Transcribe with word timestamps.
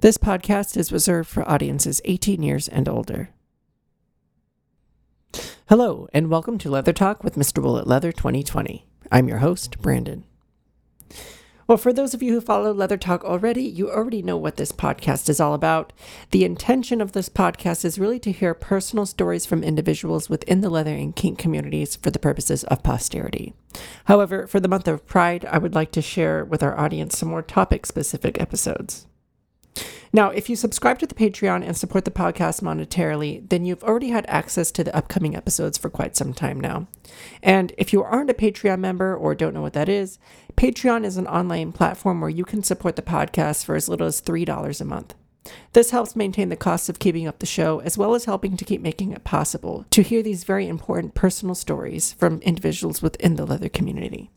This 0.00 0.16
podcast 0.16 0.76
is 0.76 0.92
reserved 0.92 1.28
for 1.28 1.42
audiences 1.50 2.00
18 2.04 2.40
years 2.40 2.68
and 2.68 2.88
older. 2.88 3.30
Hello, 5.68 6.06
and 6.12 6.30
welcome 6.30 6.56
to 6.58 6.70
Leather 6.70 6.92
Talk 6.92 7.24
with 7.24 7.34
Mr. 7.34 7.60
Bullet 7.60 7.84
Leather 7.84 8.12
2020. 8.12 8.86
I'm 9.10 9.26
your 9.26 9.38
host, 9.38 9.82
Brandon. 9.82 10.22
Well, 11.66 11.78
for 11.78 11.92
those 11.92 12.14
of 12.14 12.22
you 12.22 12.32
who 12.34 12.40
follow 12.40 12.72
Leather 12.72 12.96
Talk 12.96 13.24
already, 13.24 13.64
you 13.64 13.90
already 13.90 14.22
know 14.22 14.36
what 14.36 14.54
this 14.54 14.70
podcast 14.70 15.28
is 15.28 15.40
all 15.40 15.52
about. 15.52 15.92
The 16.30 16.44
intention 16.44 17.00
of 17.00 17.10
this 17.10 17.28
podcast 17.28 17.84
is 17.84 17.98
really 17.98 18.20
to 18.20 18.30
hear 18.30 18.54
personal 18.54 19.04
stories 19.04 19.46
from 19.46 19.64
individuals 19.64 20.30
within 20.30 20.60
the 20.60 20.70
leather 20.70 20.94
and 20.94 21.16
kink 21.16 21.40
communities 21.40 21.96
for 21.96 22.12
the 22.12 22.20
purposes 22.20 22.62
of 22.62 22.84
posterity. 22.84 23.52
However, 24.04 24.46
for 24.46 24.60
the 24.60 24.68
month 24.68 24.86
of 24.86 25.08
Pride, 25.08 25.44
I 25.46 25.58
would 25.58 25.74
like 25.74 25.90
to 25.90 26.00
share 26.00 26.44
with 26.44 26.62
our 26.62 26.78
audience 26.78 27.18
some 27.18 27.30
more 27.30 27.42
topic 27.42 27.84
specific 27.84 28.40
episodes. 28.40 29.08
Now, 30.12 30.30
if 30.30 30.48
you 30.48 30.56
subscribe 30.56 30.98
to 31.00 31.06
the 31.06 31.14
Patreon 31.14 31.62
and 31.64 31.76
support 31.76 32.04
the 32.04 32.10
podcast 32.10 32.62
monetarily, 32.62 33.46
then 33.48 33.64
you've 33.64 33.84
already 33.84 34.08
had 34.08 34.24
access 34.26 34.70
to 34.72 34.84
the 34.84 34.96
upcoming 34.96 35.36
episodes 35.36 35.76
for 35.76 35.90
quite 35.90 36.16
some 36.16 36.32
time 36.32 36.58
now. 36.58 36.86
And 37.42 37.72
if 37.76 37.92
you 37.92 38.02
aren't 38.02 38.30
a 38.30 38.34
Patreon 38.34 38.78
member 38.78 39.14
or 39.14 39.34
don't 39.34 39.52
know 39.52 39.62
what 39.62 39.74
that 39.74 39.88
is, 39.88 40.18
Patreon 40.56 41.04
is 41.04 41.18
an 41.18 41.26
online 41.26 41.72
platform 41.72 42.20
where 42.20 42.30
you 42.30 42.44
can 42.44 42.62
support 42.62 42.96
the 42.96 43.02
podcast 43.02 43.64
for 43.64 43.76
as 43.76 43.88
little 43.88 44.06
as 44.06 44.22
$3 44.22 44.80
a 44.80 44.84
month. 44.84 45.14
This 45.72 45.90
helps 45.90 46.16
maintain 46.16 46.48
the 46.48 46.56
costs 46.56 46.88
of 46.88 46.98
keeping 46.98 47.26
up 47.26 47.38
the 47.38 47.46
show, 47.46 47.80
as 47.80 47.96
well 47.96 48.14
as 48.14 48.24
helping 48.24 48.56
to 48.56 48.64
keep 48.64 48.80
making 48.80 49.12
it 49.12 49.24
possible 49.24 49.86
to 49.90 50.02
hear 50.02 50.22
these 50.22 50.44
very 50.44 50.68
important 50.68 51.14
personal 51.14 51.54
stories 51.54 52.12
from 52.12 52.40
individuals 52.40 53.02
within 53.02 53.36
the 53.36 53.46
leather 53.46 53.68
community. 53.68 54.30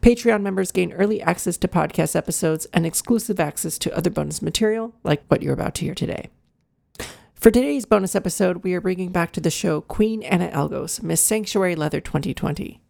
Patreon 0.00 0.42
members 0.42 0.72
gain 0.72 0.92
early 0.92 1.20
access 1.22 1.56
to 1.58 1.68
podcast 1.68 2.16
episodes 2.16 2.66
and 2.72 2.86
exclusive 2.86 3.40
access 3.40 3.78
to 3.78 3.96
other 3.96 4.10
bonus 4.10 4.42
material, 4.42 4.94
like 5.04 5.24
what 5.28 5.42
you're 5.42 5.54
about 5.54 5.74
to 5.76 5.84
hear 5.84 5.94
today. 5.94 6.30
For 7.34 7.50
today's 7.50 7.86
bonus 7.86 8.14
episode, 8.14 8.62
we 8.62 8.72
are 8.74 8.80
bringing 8.80 9.10
back 9.10 9.32
to 9.32 9.40
the 9.40 9.50
show 9.50 9.80
Queen 9.80 10.22
Anna 10.22 10.48
Algos, 10.50 11.02
Miss 11.02 11.20
Sanctuary 11.20 11.74
Leather 11.74 12.00
2020. 12.00 12.80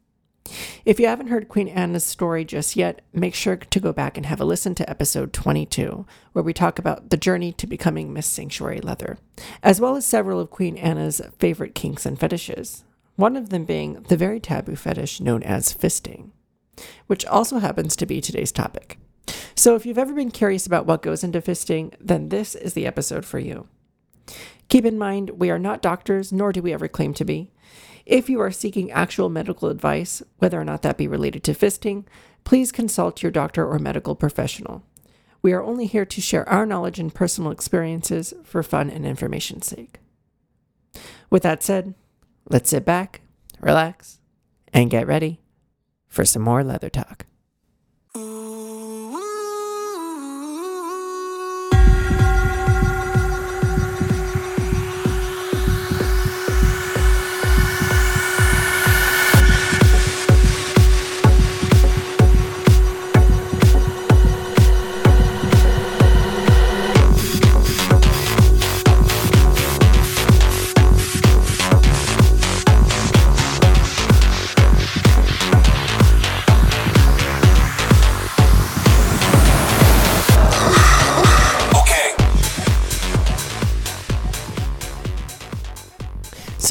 If 0.84 1.00
you 1.00 1.06
haven't 1.06 1.28
heard 1.28 1.48
Queen 1.48 1.68
Anna's 1.68 2.04
story 2.04 2.44
just 2.44 2.76
yet, 2.76 3.00
make 3.14 3.34
sure 3.34 3.56
to 3.56 3.80
go 3.80 3.94
back 3.94 4.16
and 4.18 4.26
have 4.26 4.40
a 4.40 4.44
listen 4.44 4.74
to 4.74 4.90
episode 4.90 5.32
22, 5.32 6.04
where 6.32 6.42
we 6.42 6.52
talk 6.52 6.78
about 6.78 7.08
the 7.08 7.16
journey 7.16 7.52
to 7.52 7.66
becoming 7.66 8.12
Miss 8.12 8.26
Sanctuary 8.26 8.80
Leather, 8.80 9.16
as 9.62 9.80
well 9.80 9.96
as 9.96 10.04
several 10.04 10.38
of 10.38 10.50
Queen 10.50 10.76
Anna's 10.76 11.22
favorite 11.38 11.74
kinks 11.74 12.04
and 12.04 12.20
fetishes, 12.20 12.84
one 13.16 13.36
of 13.36 13.48
them 13.50 13.64
being 13.64 14.04
the 14.08 14.16
very 14.16 14.40
taboo 14.40 14.76
fetish 14.76 15.20
known 15.20 15.42
as 15.42 15.72
fisting 15.72 16.30
which 17.06 17.24
also 17.26 17.58
happens 17.58 17.96
to 17.96 18.06
be 18.06 18.20
today's 18.20 18.52
topic. 18.52 18.98
So, 19.54 19.74
if 19.74 19.86
you've 19.86 19.98
ever 19.98 20.14
been 20.14 20.30
curious 20.30 20.66
about 20.66 20.86
what 20.86 21.02
goes 21.02 21.22
into 21.22 21.40
fisting, 21.40 21.94
then 22.00 22.30
this 22.30 22.54
is 22.54 22.74
the 22.74 22.86
episode 22.86 23.24
for 23.24 23.38
you. 23.38 23.68
Keep 24.68 24.84
in 24.86 24.98
mind, 24.98 25.30
we 25.30 25.50
are 25.50 25.58
not 25.58 25.82
doctors, 25.82 26.32
nor 26.32 26.52
do 26.52 26.62
we 26.62 26.72
ever 26.72 26.88
claim 26.88 27.12
to 27.14 27.24
be. 27.24 27.50
If 28.06 28.28
you 28.28 28.40
are 28.40 28.50
seeking 28.50 28.90
actual 28.90 29.28
medical 29.28 29.68
advice, 29.68 30.22
whether 30.38 30.60
or 30.60 30.64
not 30.64 30.82
that 30.82 30.96
be 30.96 31.06
related 31.06 31.44
to 31.44 31.52
fisting, 31.52 32.04
please 32.44 32.72
consult 32.72 33.22
your 33.22 33.30
doctor 33.30 33.66
or 33.66 33.78
medical 33.78 34.16
professional. 34.16 34.82
We 35.42 35.52
are 35.52 35.62
only 35.62 35.86
here 35.86 36.06
to 36.06 36.20
share 36.20 36.48
our 36.48 36.64
knowledge 36.64 36.98
and 36.98 37.14
personal 37.14 37.50
experiences 37.50 38.32
for 38.44 38.62
fun 38.62 38.90
and 38.90 39.04
information's 39.04 39.66
sake. 39.66 40.00
With 41.30 41.42
that 41.42 41.62
said, 41.62 41.94
let's 42.48 42.70
sit 42.70 42.84
back, 42.84 43.20
relax, 43.60 44.20
and 44.72 44.90
get 44.90 45.06
ready 45.06 45.41
for 46.12 46.26
some 46.26 46.42
more 46.42 46.62
leather 46.62 46.90
talk. 46.90 47.24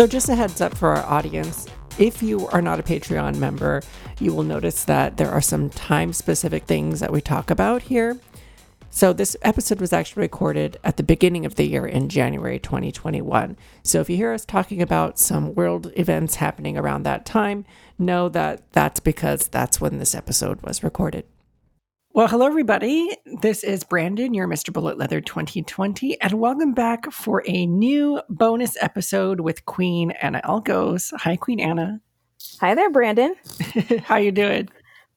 So, 0.01 0.07
just 0.07 0.29
a 0.29 0.35
heads 0.35 0.62
up 0.62 0.75
for 0.75 0.95
our 0.95 1.06
audience 1.06 1.67
if 2.00 2.23
you 2.23 2.47
are 2.47 2.62
not 2.63 2.79
a 2.79 2.81
Patreon 2.81 3.38
member, 3.38 3.84
you 4.19 4.34
will 4.34 4.41
notice 4.41 4.84
that 4.85 5.17
there 5.17 5.29
are 5.29 5.41
some 5.41 5.69
time 5.69 6.12
specific 6.12 6.63
things 6.63 7.01
that 7.01 7.13
we 7.13 7.22
talk 7.22 7.51
about 7.51 7.84
here. 7.84 8.17
So, 8.89 9.13
this 9.13 9.38
episode 9.44 9.79
was 9.79 9.94
actually 9.94 10.22
recorded 10.22 10.78
at 10.84 10.97
the 10.97 11.03
beginning 11.03 11.45
of 11.45 11.53
the 11.53 11.67
year 11.67 11.85
in 11.85 12.09
January 12.09 12.57
2021. 12.57 13.56
So, 13.84 14.01
if 14.01 14.09
you 14.09 14.16
hear 14.16 14.34
us 14.34 14.44
talking 14.44 14.81
about 14.81 15.19
some 15.19 15.53
world 15.53 15.91
events 15.95 16.38
happening 16.38 16.79
around 16.79 17.03
that 17.03 17.23
time, 17.23 17.63
know 18.00 18.28
that 18.29 18.63
that's 18.72 19.00
because 19.00 19.50
that's 19.50 19.79
when 19.79 20.00
this 20.00 20.16
episode 20.16 20.63
was 20.63 20.81
recorded. 20.81 21.25
Well, 22.13 22.27
hello, 22.27 22.45
everybody. 22.45 23.09
This 23.41 23.63
is 23.63 23.85
Brandon, 23.85 24.33
your 24.33 24.45
Mr. 24.45 24.73
Bullet 24.73 24.97
Leather 24.97 25.22
2020, 25.22 26.19
and 26.19 26.33
welcome 26.33 26.73
back 26.73 27.09
for 27.09 27.41
a 27.47 27.66
new 27.66 28.19
bonus 28.27 28.75
episode 28.81 29.39
with 29.39 29.66
Queen 29.66 30.11
Anna 30.21 30.41
Algos. 30.44 31.13
Hi, 31.21 31.38
Queen 31.38 31.61
Anna. 31.61 32.01
Hi 32.59 32.75
there, 32.75 32.89
Brandon. 32.89 33.33
How 34.03 34.17
you 34.17 34.33
doing? 34.33 34.67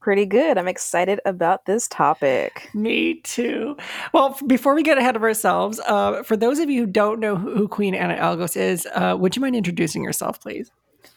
Pretty 0.01 0.25
good. 0.25 0.57
I'm 0.57 0.69
excited 0.69 1.19
about 1.25 1.67
this 1.67 1.89
topic. 1.89 2.71
Me 2.75 3.21
too. 3.23 3.77
Well, 4.13 4.39
before 4.47 4.77
we 4.77 4.85
get 4.85 4.97
ahead 4.97 5.17
of 5.17 5.25
ourselves, 5.25 5.81
uh, 5.81 6.23
for 6.23 6.37
those 6.37 6.61
of 6.61 6.71
you 6.71 6.83
who 6.83 6.87
don't 6.87 7.19
know 7.19 7.35
who 7.35 7.67
Queen 7.67 7.97
Anna 7.97 8.15
Algos 8.15 8.57
is, 8.57 8.87
uh, 8.95 9.17
would 9.19 9.35
you 9.35 9.43
mind 9.43 9.57
introducing 9.57 10.05
yourself, 10.05 10.41
please? 10.41 10.71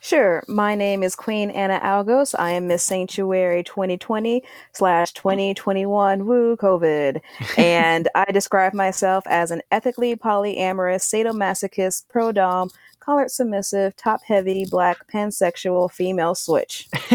Sure. 0.07 0.41
My 0.47 0.73
name 0.73 1.03
is 1.03 1.17
Queen 1.17 1.49
Anna 1.49 1.81
Algos. 1.83 2.33
I 2.39 2.51
am 2.51 2.67
Miss 2.67 2.81
Sanctuary 2.81 3.61
2020 3.61 4.41
slash 4.71 5.11
2021 5.11 6.25
woo 6.25 6.55
COVID. 6.55 7.19
and 7.57 8.07
I 8.15 8.31
describe 8.31 8.73
myself 8.73 9.25
as 9.27 9.51
an 9.51 9.61
ethically 9.69 10.15
polyamorous, 10.15 11.03
sadomasochist, 11.13 12.07
pro 12.07 12.31
dom, 12.31 12.69
collared 13.01 13.31
submissive, 13.31 13.97
top 13.97 14.21
heavy, 14.23 14.65
black, 14.71 15.11
pansexual, 15.11 15.91
female 15.91 16.35
switch. 16.35 16.87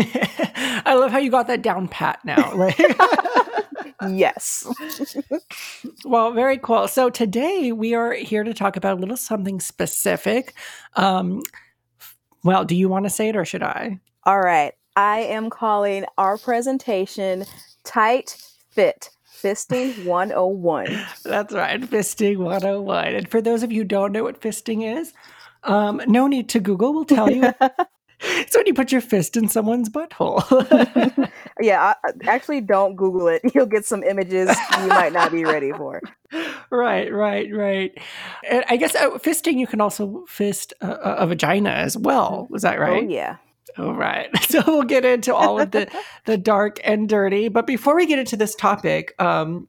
I 0.85 0.93
love 0.95 1.13
how 1.13 1.19
you 1.19 1.31
got 1.31 1.47
that 1.47 1.63
down 1.63 1.89
pat 1.89 2.23
now. 2.27 2.69
yes. 4.11 4.67
well, 6.05 6.31
very 6.33 6.59
cool. 6.59 6.87
So 6.89 7.09
today 7.09 7.73
we 7.73 7.95
are 7.95 8.13
here 8.13 8.45
to 8.45 8.53
talk 8.53 8.77
about 8.77 8.99
a 8.99 9.01
little 9.01 9.17
something 9.17 9.61
specific. 9.61 10.53
Um, 10.95 11.41
well, 12.45 12.65
do 12.65 12.75
you 12.75 12.89
want 12.89 13.05
to 13.05 13.11
say 13.11 13.29
it 13.29 13.37
or 13.37 13.45
should 13.45 13.63
I? 13.63 14.01
All 14.25 14.41
right. 14.41 14.73
I 14.97 15.21
am 15.21 15.49
calling 15.51 16.05
our 16.19 16.37
presentation 16.37 17.45
Tight 17.85 18.37
Fit 18.71 19.11
Fisting 19.27 20.05
101. 20.05 21.07
That's 21.25 21.53
right, 21.55 21.81
Fisting 21.81 22.39
101. 22.39 23.07
And 23.15 23.29
for 23.29 23.41
those 23.41 23.63
of 23.63 23.73
you 23.73 23.81
who 23.83 23.89
don't 23.89 24.13
know 24.13 24.25
what 24.25 24.41
fisting 24.41 24.99
is, 24.99 25.13
um, 25.65 26.01
no 26.07 26.27
need 26.27 26.49
to 26.51 26.61
Google, 26.61 26.93
we'll 26.93 27.05
tell 27.05 27.31
you. 27.31 27.53
it's 28.39 28.57
when 28.57 28.67
you 28.67 28.75
put 28.75 28.93
your 28.93 29.01
fist 29.01 29.37
in 29.37 29.49
someone's 29.49 29.89
butthole. 29.89 30.43
yeah, 31.61 31.95
I, 32.05 32.11
actually, 32.25 32.61
don't 32.61 32.95
Google 32.95 33.27
it. 33.27 33.43
You'll 33.53 33.67
get 33.67 33.85
some 33.85 34.05
images 34.05 34.49
you 34.81 34.87
might 34.87 35.13
not 35.13 35.33
be 35.33 35.45
ready 35.45 35.73
for. 35.73 36.01
Right, 36.71 37.13
right, 37.13 37.55
right. 37.55 37.93
And 38.49 38.65
I 38.67 38.79
guess 38.79 38.95
uh, 38.95 39.11
fisting, 39.19 39.59
you 39.59 39.67
can 39.67 39.83
also 39.83 40.25
fist 40.27 40.73
a, 40.81 40.91
a, 40.91 41.27
vagina 41.27 41.69
as 41.69 41.99
well. 41.99 42.47
Was 42.49 42.63
that 42.63 42.81
right? 42.81 43.05
Oh, 43.05 43.07
yeah. 43.07 43.37
All 43.77 43.93
right. 43.93 44.31
So 44.45 44.63
we'll 44.67 44.85
get 44.85 45.05
into 45.05 45.35
all 45.35 45.61
of 45.61 45.73
the, 45.73 45.91
the 46.25 46.39
dark 46.39 46.81
and 46.85 47.07
dirty. 47.07 47.49
But 47.49 47.67
before 47.67 47.95
we 47.95 48.07
get 48.07 48.19
into 48.19 48.39
this 48.39 48.55
topic, 48.55 49.13
um, 49.19 49.69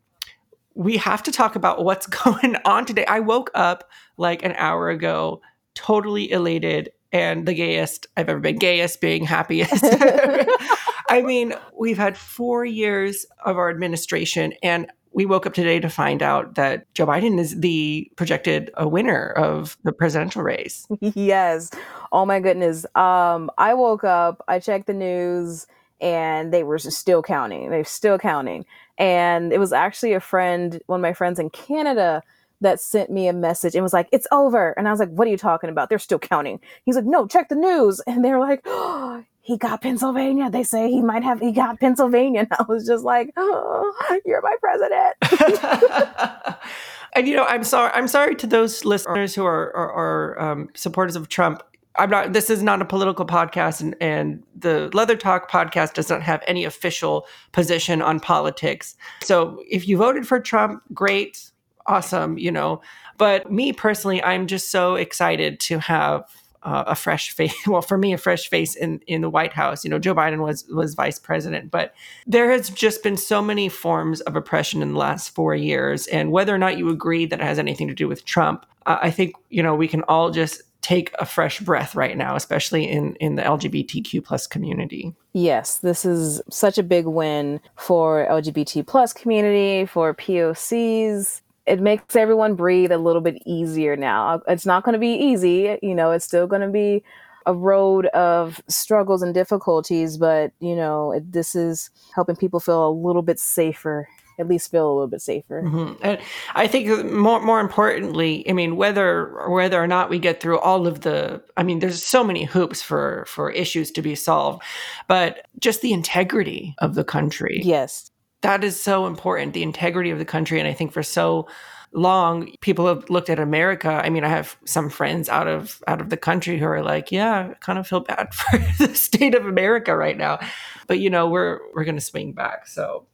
we 0.73 0.95
have 0.95 1.21
to 1.23 1.33
talk 1.33 1.57
about 1.57 1.83
what's 1.83 2.07
going 2.07 2.55
on 2.63 2.85
today. 2.85 3.05
I 3.07 3.19
woke 3.19 3.51
up 3.53 3.89
like 4.15 4.41
an 4.43 4.53
hour 4.53 4.89
ago, 4.89 5.41
totally 5.75 6.31
elated 6.31 6.91
and 7.13 7.47
the 7.47 7.53
gayest 7.53 8.07
I've 8.17 8.27
ever 8.27 8.39
been, 8.39 8.57
gayest 8.57 8.99
being 8.99 9.23
happiest. 9.23 9.83
I 11.09 11.21
mean, 11.23 11.53
we've 11.77 11.97
had 11.97 12.17
four 12.17 12.65
years 12.65 13.25
of 13.45 13.57
our 13.57 13.69
administration, 13.69 14.53
and 14.63 14.91
we 15.11 15.27
woke 15.27 15.45
up 15.45 15.53
today 15.53 15.79
to 15.79 15.89
find 15.89 16.23
out 16.23 16.55
that 16.55 16.91
Joe 16.95 17.05
Biden 17.05 17.39
is 17.39 17.59
the 17.59 18.11
projected 18.15 18.71
a 18.73 18.87
winner 18.87 19.29
of 19.29 19.77
the 19.83 19.93
presidential 19.93 20.41
race. 20.41 20.87
yes. 20.99 21.69
Oh 22.11 22.25
my 22.25 22.39
goodness. 22.39 22.85
Um, 22.95 23.51
I 23.59 23.75
woke 23.75 24.03
up, 24.03 24.43
I 24.47 24.57
checked 24.57 24.87
the 24.87 24.93
news, 24.93 25.67
and 26.01 26.51
they 26.51 26.63
were 26.63 26.79
still 26.79 27.21
counting. 27.21 27.69
They're 27.69 27.83
still 27.83 28.17
counting. 28.17 28.65
And 28.97 29.53
it 29.53 29.59
was 29.59 29.71
actually 29.71 30.13
a 30.13 30.19
friend, 30.19 30.81
one 30.87 30.99
of 30.99 31.01
my 31.03 31.13
friends 31.13 31.39
in 31.39 31.51
Canada, 31.51 32.23
that 32.63 32.79
sent 32.79 33.09
me 33.09 33.27
a 33.27 33.33
message 33.33 33.75
and 33.75 33.83
was 33.83 33.93
like, 33.93 34.09
"It's 34.11 34.27
over." 34.31 34.71
And 34.71 34.87
I 34.87 34.91
was 34.91 34.99
like, 34.99 35.09
"What 35.09 35.27
are 35.27 35.31
you 35.31 35.37
talking 35.37 35.69
about? 35.69 35.89
They're 35.89 35.99
still 35.99 36.19
counting." 36.19 36.59
He's 36.85 36.95
like, 36.95 37.05
"No, 37.05 37.27
check 37.27 37.49
the 37.49 37.55
news." 37.55 38.01
And 38.07 38.23
they're 38.23 38.39
like, 38.39 38.61
oh, 38.65 39.23
"He 39.41 39.57
got 39.57 39.81
Pennsylvania." 39.81 40.49
They 40.49 40.63
say 40.63 40.89
he 40.89 41.01
might 41.01 41.23
have 41.23 41.39
he 41.39 41.51
got 41.51 41.79
Pennsylvania. 41.79 42.41
And 42.41 42.49
I 42.51 42.63
was 42.67 42.85
just 42.87 43.03
like, 43.03 43.31
"Oh, 43.37 44.19
you're 44.25 44.41
my 44.41 44.55
president." 44.61 46.57
and 47.13 47.27
you 47.27 47.35
know, 47.35 47.45
I'm 47.45 47.63
sorry. 47.63 47.91
I'm 47.93 48.07
sorry 48.07 48.35
to 48.35 48.47
those 48.47 48.85
listeners 48.85 49.35
who 49.35 49.45
are 49.45 49.75
are, 49.75 49.91
are 49.93 50.41
um, 50.41 50.69
supporters 50.73 51.15
of 51.15 51.29
Trump. 51.29 51.63
I'm 51.95 52.09
not. 52.09 52.33
This 52.33 52.49
is 52.49 52.63
not 52.63 52.81
a 52.81 52.85
political 52.85 53.25
podcast, 53.25 53.81
and, 53.81 53.95
and 54.01 54.43
the 54.55 54.89
Leather 54.93 55.15
Talk 55.15 55.49
podcast 55.49 55.93
does 55.93 56.09
not 56.09 56.23
have 56.23 56.43
any 56.47 56.65
official 56.65 57.27
position 57.51 58.01
on 58.01 58.19
politics. 58.19 58.95
So, 59.21 59.61
if 59.69 59.87
you 59.87 59.97
voted 59.97 60.27
for 60.27 60.39
Trump, 60.39 60.81
great, 60.93 61.51
awesome, 61.85 62.37
you 62.37 62.51
know. 62.51 62.81
But 63.17 63.51
me 63.51 63.73
personally, 63.73 64.23
I'm 64.23 64.47
just 64.47 64.71
so 64.71 64.95
excited 64.95 65.59
to 65.61 65.79
have 65.79 66.25
uh, 66.63 66.83
a 66.87 66.95
fresh 66.95 67.31
face. 67.31 67.53
Well, 67.67 67.81
for 67.81 67.97
me, 67.97 68.13
a 68.13 68.17
fresh 68.17 68.47
face 68.47 68.75
in 68.75 69.01
in 69.07 69.21
the 69.21 69.29
White 69.29 69.53
House. 69.53 69.83
You 69.83 69.89
know, 69.89 69.99
Joe 69.99 70.15
Biden 70.15 70.39
was 70.43 70.65
was 70.69 70.93
vice 70.95 71.19
president, 71.19 71.71
but 71.71 71.93
there 72.25 72.51
has 72.51 72.69
just 72.69 73.03
been 73.03 73.17
so 73.17 73.41
many 73.41 73.69
forms 73.69 74.21
of 74.21 74.35
oppression 74.35 74.81
in 74.81 74.93
the 74.93 74.97
last 74.97 75.29
four 75.29 75.55
years, 75.55 76.07
and 76.07 76.31
whether 76.31 76.53
or 76.53 76.57
not 76.57 76.77
you 76.77 76.89
agree 76.89 77.25
that 77.25 77.39
it 77.39 77.43
has 77.43 77.59
anything 77.59 77.87
to 77.87 77.93
do 77.93 78.07
with 78.07 78.25
Trump, 78.25 78.65
uh, 78.85 78.97
I 79.01 79.11
think 79.11 79.35
you 79.49 79.63
know 79.63 79.75
we 79.75 79.87
can 79.87 80.03
all 80.03 80.31
just 80.31 80.61
take 80.81 81.13
a 81.17 81.25
fresh 81.25 81.61
breath 81.61 81.95
right 81.95 82.17
now, 82.17 82.35
especially 82.35 82.87
in 82.89 83.15
in 83.15 83.35
the 83.35 83.41
LGBTQ 83.41 84.23
plus 84.23 84.45
community. 84.45 85.13
Yes, 85.33 85.79
this 85.79 86.05
is 86.05 86.41
such 86.49 86.77
a 86.77 86.83
big 86.83 87.07
win 87.07 87.59
for 87.75 88.27
LGBT 88.29 88.85
plus 88.85 89.13
community, 89.13 89.85
for 89.85 90.13
POCs. 90.13 91.41
It 91.65 91.79
makes 91.79 92.15
everyone 92.15 92.55
breathe 92.55 92.91
a 92.91 92.97
little 92.97 93.21
bit 93.21 93.41
easier 93.45 93.95
now. 93.95 94.41
It's 94.47 94.65
not 94.65 94.83
going 94.83 94.93
to 94.93 94.99
be 94.99 95.13
easy, 95.13 95.77
you 95.81 95.95
know, 95.95 96.11
it's 96.11 96.25
still 96.25 96.47
going 96.47 96.61
to 96.61 96.69
be 96.69 97.03
a 97.45 97.53
road 97.53 98.05
of 98.07 98.61
struggles 98.67 99.21
and 99.21 99.33
difficulties, 99.33 100.17
but 100.17 100.51
you 100.59 100.75
know, 100.75 101.11
it, 101.11 101.31
this 101.31 101.55
is 101.55 101.89
helping 102.15 102.35
people 102.35 102.59
feel 102.59 102.87
a 102.87 102.91
little 102.91 103.21
bit 103.21 103.39
safer 103.39 104.07
at 104.39 104.47
least 104.47 104.71
feel 104.71 104.87
a 104.87 104.93
little 104.93 105.07
bit 105.07 105.21
safer. 105.21 105.61
Mm-hmm. 105.61 105.93
And 106.03 106.19
I 106.55 106.67
think 106.67 107.05
more 107.05 107.39
more 107.41 107.59
importantly, 107.59 108.47
I 108.49 108.53
mean, 108.53 108.75
whether 108.75 109.47
whether 109.49 109.81
or 109.81 109.87
not 109.87 110.09
we 110.09 110.19
get 110.19 110.41
through 110.41 110.59
all 110.59 110.87
of 110.87 111.01
the, 111.01 111.41
I 111.57 111.63
mean, 111.63 111.79
there's 111.79 112.03
so 112.03 112.23
many 112.23 112.45
hoops 112.45 112.81
for 112.81 113.25
for 113.27 113.51
issues 113.51 113.91
to 113.91 114.01
be 114.01 114.15
solved, 114.15 114.63
but 115.07 115.47
just 115.59 115.81
the 115.81 115.93
integrity 115.93 116.75
of 116.79 116.95
the 116.95 117.03
country. 117.03 117.61
Yes, 117.63 118.11
that 118.43 118.63
is 118.63 118.81
so 118.81 119.07
important. 119.07 119.53
The 119.53 119.63
integrity 119.63 120.11
of 120.11 120.19
the 120.19 120.25
country, 120.25 120.59
and 120.59 120.67
I 120.67 120.73
think 120.73 120.93
for 120.93 121.03
so 121.03 121.47
long 121.95 122.49
people 122.61 122.87
have 122.87 123.07
looked 123.07 123.29
at 123.29 123.39
america 123.39 124.01
i 124.03 124.09
mean 124.09 124.23
i 124.23 124.27
have 124.27 124.57
some 124.65 124.89
friends 124.89 125.29
out 125.29 125.47
of 125.47 125.79
out 125.87 126.01
of 126.01 126.09
the 126.09 126.17
country 126.17 126.57
who 126.57 126.65
are 126.65 126.81
like 126.81 127.11
yeah 127.11 127.49
i 127.51 127.53
kind 127.59 127.77
of 127.77 127.87
feel 127.87 127.99
bad 127.99 128.33
for 128.33 128.57
the 128.79 128.95
state 128.95 129.35
of 129.35 129.45
america 129.45 129.95
right 129.95 130.17
now 130.17 130.39
but 130.87 130.97
you 130.97 131.07
know 131.07 131.29
we're 131.29 131.59
we're 131.75 131.83
going 131.83 131.93
to 131.93 132.01
swing 132.01 132.33
back 132.33 132.65
so 132.67 133.05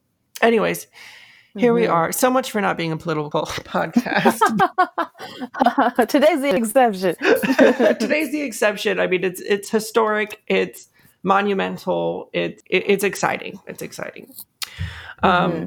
anyways 0.42 0.88
here 1.58 1.72
mm-hmm. 1.72 1.82
we 1.82 1.88
are. 1.88 2.12
So 2.12 2.30
much 2.30 2.52
for 2.52 2.62
not 2.62 2.78
being 2.78 2.92
a 2.92 2.98
political 2.98 3.42
podcast. 3.46 4.40
Today's 6.08 6.42
the 6.42 6.56
exception. 6.56 7.16
Today's 7.98 8.32
the 8.32 8.42
exception. 8.42 9.00
I 9.00 9.08
mean, 9.08 9.24
it's 9.24 9.42
it's 9.42 9.70
historic. 9.70 10.42
It's 10.48 10.88
monumental. 11.24 12.30
It, 12.34 12.62
it 12.68 12.84
it's 12.86 13.04
exciting. 13.04 13.60
It's 13.66 13.82
exciting. 13.82 14.32
Um, 15.24 15.52
mm-hmm. 15.52 15.66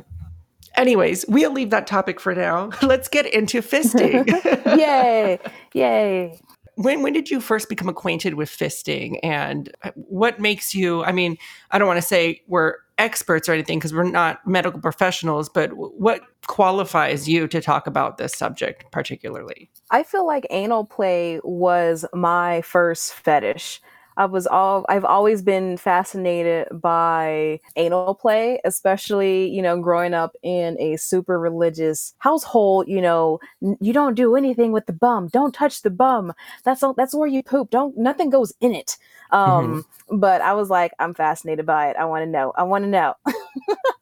Anyways, 0.74 1.26
we'll 1.28 1.52
leave 1.52 1.70
that 1.70 1.86
topic 1.86 2.18
for 2.18 2.34
now. 2.34 2.70
Let's 2.82 3.08
get 3.08 3.26
into 3.26 3.60
fisting. 3.60 4.26
Yay! 4.78 5.38
Yay! 5.74 6.40
when 6.76 7.02
when 7.02 7.12
did 7.12 7.30
you 7.30 7.40
first 7.40 7.68
become 7.68 7.88
acquainted 7.88 8.34
with 8.34 8.48
fisting 8.48 9.18
and 9.22 9.70
what 9.94 10.40
makes 10.40 10.74
you 10.74 11.04
i 11.04 11.12
mean 11.12 11.36
i 11.70 11.78
don't 11.78 11.88
want 11.88 11.98
to 11.98 12.06
say 12.06 12.42
we're 12.46 12.76
experts 12.98 13.48
or 13.48 13.52
anything 13.52 13.78
because 13.78 13.92
we're 13.92 14.04
not 14.04 14.46
medical 14.46 14.80
professionals 14.80 15.48
but 15.48 15.70
what 15.74 16.22
qualifies 16.46 17.28
you 17.28 17.46
to 17.46 17.60
talk 17.60 17.86
about 17.86 18.16
this 18.18 18.32
subject 18.32 18.84
particularly 18.90 19.70
i 19.90 20.02
feel 20.02 20.26
like 20.26 20.46
anal 20.50 20.84
play 20.84 21.40
was 21.44 22.04
my 22.14 22.60
first 22.62 23.12
fetish 23.12 23.80
I 24.16 24.26
was 24.26 24.46
all 24.46 24.84
I've 24.88 25.04
always 25.04 25.42
been 25.42 25.76
fascinated 25.76 26.68
by 26.72 27.60
anal 27.76 28.14
play, 28.14 28.60
especially, 28.64 29.48
you 29.48 29.62
know, 29.62 29.80
growing 29.80 30.14
up 30.14 30.34
in 30.42 30.80
a 30.80 30.96
super 30.96 31.38
religious 31.38 32.14
household, 32.18 32.88
you 32.88 33.00
know, 33.00 33.40
you 33.60 33.92
don't 33.92 34.14
do 34.14 34.36
anything 34.36 34.72
with 34.72 34.86
the 34.86 34.92
bum. 34.92 35.28
Don't 35.28 35.54
touch 35.54 35.82
the 35.82 35.90
bum. 35.90 36.32
That's 36.64 36.82
all 36.82 36.94
that's 36.94 37.14
where 37.14 37.28
you 37.28 37.42
poop. 37.42 37.70
Don't 37.70 37.96
nothing 37.96 38.30
goes 38.30 38.52
in 38.60 38.74
it. 38.74 38.98
Um 39.30 39.84
mm-hmm. 40.10 40.18
but 40.18 40.40
I 40.40 40.52
was 40.54 40.70
like 40.70 40.92
I'm 40.98 41.14
fascinated 41.14 41.66
by 41.66 41.90
it. 41.90 41.96
I 41.96 42.04
want 42.04 42.24
to 42.24 42.30
know. 42.30 42.52
I 42.56 42.62
want 42.64 42.84
to 42.84 42.90
know. 42.90 43.14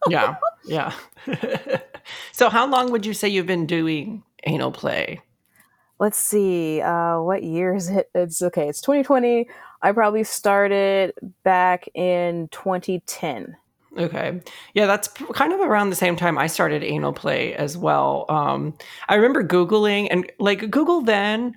yeah. 0.09 0.37
Yeah. 0.67 0.93
so 2.33 2.51
how 2.51 2.67
long 2.67 2.93
would 2.93 3.07
you 3.07 3.15
say 3.15 3.29
you've 3.29 3.47
been 3.47 3.65
doing 3.65 4.23
anal 4.45 4.71
play? 4.71 5.23
let's 6.01 6.19
see 6.19 6.81
uh, 6.81 7.21
what 7.21 7.45
year 7.45 7.75
is 7.75 7.89
it 7.89 8.11
it's 8.15 8.43
okay 8.43 8.69
it's 8.69 8.81
2020 8.81 9.47
i 9.83 9.93
probably 9.93 10.25
started 10.25 11.13
back 11.43 11.89
in 11.95 12.49
2010 12.49 13.57
okay. 13.99 14.41
Yeah 14.75 14.87
that's 14.87 15.09
kind 15.09 15.53
of 15.53 15.61
around 15.61 15.91
the 15.91 15.97
same 15.97 16.17
time 16.17 16.39
i 16.39 16.47
started 16.47 16.83
anal 16.83 17.13
play 17.13 17.55
as 17.55 17.77
well. 17.77 18.27
Um, 18.29 18.75
i 19.09 19.15
remember 19.15 19.43
googling 19.43 20.09
and 20.11 20.31
like 20.39 20.71
google 20.71 21.01
then 21.01 21.55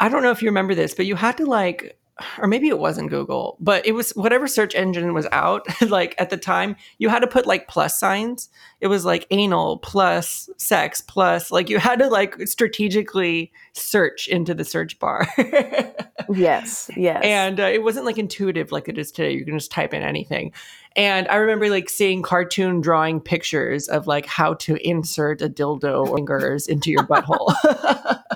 i 0.00 0.08
don't 0.08 0.22
know 0.22 0.30
if 0.30 0.42
you 0.42 0.48
remember 0.48 0.74
this 0.74 0.94
but 0.94 1.06
you 1.06 1.16
had 1.16 1.36
to 1.38 1.46
like 1.46 1.98
or 2.38 2.46
maybe 2.46 2.68
it 2.68 2.78
wasn't 2.78 3.10
Google, 3.10 3.56
but 3.60 3.86
it 3.86 3.92
was 3.92 4.10
whatever 4.12 4.46
search 4.46 4.74
engine 4.74 5.14
was 5.14 5.26
out. 5.32 5.66
like 5.88 6.14
at 6.18 6.30
the 6.30 6.36
time, 6.36 6.76
you 6.98 7.08
had 7.08 7.20
to 7.20 7.26
put 7.26 7.46
like 7.46 7.68
plus 7.68 7.98
signs. 7.98 8.48
It 8.80 8.88
was 8.88 9.04
like 9.04 9.26
anal 9.30 9.78
plus 9.78 10.50
sex 10.56 11.00
plus, 11.00 11.50
like 11.50 11.70
you 11.70 11.78
had 11.78 11.98
to 12.00 12.08
like 12.08 12.46
strategically 12.46 13.52
search 13.72 14.28
into 14.28 14.54
the 14.54 14.64
search 14.64 14.98
bar. 14.98 15.26
yes, 16.32 16.90
yes. 16.96 17.20
And 17.22 17.60
uh, 17.60 17.64
it 17.64 17.82
wasn't 17.82 18.06
like 18.06 18.18
intuitive 18.18 18.72
like 18.72 18.88
it 18.88 18.98
is 18.98 19.12
today. 19.12 19.32
You 19.32 19.44
can 19.44 19.58
just 19.58 19.70
type 19.70 19.94
in 19.94 20.02
anything. 20.02 20.52
And 20.94 21.28
I 21.28 21.36
remember 21.36 21.68
like 21.68 21.90
seeing 21.90 22.22
cartoon 22.22 22.80
drawing 22.80 23.20
pictures 23.20 23.88
of 23.88 24.06
like 24.06 24.24
how 24.24 24.54
to 24.54 24.76
insert 24.86 25.42
a 25.42 25.48
dildo 25.48 26.08
or 26.08 26.16
fingers 26.26 26.66
into 26.68 26.90
your 26.90 27.04
butthole. 27.04 27.54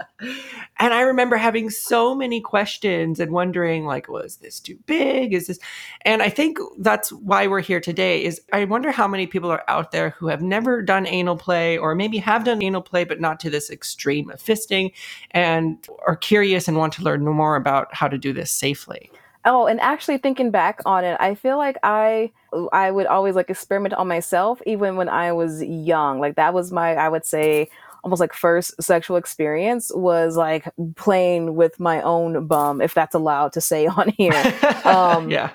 And 0.79 0.93
I 0.93 1.03
remember 1.03 1.37
having 1.37 1.71
so 1.71 2.15
many 2.15 2.41
questions 2.41 3.21
and 3.21 3.33
wondering, 3.33 3.87
like, 3.87 4.09
was 4.09 4.37
this 4.37 4.61
too 4.61 4.77
big? 4.87 5.33
Is 5.33 5.47
this? 5.47 5.59
And 6.03 6.23
I 6.23 6.29
think 6.29 6.59
that's 6.79 7.13
why 7.13 7.47
we're 7.47 7.61
here 7.61 7.81
today. 7.81 8.25
Is 8.25 8.41
I 8.53 8.65
wonder 8.65 8.91
how 8.91 9.07
many 9.07 9.27
people 9.27 9.51
are 9.51 9.65
out 9.69 9.93
there 9.93 10.11
who 10.11 10.27
have 10.29 10.43
never 10.43 10.83
done 10.83 11.07
anal 11.07 11.37
play, 11.37 11.79
or 11.79 11.95
maybe 11.95 12.19
have 12.19 12.45
done 12.45 12.63
anal 12.63 12.83
play, 12.83 13.05
but 13.05 13.21
not 13.21 13.41
to 13.41 13.51
this 13.51 13.71
extreme 13.71 14.31
of 14.31 14.43
fisting, 14.43 14.93
and 15.31 15.87
are 16.07 16.17
curious 16.17 16.69
and 16.69 16.77
want 16.77 16.93
to 16.95 17.03
learn 17.03 17.25
more 17.25 17.57
about 17.57 17.95
how 17.95 18.09
to 18.09 18.19
do 18.19 18.33
this 18.33 18.51
safely. 18.51 19.11
Oh, 19.47 19.67
and 19.67 19.79
actually 19.81 20.17
thinking 20.19 20.51
back 20.51 20.81
on 20.87 21.05
it, 21.05 21.19
I 21.21 21.35
feel 21.35 21.59
like 21.59 21.77
I 21.83 22.33
I 22.73 22.91
would 22.91 23.07
always 23.07 23.35
like 23.35 23.51
experiment 23.51 23.93
on 23.95 24.09
myself 24.09 24.63
even 24.65 24.97
when 24.97 25.09
I 25.09 25.33
was 25.33 25.63
young. 25.63 26.19
Like 26.19 26.37
that 26.37 26.55
was 26.55 26.73
my 26.73 26.95
I 26.95 27.09
would 27.09 27.27
say 27.27 27.69
almost 28.05 28.21
like 28.21 28.35
first 28.35 28.81
sexual 28.83 29.17
experience 29.17 29.91
was 29.95 30.37
like 30.37 30.69
playing 30.95 31.57
with 31.57 31.81
my 31.81 32.03
own 32.03 32.47
bum, 32.47 32.81
if 32.83 32.93
that's 32.93 33.15
allowed 33.15 33.53
to 33.55 33.61
say 33.61 33.87
on 33.87 34.11
here. 34.19 34.55
Um, 34.85 35.31
yeah. 35.31 35.51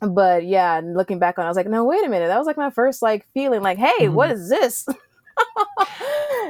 But 0.00 0.44
yeah, 0.44 0.82
looking 0.84 1.18
back 1.18 1.38
on, 1.38 1.44
it, 1.44 1.46
I 1.46 1.50
was 1.50 1.56
like, 1.56 1.68
no, 1.68 1.84
wait 1.84 2.04
a 2.04 2.08
minute, 2.08 2.26
that 2.28 2.36
was 2.36 2.46
like 2.46 2.58
my 2.58 2.70
first 2.70 3.00
like 3.00 3.26
feeling, 3.32 3.62
like, 3.62 3.78
hey, 3.78 4.06
mm-hmm. 4.06 4.14
what 4.14 4.32
is 4.32 4.48
this? 4.48 4.86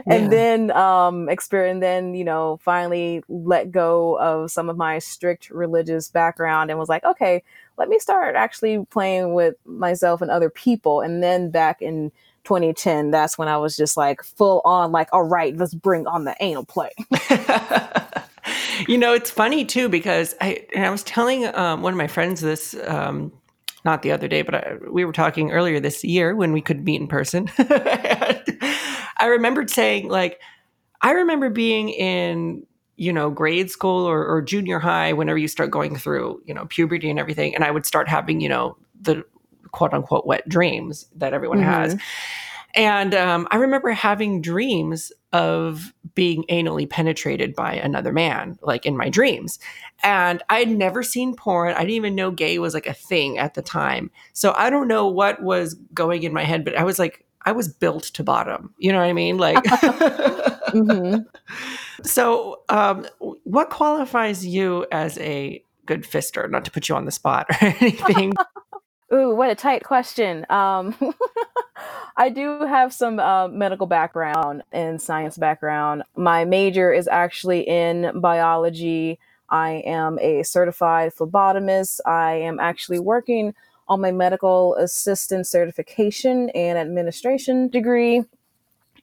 and 0.06 0.24
yeah. 0.24 0.28
then 0.28 0.70
um 0.70 1.28
experience 1.28 1.80
then 1.80 2.14
you 2.14 2.22
know 2.22 2.56
finally 2.62 3.20
let 3.28 3.72
go 3.72 4.16
of 4.20 4.48
some 4.48 4.68
of 4.68 4.76
my 4.76 5.00
strict 5.00 5.50
religious 5.50 6.08
background 6.08 6.70
and 6.70 6.78
was 6.78 6.88
like 6.88 7.02
okay 7.02 7.42
let 7.78 7.88
me 7.88 7.98
start 7.98 8.36
actually 8.36 8.84
playing 8.90 9.34
with 9.34 9.56
myself 9.64 10.22
and 10.22 10.30
other 10.30 10.48
people 10.48 11.00
and 11.00 11.20
then 11.20 11.50
back 11.50 11.82
in 11.82 12.12
2010, 12.46 13.10
that's 13.10 13.36
when 13.36 13.48
I 13.48 13.58
was 13.58 13.76
just 13.76 13.96
like 13.96 14.22
full 14.22 14.62
on, 14.64 14.92
like, 14.92 15.08
all 15.12 15.24
right, 15.24 15.56
let's 15.56 15.74
bring 15.74 16.06
on 16.06 16.24
the 16.24 16.34
anal 16.40 16.64
play. 16.64 16.90
you 18.88 18.96
know, 18.96 19.12
it's 19.12 19.30
funny 19.30 19.64
too 19.64 19.88
because 19.88 20.34
I 20.40 20.64
and 20.74 20.84
I 20.86 20.90
was 20.90 21.02
telling 21.02 21.46
um, 21.54 21.82
one 21.82 21.92
of 21.92 21.98
my 21.98 22.06
friends 22.06 22.40
this. 22.40 22.74
Um, 22.86 23.32
not 23.84 24.02
the 24.02 24.10
other 24.10 24.26
day, 24.26 24.42
but 24.42 24.54
I, 24.56 24.74
we 24.90 25.04
were 25.04 25.12
talking 25.12 25.52
earlier 25.52 25.78
this 25.78 26.02
year 26.02 26.34
when 26.34 26.52
we 26.52 26.60
could 26.60 26.84
meet 26.84 27.00
in 27.00 27.06
person. 27.06 27.48
I 27.58 29.26
remembered 29.28 29.70
saying, 29.70 30.08
like, 30.08 30.40
I 31.02 31.12
remember 31.12 31.50
being 31.50 31.90
in, 31.90 32.66
you 32.96 33.12
know, 33.12 33.30
grade 33.30 33.70
school 33.70 34.04
or, 34.04 34.26
or 34.26 34.42
junior 34.42 34.80
high, 34.80 35.12
whenever 35.12 35.38
you 35.38 35.46
start 35.46 35.70
going 35.70 35.96
through, 35.96 36.42
you 36.44 36.52
know, 36.52 36.66
puberty 36.66 37.08
and 37.08 37.20
everything, 37.20 37.54
and 37.54 37.62
I 37.62 37.70
would 37.70 37.86
start 37.86 38.08
having, 38.08 38.40
you 38.40 38.48
know, 38.48 38.76
the 39.00 39.24
quote 39.73 39.92
unquote 39.92 40.26
wet 40.26 40.49
dreams 40.49 41.06
that 41.16 41.35
everyone 41.35 41.58
mm-hmm. 41.58 41.70
has. 41.70 41.96
And 42.75 43.14
um, 43.14 43.49
I 43.50 43.56
remember 43.56 43.90
having 43.92 44.42
dreams 44.42 45.11
of 45.32 45.94
being 46.14 46.44
anally 46.50 46.88
penetrated 46.88 47.54
by 47.54 47.75
another 47.75 48.12
man, 48.12 48.58
like 48.62 48.85
in 48.85 48.96
my 48.96 49.08
dreams. 49.08 49.58
And 50.02 50.42
I 50.50 50.58
had 50.58 50.68
never 50.68 51.02
seen 51.02 51.35
porn. 51.35 51.73
I 51.75 51.80
didn't 51.80 51.90
even 51.92 52.14
know 52.14 52.30
gay 52.30 52.58
was 52.58 52.75
like 52.75 52.87
a 52.87 52.92
thing 52.92 53.38
at 53.38 53.54
the 53.54 53.62
time. 53.62 54.11
So 54.35 54.52
I 54.56 54.68
don't 54.68 54.88
know 54.88 55.06
what 55.06 55.42
was 55.42 55.75
going 55.94 56.23
in 56.23 56.35
my 56.35 56.44
head, 56.44 56.64
but 56.64 56.76
I 56.76 56.85
was 56.85 56.99
like, 56.99 57.25
I 57.46 57.52
was 57.52 57.68
built 57.68 58.04
to 58.04 58.25
bottom. 58.25 58.75
You 58.78 58.92
know 58.92 58.99
what 58.99 59.08
I 59.08 59.12
mean? 59.14 59.38
Like, 59.38 59.62
mm-hmm. 59.64 61.23
so 62.02 62.61
um, 62.68 63.06
what 63.44 63.70
qualifies 63.70 64.44
you 64.44 64.87
as 64.92 65.16
a 65.18 65.62
good 65.87 66.02
fister? 66.02 66.50
Not 66.50 66.64
to 66.66 66.70
put 66.70 66.88
you 66.88 66.94
on 66.94 67.04
the 67.04 67.12
spot 67.12 67.46
or 67.50 67.56
anything. 67.80 68.35
Ooh, 69.12 69.34
what 69.34 69.50
a 69.50 69.54
tight 69.54 69.84
question. 69.84 70.44
Um, 70.50 70.94
I 72.16 72.28
do 72.28 72.60
have 72.62 72.92
some 72.92 73.20
uh, 73.20 73.48
medical 73.48 73.86
background 73.86 74.62
and 74.72 75.00
science 75.00 75.38
background. 75.38 76.02
My 76.16 76.44
major 76.44 76.92
is 76.92 77.06
actually 77.06 77.60
in 77.60 78.20
biology. 78.20 79.18
I 79.48 79.82
am 79.86 80.18
a 80.18 80.42
certified 80.42 81.14
phlebotomist. 81.14 82.00
I 82.04 82.32
am 82.34 82.58
actually 82.58 82.98
working 82.98 83.54
on 83.88 84.00
my 84.00 84.10
medical 84.10 84.75
assistant 84.75 85.46
certification 85.46 86.50
and 86.50 86.76
administration 86.76 87.68
degree. 87.68 88.25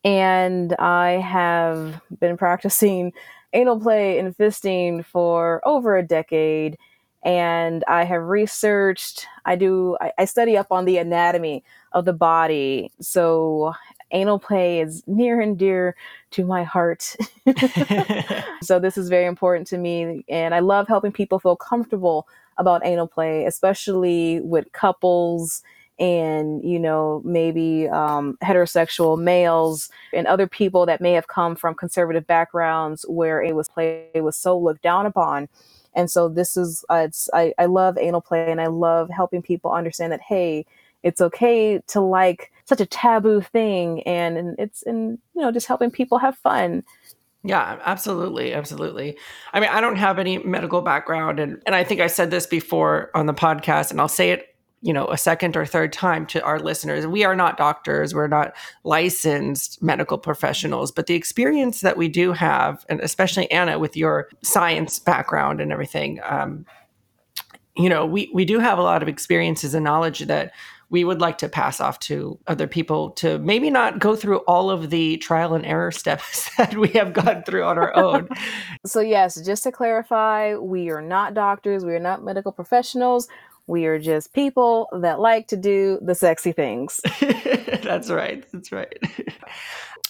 And 0.03 0.73
I 0.79 1.11
have 1.11 2.01
been 2.19 2.35
practicing 2.35 3.13
anal 3.53 3.79
play 3.79 4.19
and 4.19 4.35
fisting 4.35 5.05
for 5.05 5.61
over 5.63 5.95
a 5.95 6.03
decade. 6.05 6.77
And 7.23 7.83
I 7.87 8.03
have 8.03 8.23
researched, 8.23 9.27
I 9.45 9.55
do, 9.55 9.97
I, 10.01 10.11
I 10.19 10.25
study 10.25 10.57
up 10.57 10.71
on 10.71 10.85
the 10.85 10.97
anatomy 10.97 11.63
of 11.93 12.05
the 12.05 12.13
body. 12.13 12.91
So 12.99 13.73
anal 14.11 14.39
play 14.39 14.81
is 14.81 15.03
near 15.07 15.39
and 15.39 15.57
dear 15.57 15.95
to 16.31 16.45
my 16.45 16.63
heart. 16.63 17.15
so 18.61 18.79
this 18.79 18.97
is 18.97 19.09
very 19.09 19.25
important 19.25 19.67
to 19.67 19.77
me. 19.77 20.25
And 20.27 20.53
I 20.53 20.59
love 20.59 20.87
helping 20.87 21.11
people 21.11 21.39
feel 21.39 21.55
comfortable 21.55 22.27
about 22.57 22.85
anal 22.85 23.07
play, 23.07 23.45
especially 23.45 24.41
with 24.41 24.71
couples 24.73 25.63
and 25.99 26.63
you 26.63 26.79
know 26.79 27.21
maybe 27.23 27.87
um, 27.89 28.35
heterosexual 28.41 29.19
males 29.21 29.89
and 30.11 30.25
other 30.25 30.47
people 30.47 30.87
that 30.87 30.99
may 30.99 31.13
have 31.13 31.27
come 31.27 31.55
from 31.55 31.75
conservative 31.75 32.25
backgrounds 32.25 33.05
where 33.07 33.43
it 33.43 33.55
was 33.55 33.69
play 33.69 34.09
was 34.15 34.35
so 34.35 34.57
looked 34.57 34.81
down 34.81 35.05
upon 35.05 35.47
and 35.95 36.09
so 36.09 36.27
this 36.29 36.57
is 36.57 36.85
uh, 36.89 37.03
it's 37.05 37.29
I, 37.33 37.53
I 37.57 37.65
love 37.65 37.97
anal 37.97 38.21
play 38.21 38.51
and 38.51 38.61
i 38.61 38.67
love 38.67 39.09
helping 39.09 39.41
people 39.41 39.71
understand 39.71 40.11
that 40.11 40.21
hey 40.21 40.65
it's 41.03 41.21
okay 41.21 41.81
to 41.87 41.99
like 41.99 42.51
such 42.65 42.79
a 42.79 42.85
taboo 42.85 43.41
thing 43.41 44.01
and, 44.03 44.37
and 44.37 44.55
it's 44.57 44.83
and 44.83 45.19
you 45.35 45.41
know 45.41 45.51
just 45.51 45.67
helping 45.67 45.91
people 45.91 46.17
have 46.17 46.37
fun 46.37 46.83
yeah, 47.45 47.77
absolutely. 47.83 48.53
Absolutely. 48.53 49.17
I 49.51 49.59
mean, 49.59 49.69
I 49.69 49.81
don't 49.81 49.97
have 49.97 50.17
any 50.17 50.37
medical 50.37 50.81
background 50.81 51.41
and 51.41 51.61
and 51.65 51.75
I 51.75 51.83
think 51.83 51.99
I 51.99 52.07
said 52.07 52.31
this 52.31 52.47
before 52.47 53.11
on 53.13 53.25
the 53.25 53.33
podcast 53.33 53.91
and 53.91 53.99
I'll 53.99 54.07
say 54.07 54.31
it, 54.31 54.52
you 54.83 54.91
know, 54.91 55.07
a 55.07 55.17
second 55.17 55.55
or 55.55 55.65
third 55.65 55.93
time 55.93 56.25
to 56.27 56.43
our 56.43 56.59
listeners. 56.59 57.07
We 57.07 57.23
are 57.23 57.35
not 57.35 57.57
doctors, 57.57 58.13
we're 58.13 58.27
not 58.27 58.53
licensed 58.83 59.81
medical 59.81 60.17
professionals, 60.17 60.91
but 60.91 61.07
the 61.07 61.15
experience 61.15 61.81
that 61.81 61.97
we 61.97 62.09
do 62.09 62.33
have 62.33 62.85
and 62.89 62.99
especially 62.99 63.49
Anna 63.49 63.79
with 63.79 63.95
your 63.95 64.29
science 64.43 64.99
background 64.99 65.61
and 65.61 65.71
everything 65.71 66.19
um 66.23 66.65
you 67.75 67.89
know, 67.89 68.05
we 68.05 68.29
we 68.33 68.45
do 68.45 68.59
have 68.59 68.77
a 68.77 68.83
lot 68.83 69.01
of 69.01 69.09
experiences 69.09 69.73
and 69.73 69.83
knowledge 69.83 70.19
that 70.19 70.51
we 70.89 71.03
would 71.03 71.19
like 71.19 71.39
to 71.39 71.49
pass 71.49 71.81
off 71.81 71.97
to 71.97 72.37
other 72.45 72.67
people 72.67 73.09
to 73.09 73.39
maybe 73.39 73.71
not 73.71 73.97
go 73.97 74.15
through 74.15 74.37
all 74.39 74.69
of 74.69 74.91
the 74.91 75.17
trial 75.17 75.55
and 75.55 75.65
error 75.65 75.91
steps 76.03 76.55
that 76.57 76.77
we 76.77 76.89
have 76.89 77.13
gone 77.13 77.41
through 77.43 77.63
on 77.63 77.79
our 77.79 77.95
own. 77.95 78.29
so, 78.85 78.99
yes, 78.99 79.41
just 79.43 79.63
to 79.63 79.71
clarify, 79.71 80.55
we 80.55 80.91
are 80.91 81.01
not 81.01 81.33
doctors, 81.33 81.83
we 81.83 81.93
are 81.93 81.99
not 81.99 82.23
medical 82.23 82.51
professionals. 82.51 83.27
We 83.67 83.85
are 83.85 83.99
just 83.99 84.33
people 84.33 84.89
that 84.99 85.19
like 85.19 85.47
to 85.47 85.57
do 85.57 85.99
the 86.01 86.15
sexy 86.15 86.51
things. 86.51 86.99
that's 87.83 88.09
right. 88.09 88.45
That's 88.51 88.71
right. 88.71 88.97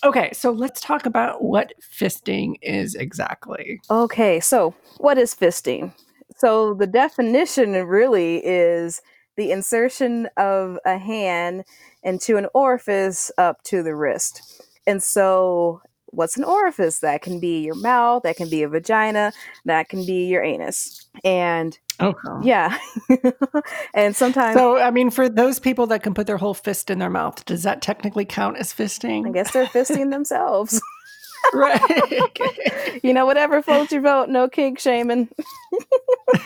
Okay, 0.04 0.32
so 0.34 0.52
let's 0.52 0.82
talk 0.82 1.06
about 1.06 1.42
what 1.44 1.74
fisting 1.82 2.56
is 2.62 2.94
exactly. 2.94 3.80
Okay, 3.90 4.42
so 4.42 4.76
what 4.98 5.18
is 5.18 5.34
fisting? 5.34 5.94
So 6.36 6.74
the 6.74 6.88
definition 6.88 7.72
really 7.72 8.46
is 8.46 9.02
the 9.38 9.52
insertion 9.52 10.28
of 10.36 10.78
a 10.86 10.98
hand 10.98 11.64
into 12.04 12.38
an 12.38 12.48
orifice 12.54 13.32
up 13.38 13.64
to 13.64 13.82
the 13.82 13.96
wrist. 13.96 14.64
And 14.86 15.02
so, 15.02 15.82
what's 16.14 16.38
an 16.38 16.44
orifice? 16.44 17.00
That 17.00 17.22
can 17.22 17.40
be 17.40 17.62
your 17.62 17.76
mouth, 17.76 18.24
that 18.24 18.38
can 18.38 18.50
be 18.50 18.64
a 18.64 18.70
vagina, 18.70 19.34
that 19.66 19.90
can 19.90 20.06
be 20.06 20.28
your 20.28 20.44
anus. 20.44 21.10
And 21.24 21.78
oh, 22.00 22.14
yeah. 22.42 22.78
and 23.94 24.16
sometimes. 24.16 24.56
So, 24.56 24.78
I 24.78 24.92
mean, 24.92 25.10
for 25.10 25.28
those 25.28 25.60
people 25.60 25.88
that 25.88 26.04
can 26.04 26.14
put 26.14 26.28
their 26.28 26.38
whole 26.38 26.54
fist 26.54 26.90
in 26.90 27.00
their 27.00 27.10
mouth, 27.10 27.44
does 27.46 27.64
that 27.64 27.82
technically 27.82 28.26
count 28.26 28.58
as 28.58 28.74
fisting? 28.74 29.28
I 29.28 29.32
guess 29.32 29.52
they're 29.52 29.66
fisting 29.66 30.12
themselves. 30.12 30.82
right. 31.54 33.00
you 33.04 33.14
know, 33.14 33.26
whatever 33.26 33.62
floats 33.62 33.92
your 33.92 34.02
boat, 34.02 34.30
no 34.30 34.48
kink 34.48 34.80
shaming. 34.80 35.30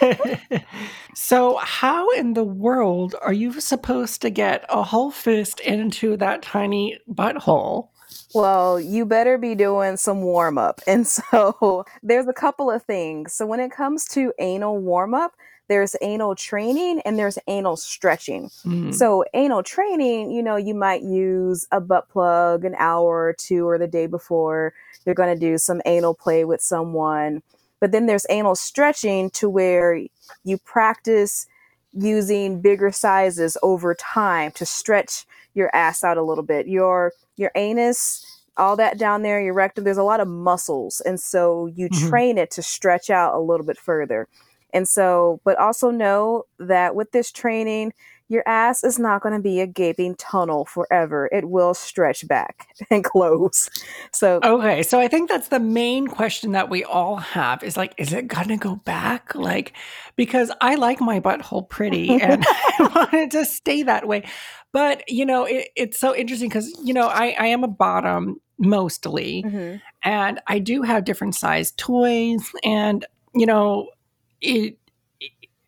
so, 1.16 1.58
how 1.58 2.10
in 2.12 2.34
the 2.34 2.44
world 2.44 3.16
are 3.22 3.34
you 3.34 3.60
supposed 3.60 4.22
to 4.22 4.30
get 4.30 4.66
a 4.70 4.84
whole 4.84 5.12
fist 5.12 5.60
into 5.60 6.18
that 6.18 6.42
tiny 6.42 6.98
butthole? 7.10 7.90
Well, 8.38 8.80
you 8.80 9.06
better 9.06 9.40
be 9.40 9.56
doing 9.56 9.98
some 9.98 10.22
warm 10.22 10.58
up. 10.58 10.82
And 10.86 11.08
so, 11.08 11.86
there's 12.04 12.28
a 12.28 12.34
couple 12.34 12.70
of 12.70 12.84
things. 12.84 13.34
So, 13.34 13.46
when 13.46 13.60
it 13.60 13.72
comes 13.72 14.06
to 14.10 14.34
anal 14.40 14.78
warm 14.78 15.14
up, 15.14 15.34
there's 15.70 15.96
anal 16.02 16.36
training 16.36 17.02
and 17.02 17.18
there's 17.18 17.40
anal 17.48 17.76
stretching. 17.76 18.50
Mm. 18.64 18.94
So, 18.94 19.26
anal 19.34 19.64
training, 19.64 20.32
you 20.32 20.44
know, 20.44 20.56
you 20.56 20.76
might 20.76 21.02
use 21.02 21.68
a 21.72 21.82
butt 21.82 22.10
plug 22.10 22.64
an 22.64 22.76
hour 22.78 23.26
or 23.26 23.34
two 23.34 23.68
or 23.68 23.78
the 23.78 23.88
day 23.88 24.08
before. 24.08 24.74
You're 25.06 25.16
going 25.16 25.34
to 25.34 25.40
do 25.40 25.58
some 25.58 25.82
anal 25.86 26.14
play 26.14 26.46
with 26.46 26.62
someone. 26.62 27.42
But 27.80 27.92
then 27.92 28.06
there's 28.06 28.26
anal 28.30 28.56
stretching 28.56 29.30
to 29.32 29.50
where 29.50 30.00
you 30.44 30.58
practice 30.60 31.48
using 31.94 32.62
bigger 32.62 32.92
sizes 32.92 33.58
over 33.64 33.96
time 33.96 34.52
to 34.52 34.66
stretch 34.66 35.26
your 35.58 35.76
ass 35.76 36.04
out 36.04 36.18
a 36.18 36.24
little 36.24 36.44
bit. 36.44 36.68
Your 36.68 37.12
your 37.36 37.52
anus, 37.56 38.26
all 38.58 38.76
that 38.78 38.98
down 38.98 39.22
there, 39.22 39.42
your 39.42 39.54
rectum, 39.54 39.84
there's 39.84 39.98
a 39.98 40.04
lot 40.04 40.20
of 40.20 40.28
muscles. 40.28 41.02
And 41.02 41.20
so 41.20 41.68
you 41.68 41.90
mm-hmm. 41.90 42.10
train 42.10 42.38
it 42.38 42.52
to 42.52 42.62
stretch 42.62 43.10
out 43.10 43.36
a 43.36 43.40
little 43.40 43.66
bit 43.66 43.78
further. 43.78 44.28
And 44.74 44.88
so, 44.88 45.40
but 45.44 45.58
also 45.58 45.90
know 45.92 46.44
that 46.60 46.96
with 46.96 47.12
this 47.12 47.32
training, 47.32 47.94
your 48.30 48.44
ass 48.46 48.84
is 48.84 49.00
not 49.00 49.22
going 49.22 49.34
to 49.34 49.42
be 49.42 49.62
a 49.62 49.68
gaping 49.68 50.16
tunnel 50.16 50.66
forever. 50.66 51.30
It 51.32 51.50
will 51.50 51.74
stretch 51.74 52.28
back 52.28 52.68
and 52.90 53.04
close. 53.04 53.70
So, 54.12 54.40
okay. 54.44 54.84
So, 54.84 55.00
I 55.00 55.08
think 55.08 55.30
that's 55.30 55.48
the 55.48 55.60
main 55.60 56.08
question 56.08 56.52
that 56.52 56.70
we 56.70 56.84
all 56.84 57.18
have 57.18 57.64
is 57.64 57.78
like, 57.78 57.94
is 57.98 58.14
it 58.14 58.28
going 58.28 58.50
to 58.50 58.58
go 58.58 58.76
back? 58.78 59.34
Like, 59.36 59.74
because 60.16 60.52
I 60.62 60.76
like 60.76 61.00
my 61.00 61.20
butthole 61.20 61.68
pretty 61.68 62.10
and 62.22 62.44
I 62.80 62.92
want 62.96 63.14
it 63.14 63.32
to 63.32 63.46
stay 63.46 63.84
that 63.84 64.08
way. 64.08 64.24
But, 64.74 65.04
you 65.08 65.26
know, 65.26 65.46
it, 65.46 65.70
it's 65.76 65.98
so 65.98 66.16
interesting 66.16 66.50
because, 66.50 66.70
you 66.84 66.94
know, 66.94 67.08
I, 67.08 67.36
I 67.40 67.48
am 67.48 67.64
a 67.64 67.70
bottom 67.70 68.42
mostly 68.60 69.44
mm-hmm. 69.44 69.78
and 70.04 70.40
I 70.48 70.60
do 70.60 70.82
have 70.82 71.06
different 71.06 71.36
size 71.36 71.72
toys 71.78 72.44
and, 72.64 73.06
you 73.34 73.46
know, 73.46 73.90
it 74.42 74.78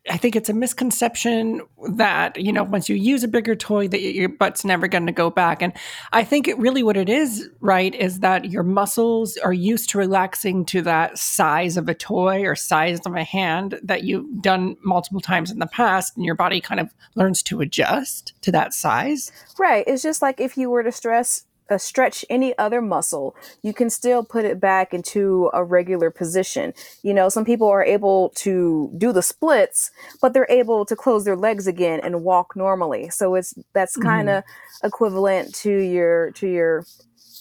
I 0.10 0.18
think 0.18 0.36
it's 0.36 0.50
a 0.50 0.54
misconception 0.54 1.62
that, 1.94 2.40
you 2.40 2.52
know, 2.52 2.64
once 2.64 2.90
you 2.90 2.96
use 2.96 3.24
a 3.24 3.28
bigger 3.28 3.56
toy 3.56 3.88
that 3.88 4.02
your 4.02 4.30
butt's 4.30 4.66
never 4.66 4.88
going 4.88 5.06
to 5.06 5.12
go 5.12 5.30
back. 5.30 5.62
And 5.62 5.74
I 6.12 6.24
think 6.24 6.48
it 6.48 6.58
really 6.58 6.84
what 6.84 6.98
it 6.98 7.10
is, 7.10 7.48
right, 7.60 7.94
is 7.94 8.20
that 8.22 8.46
your 8.52 8.64
muscles 8.64 9.38
are 9.38 9.54
used 9.54 9.90
to 9.92 9.98
relaxing 9.98 10.66
to 10.66 10.82
that 10.82 11.18
size 11.18 11.78
of 11.78 11.88
a 11.88 11.94
toy 11.94 12.44
or 12.44 12.56
size 12.56 13.00
of 13.06 13.16
a 13.16 13.24
hand 13.24 13.80
that 13.84 14.04
you've 14.04 14.42
done 14.42 14.76
multiple 14.84 15.22
times 15.22 15.52
in 15.52 15.60
the 15.60 15.68
past 15.68 16.16
and 16.16 16.26
your 16.26 16.36
body 16.36 16.60
kind 16.60 16.80
of 16.80 16.94
learns 17.16 17.44
to 17.44 17.62
adjust 17.62 18.34
to 18.42 18.52
that 18.52 18.74
size. 18.74 19.32
Right. 19.58 19.84
It's 19.88 20.04
just 20.04 20.22
like 20.22 20.40
if 20.40 20.58
you 20.58 20.70
were 20.70 20.84
to 20.84 20.92
stress 20.92 21.46
uh, 21.70 21.78
stretch 21.78 22.26
any 22.30 22.58
other 22.58 22.82
muscle, 22.82 23.36
you 23.64 23.74
can 23.74 23.90
still 23.90 24.24
put 24.24 24.46
it 24.46 24.60
back 24.60 24.94
into 24.94 25.50
a 25.54 25.64
regular 25.64 26.10
position. 26.10 26.74
You 27.04 27.14
know, 27.14 27.30
some 27.30 27.46
people 27.46 27.68
are 27.68 27.84
able 27.84 28.30
to 28.36 28.92
do 28.98 29.12
the 29.12 29.22
splits, 29.22 29.92
but 30.22 30.34
they're 30.34 30.48
able 30.50 30.86
to 30.86 30.96
close 30.96 31.26
their 31.26 31.36
legs 31.36 31.68
again 31.68 32.00
and 32.02 32.24
walk 32.24 32.56
normally. 32.56 33.10
So 33.10 33.36
it's 33.36 33.54
that's 33.74 33.96
kind 33.98 34.30
of 34.30 34.44
mm-hmm. 34.44 34.88
equivalent 34.88 35.54
to 35.56 35.72
your 35.72 36.32
to 36.32 36.48
your 36.48 36.86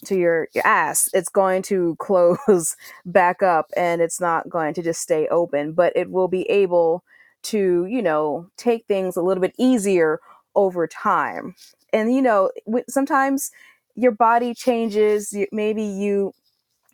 to 0.05 0.17
your, 0.17 0.49
your 0.55 0.67
ass. 0.67 1.09
It's 1.13 1.29
going 1.29 1.63
to 1.63 1.97
close 1.99 2.77
back 3.05 3.43
up 3.43 3.71
and 3.77 4.01
it's 4.01 4.21
not 4.21 4.49
going 4.49 4.75
to 4.75 4.83
just 4.83 5.01
stay 5.01 5.27
open, 5.29 5.73
but 5.73 5.93
it 5.97 6.11
will 6.11 6.29
be 6.29 6.43
able 6.51 7.05
to, 7.41 7.87
you 7.87 8.03
know, 8.03 8.51
take 8.57 8.87
things 8.87 9.17
a 9.17 9.23
little 9.23 9.41
bit 9.41 9.55
easier 9.59 10.21
over 10.55 10.87
time. 10.87 11.55
And 11.93 12.15
you 12.15 12.21
know, 12.21 12.51
sometimes 12.89 13.51
your 13.99 14.13
body 14.13 14.55
changes. 14.55 15.37
Maybe 15.53 15.83
you 15.83 16.33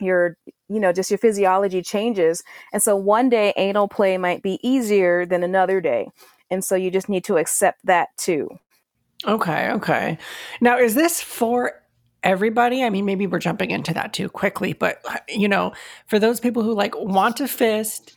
your 0.00 0.36
you 0.68 0.80
know 0.80 0.92
just 0.92 1.10
your 1.10 1.18
physiology 1.18 1.82
changes. 1.82 2.42
And 2.72 2.82
so 2.82 2.96
one 2.96 3.28
day 3.28 3.52
anal 3.56 3.88
play 3.88 4.16
might 4.18 4.42
be 4.42 4.58
easier 4.66 5.26
than 5.26 5.42
another 5.42 5.80
day. 5.80 6.08
And 6.50 6.64
so 6.64 6.74
you 6.74 6.90
just 6.90 7.08
need 7.08 7.24
to 7.24 7.36
accept 7.36 7.84
that 7.84 8.08
too. 8.16 8.48
Okay 9.26 9.70
okay. 9.72 10.18
Now 10.60 10.78
is 10.78 10.94
this 10.94 11.20
for 11.20 11.82
everybody? 12.22 12.82
I 12.82 12.90
mean 12.90 13.04
maybe 13.04 13.26
we're 13.26 13.38
jumping 13.38 13.70
into 13.70 13.94
that 13.94 14.12
too 14.12 14.28
quickly 14.28 14.72
but 14.72 15.02
you 15.28 15.46
know 15.46 15.72
for 16.06 16.18
those 16.18 16.40
people 16.40 16.62
who 16.62 16.74
like 16.74 16.98
want 16.98 17.36
to 17.36 17.46
fist 17.46 18.16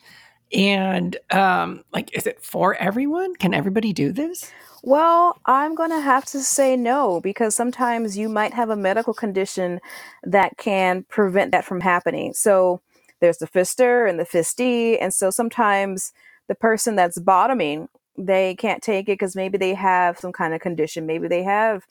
and 0.54 1.18
um 1.32 1.84
like 1.94 2.16
is 2.16 2.26
it 2.26 2.42
for 2.42 2.76
everyone? 2.76 3.36
Can 3.36 3.54
everybody 3.54 3.92
do 3.92 4.12
this 4.14 4.52
well, 4.84 5.38
I'm 5.46 5.76
going 5.76 5.90
to 5.90 6.00
have 6.00 6.26
to 6.26 6.40
say 6.40 6.76
no 6.76 7.20
because 7.22 7.56
sometimes 7.56 8.18
you 8.18 8.30
might 8.30 8.54
have 8.54 8.70
a 8.70 8.76
medical 8.76 9.14
condition 9.14 9.80
that 10.24 10.58
can 10.58 11.04
prevent 11.04 11.52
that 11.52 11.66
from 11.66 11.82
happening. 11.82 12.34
So 12.34 12.82
there's 13.20 13.38
the 13.38 13.48
fister 13.48 14.10
and 14.10 14.20
the 14.20 14.26
fistee. 14.26 14.98
And 15.00 15.14
so 15.14 15.30
sometimes 15.30 16.14
the 16.48 16.56
person 16.56 16.96
that's 16.96 17.20
bottoming, 17.20 17.90
they 18.18 18.56
can't 18.56 18.84
take 18.84 19.06
it 19.06 19.14
because 19.14 19.36
maybe 19.36 19.58
they 19.58 19.74
have 19.74 20.20
some 20.20 20.32
kind 20.32 20.54
of 20.54 20.62
condition. 20.62 21.06
Maybe 21.06 21.28
they 21.28 21.44
have 21.44 21.86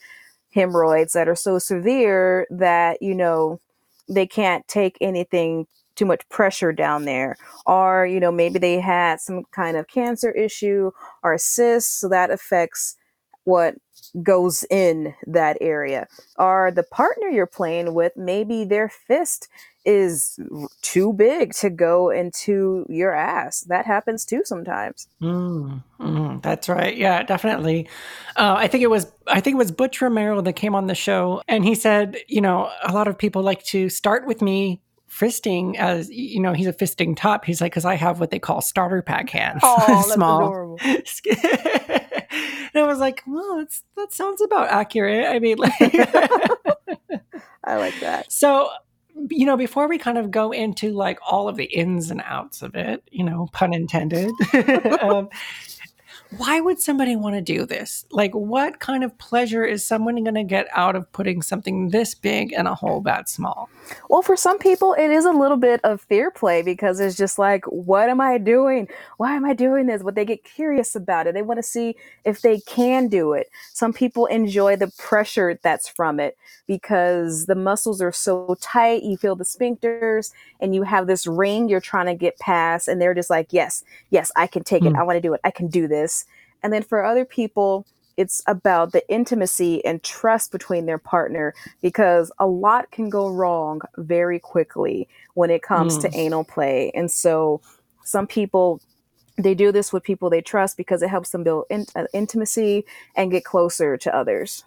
hemorrhoids 0.52 1.12
that 1.12 1.28
are 1.28 1.36
so 1.36 1.58
severe 1.58 2.46
that, 2.50 3.02
you 3.02 3.14
know, 3.14 3.60
they 4.08 4.26
can't 4.26 4.66
take 4.68 4.96
anything 5.00 5.66
too 5.96 6.06
much 6.06 6.28
pressure 6.28 6.72
down 6.72 7.04
there. 7.04 7.36
Or 7.66 8.06
you 8.06 8.20
know 8.20 8.32
maybe 8.32 8.58
they 8.58 8.80
had 8.80 9.20
some 9.20 9.44
kind 9.50 9.76
of 9.76 9.88
cancer 9.88 10.30
issue 10.30 10.90
or 11.22 11.32
a 11.32 11.38
cyst 11.38 12.00
so 12.00 12.08
that 12.08 12.30
affects 12.30 12.96
what 13.44 13.76
goes 14.22 14.64
in 14.70 15.14
that 15.26 15.56
area. 15.60 16.06
Or 16.36 16.70
the 16.70 16.82
partner 16.82 17.28
you're 17.28 17.46
playing 17.46 17.94
with 17.94 18.12
maybe 18.16 18.64
their 18.64 18.88
fist 18.88 19.48
is 19.84 20.38
too 20.82 21.12
big 21.12 21.54
to 21.54 21.70
go 21.70 22.10
into 22.10 22.84
your 22.88 23.14
ass. 23.14 23.60
That 23.62 23.86
happens 23.86 24.24
too 24.24 24.42
sometimes. 24.44 25.06
Mm, 25.22 25.82
mm, 26.00 26.42
that's 26.42 26.68
right. 26.68 26.96
Yeah 26.96 27.22
definitely. 27.22 27.88
Uh, 28.34 28.56
i 28.58 28.66
think 28.66 28.82
it 28.82 28.90
was 28.90 29.10
i 29.26 29.40
think 29.40 29.54
it 29.54 29.58
was 29.58 29.72
butch 29.72 30.02
romero 30.02 30.40
that 30.42 30.52
came 30.54 30.74
on 30.74 30.88
the 30.88 30.94
show 30.94 31.40
and 31.48 31.64
he 31.64 31.74
said 31.74 32.18
you 32.28 32.40
know 32.40 32.70
a 32.82 32.92
lot 32.92 33.08
of 33.08 33.16
people 33.16 33.42
like 33.42 33.62
to 33.62 33.88
start 33.88 34.26
with 34.26 34.42
me 34.42 34.82
fisting 35.18 35.76
as 35.76 36.10
you 36.10 36.40
know 36.40 36.52
he's 36.52 36.66
a 36.66 36.72
fisting 36.72 37.16
top. 37.16 37.44
He's 37.44 37.60
like 37.60 37.72
because 37.72 37.84
i 37.84 37.94
have 37.94 38.20
what 38.20 38.30
they 38.30 38.38
call 38.38 38.60
starter 38.60 39.02
pack 39.02 39.30
hands 39.30 39.60
oh 39.62 40.02
small 40.14 40.78
and 40.84 41.02
i 42.74 42.82
was 42.82 42.98
like 42.98 43.22
well 43.26 43.58
that's 43.58 43.82
that 43.96 44.12
sounds 44.12 44.40
about 44.40 44.68
accurate. 44.68 45.26
I 45.26 45.38
mean 45.38 45.58
like 45.58 45.72
i 47.64 47.76
like 47.76 47.98
that. 48.00 48.30
So 48.30 48.70
you 49.30 49.46
know 49.46 49.56
before 49.56 49.88
we 49.88 49.96
kind 49.96 50.18
of 50.18 50.30
go 50.30 50.52
into 50.52 50.92
like 50.92 51.18
all 51.26 51.48
of 51.48 51.56
the 51.56 51.64
ins 51.64 52.10
and 52.10 52.22
outs 52.26 52.60
of 52.60 52.74
it 52.74 53.02
you 53.10 53.24
know 53.24 53.48
pun 53.52 53.72
intended 53.72 54.30
um, 55.00 55.30
why 56.30 56.60
would 56.60 56.80
somebody 56.80 57.14
want 57.14 57.36
to 57.36 57.40
do 57.40 57.64
this? 57.64 58.04
Like, 58.10 58.32
what 58.34 58.80
kind 58.80 59.04
of 59.04 59.16
pleasure 59.18 59.64
is 59.64 59.84
someone 59.84 60.22
going 60.24 60.34
to 60.34 60.44
get 60.44 60.66
out 60.72 60.96
of 60.96 61.10
putting 61.12 61.40
something 61.40 61.90
this 61.90 62.14
big 62.14 62.52
in 62.52 62.66
a 62.66 62.74
hole 62.74 63.00
that 63.02 63.28
small? 63.28 63.70
Well, 64.10 64.22
for 64.22 64.36
some 64.36 64.58
people, 64.58 64.94
it 64.94 65.10
is 65.10 65.24
a 65.24 65.30
little 65.30 65.56
bit 65.56 65.80
of 65.84 66.00
fear 66.00 66.30
play 66.30 66.62
because 66.62 66.98
it's 66.98 67.16
just 67.16 67.38
like, 67.38 67.64
what 67.66 68.08
am 68.08 68.20
I 68.20 68.38
doing? 68.38 68.88
Why 69.18 69.36
am 69.36 69.44
I 69.44 69.52
doing 69.52 69.86
this? 69.86 70.02
But 70.02 70.16
they 70.16 70.24
get 70.24 70.44
curious 70.44 70.96
about 70.96 71.26
it. 71.26 71.34
They 71.34 71.42
want 71.42 71.58
to 71.58 71.62
see 71.62 71.96
if 72.24 72.42
they 72.42 72.60
can 72.60 73.08
do 73.08 73.32
it. 73.32 73.48
Some 73.72 73.92
people 73.92 74.26
enjoy 74.26 74.76
the 74.76 74.90
pressure 74.98 75.58
that's 75.62 75.88
from 75.88 76.18
it 76.18 76.36
because 76.66 77.46
the 77.46 77.54
muscles 77.54 78.02
are 78.02 78.12
so 78.12 78.56
tight. 78.60 79.04
You 79.04 79.16
feel 79.16 79.36
the 79.36 79.44
sphincters 79.44 80.32
and 80.60 80.74
you 80.74 80.82
have 80.82 81.06
this 81.06 81.26
ring 81.26 81.68
you're 81.68 81.80
trying 81.80 82.06
to 82.06 82.14
get 82.14 82.38
past. 82.38 82.88
And 82.88 83.00
they're 83.00 83.14
just 83.14 83.30
like, 83.30 83.52
yes, 83.52 83.84
yes, 84.10 84.32
I 84.34 84.46
can 84.46 84.64
take 84.64 84.84
it. 84.84 84.90
Hmm. 84.90 84.96
I 84.96 85.02
want 85.04 85.16
to 85.16 85.20
do 85.20 85.34
it. 85.34 85.40
I 85.44 85.50
can 85.50 85.68
do 85.68 85.86
this. 85.86 86.25
And 86.62 86.72
then 86.72 86.82
for 86.82 87.04
other 87.04 87.24
people, 87.24 87.86
it's 88.16 88.42
about 88.46 88.92
the 88.92 89.08
intimacy 89.10 89.84
and 89.84 90.02
trust 90.02 90.50
between 90.50 90.86
their 90.86 90.98
partner 90.98 91.54
because 91.82 92.32
a 92.38 92.46
lot 92.46 92.90
can 92.90 93.10
go 93.10 93.28
wrong 93.28 93.82
very 93.98 94.38
quickly 94.38 95.08
when 95.34 95.50
it 95.50 95.62
comes 95.62 95.98
mm. 95.98 96.02
to 96.02 96.16
anal 96.16 96.44
play. 96.44 96.90
And 96.94 97.10
so 97.10 97.60
some 98.04 98.26
people 98.26 98.80
they 99.38 99.54
do 99.54 99.70
this 99.70 99.92
with 99.92 100.02
people 100.02 100.30
they 100.30 100.40
trust 100.40 100.78
because 100.78 101.02
it 101.02 101.08
helps 101.08 101.30
them 101.30 101.44
build 101.44 101.66
in, 101.68 101.84
uh, 101.94 102.04
intimacy 102.14 102.86
and 103.14 103.30
get 103.30 103.44
closer 103.44 103.98
to 103.98 104.14
others. 104.16 104.64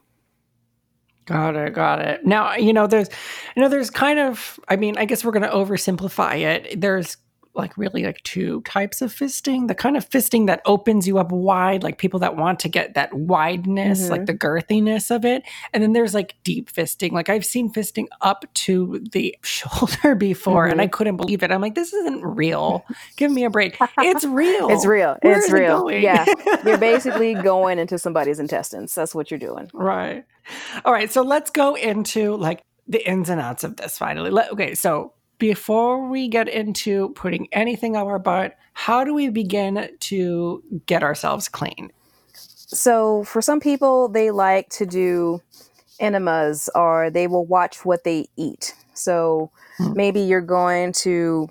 Got 1.25 1.55
it. 1.55 1.73
Got 1.73 2.01
it. 2.01 2.25
Now, 2.25 2.55
you 2.55 2.73
know, 2.73 2.87
there's, 2.87 3.09
you 3.55 3.61
know, 3.61 3.69
there's 3.69 3.89
kind 3.89 4.19
of, 4.19 4.59
I 4.67 4.75
mean, 4.75 4.97
I 4.97 5.05
guess 5.05 5.23
we're 5.23 5.31
going 5.31 5.43
to 5.43 5.49
oversimplify 5.49 6.39
it. 6.39 6.81
There's 6.81 7.17
like 7.55 7.77
really 7.77 8.03
like 8.03 8.21
two 8.23 8.61
types 8.61 9.01
of 9.01 9.13
fisting. 9.13 9.67
The 9.67 9.75
kind 9.75 9.97
of 9.97 10.09
fisting 10.09 10.47
that 10.47 10.61
opens 10.65 11.07
you 11.07 11.17
up 11.17 11.31
wide 11.31 11.83
like 11.83 11.97
people 11.97 12.19
that 12.21 12.35
want 12.35 12.59
to 12.61 12.69
get 12.69 12.93
that 12.93 13.11
wideness 13.11 14.01
mm-hmm. 14.01 14.11
like 14.11 14.25
the 14.25 14.33
girthiness 14.33 15.13
of 15.13 15.25
it. 15.25 15.43
And 15.73 15.83
then 15.83 15.93
there's 15.93 16.13
like 16.13 16.35
deep 16.43 16.71
fisting. 16.71 17.11
Like 17.11 17.29
i've 17.29 17.45
seen 17.45 17.71
fisting 17.71 18.07
up 18.21 18.45
to 18.53 19.03
the 19.11 19.35
shoulder 19.43 20.15
before 20.15 20.63
mm-hmm. 20.63 20.71
and 20.71 20.81
i 20.81 20.85
mm-hmm. 20.85 20.91
couldn't 20.91 21.17
believe 21.17 21.43
it. 21.43 21.51
I'm 21.51 21.61
like 21.61 21.75
this 21.75 21.93
isn't 21.93 22.23
real. 22.23 22.85
Give 23.15 23.31
me 23.31 23.43
a 23.43 23.49
break. 23.49 23.77
It's 23.97 24.25
real. 24.25 24.69
It's 24.69 24.85
real. 24.85 25.17
Where 25.21 25.39
it's 25.39 25.51
real. 25.51 25.87
it 25.89 26.01
yeah. 26.01 26.25
You're 26.65 26.77
basically 26.89 27.33
going 27.33 27.79
into 27.79 27.97
somebody's 27.97 28.39
intestines. 28.39 28.93
That's 28.95 29.13
what 29.15 29.31
you're 29.31 29.39
doing. 29.39 29.69
Right. 29.73 30.25
All 30.85 30.93
right. 30.93 31.11
So 31.11 31.21
let's 31.21 31.49
go 31.49 31.75
into 31.75 32.35
like 32.35 32.61
the 32.87 33.07
ins 33.07 33.29
and 33.29 33.39
outs 33.39 33.63
of 33.63 33.77
this 33.77 33.97
finally. 33.97 34.29
Let, 34.29 34.51
okay. 34.51 34.75
So 34.75 35.13
before 35.39 36.07
we 36.07 36.27
get 36.27 36.47
into 36.47 37.09
putting 37.09 37.47
anything 37.53 37.95
on 37.95 38.05
our 38.05 38.19
butt, 38.19 38.55
how 38.73 39.03
do 39.03 39.13
we 39.13 39.29
begin 39.29 39.89
to 39.99 40.63
get 40.85 41.01
ourselves 41.01 41.47
clean? 41.47 41.91
So, 42.33 43.23
for 43.23 43.41
some 43.41 43.59
people, 43.59 44.09
they 44.09 44.29
like 44.29 44.69
to 44.71 44.85
do 44.85 45.41
enemas 45.99 46.69
or 46.75 47.09
they 47.09 47.25
will 47.25 47.45
watch 47.45 47.83
what 47.83 48.03
they 48.03 48.27
eat. 48.37 48.75
So, 48.93 49.51
hmm. 49.77 49.93
maybe 49.95 50.19
you're 50.19 50.41
going 50.41 50.93
to 50.93 51.49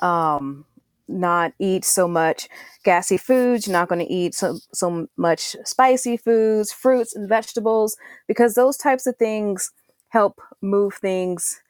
um, 0.00 0.64
not 1.08 1.52
eat 1.58 1.84
so 1.84 2.08
much 2.08 2.48
gassy 2.84 3.18
foods, 3.18 3.66
you're 3.66 3.72
not 3.72 3.88
going 3.88 4.04
to 4.04 4.10
eat 4.10 4.34
so, 4.34 4.58
so 4.72 5.08
much 5.16 5.56
spicy 5.64 6.16
foods, 6.16 6.72
fruits, 6.72 7.14
and 7.14 7.28
vegetables, 7.28 7.96
because 8.26 8.54
those 8.54 8.76
types 8.76 9.06
of 9.06 9.16
things 9.16 9.72
help 10.08 10.40
move 10.62 10.94
things 10.94 11.60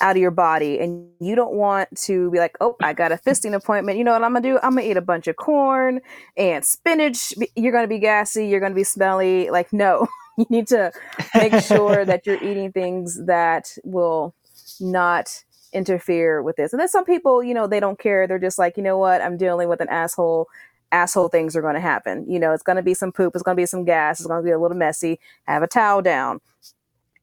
out 0.00 0.16
of 0.16 0.22
your 0.22 0.30
body 0.30 0.78
and 0.80 1.08
you 1.20 1.34
don't 1.34 1.54
want 1.54 1.88
to 1.96 2.30
be 2.30 2.38
like 2.38 2.56
oh 2.60 2.76
i 2.82 2.92
got 2.92 3.12
a 3.12 3.16
fisting 3.16 3.54
appointment. 3.54 3.98
You 3.98 4.04
know 4.04 4.12
what 4.12 4.24
i'm 4.24 4.32
gonna 4.32 4.42
do? 4.42 4.58
I'm 4.62 4.74
gonna 4.76 4.88
eat 4.88 4.96
a 4.96 5.02
bunch 5.02 5.26
of 5.28 5.36
corn 5.36 6.00
and 6.36 6.64
spinach. 6.64 7.34
You're 7.56 7.72
gonna 7.72 7.88
be 7.88 7.98
gassy 7.98 8.48
you're 8.48 8.60
gonna 8.60 8.74
be 8.74 8.84
smelly 8.84 9.50
like 9.50 9.72
no. 9.72 10.08
You 10.36 10.46
need 10.50 10.66
to 10.68 10.90
make 11.36 11.54
sure 11.62 12.04
that 12.04 12.26
you're 12.26 12.42
eating 12.42 12.72
things 12.72 13.24
that 13.26 13.78
will 13.84 14.34
not 14.80 15.44
interfere 15.72 16.42
with 16.42 16.56
this. 16.56 16.72
And 16.72 16.80
then 16.80 16.88
some 16.88 17.04
people 17.04 17.44
you 17.44 17.54
know 17.54 17.68
they 17.68 17.78
don't 17.78 18.00
care. 18.00 18.26
They're 18.26 18.40
just 18.40 18.58
like 18.58 18.76
you 18.76 18.82
know 18.82 18.98
what? 18.98 19.22
I'm 19.22 19.36
dealing 19.36 19.68
with 19.68 19.80
an 19.80 19.88
asshole. 19.88 20.48
Asshole 20.90 21.28
things 21.28 21.54
are 21.54 21.62
going 21.62 21.74
to 21.74 21.80
happen. 21.80 22.26
You 22.28 22.40
know 22.40 22.52
it's 22.52 22.64
going 22.64 22.76
to 22.76 22.82
be 22.82 22.94
some 22.94 23.12
poop 23.12 23.34
it's 23.34 23.44
going 23.44 23.56
to 23.56 23.60
be 23.60 23.66
some 23.66 23.84
gas 23.84 24.18
it's 24.18 24.26
going 24.26 24.42
to 24.42 24.44
be 24.44 24.50
a 24.50 24.58
little 24.58 24.76
messy. 24.76 25.20
Have 25.44 25.62
a 25.62 25.68
towel 25.68 26.02
down 26.02 26.40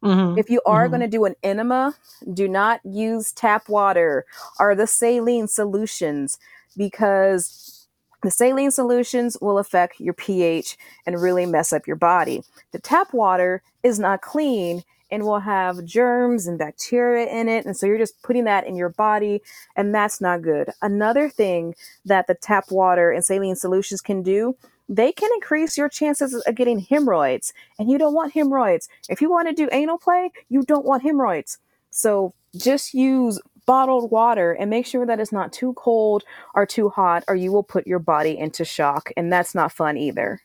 Mm-hmm. 0.03 0.37
If 0.37 0.49
you 0.49 0.61
are 0.65 0.83
mm-hmm. 0.83 0.91
going 0.91 1.01
to 1.01 1.07
do 1.07 1.25
an 1.25 1.35
enema, 1.43 1.95
do 2.33 2.47
not 2.47 2.81
use 2.83 3.31
tap 3.31 3.69
water 3.69 4.25
or 4.59 4.75
the 4.75 4.87
saline 4.87 5.47
solutions 5.47 6.39
because 6.75 7.87
the 8.23 8.31
saline 8.31 8.71
solutions 8.71 9.37
will 9.41 9.57
affect 9.57 9.99
your 9.99 10.13
pH 10.13 10.77
and 11.05 11.21
really 11.21 11.45
mess 11.45 11.73
up 11.73 11.87
your 11.87 11.95
body. 11.95 12.43
The 12.71 12.79
tap 12.79 13.13
water 13.13 13.63
is 13.83 13.99
not 13.99 14.21
clean 14.21 14.83
and 15.11 15.23
will 15.23 15.39
have 15.39 15.83
germs 15.85 16.47
and 16.47 16.57
bacteria 16.57 17.27
in 17.27 17.49
it. 17.49 17.65
And 17.65 17.75
so 17.75 17.85
you're 17.85 17.97
just 17.97 18.21
putting 18.23 18.45
that 18.45 18.65
in 18.65 18.75
your 18.75 18.89
body, 18.89 19.41
and 19.75 19.93
that's 19.93 20.21
not 20.21 20.41
good. 20.41 20.69
Another 20.81 21.29
thing 21.29 21.75
that 22.05 22.27
the 22.27 22.35
tap 22.35 22.71
water 22.71 23.11
and 23.11 23.23
saline 23.23 23.57
solutions 23.57 24.01
can 24.01 24.23
do 24.23 24.55
they 24.91 25.13
can 25.13 25.29
increase 25.33 25.77
your 25.77 25.87
chances 25.87 26.33
of 26.33 26.55
getting 26.55 26.79
hemorrhoids. 26.79 27.53
And 27.79 27.89
you 27.89 27.97
don't 27.97 28.13
want 28.13 28.33
hemorrhoids. 28.33 28.89
If 29.09 29.21
you 29.21 29.31
want 29.31 29.47
to 29.47 29.53
do 29.53 29.69
anal 29.71 29.97
play, 29.97 30.31
you 30.49 30.63
don't 30.63 30.85
want 30.85 31.01
hemorrhoids. 31.01 31.57
So 31.91 32.33
just 32.57 32.93
use 32.93 33.39
bottled 33.65 34.11
water 34.11 34.51
and 34.51 34.69
make 34.69 34.85
sure 34.85 35.05
that 35.05 35.19
it's 35.19 35.31
not 35.31 35.53
too 35.53 35.73
cold 35.73 36.23
or 36.55 36.65
too 36.65 36.89
hot, 36.89 37.23
or 37.29 37.35
you 37.35 37.53
will 37.53 37.63
put 37.63 37.87
your 37.87 37.99
body 37.99 38.37
into 38.37 38.65
shock. 38.65 39.11
And 39.15 39.31
that's 39.31 39.55
not 39.55 39.71
fun 39.71 39.95
either. 39.95 40.41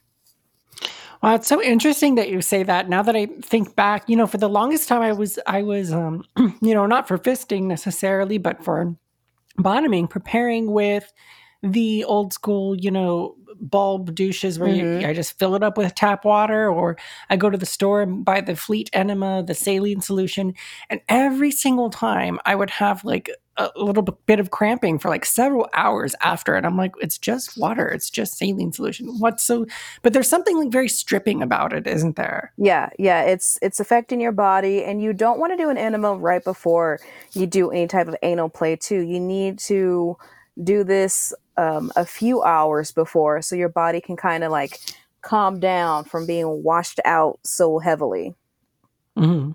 Well, 1.22 1.34
it's 1.34 1.48
so 1.48 1.60
interesting 1.60 2.14
that 2.14 2.28
you 2.28 2.40
say 2.40 2.62
that. 2.62 2.88
Now 2.88 3.02
that 3.02 3.16
I 3.16 3.26
think 3.26 3.74
back, 3.74 4.08
you 4.08 4.14
know, 4.14 4.28
for 4.28 4.38
the 4.38 4.48
longest 4.48 4.86
time 4.88 5.02
I 5.02 5.12
was 5.12 5.40
I 5.46 5.62
was 5.62 5.92
um, 5.92 6.24
you 6.60 6.72
know, 6.72 6.86
not 6.86 7.08
for 7.08 7.18
fisting 7.18 7.64
necessarily, 7.64 8.38
but 8.38 8.62
for 8.62 8.94
bottoming, 9.56 10.06
preparing 10.06 10.70
with 10.70 11.12
the 11.62 12.04
old 12.04 12.32
school, 12.32 12.76
you 12.76 12.90
know, 12.90 13.34
bulb 13.60 14.14
douches 14.14 14.58
where 14.58 14.68
mm-hmm. 14.68 15.00
you, 15.00 15.08
I 15.08 15.12
just 15.12 15.38
fill 15.38 15.54
it 15.54 15.62
up 15.62 15.76
with 15.76 15.94
tap 15.94 16.24
water, 16.24 16.70
or 16.70 16.96
I 17.30 17.36
go 17.36 17.50
to 17.50 17.58
the 17.58 17.66
store 17.66 18.02
and 18.02 18.24
buy 18.24 18.40
the 18.40 18.56
Fleet 18.56 18.90
Enema, 18.92 19.42
the 19.42 19.54
saline 19.54 20.00
solution. 20.00 20.54
And 20.90 21.00
every 21.08 21.50
single 21.50 21.90
time 21.90 22.38
I 22.44 22.54
would 22.54 22.70
have 22.70 23.04
like 23.04 23.30
a 23.58 23.70
little 23.76 24.02
bit 24.02 24.38
of 24.38 24.50
cramping 24.50 24.98
for 24.98 25.08
like 25.08 25.24
several 25.24 25.68
hours 25.72 26.14
after 26.20 26.54
and 26.54 26.66
i'm 26.66 26.76
like 26.76 26.92
it's 27.00 27.16
just 27.18 27.56
water. 27.56 27.88
It's 27.88 28.10
just 28.10 28.36
saline 28.36 28.72
solution. 28.72 29.06
What's 29.18 29.44
so 29.44 29.66
but 30.02 30.12
there's 30.12 30.28
something 30.28 30.58
like 30.58 30.70
very 30.70 30.88
stripping 30.88 31.42
about 31.42 31.72
it 31.72 31.86
isn't 31.86 32.16
there? 32.16 32.52
Yeah 32.56 32.90
yeah. 32.98 33.22
It's 33.22 33.58
it's 33.62 33.80
affecting 33.80 34.20
your 34.20 34.32
body 34.32 34.84
and 34.84 35.02
you 35.02 35.12
don't 35.12 35.38
want 35.38 35.52
to 35.52 35.56
do 35.56 35.70
an 35.70 35.78
enema 35.78 36.14
right 36.14 36.44
before 36.44 37.00
you 37.32 37.46
do 37.46 37.70
any 37.70 37.86
type 37.86 38.08
of 38.08 38.16
anal 38.22 38.48
play 38.48 38.76
too. 38.76 39.00
You 39.00 39.20
need 39.20 39.58
to 39.60 40.18
do 40.62 40.84
this 40.84 41.34
um, 41.56 41.90
a 41.96 42.04
few 42.04 42.42
hours 42.42 42.92
before 42.92 43.42
so 43.42 43.56
your 43.56 43.68
body 43.68 44.00
can 44.00 44.16
kind 44.16 44.44
of 44.44 44.50
like 44.50 44.78
calm 45.22 45.58
down 45.58 46.04
from 46.04 46.26
being 46.26 46.62
washed 46.62 47.00
out 47.04 47.38
so 47.42 47.78
heavily 47.78 48.34
mm-hmm. 49.16 49.52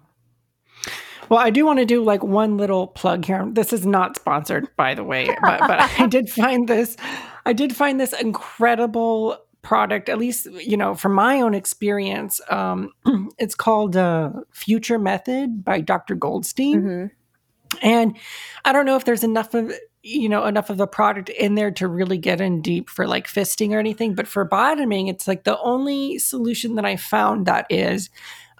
Well, 1.31 1.39
I 1.39 1.49
do 1.49 1.65
want 1.65 1.79
to 1.79 1.85
do 1.85 2.03
like 2.03 2.21
one 2.23 2.57
little 2.57 2.87
plug 2.87 3.23
here. 3.23 3.47
This 3.49 3.71
is 3.71 3.85
not 3.85 4.17
sponsored, 4.17 4.67
by 4.75 4.93
the 4.95 5.05
way, 5.05 5.27
but, 5.41 5.61
but 5.61 5.79
I 5.99 6.05
did 6.07 6.29
find 6.29 6.67
this. 6.67 6.97
I 7.45 7.53
did 7.53 7.73
find 7.73 8.01
this 8.01 8.11
incredible 8.11 9.37
product. 9.61 10.09
At 10.09 10.17
least 10.17 10.47
you 10.59 10.75
know 10.75 10.93
from 10.93 11.13
my 11.13 11.39
own 11.39 11.53
experience. 11.53 12.41
Um, 12.49 12.91
it's 13.37 13.55
called 13.55 13.95
uh, 13.95 14.31
Future 14.51 14.99
Method 14.99 15.63
by 15.63 15.79
Dr. 15.79 16.15
Goldstein, 16.15 16.81
mm-hmm. 16.81 17.77
and 17.81 18.17
I 18.65 18.73
don't 18.73 18.85
know 18.85 18.97
if 18.97 19.05
there's 19.05 19.23
enough 19.23 19.53
of 19.53 19.71
you 20.03 20.27
know 20.27 20.45
enough 20.45 20.69
of 20.69 20.77
the 20.77 20.87
product 20.87 21.29
in 21.29 21.55
there 21.55 21.71
to 21.71 21.87
really 21.87 22.17
get 22.17 22.41
in 22.41 22.61
deep 22.61 22.89
for 22.89 23.07
like 23.07 23.27
fisting 23.27 23.71
or 23.71 23.79
anything. 23.79 24.15
But 24.15 24.27
for 24.27 24.43
bottoming, 24.45 25.07
it's 25.07 25.27
like 25.27 25.43
the 25.43 25.59
only 25.59 26.17
solution 26.19 26.75
that 26.75 26.85
I 26.85 26.95
found 26.95 27.45
that 27.45 27.67
is 27.69 28.09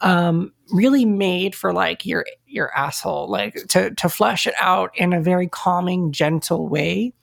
um, 0.01 0.51
really 0.71 1.05
made 1.05 1.55
for 1.55 1.73
like 1.73 2.05
your 2.05 2.25
your 2.47 2.75
asshole, 2.77 3.29
like 3.29 3.55
to 3.69 3.91
to 3.91 4.09
flush 4.09 4.47
it 4.47 4.55
out 4.59 4.91
in 4.95 5.13
a 5.13 5.21
very 5.21 5.47
calming, 5.47 6.11
gentle 6.11 6.67
way. 6.67 7.13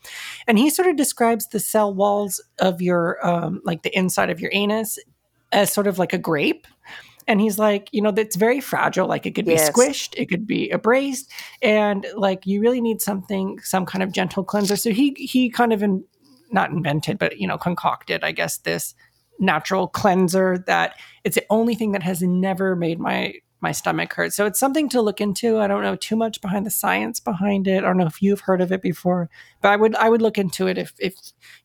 And 0.46 0.58
he 0.58 0.70
sort 0.70 0.88
of 0.88 0.96
describes 0.96 1.48
the 1.48 1.60
cell 1.60 1.92
walls 1.92 2.42
of 2.60 2.80
your 2.80 3.24
um, 3.26 3.60
like 3.64 3.82
the 3.82 3.96
inside 3.96 4.30
of 4.30 4.40
your 4.40 4.50
anus 4.52 4.98
as 5.52 5.72
sort 5.72 5.86
of 5.86 5.98
like 5.98 6.12
a 6.12 6.18
grape. 6.18 6.66
And 7.28 7.40
he's 7.40 7.58
like, 7.58 7.88
you 7.92 8.02
know, 8.02 8.10
that's 8.10 8.36
very 8.36 8.60
fragile. 8.60 9.06
Like 9.06 9.26
it 9.26 9.36
could 9.36 9.44
be 9.44 9.52
yes. 9.52 9.70
squished, 9.70 10.14
it 10.16 10.26
could 10.26 10.46
be 10.46 10.70
abrased, 10.70 11.30
and 11.62 12.06
like 12.16 12.46
you 12.46 12.60
really 12.60 12.80
need 12.80 13.00
something, 13.00 13.60
some 13.60 13.86
kind 13.86 14.02
of 14.02 14.12
gentle 14.12 14.42
cleanser. 14.42 14.76
So 14.76 14.90
he 14.90 15.12
he 15.18 15.50
kind 15.50 15.72
of 15.72 15.82
in, 15.82 16.02
not 16.50 16.70
invented, 16.70 17.18
but 17.18 17.38
you 17.38 17.46
know, 17.46 17.58
concocted, 17.58 18.24
I 18.24 18.32
guess, 18.32 18.58
this 18.58 18.94
natural 19.38 19.86
cleanser 19.86 20.64
that 20.66 20.96
it's 21.22 21.36
the 21.36 21.46
only 21.50 21.74
thing 21.74 21.92
that 21.92 22.02
has 22.02 22.22
never 22.22 22.74
made 22.74 22.98
my 22.98 23.34
my 23.60 23.72
stomach 23.72 24.12
hurts. 24.12 24.36
So 24.36 24.46
it's 24.46 24.58
something 24.58 24.88
to 24.90 25.02
look 25.02 25.20
into. 25.20 25.58
I 25.58 25.66
don't 25.66 25.82
know 25.82 25.96
too 25.96 26.16
much 26.16 26.40
behind 26.40 26.64
the 26.64 26.70
science 26.70 27.20
behind 27.20 27.66
it. 27.66 27.78
I 27.78 27.80
don't 27.80 27.96
know 27.96 28.06
if 28.06 28.22
you've 28.22 28.40
heard 28.40 28.60
of 28.60 28.70
it 28.72 28.82
before, 28.82 29.28
but 29.60 29.70
I 29.70 29.76
would 29.76 29.96
I 29.96 30.08
would 30.08 30.22
look 30.22 30.38
into 30.38 30.66
it 30.68 30.78
if 30.78 30.92
if 30.98 31.14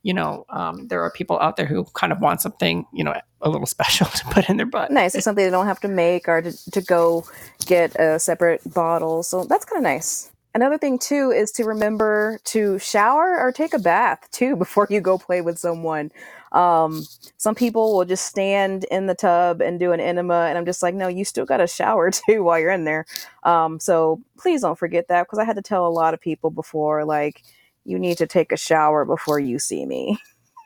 you 0.01 0.13
know 0.13 0.45
um, 0.49 0.87
there 0.87 1.01
are 1.03 1.11
people 1.11 1.39
out 1.39 1.55
there 1.55 1.65
who 1.65 1.85
kind 1.93 2.11
of 2.11 2.19
want 2.19 2.41
something 2.41 2.85
you 2.93 3.03
know 3.03 3.13
a 3.41 3.49
little 3.49 3.67
special 3.77 4.07
to 4.07 4.25
put 4.25 4.49
in 4.49 4.57
their 4.57 4.65
butt. 4.65 4.91
Nice, 4.91 5.15
it's 5.15 5.25
something 5.25 5.43
they 5.43 5.51
don't 5.51 5.67
have 5.67 5.81
to 5.81 5.87
make 5.87 6.27
or 6.27 6.41
to, 6.41 6.71
to 6.71 6.81
go 6.81 7.25
get 7.65 7.95
a 7.95 8.19
separate 8.19 8.61
bottle. 8.73 9.23
So 9.23 9.43
that's 9.43 9.65
kind 9.65 9.77
of 9.77 9.83
nice. 9.83 10.31
Another 10.55 10.77
thing 10.77 10.99
too 10.99 11.31
is 11.31 11.51
to 11.53 11.63
remember 11.63 12.39
to 12.45 12.77
shower 12.77 13.39
or 13.39 13.51
take 13.51 13.73
a 13.73 13.79
bath 13.79 14.29
too 14.31 14.55
before 14.63 14.87
you 14.89 15.01
go 15.01 15.17
play 15.17 15.41
with 15.41 15.57
someone. 15.57 16.11
Um, 16.53 17.03
some 17.37 17.55
people 17.55 17.95
will 17.95 18.05
just 18.05 18.25
stand 18.25 18.85
in 18.85 19.07
the 19.07 19.15
tub 19.15 19.61
and 19.61 19.79
do 19.79 19.91
an 19.91 19.99
enema, 19.99 20.45
and 20.47 20.57
I'm 20.57 20.65
just 20.65 20.83
like, 20.83 20.95
no, 20.95 21.07
you 21.07 21.25
still 21.25 21.45
got 21.45 21.57
to 21.57 21.67
shower 21.67 22.11
too 22.27 22.43
while 22.43 22.59
you're 22.59 22.71
in 22.71 22.85
there. 22.85 23.05
Um, 23.43 23.79
so 23.79 24.21
please 24.37 24.61
don't 24.61 24.77
forget 24.77 25.07
that 25.07 25.23
because 25.23 25.39
I 25.39 25.45
had 25.45 25.55
to 25.55 25.61
tell 25.61 25.87
a 25.87 25.89
lot 25.89 26.13
of 26.13 26.21
people 26.21 26.51
before, 26.51 27.05
like, 27.05 27.43
you 27.85 27.99
need 27.99 28.17
to 28.19 28.27
take 28.27 28.51
a 28.51 28.57
shower 28.57 29.05
before 29.05 29.39
you 29.39 29.59
see 29.59 29.85
me. 29.85 30.17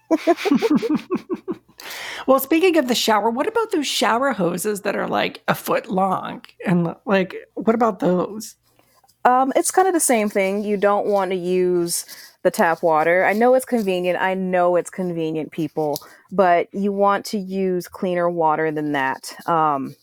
well, 2.27 2.39
speaking 2.39 2.77
of 2.77 2.87
the 2.87 2.95
shower, 2.95 3.29
what 3.29 3.47
about 3.47 3.71
those 3.71 3.87
shower 3.87 4.33
hoses 4.33 4.81
that 4.81 4.95
are 4.95 5.07
like 5.07 5.41
a 5.47 5.55
foot 5.55 5.89
long? 5.89 6.43
And 6.65 6.95
like, 7.05 7.35
what 7.55 7.75
about 7.75 7.99
those? 7.99 8.55
Um, 9.25 9.51
it's 9.55 9.71
kind 9.71 9.87
of 9.87 9.93
the 9.93 9.99
same 9.99 10.29
thing. 10.29 10.63
You 10.63 10.77
don't 10.77 11.07
want 11.07 11.31
to 11.31 11.37
use 11.37 12.05
the 12.43 12.51
tap 12.51 12.81
water. 12.81 13.25
I 13.25 13.33
know 13.33 13.55
it's 13.55 13.65
convenient. 13.65 14.21
I 14.21 14.33
know 14.33 14.75
it's 14.75 14.89
convenient, 14.89 15.51
people, 15.51 15.99
but 16.31 16.67
you 16.73 16.91
want 16.91 17.25
to 17.27 17.37
use 17.37 17.87
cleaner 17.87 18.29
water 18.29 18.71
than 18.71 18.93
that. 18.93 19.35
Um, 19.47 19.95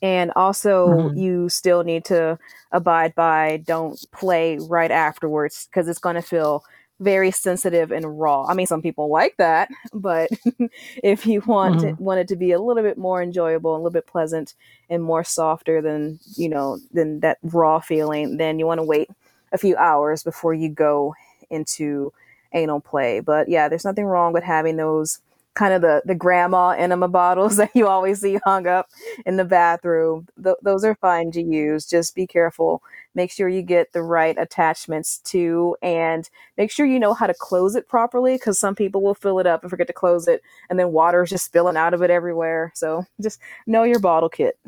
and 0.00 0.32
also, 0.36 0.88
mm-hmm. 0.88 1.18
you 1.18 1.48
still 1.48 1.82
need 1.82 2.04
to 2.06 2.38
abide 2.72 3.14
by 3.14 3.62
don't 3.66 3.98
play 4.12 4.58
right 4.58 4.90
afterwards 4.90 5.66
because 5.66 5.88
it's 5.88 5.98
going 5.98 6.16
to 6.16 6.22
feel 6.22 6.64
very 7.00 7.30
sensitive 7.30 7.90
and 7.90 8.18
raw. 8.18 8.44
I 8.44 8.54
mean, 8.54 8.66
some 8.66 8.82
people 8.82 9.10
like 9.10 9.36
that, 9.38 9.68
but 9.92 10.30
if 11.02 11.26
you 11.26 11.42
want 11.46 11.76
mm-hmm. 11.76 11.88
it, 11.88 12.00
want 12.00 12.20
it 12.20 12.28
to 12.28 12.36
be 12.36 12.52
a 12.52 12.60
little 12.60 12.82
bit 12.82 12.98
more 12.98 13.22
enjoyable, 13.22 13.74
a 13.74 13.76
little 13.76 13.90
bit 13.90 14.06
pleasant, 14.06 14.54
and 14.88 15.02
more 15.02 15.24
softer 15.24 15.82
than 15.82 16.20
you 16.36 16.48
know 16.48 16.78
than 16.92 17.20
that 17.20 17.38
raw 17.42 17.80
feeling, 17.80 18.36
then 18.36 18.58
you 18.58 18.66
want 18.66 18.78
to 18.78 18.84
wait 18.84 19.08
a 19.52 19.58
few 19.58 19.76
hours 19.76 20.22
before 20.22 20.54
you 20.54 20.68
go 20.68 21.14
into 21.50 22.12
anal 22.52 22.80
play. 22.80 23.20
But 23.20 23.48
yeah, 23.48 23.68
there's 23.68 23.84
nothing 23.84 24.04
wrong 24.04 24.32
with 24.32 24.44
having 24.44 24.76
those 24.76 25.20
kind 25.54 25.72
of 25.72 25.82
the, 25.82 26.02
the 26.04 26.14
grandma 26.14 26.70
enema 26.70 27.08
bottles 27.08 27.56
that 27.58 27.70
you 27.74 27.86
always 27.86 28.20
see 28.20 28.38
hung 28.44 28.66
up 28.66 28.90
in 29.24 29.36
the 29.36 29.44
bathroom. 29.44 30.28
Th- 30.42 30.56
those 30.62 30.84
are 30.84 30.94
fine 30.96 31.30
to 31.32 31.42
use. 31.42 31.86
Just 31.86 32.14
be 32.14 32.26
careful. 32.26 32.82
Make 33.14 33.30
sure 33.30 33.48
you 33.48 33.62
get 33.62 33.92
the 33.92 34.02
right 34.02 34.36
attachments 34.38 35.18
too, 35.18 35.76
and 35.82 36.28
make 36.56 36.70
sure 36.70 36.86
you 36.86 36.98
know 36.98 37.14
how 37.14 37.26
to 37.26 37.34
close 37.34 37.76
it 37.76 37.88
properly 37.88 38.34
because 38.34 38.58
some 38.58 38.74
people 38.74 39.02
will 39.02 39.14
fill 39.14 39.38
it 39.38 39.46
up 39.46 39.62
and 39.62 39.70
forget 39.70 39.86
to 39.86 39.92
close 39.92 40.28
it, 40.28 40.42
and 40.70 40.78
then 40.78 40.92
water 40.92 41.22
is 41.22 41.30
just 41.30 41.44
spilling 41.44 41.76
out 41.76 41.94
of 41.94 42.02
it 42.02 42.10
everywhere. 42.10 42.72
So 42.74 43.04
just 43.20 43.40
know 43.66 43.84
your 43.84 44.00
bottle 44.00 44.28
kit. 44.28 44.58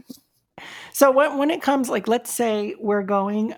So 0.92 1.10
when, 1.10 1.36
when 1.36 1.50
it 1.50 1.60
comes, 1.60 1.90
like, 1.90 2.08
let's 2.08 2.32
say 2.32 2.74
we're 2.78 3.02
going 3.02 3.54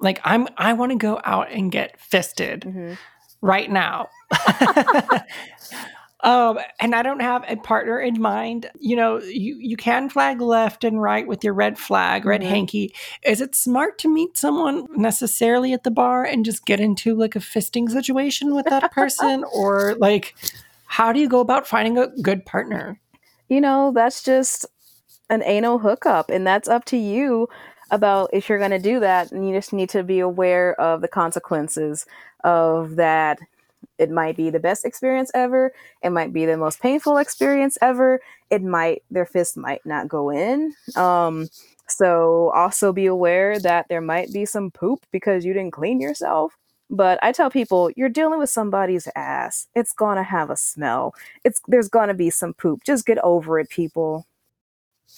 like 0.00 0.20
I'm 0.24 0.46
I 0.56 0.72
want 0.74 0.92
to 0.92 0.98
go 0.98 1.20
out 1.24 1.50
and 1.50 1.72
get 1.72 1.98
fisted 2.00 2.60
mm-hmm. 2.62 2.94
right 3.40 3.70
now. 3.70 4.08
um, 6.24 6.58
and 6.80 6.94
I 6.94 7.02
don't 7.02 7.20
have 7.20 7.44
a 7.46 7.56
partner 7.56 8.00
in 8.00 8.20
mind. 8.20 8.70
You 8.80 8.96
know, 8.96 9.20
you 9.20 9.56
you 9.56 9.76
can 9.76 10.08
flag 10.08 10.40
left 10.40 10.82
and 10.82 11.00
right 11.00 11.26
with 11.26 11.44
your 11.44 11.52
red 11.52 11.78
flag, 11.78 12.24
red 12.24 12.40
mm-hmm. 12.40 12.50
hanky. 12.50 12.94
Is 13.22 13.42
it 13.42 13.54
smart 13.54 13.98
to 13.98 14.08
meet 14.08 14.38
someone 14.38 14.86
necessarily 14.96 15.74
at 15.74 15.84
the 15.84 15.90
bar 15.90 16.24
and 16.24 16.44
just 16.44 16.64
get 16.64 16.80
into 16.80 17.14
like 17.14 17.36
a 17.36 17.40
fisting 17.40 17.90
situation 17.90 18.54
with 18.54 18.64
that 18.66 18.90
person, 18.90 19.44
or 19.54 19.94
like 19.96 20.34
how 20.86 21.12
do 21.12 21.20
you 21.20 21.28
go 21.28 21.40
about 21.40 21.66
finding 21.66 21.98
a 21.98 22.08
good 22.22 22.46
partner? 22.46 22.98
You 23.48 23.60
know, 23.60 23.92
that's 23.94 24.22
just 24.22 24.64
an 25.28 25.42
anal 25.42 25.78
hookup, 25.78 26.30
and 26.30 26.46
that's 26.46 26.68
up 26.68 26.86
to 26.86 26.96
you 26.96 27.48
about 27.90 28.30
if 28.32 28.48
you're 28.48 28.58
going 28.58 28.70
to 28.70 28.78
do 28.78 28.98
that 28.98 29.30
and 29.30 29.46
you 29.46 29.54
just 29.54 29.74
need 29.74 29.90
to 29.90 30.02
be 30.02 30.20
aware 30.20 30.74
of 30.80 31.02
the 31.02 31.08
consequences 31.08 32.06
of 32.44 32.96
that 32.96 33.38
it 33.98 34.10
might 34.10 34.36
be 34.36 34.50
the 34.50 34.60
best 34.60 34.84
experience 34.84 35.30
ever 35.34 35.72
it 36.02 36.10
might 36.10 36.32
be 36.32 36.46
the 36.46 36.56
most 36.56 36.80
painful 36.80 37.16
experience 37.16 37.78
ever 37.80 38.20
it 38.50 38.62
might 38.62 39.02
their 39.10 39.26
fist 39.26 39.56
might 39.56 39.84
not 39.84 40.08
go 40.08 40.30
in 40.30 40.72
um 40.96 41.48
so 41.86 42.50
also 42.54 42.92
be 42.92 43.06
aware 43.06 43.58
that 43.58 43.86
there 43.88 44.00
might 44.00 44.32
be 44.32 44.44
some 44.44 44.70
poop 44.70 45.04
because 45.12 45.44
you 45.44 45.52
didn't 45.52 45.72
clean 45.72 46.00
yourself 46.00 46.56
but 46.90 47.18
i 47.22 47.32
tell 47.32 47.50
people 47.50 47.90
you're 47.96 48.08
dealing 48.08 48.38
with 48.38 48.50
somebody's 48.50 49.08
ass 49.16 49.66
it's 49.74 49.92
going 49.92 50.16
to 50.16 50.22
have 50.22 50.50
a 50.50 50.56
smell 50.56 51.14
it's 51.44 51.60
there's 51.68 51.88
going 51.88 52.08
to 52.08 52.14
be 52.14 52.30
some 52.30 52.54
poop 52.54 52.82
just 52.84 53.06
get 53.06 53.18
over 53.18 53.58
it 53.58 53.68
people 53.68 54.26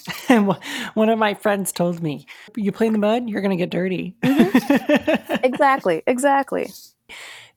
And 0.28 0.54
one 0.94 1.08
of 1.08 1.18
my 1.18 1.34
friends 1.34 1.72
told 1.72 2.02
me, 2.02 2.26
"You 2.56 2.72
play 2.72 2.86
in 2.86 2.92
the 2.92 2.98
mud, 2.98 3.28
you're 3.28 3.40
going 3.40 3.56
to 3.56 3.62
get 3.62 3.70
dirty." 3.70 4.14
Mm-hmm. 4.22 5.34
exactly, 5.44 6.02
exactly. 6.06 6.70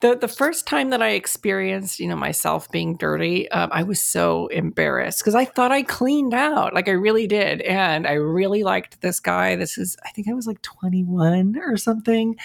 The 0.01 0.15
the 0.15 0.27
first 0.27 0.65
time 0.65 0.91
that 0.91 1.01
I 1.01 1.09
experienced, 1.09 1.99
you 1.99 2.07
know, 2.07 2.15
myself 2.15 2.71
being 2.71 2.95
dirty, 2.95 3.51
um, 3.51 3.69
I 3.73 3.83
was 3.83 4.01
so 4.01 4.47
embarrassed 4.47 5.19
because 5.19 5.35
I 5.35 5.45
thought 5.45 5.71
I 5.71 5.83
cleaned 5.83 6.33
out, 6.33 6.73
like 6.73 6.88
I 6.88 6.91
really 6.91 7.27
did, 7.27 7.62
and 7.62 8.07
I 8.07 8.13
really 8.13 8.63
liked 8.63 9.01
this 9.01 9.19
guy. 9.19 9.55
This 9.55 9.77
is, 9.77 9.97
I 10.05 10.09
think 10.09 10.29
I 10.29 10.33
was 10.33 10.47
like 10.47 10.62
21 10.62 11.57
or 11.57 11.75
something. 11.75 12.38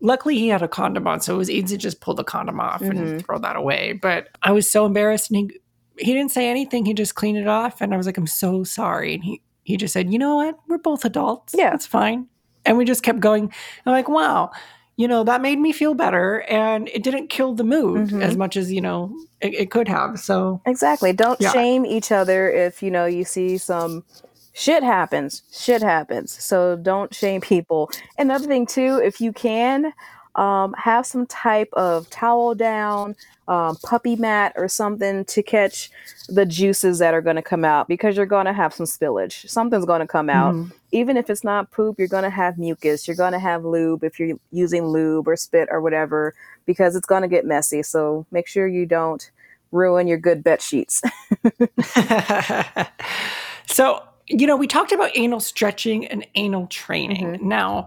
Luckily, 0.00 0.36
he 0.36 0.48
had 0.48 0.62
a 0.62 0.68
condom 0.68 1.06
on, 1.06 1.20
so 1.20 1.34
it 1.34 1.38
was 1.38 1.48
easy 1.48 1.76
to 1.76 1.78
just 1.78 2.00
pull 2.00 2.14
the 2.14 2.24
condom 2.24 2.60
off 2.60 2.82
mm-hmm. 2.82 2.98
and 2.98 3.24
throw 3.24 3.38
that 3.38 3.56
away. 3.56 3.92
But 3.92 4.28
I 4.42 4.52
was 4.52 4.70
so 4.70 4.84
embarrassed, 4.84 5.30
and 5.30 5.50
he 5.50 5.60
he 5.98 6.12
didn't 6.12 6.30
say 6.30 6.48
anything. 6.48 6.84
He 6.84 6.94
just 6.94 7.14
cleaned 7.14 7.38
it 7.38 7.48
off. 7.48 7.80
And 7.80 7.94
I 7.94 7.96
was 7.96 8.06
like, 8.06 8.16
I'm 8.16 8.26
so 8.26 8.64
sorry. 8.64 9.14
And 9.14 9.24
he, 9.24 9.42
he 9.64 9.76
just 9.76 9.92
said, 9.92 10.12
you 10.12 10.18
know 10.18 10.36
what? 10.36 10.58
We're 10.68 10.78
both 10.78 11.04
adults. 11.04 11.54
Yeah. 11.56 11.74
It's 11.74 11.86
fine. 11.86 12.26
And 12.64 12.78
we 12.78 12.84
just 12.84 13.02
kept 13.02 13.20
going. 13.20 13.52
I'm 13.86 13.92
like, 13.92 14.08
wow, 14.08 14.50
you 14.96 15.08
know, 15.08 15.24
that 15.24 15.40
made 15.40 15.58
me 15.58 15.72
feel 15.72 15.94
better 15.94 16.42
and 16.42 16.88
it 16.88 17.02
didn't 17.02 17.28
kill 17.28 17.54
the 17.54 17.64
mood 17.64 18.10
Mhm. 18.10 18.22
as 18.22 18.36
much 18.36 18.56
as, 18.56 18.72
you 18.72 18.80
know, 18.80 19.12
it, 19.40 19.54
it 19.54 19.70
could 19.70 19.88
have. 19.88 20.18
So, 20.20 20.60
Exactly. 20.66 21.12
Don't 21.12 21.40
Yeah. 21.40 21.50
shame 21.52 21.86
each 21.86 22.12
other 22.12 22.50
if 22.50 22.82
you 22.82 22.90
know 22.90 23.06
you 23.06 23.24
see 23.24 23.58
some 23.58 24.04
shit 24.52 24.82
happens. 24.82 25.42
Shit 25.50 25.82
happens. 25.82 26.32
So 26.42 26.76
don't 26.76 27.14
shame 27.14 27.40
people. 27.40 27.90
Another 28.18 28.46
thing 28.46 28.66
too, 28.66 29.00
if 29.02 29.20
you 29.20 29.32
can, 29.32 29.92
um, 30.34 30.74
have 30.78 31.06
some 31.06 31.26
type 31.26 31.68
of 31.74 32.08
towel 32.10 32.54
down, 32.54 33.14
um, 33.48 33.76
puppy 33.84 34.16
mat 34.16 34.52
or 34.56 34.68
something 34.68 35.24
to 35.26 35.42
catch 35.42 35.90
the 36.28 36.46
juices 36.46 36.98
that 37.00 37.12
are 37.12 37.20
going 37.20 37.36
to 37.36 37.42
come 37.42 37.64
out 37.64 37.88
because 37.88 38.16
you're 38.16 38.24
going 38.26 38.46
to 38.46 38.52
have 38.52 38.72
some 38.72 38.86
spillage. 38.86 39.48
Something's 39.48 39.84
going 39.84 40.00
to 40.00 40.06
come 40.06 40.30
out. 40.30 40.54
mhm. 40.54 40.72
Even 40.92 41.16
if 41.16 41.28
it's 41.30 41.42
not 41.44 41.70
poop, 41.70 41.98
you're 41.98 42.08
going 42.08 42.22
to 42.22 42.30
have 42.30 42.58
mucus. 42.58 43.06
You're 43.08 43.16
going 43.16 43.32
to 43.32 43.38
have 43.38 43.64
lube 43.64 44.04
if 44.04 44.18
you're 44.20 44.38
using 44.52 44.84
lube 44.86 45.26
or 45.28 45.36
spit 45.36 45.68
or 45.70 45.80
whatever 45.80 46.34
because 46.66 46.94
it's 46.96 47.06
going 47.06 47.22
to 47.22 47.28
get 47.28 47.44
messy. 47.44 47.82
So 47.82 48.26
make 48.30 48.46
sure 48.46 48.66
you 48.68 48.86
don't 48.86 49.30
ruin 49.72 50.06
your 50.06 50.18
good 50.18 50.44
bed 50.44 50.60
sheets. 50.62 51.02
so, 53.66 54.02
you 54.28 54.46
know, 54.46 54.56
we 54.56 54.66
talked 54.66 54.92
about 54.92 55.10
anal 55.14 55.40
stretching 55.40 56.06
and 56.06 56.26
anal 56.34 56.66
training. 56.68 57.34
Mhm. 57.38 57.42
Now, 57.42 57.86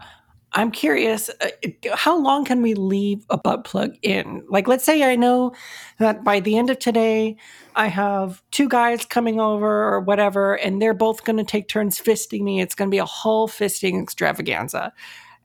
I'm 0.55 0.71
curious, 0.71 1.29
uh, 1.41 1.49
how 1.93 2.17
long 2.17 2.45
can 2.45 2.61
we 2.61 2.75
leave 2.75 3.25
a 3.29 3.37
butt 3.37 3.65
plug 3.65 3.95
in? 4.01 4.41
Like, 4.49 4.69
let's 4.69 4.85
say 4.85 5.03
I 5.03 5.17
know 5.17 5.53
that 5.99 6.23
by 6.23 6.39
the 6.39 6.57
end 6.57 6.69
of 6.69 6.79
today, 6.79 7.35
I 7.75 7.87
have 7.87 8.41
two 8.51 8.69
guys 8.69 9.05
coming 9.05 9.41
over 9.41 9.83
or 9.83 9.99
whatever, 9.99 10.55
and 10.55 10.81
they're 10.81 10.93
both 10.93 11.25
going 11.25 11.37
to 11.37 11.43
take 11.43 11.67
turns 11.67 11.99
fisting 11.99 12.41
me. 12.41 12.61
It's 12.61 12.73
going 12.73 12.89
to 12.89 12.95
be 12.95 12.99
a 12.99 13.05
whole 13.05 13.49
fisting 13.49 14.01
extravaganza. 14.01 14.93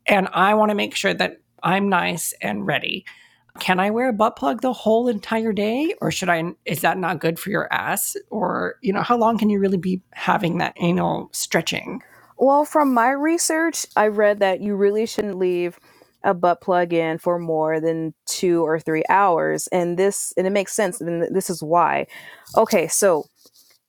And 0.07 0.29
I 0.33 0.55
want 0.55 0.71
to 0.71 0.77
make 0.77 0.95
sure 0.95 1.13
that 1.13 1.41
I'm 1.65 1.89
nice 1.89 2.33
and 2.41 2.65
ready. 2.65 3.05
Can 3.59 3.81
I 3.81 3.91
wear 3.91 4.11
a 4.11 4.13
butt 4.13 4.37
plug 4.37 4.63
the 4.63 4.73
whole 4.73 5.09
entire 5.09 5.53
day 5.53 5.93
or 6.01 6.13
should 6.13 6.29
I 6.29 6.53
is 6.67 6.83
that 6.83 6.99
not 6.99 7.19
good 7.19 7.39
for 7.39 7.51
your 7.51 7.71
ass 7.73 8.17
or 8.31 8.77
you 8.81 8.93
know 8.93 9.03
how 9.03 9.19
long 9.19 9.39
can 9.39 9.51
you 9.51 9.59
really 9.59 9.77
be 9.77 10.01
having 10.13 10.59
that 10.59 10.75
anal 10.77 11.31
stretching? 11.33 12.01
Well, 12.41 12.67
from 12.67 12.95
my 12.95 13.11
research, 13.13 13.87
I 13.97 14.09
read 14.09 14.41
that 14.41 14.63
you 14.63 14.77
really 14.77 15.07
shouldn't 15.07 15.39
leave 15.39 15.81
a 16.25 16.35
butt 16.35 16.63
plug 16.63 16.95
in 16.95 17.19
for 17.19 17.39
more 17.41 17.81
than 17.81 18.15
two 18.27 18.67
or 18.67 18.81
three 18.81 19.05
hours. 19.11 19.69
And 19.69 19.99
this, 19.99 20.35
and 20.39 20.47
it 20.49 20.51
makes 20.53 20.75
sense. 20.75 21.01
And 21.03 21.35
this 21.37 21.51
is 21.51 21.63
why. 21.63 22.09
Okay, 22.59 22.89
so 22.89 23.27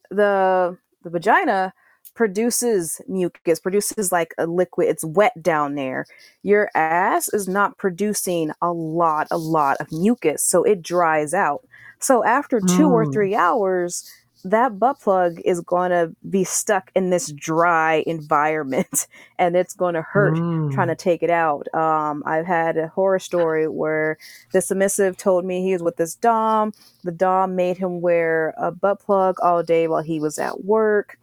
the 0.09 0.77
the 1.03 1.09
vagina 1.09 1.73
produces 2.15 3.01
mucus, 3.07 3.59
produces 3.59 4.11
like 4.11 4.33
a 4.37 4.47
liquid. 4.47 4.89
It's 4.89 5.05
wet 5.05 5.41
down 5.41 5.75
there. 5.75 6.05
Your 6.43 6.69
ass 6.75 7.29
is 7.33 7.47
not 7.47 7.77
producing 7.77 8.51
a 8.61 8.71
lot, 8.73 9.27
a 9.31 9.37
lot 9.37 9.77
of 9.79 9.91
mucus, 9.91 10.43
so 10.43 10.63
it 10.63 10.81
dries 10.83 11.33
out. 11.33 11.61
So 11.99 12.23
after 12.25 12.61
two 12.61 12.89
or 12.89 13.05
Mm. 13.05 13.13
three 13.13 13.35
hours, 13.35 14.09
that 14.43 14.79
butt 14.79 14.99
plug 14.99 15.39
is 15.45 15.61
going 15.61 15.91
to 15.91 16.15
be 16.29 16.43
stuck 16.43 16.91
in 16.95 17.09
this 17.09 17.31
dry 17.31 18.03
environment 18.07 19.07
and 19.39 19.55
it's 19.55 19.73
going 19.73 19.93
to 19.95 20.01
hurt 20.01 20.39
Mm. 20.39 20.71
trying 20.71 20.87
to 20.87 20.95
take 20.95 21.21
it 21.23 21.29
out. 21.29 21.67
Um, 21.73 22.23
I've 22.25 22.45
had 22.45 22.77
a 22.77 22.87
horror 22.87 23.19
story 23.19 23.67
where 23.67 24.17
the 24.53 24.61
submissive 24.61 25.17
told 25.17 25.45
me 25.45 25.63
he 25.63 25.73
was 25.73 25.83
with 25.83 25.97
this 25.97 26.15
Dom. 26.15 26.73
The 27.03 27.11
Dom 27.11 27.55
made 27.55 27.77
him 27.77 28.01
wear 28.01 28.53
a 28.57 28.71
butt 28.71 28.99
plug 29.01 29.37
all 29.41 29.63
day 29.63 29.87
while 29.87 30.01
he 30.03 30.19
was 30.19 30.37
at 30.39 30.63
work. 30.63 31.17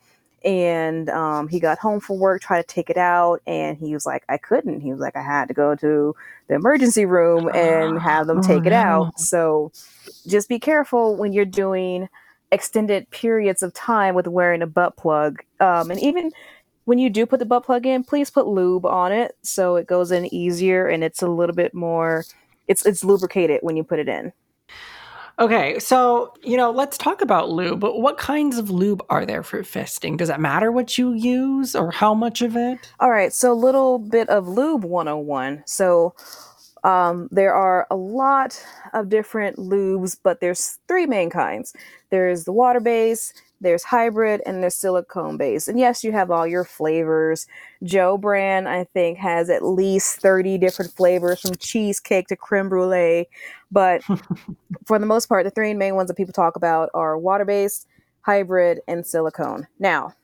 And 0.45 1.11
um, 1.11 1.49
he 1.49 1.59
got 1.61 1.79
home 1.79 2.01
from 2.01 2.19
work, 2.19 2.43
tried 2.43 2.63
to 2.63 2.67
take 2.75 2.91
it 2.91 2.97
out, 2.97 3.43
and 3.47 3.77
he 3.77 3.93
was 3.95 4.07
like, 4.07 4.25
I 4.29 4.37
couldn't. 4.39 4.81
He 4.81 4.93
was 4.93 5.01
like, 5.01 5.17
I 5.17 5.23
had 5.23 5.49
to 5.49 5.55
go 5.55 5.75
to 5.75 6.15
the 6.49 6.55
emergency 6.55 7.07
room 7.07 7.51
and 7.55 7.99
have 7.99 8.27
them 8.29 8.41
Oh, 8.41 8.41
take 8.41 8.67
it 8.67 8.73
no. 8.73 8.73
out. 8.73 9.19
So 9.19 9.73
just 10.27 10.49
be 10.49 10.59
careful 10.59 11.17
when 11.17 11.33
you're 11.33 11.45
doing 11.45 12.09
extended 12.51 13.09
periods 13.11 13.63
of 13.63 13.75
time 13.75 14.15
with 14.15 14.27
wearing 14.27 14.63
a 14.63 14.67
butt 14.67 14.97
plug. 14.97 15.43
Um, 15.61 15.91
and 15.91 16.01
even 16.01 16.31
when 16.85 16.99
you 16.99 17.11
do 17.11 17.27
put 17.27 17.39
the 17.39 17.47
butt 17.47 17.65
plug 17.65 17.87
in, 17.87 18.03
please 18.05 18.31
put 18.31 18.47
lube 18.47 18.87
on 18.87 19.13
it 19.13 19.37
so 19.43 19.77
it 19.77 19.87
goes 19.87 20.11
in 20.11 20.33
easier 20.33 20.87
and 20.87 21.05
it's 21.05 21.23
a 21.23 21.29
little 21.29 21.55
bit 21.55 21.75
more 21.75 22.25
it's 22.69 22.87
it's 22.87 23.03
lubricated 23.03 23.61
when 23.63 23.77
you 23.77 23.83
put 23.83 23.99
it 23.99 24.09
in. 24.09 24.33
Okay, 25.41 25.79
so 25.79 26.35
you 26.43 26.57
know, 26.57 26.71
let's 26.71 26.99
talk 26.99 27.21
about 27.21 27.51
lube. 27.51 27.81
But 27.81 28.01
what 28.01 28.19
kinds 28.19 28.59
of 28.59 28.71
lube 28.71 29.03
are 29.09 29.25
there 29.25 29.43
for 29.43 29.63
fisting? 29.63 30.17
Does 30.17 30.31
it 30.31 30.41
matter 30.41 30.71
what 30.71 30.99
you 30.99 31.13
use 31.13 31.75
or 31.75 31.91
how 31.91 32.13
much 32.13 32.43
of 32.43 32.57
it? 32.57 32.79
All 33.01 33.11
right, 33.11 33.33
so 33.33 33.53
a 33.53 33.55
little 33.55 33.99
bit 33.99 34.29
of 34.29 34.49
lube 34.49 34.85
101. 34.85 35.63
So 35.67 36.15
um, 36.85 37.29
there 37.31 37.55
are 37.55 37.87
a 37.91 37.97
lot 37.97 38.63
of 38.93 39.09
different 39.09 39.57
lubes, 39.57 40.17
but 40.23 40.41
there's 40.41 40.79
three 40.89 41.07
main 41.07 41.31
kinds. 41.31 41.75
There's 42.11 42.45
the 42.45 42.53
water 42.53 42.81
base, 42.81 43.33
there's 43.61 43.83
hybrid, 43.83 44.41
and 44.47 44.63
there's 44.63 44.77
silicone 44.77 45.37
base. 45.37 45.69
And 45.69 45.79
yes, 45.79 46.05
you 46.05 46.13
have 46.13 46.31
all 46.31 46.47
your 46.47 46.65
flavors. 46.65 47.47
Joe 47.83 48.17
brand, 48.17 48.69
I 48.69 48.85
think, 48.85 49.19
has 49.19 49.51
at 49.51 49.65
least 49.65 50.21
30 50.21 50.59
different 50.59 50.93
flavors 50.93 51.41
from 51.41 51.57
cheesecake 51.57 52.29
to 52.29 52.37
creme 52.37 52.69
brulee. 52.69 53.29
But 53.71 54.03
for 54.87 54.99
the 54.99 55.07
most 55.07 55.27
part, 55.27 55.45
the 55.45 55.51
three 55.51 55.75
main 55.75 55.97
ones 55.97 56.09
that 56.09 56.17
people 56.17 56.33
talk 56.33 56.57
about 56.57 56.91
are 56.95 57.19
water 57.19 57.45
based, 57.45 57.87
hybrid, 58.23 58.81
and 58.87 59.07
silicone. 59.07 59.67
Now, 59.79 60.15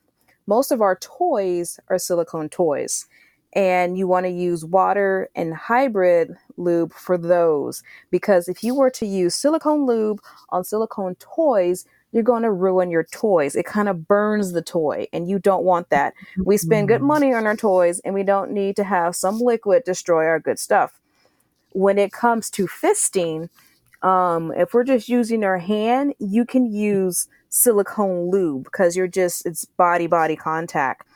most 0.47 0.71
of 0.71 0.81
our 0.81 0.95
toys 0.97 1.79
are 1.89 1.99
silicone 1.99 2.49
toys 2.49 3.07
and 3.55 3.97
you 3.97 4.07
want 4.07 4.25
to 4.25 4.31
use 4.31 4.65
water 4.65 5.29
and 5.35 5.53
hybrid 5.53 6.35
lube 6.57 6.93
for 6.93 7.17
those. 7.17 7.81
Because 8.11 8.47
if 8.47 8.63
you 8.63 8.75
were 8.75 8.89
to 8.91 9.05
use 9.05 9.33
silicone 9.33 9.85
lube 9.85 10.21
on 10.49 10.63
silicone 10.63 11.15
toys 11.15 11.85
you're 12.11 12.23
going 12.23 12.43
to 12.43 12.51
ruin 12.51 12.89
your 12.89 13.03
toys. 13.03 13.57
It 13.57 13.65
kind 13.65 13.89
of 13.89 14.07
burns 14.07 14.53
the 14.53 14.61
toy 14.61 15.05
and 15.11 15.29
you 15.29 15.37
don't 15.37 15.65
want 15.65 15.89
that. 15.89 16.13
We 16.37 16.55
spend 16.55 16.87
good 16.87 17.01
money 17.01 17.33
on 17.33 17.45
our 17.45 17.57
toys 17.57 17.99
and 18.05 18.13
we 18.13 18.23
don't 18.23 18.51
need 18.51 18.77
to 18.77 18.85
have 18.85 19.17
some 19.17 19.37
liquid 19.37 19.83
destroy 19.83 20.25
our 20.25 20.39
good 20.39 20.57
stuff. 20.57 21.01
When 21.71 21.97
it 21.97 22.13
comes 22.13 22.49
to 22.51 22.67
fisting 22.67 23.49
um, 24.01 24.53
if 24.55 24.73
we're 24.73 24.83
just 24.83 25.09
using 25.09 25.43
our 25.43 25.57
hand 25.57 26.13
you 26.19 26.45
can 26.45 26.71
use 26.71 27.27
silicone 27.49 28.29
lube 28.29 28.63
because 28.63 28.95
you're 28.95 29.07
just 29.07 29.45
it's 29.45 29.65
body 29.65 30.07
body 30.07 30.35
contact 30.35 31.07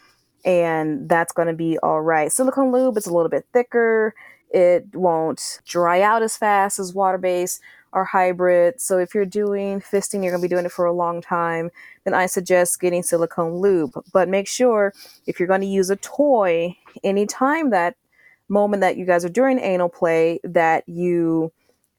and 0.46 1.10
that's 1.10 1.32
going 1.32 1.48
to 1.48 1.54
be 1.54 1.78
all 1.80 2.02
right. 2.02 2.32
Silicone 2.32 2.72
lube 2.72 2.98
is 2.98 3.08
a 3.08 3.14
little 3.14 3.30
bit 3.30 3.46
thicker. 3.54 4.14
It 4.52 4.96
won't 4.96 5.62
dry 5.66 6.02
out 6.02 6.24
as 6.24 6.38
fast 6.38 6.80
as 6.80 6.94
water 6.94 7.18
based 7.18 7.62
or 7.92 8.06
hybrid. 8.06 8.80
So 8.80 8.98
if 8.98 9.14
you're 9.14 9.26
doing 9.26 9.80
fisting, 9.80 10.24
you're 10.24 10.32
going 10.32 10.42
to 10.42 10.48
be 10.48 10.54
doing 10.54 10.66
it 10.66 10.72
for 10.72 10.86
a 10.86 10.94
long 10.94 11.22
time, 11.22 11.72
then 12.04 12.14
I 12.14 12.26
suggest 12.26 12.80
getting 12.80 13.04
silicone 13.04 13.56
lube. 13.56 13.92
But 14.14 14.30
make 14.30 14.48
sure 14.48 14.94
if 15.26 15.40
you're 15.40 15.48
going 15.48 15.62
to 15.62 15.68
use 15.68 15.90
a 15.90 15.96
toy, 15.96 16.78
anytime 17.04 17.70
that 17.72 17.96
moment 18.48 18.82
that 18.82 18.98
you 18.98 19.06
guys 19.06 19.26
are 19.26 19.30
doing 19.30 19.60
anal 19.60 19.90
play, 19.90 20.40
that 20.44 20.88
you 20.88 21.52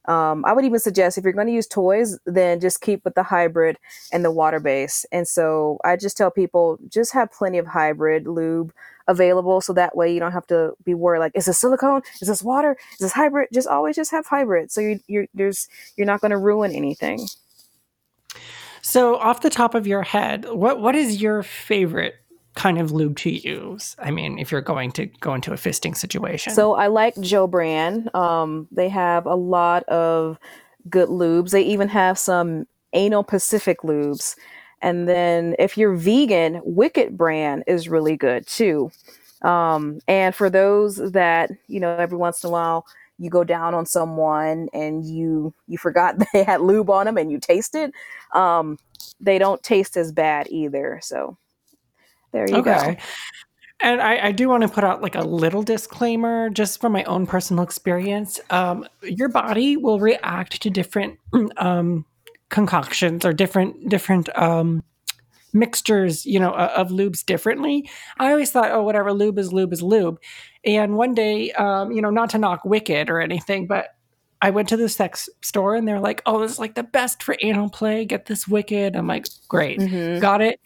um, 0.07 0.45
I 0.47 0.53
would 0.53 0.65
even 0.65 0.81
suggest 0.81 1.19
if 1.19 1.25
you're 1.25 1.33
going 1.33 1.47
to 1.47 1.53
use 1.53 1.67
toys, 1.67 2.19
then 2.25 2.61
just 2.61 2.81
keep 2.81 3.05
with 3.05 3.15
the 3.15 3.23
hybrid 3.23 3.77
and 4.13 4.25
the 4.25 4.31
water 4.31 4.59
base. 4.59 5.05
And 5.13 5.29
so 5.29 5.79
I 5.85 5.97
just 5.97 6.17
tell 6.17 6.31
people 6.31 6.79
just 6.89 7.13
have 7.13 7.31
plenty 7.31 7.59
of 7.59 7.67
hybrid 7.67 8.27
lube 8.27 8.73
available 9.09 9.61
so 9.61 9.73
that 9.73 9.97
way 9.97 10.13
you 10.13 10.21
don't 10.21 10.33
have 10.33 10.47
to 10.47 10.73
be 10.85 10.95
worried 10.95 11.19
like 11.19 11.33
is 11.35 11.47
this 11.47 11.59
silicone? 11.59 12.03
Is 12.21 12.29
this 12.29 12.43
water? 12.43 12.77
Is 12.93 12.99
this 12.99 13.13
hybrid? 13.13 13.49
Just 13.53 13.69
always 13.69 13.97
just 13.97 14.11
have 14.11 14.27
hybrid. 14.27 14.71
So 14.71 14.81
you, 14.81 15.01
you're 15.07 15.27
there's 15.35 15.69
you're 15.97 16.07
not 16.07 16.21
going 16.21 16.31
to 16.31 16.39
ruin 16.39 16.73
anything. 16.73 17.27
So, 18.83 19.17
off 19.17 19.43
the 19.43 19.51
top 19.51 19.75
of 19.75 19.87
your 19.87 20.03
head, 20.03 20.47
what 20.49 20.81
what 20.81 20.95
is 20.95 21.21
your 21.21 21.43
favorite 21.43 22.15
kind 22.55 22.79
of 22.79 22.93
lube 22.93 23.17
to 23.19 23.31
use? 23.31 23.97
I 23.99 24.11
mean, 24.11 24.39
if 24.39 24.51
you're 24.51 24.61
going 24.61 24.93
to 24.93 25.07
go 25.07 25.35
into 25.35 25.53
a 25.53 25.57
fisting 25.57 25.97
situation. 25.97 26.53
So 26.55 26.75
I 26.75 26.89
like 26.89 27.19
Joe 27.21 27.47
Brand. 27.47 28.15
Um, 28.15 28.69
they 28.71 28.89
have 28.89 29.27
a 29.27 29.35
lot 29.35 29.85
of 29.85 30.39
good 30.89 31.09
lubes. 31.09 31.51
They 31.51 31.63
even 31.63 31.89
have 31.89 32.19
some 32.19 32.67
anal 32.93 33.23
Pacific 33.23 33.81
lubes. 33.83 34.37
And 34.83 35.09
then 35.09 35.55
if 35.59 35.77
you're 35.77 35.95
vegan, 35.95 36.61
Wicked 36.65 37.17
Brand 37.17 37.65
is 37.67 37.89
really 37.89 38.17
good 38.17 38.47
too. 38.47 38.91
Um, 39.43 40.01
and 40.09 40.35
for 40.35 40.51
those 40.51 40.97
that 41.13 41.51
you 41.67 41.81
know, 41.81 41.97
every 41.97 42.19
once 42.19 42.43
in 42.45 42.49
a 42.49 42.51
while 42.51 42.87
you 43.19 43.29
go 43.29 43.45
down 43.45 43.75
on 43.75 43.85
someone 43.87 44.69
and 44.73 45.05
you 45.05 45.53
you 45.69 45.79
forgot 45.79 46.17
they 46.33 46.43
had 46.43 46.61
lube 46.61 46.91
on 46.91 47.07
them 47.07 47.19
and 47.19 47.31
you 47.31 47.39
taste 47.39 47.75
it, 47.75 47.93
um, 48.33 48.79
they 49.21 49.39
don't 49.39 49.63
taste 49.63 49.97
as 49.97 50.13
bad 50.13 50.49
either. 50.51 50.99
So 51.03 51.37
there 52.33 52.49
you 52.49 52.63
go. 52.63 52.73
okay. 52.73 52.99
And 53.83 54.01
I, 54.03 54.27
I 54.27 54.33
do 54.33 54.49
want 54.49 54.63
to 54.63 54.69
put 54.69 54.85
out 54.85 55.01
like 55.01 55.15
a 55.15 55.23
little 55.23 55.63
disclaimer 55.63 56.51
just 56.51 56.81
from 56.81 56.93
my 56.93 57.03
own 57.05 57.27
personal 57.27 57.65
experience. 57.65 58.39
Um, 58.51 58.87
your 59.03 59.29
body 59.29 59.77
will 59.77 59.99
react 59.99 60.61
to 60.63 60.71
different 60.71 61.19
um, 61.57 62.05
concoctions 62.51 63.25
or 63.25 63.33
different 63.33 63.89
different 63.89 64.29
um, 64.37 64.83
mixtures, 65.53 66.27
you 66.27 66.39
know, 66.39 66.53
of 66.53 66.89
lubes 66.91 67.25
differently. 67.25 67.89
I 68.19 68.31
always 68.31 68.51
thought, 68.51 68.71
oh, 68.71 68.83
whatever, 68.83 69.13
lube 69.13 69.39
is 69.39 69.53
lube 69.53 69.73
is 69.73 69.83
lube. 69.83 70.21
And 70.65 70.97
one 70.97 71.15
day, 71.15 71.53
um, 71.53 71.91
you 71.91 72.03
know, 72.03 72.11
not 72.11 72.31
to 72.31 72.39
knock 72.39 72.65
Wicked 72.65 73.09
or 73.09 73.21
anything, 73.21 73.67
but 73.67 73.89
I 74.43 74.51
went 74.51 74.69
to 74.71 74.77
the 74.77 74.89
sex 74.89 75.29
store 75.43 75.75
and 75.75 75.87
they're 75.87 76.01
like, 76.01 76.23
oh, 76.27 76.41
this 76.41 76.53
is 76.53 76.59
like 76.59 76.75
the 76.75 76.83
best 76.83 77.23
for 77.23 77.37
anal 77.43 77.71
play. 77.71 78.05
Get 78.05 78.27
this 78.27 78.47
Wicked. 78.47 78.95
I'm 78.95 79.07
like, 79.07 79.27
great, 79.49 79.79
mm-hmm. 79.79 80.21
got 80.21 80.41
it. 80.41 80.61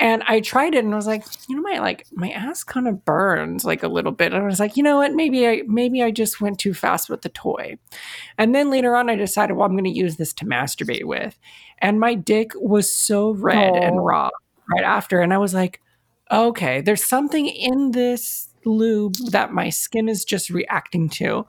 And 0.00 0.22
I 0.28 0.40
tried 0.40 0.74
it 0.74 0.84
and 0.84 0.92
I 0.92 0.96
was 0.96 1.08
like, 1.08 1.24
you 1.48 1.56
know, 1.56 1.62
my 1.62 1.78
like 1.78 2.06
my 2.12 2.30
ass 2.30 2.62
kind 2.62 2.86
of 2.86 3.04
burns 3.04 3.64
like 3.64 3.82
a 3.82 3.88
little 3.88 4.12
bit. 4.12 4.32
And 4.32 4.42
I 4.42 4.46
was 4.46 4.60
like, 4.60 4.76
you 4.76 4.82
know 4.82 4.98
what, 4.98 5.12
maybe 5.12 5.46
I 5.46 5.62
maybe 5.66 6.02
I 6.02 6.10
just 6.10 6.40
went 6.40 6.58
too 6.60 6.72
fast 6.72 7.10
with 7.10 7.22
the 7.22 7.28
toy. 7.30 7.78
And 8.36 8.54
then 8.54 8.70
later 8.70 8.94
on 8.94 9.10
I 9.10 9.16
decided, 9.16 9.54
well, 9.54 9.66
I'm 9.66 9.76
gonna 9.76 9.88
use 9.88 10.16
this 10.16 10.32
to 10.34 10.44
masturbate 10.44 11.04
with. 11.04 11.38
And 11.78 11.98
my 11.98 12.14
dick 12.14 12.52
was 12.54 12.92
so 12.92 13.32
red 13.32 13.72
oh. 13.72 13.76
and 13.76 14.04
raw 14.04 14.30
right 14.70 14.84
after. 14.84 15.20
And 15.20 15.34
I 15.34 15.38
was 15.38 15.54
like, 15.54 15.80
okay, 16.30 16.80
there's 16.80 17.04
something 17.04 17.48
in 17.48 17.92
this 17.92 18.48
lube 18.64 19.16
that 19.30 19.52
my 19.52 19.70
skin 19.70 20.08
is 20.08 20.24
just 20.24 20.50
reacting 20.50 21.08
to. 21.08 21.46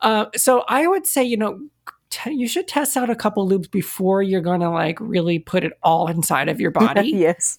Uh, 0.00 0.26
so 0.36 0.64
I 0.68 0.86
would 0.86 1.06
say, 1.06 1.24
you 1.24 1.36
know, 1.36 1.60
t- 2.10 2.32
you 2.32 2.48
should 2.48 2.68
test 2.68 2.96
out 2.96 3.10
a 3.10 3.16
couple 3.16 3.48
lubes 3.48 3.70
before 3.70 4.22
you're 4.22 4.40
going 4.40 4.60
to 4.60 4.70
like 4.70 4.98
really 5.00 5.38
put 5.38 5.64
it 5.64 5.72
all 5.82 6.08
inside 6.08 6.48
of 6.48 6.60
your 6.60 6.70
body. 6.70 7.08
yes. 7.14 7.58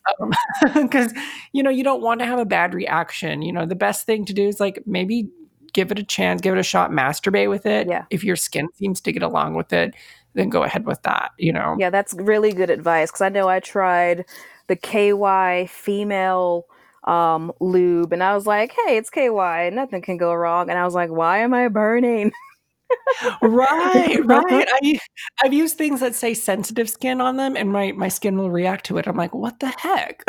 Because, 0.76 1.12
um, 1.12 1.24
you 1.54 1.64
know, 1.64 1.70
you 1.70 1.84
don't 1.84 2.02
want 2.02 2.20
to 2.20 2.26
have 2.26 2.40
a 2.40 2.46
bad 2.46 2.74
reaction. 2.74 3.42
You 3.42 3.54
know, 3.54 3.66
the 3.66 3.76
best 3.76 4.06
thing 4.06 4.26
to 4.26 4.34
do 4.34 4.48
is 4.48 4.60
like 4.60 4.84
maybe 4.86 5.30
give 5.74 5.92
it 5.92 6.00
a 6.00 6.04
chance, 6.04 6.42
give 6.42 6.56
it 6.56 6.60
a 6.60 6.64
shot, 6.64 6.92
masturbate 6.92 7.50
with 7.50 7.66
it. 7.66 7.88
Yeah. 7.88 8.06
If 8.10 8.24
your 8.24 8.36
skin 8.36 8.70
seems 8.76 9.02
to 9.02 9.12
get 9.12 9.24
along 9.24 9.56
with 9.56 9.72
it, 9.72 9.94
then 10.34 10.50
go 10.50 10.64
ahead 10.64 10.86
with 10.86 11.02
that, 11.04 11.32
you 11.38 11.54
know? 11.54 11.76
Yeah, 11.80 11.90
that's 11.90 12.14
really 12.14 12.54
good 12.54 12.70
advice. 12.70 13.10
Because 13.10 13.22
I 13.22 13.30
know 13.30 13.48
I 13.48 13.60
tried 13.60 14.26
the 14.68 14.76
KY 14.76 15.68
female 15.68 16.66
um, 17.06 17.52
lube 17.60 18.14
and 18.14 18.24
I 18.24 18.36
was 18.36 18.46
like, 18.46 18.74
hey, 18.86 18.98
it's 18.98 19.10
KY, 19.10 19.70
nothing 19.74 20.02
can 20.02 20.18
go 20.18 20.34
wrong. 20.34 20.70
And 20.70 20.78
I 20.78 20.86
was 20.86 20.94
like, 20.94 21.10
why 21.10 21.40
am 21.40 21.54
I 21.54 21.68
burning? 21.68 22.32
right, 23.42 24.20
right. 24.26 24.68
I 24.72 25.00
I've 25.44 25.54
used 25.54 25.78
things 25.78 26.00
that 26.00 26.16
say 26.16 26.34
sensitive 26.34 26.90
skin 26.90 27.22
on 27.22 27.38
them, 27.38 27.56
and 27.56 27.72
my 27.72 27.92
my 27.92 28.10
skin 28.10 28.38
will 28.38 28.52
react 28.52 28.86
to 28.86 28.98
it. 28.98 29.08
I'm 29.08 29.18
like, 29.18 29.34
what 29.34 29.60
the 29.60 29.68
heck? 29.78 30.24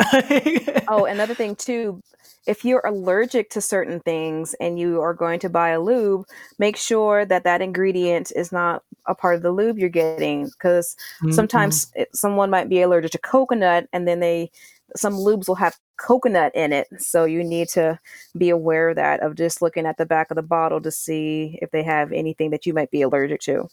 oh, 0.87 1.05
another 1.05 1.33
thing 1.33 1.55
too. 1.55 2.01
If 2.47 2.65
you're 2.65 2.81
allergic 2.85 3.51
to 3.51 3.61
certain 3.61 3.99
things 3.99 4.55
and 4.59 4.79
you 4.79 4.99
are 4.99 5.13
going 5.13 5.39
to 5.41 5.49
buy 5.49 5.69
a 5.69 5.79
lube, 5.79 6.25
make 6.57 6.75
sure 6.75 7.23
that 7.25 7.43
that 7.43 7.61
ingredient 7.61 8.31
is 8.35 8.51
not 8.51 8.83
a 9.05 9.13
part 9.13 9.35
of 9.35 9.43
the 9.43 9.51
lube 9.51 9.77
you're 9.77 9.89
getting 9.89 10.45
because 10.45 10.95
mm-hmm. 11.21 11.31
sometimes 11.31 11.91
it, 11.95 12.15
someone 12.15 12.49
might 12.49 12.67
be 12.67 12.81
allergic 12.81 13.11
to 13.11 13.19
coconut 13.19 13.87
and 13.93 14.07
then 14.07 14.21
they 14.21 14.49
some 14.95 15.13
lubes 15.13 15.47
will 15.47 15.55
have 15.55 15.77
coconut 15.97 16.53
in 16.55 16.73
it. 16.73 16.87
So 16.97 17.25
you 17.25 17.43
need 17.43 17.69
to 17.69 17.99
be 18.37 18.49
aware 18.49 18.89
of 18.89 18.95
that, 18.95 19.21
of 19.21 19.35
just 19.35 19.61
looking 19.61 19.85
at 19.85 19.97
the 19.97 20.05
back 20.05 20.31
of 20.31 20.35
the 20.35 20.41
bottle 20.41 20.81
to 20.81 20.91
see 20.91 21.59
if 21.61 21.71
they 21.71 21.83
have 21.83 22.11
anything 22.11 22.51
that 22.51 22.65
you 22.65 22.73
might 22.73 22.91
be 22.91 23.01
allergic 23.01 23.41
to. 23.41 23.67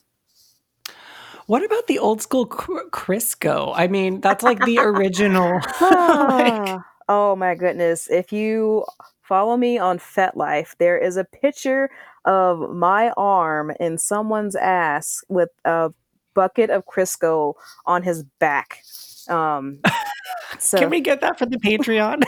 What 1.47 1.65
about 1.65 1.87
the 1.87 1.99
old 1.99 2.21
school 2.21 2.47
Crisco? 2.47 3.73
I 3.75 3.87
mean, 3.87 4.21
that's 4.21 4.43
like 4.43 4.63
the 4.65 4.79
original. 4.79 5.55
like... 5.81 6.53
Ah, 6.69 6.85
oh 7.09 7.37
my 7.37 7.55
goodness. 7.55 8.09
If 8.11 8.33
you 8.33 8.85
follow 9.23 9.57
me 9.57 9.79
on 9.79 9.99
FetLife, 9.99 10.77
there 10.79 10.99
is 10.99 11.17
a 11.17 11.25
picture 11.25 11.91
of 12.27 12.71
my 12.71 13.11
arm 13.17 13.73
in 13.81 13.97
someone's 13.97 14.57
ass 14.57 15.25
with 15.29 15.49
a 15.65 15.91
bucket 16.35 16.69
of 16.69 16.85
Crisco 16.87 17.55
on 17.87 18.03
his 18.03 18.25
back. 18.39 18.83
Um, 19.29 19.81
so, 20.59 20.79
Can 20.79 20.91
we 20.91 21.01
get 21.01 21.21
that 21.21 21.39
for 21.39 21.47
the 21.47 21.59
Patreon? 21.59 22.25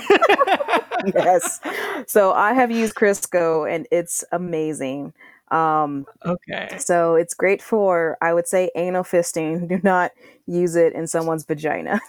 yes. 1.15 1.61
So 2.07 2.33
I 2.33 2.53
have 2.53 2.71
used 2.71 2.95
Crisco 2.95 3.73
and 3.73 3.87
it's 3.91 4.25
amazing. 4.33 5.13
Um, 5.51 6.07
okay. 6.25 6.77
So 6.79 7.17
it's 7.17 7.35
great 7.35 7.61
for, 7.61 8.17
I 8.23 8.33
would 8.33 8.47
say, 8.47 8.71
anal 8.77 9.05
fisting. 9.05 9.69
Do 9.69 9.81
not 9.83 10.13
use 10.47 10.77
it 10.77 10.95
in 10.95 11.07
someone's 11.07 11.45
vagina. 11.45 12.01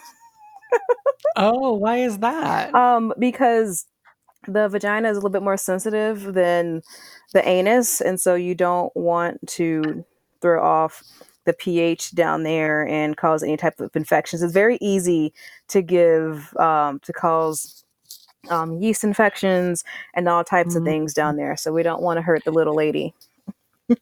oh, 1.36 1.74
why 1.74 1.98
is 1.98 2.18
that? 2.18 2.74
Um, 2.74 3.12
because 3.18 3.86
the 4.46 4.68
vagina 4.68 5.10
is 5.10 5.16
a 5.16 5.20
little 5.20 5.30
bit 5.30 5.42
more 5.42 5.56
sensitive 5.56 6.34
than 6.34 6.82
the 7.32 7.46
anus, 7.46 8.00
and 8.00 8.20
so 8.20 8.34
you 8.34 8.54
don't 8.54 8.94
want 8.96 9.46
to 9.46 10.04
throw 10.40 10.62
off 10.62 11.02
the 11.44 11.52
pH 11.52 12.14
down 12.14 12.42
there 12.42 12.86
and 12.86 13.16
cause 13.16 13.42
any 13.42 13.56
type 13.56 13.80
of 13.80 13.94
infections. 13.94 14.42
It's 14.42 14.52
very 14.52 14.78
easy 14.80 15.32
to 15.68 15.82
give 15.82 16.56
um, 16.56 17.00
to 17.00 17.12
cause 17.12 17.84
um, 18.48 18.80
yeast 18.80 19.04
infections 19.04 19.84
and 20.14 20.28
all 20.28 20.44
types 20.44 20.70
mm-hmm. 20.70 20.78
of 20.78 20.84
things 20.84 21.14
down 21.14 21.36
there. 21.36 21.56
So 21.56 21.72
we 21.72 21.82
don't 21.82 22.02
want 22.02 22.18
to 22.18 22.22
hurt 22.22 22.44
the 22.44 22.50
little 22.50 22.74
lady. 22.74 23.14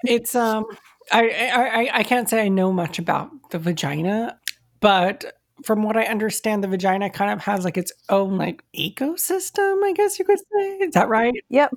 it's 0.04 0.34
um, 0.34 0.64
I, 1.12 1.30
I 1.30 1.90
I 1.98 2.02
can't 2.02 2.28
say 2.28 2.42
I 2.42 2.48
know 2.48 2.72
much 2.72 2.98
about 2.98 3.30
the 3.50 3.58
vagina, 3.58 4.38
but 4.80 5.36
from 5.64 5.82
what 5.82 5.96
I 5.96 6.04
understand, 6.04 6.64
the 6.64 6.68
vagina 6.68 7.10
kind 7.10 7.30
of 7.30 7.40
has 7.44 7.64
like 7.64 7.76
its 7.76 7.92
own 8.08 8.38
like 8.38 8.64
ecosystem. 8.76 9.82
I 9.84 9.92
guess 9.94 10.18
you 10.18 10.24
could 10.24 10.38
say. 10.38 10.68
Is 10.78 10.94
that 10.94 11.08
right? 11.08 11.34
Yep, 11.48 11.74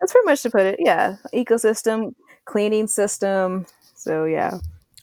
that's 0.00 0.12
pretty 0.12 0.26
much 0.26 0.42
to 0.42 0.50
put 0.50 0.62
it. 0.62 0.76
Yeah, 0.78 1.16
ecosystem, 1.34 2.14
cleaning 2.44 2.86
system. 2.86 3.66
So 3.94 4.24
yeah. 4.24 4.58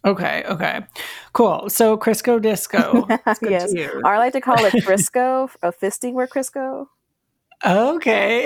Okay, 0.08 0.44
okay. 0.48 0.86
Cool. 1.34 1.70
So 1.70 1.98
Crisco 1.98 2.42
Disco. 2.42 3.06
yes. 3.42 3.74
I 4.06 4.18
like 4.18 4.32
to 4.34 4.42
call 4.42 4.64
it 4.64 4.72
Frisco, 4.84 5.50
a 5.62 5.74
fisting 5.74 6.14
where 6.14 6.28
Crisco. 6.28 6.88
Okay. 7.66 8.46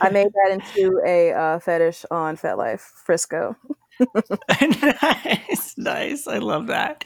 I 0.00 0.08
made 0.10 0.28
that 0.32 0.50
into 0.50 0.98
a 1.04 1.32
uh, 1.32 1.58
fetish 1.58 2.06
on 2.10 2.38
FetLife, 2.38 2.80
Frisco. 2.80 3.54
nice, 5.02 5.74
nice. 5.76 6.26
I 6.26 6.38
love 6.38 6.68
that. 6.68 7.04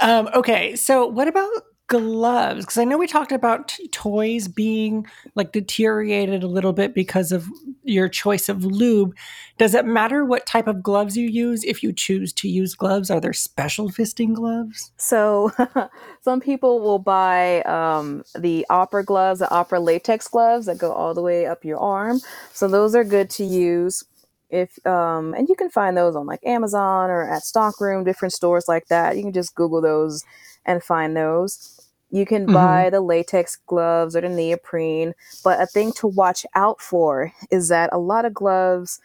Um, 0.00 0.28
okay, 0.34 0.76
so 0.76 1.06
what 1.06 1.26
about 1.26 1.50
gloves 1.88 2.64
because 2.64 2.78
i 2.78 2.84
know 2.84 2.96
we 2.96 3.06
talked 3.06 3.32
about 3.32 3.68
t- 3.68 3.88
toys 3.88 4.48
being 4.48 5.06
like 5.34 5.52
deteriorated 5.52 6.42
a 6.42 6.46
little 6.46 6.72
bit 6.72 6.94
because 6.94 7.32
of 7.32 7.46
your 7.84 8.08
choice 8.08 8.48
of 8.48 8.64
lube. 8.64 9.14
Does 9.58 9.74
it 9.74 9.84
matter 9.84 10.24
what 10.24 10.46
type 10.46 10.66
of 10.66 10.82
gloves 10.82 11.16
you 11.16 11.28
use 11.28 11.64
if 11.64 11.82
you 11.82 11.92
choose 11.92 12.32
to 12.34 12.48
use 12.48 12.74
gloves? 12.74 13.10
Are 13.10 13.20
there 13.20 13.32
special 13.32 13.90
fisting 13.90 14.34
gloves? 14.34 14.92
So 14.96 15.52
some 16.22 16.40
people 16.40 16.80
will 16.80 16.98
buy 16.98 17.62
um, 17.62 18.22
the 18.38 18.66
opera 18.70 19.04
gloves 19.04 19.40
the 19.40 19.50
opera 19.50 19.80
latex 19.80 20.28
gloves 20.28 20.66
that 20.66 20.78
go 20.78 20.92
all 20.92 21.14
the 21.14 21.22
way 21.22 21.46
up 21.46 21.64
your 21.64 21.78
arm. 21.78 22.20
So 22.52 22.68
those 22.68 22.94
are 22.94 23.04
good 23.04 23.30
to 23.30 23.44
use 23.44 24.04
if 24.50 24.84
um, 24.86 25.34
and 25.34 25.48
you 25.48 25.54
can 25.54 25.70
find 25.70 25.96
those 25.96 26.14
on 26.14 26.26
like 26.26 26.44
amazon 26.44 27.10
or 27.10 27.28
at 27.28 27.42
stockroom 27.42 28.04
different 28.04 28.32
stores 28.32 28.66
like 28.68 28.86
that. 28.88 29.16
You 29.16 29.22
can 29.22 29.32
just 29.32 29.54
google 29.54 29.80
those 29.80 30.24
and 30.66 30.82
find 30.82 31.16
those 31.16 31.82
you 32.12 32.26
can 32.26 32.44
mm-hmm. 32.44 32.52
buy 32.52 32.90
the 32.90 33.00
latex 33.00 33.56
gloves 33.66 34.14
or 34.14 34.20
the 34.20 34.28
neoprene, 34.28 35.14
but 35.42 35.60
a 35.60 35.66
thing 35.66 35.92
to 35.94 36.06
watch 36.06 36.46
out 36.54 36.80
for 36.80 37.32
is 37.50 37.68
that 37.68 37.88
a 37.90 37.98
lot 37.98 38.26
of 38.26 38.34
gloves 38.34 39.00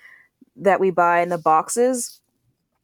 that 0.57 0.79
we 0.79 0.91
buy 0.91 1.21
in 1.21 1.29
the 1.29 1.37
boxes 1.37 2.19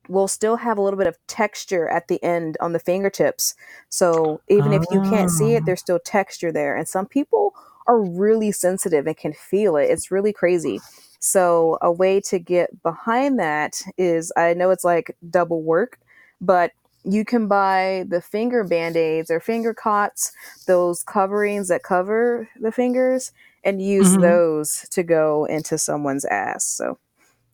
will 0.08 0.28
still 0.28 0.56
have 0.56 0.78
a 0.78 0.82
little 0.82 0.98
bit 0.98 1.08
of 1.08 1.18
texture 1.28 1.90
at 1.90 2.08
the 2.08 2.24
end 2.24 2.58
on 2.62 2.72
the 2.72 2.80
fingertips. 2.80 3.54
So 3.90 4.42
even 4.48 4.74
if 4.74 4.84
you 4.92 5.02
can't 5.02 5.30
see 5.30 5.54
it, 5.54 5.64
ah. 5.64 5.66
there's 5.66 5.82
still 5.82 6.00
texture 6.00 6.52
there. 6.52 6.76
And 6.76 6.88
some 6.88 7.06
people 7.06 7.54
are 7.88 8.02
really 8.02 8.52
sensitive 8.52 9.08
and 9.08 9.18
can 9.18 9.34
feel 9.34 9.76
it. 9.76 9.90
It's 9.90 10.12
really 10.12 10.32
crazy. 10.32 10.80
So 11.20 11.78
a 11.82 11.92
way 11.92 12.22
to 12.22 12.40
get 12.40 12.82
behind 12.82 13.40
that 13.40 13.82
is 13.98 14.32
I 14.38 14.54
know 14.54 14.72
it's 14.72 14.84
like 14.86 15.16
double 15.30 15.62
work, 15.62 16.00
but 16.40 16.72
you 17.04 17.26
can 17.26 17.48
buy 17.48 18.06
the 18.08 18.22
finger 18.22 18.64
band-aids 18.64 19.30
or 19.30 19.40
finger 19.40 19.74
cots 19.74 20.32
those 20.68 21.04
coverings 21.04 21.68
that 21.68 21.84
cover 21.84 22.50
the 22.60 22.72
fingers 22.72 23.32
and 23.64 23.82
use 23.82 24.12
mm-hmm. 24.12 24.22
those 24.22 24.88
to 24.90 25.04
go 25.04 25.46
into 25.46 25.78
someone's 25.78 26.26
ass 26.26 26.66
so 26.66 26.98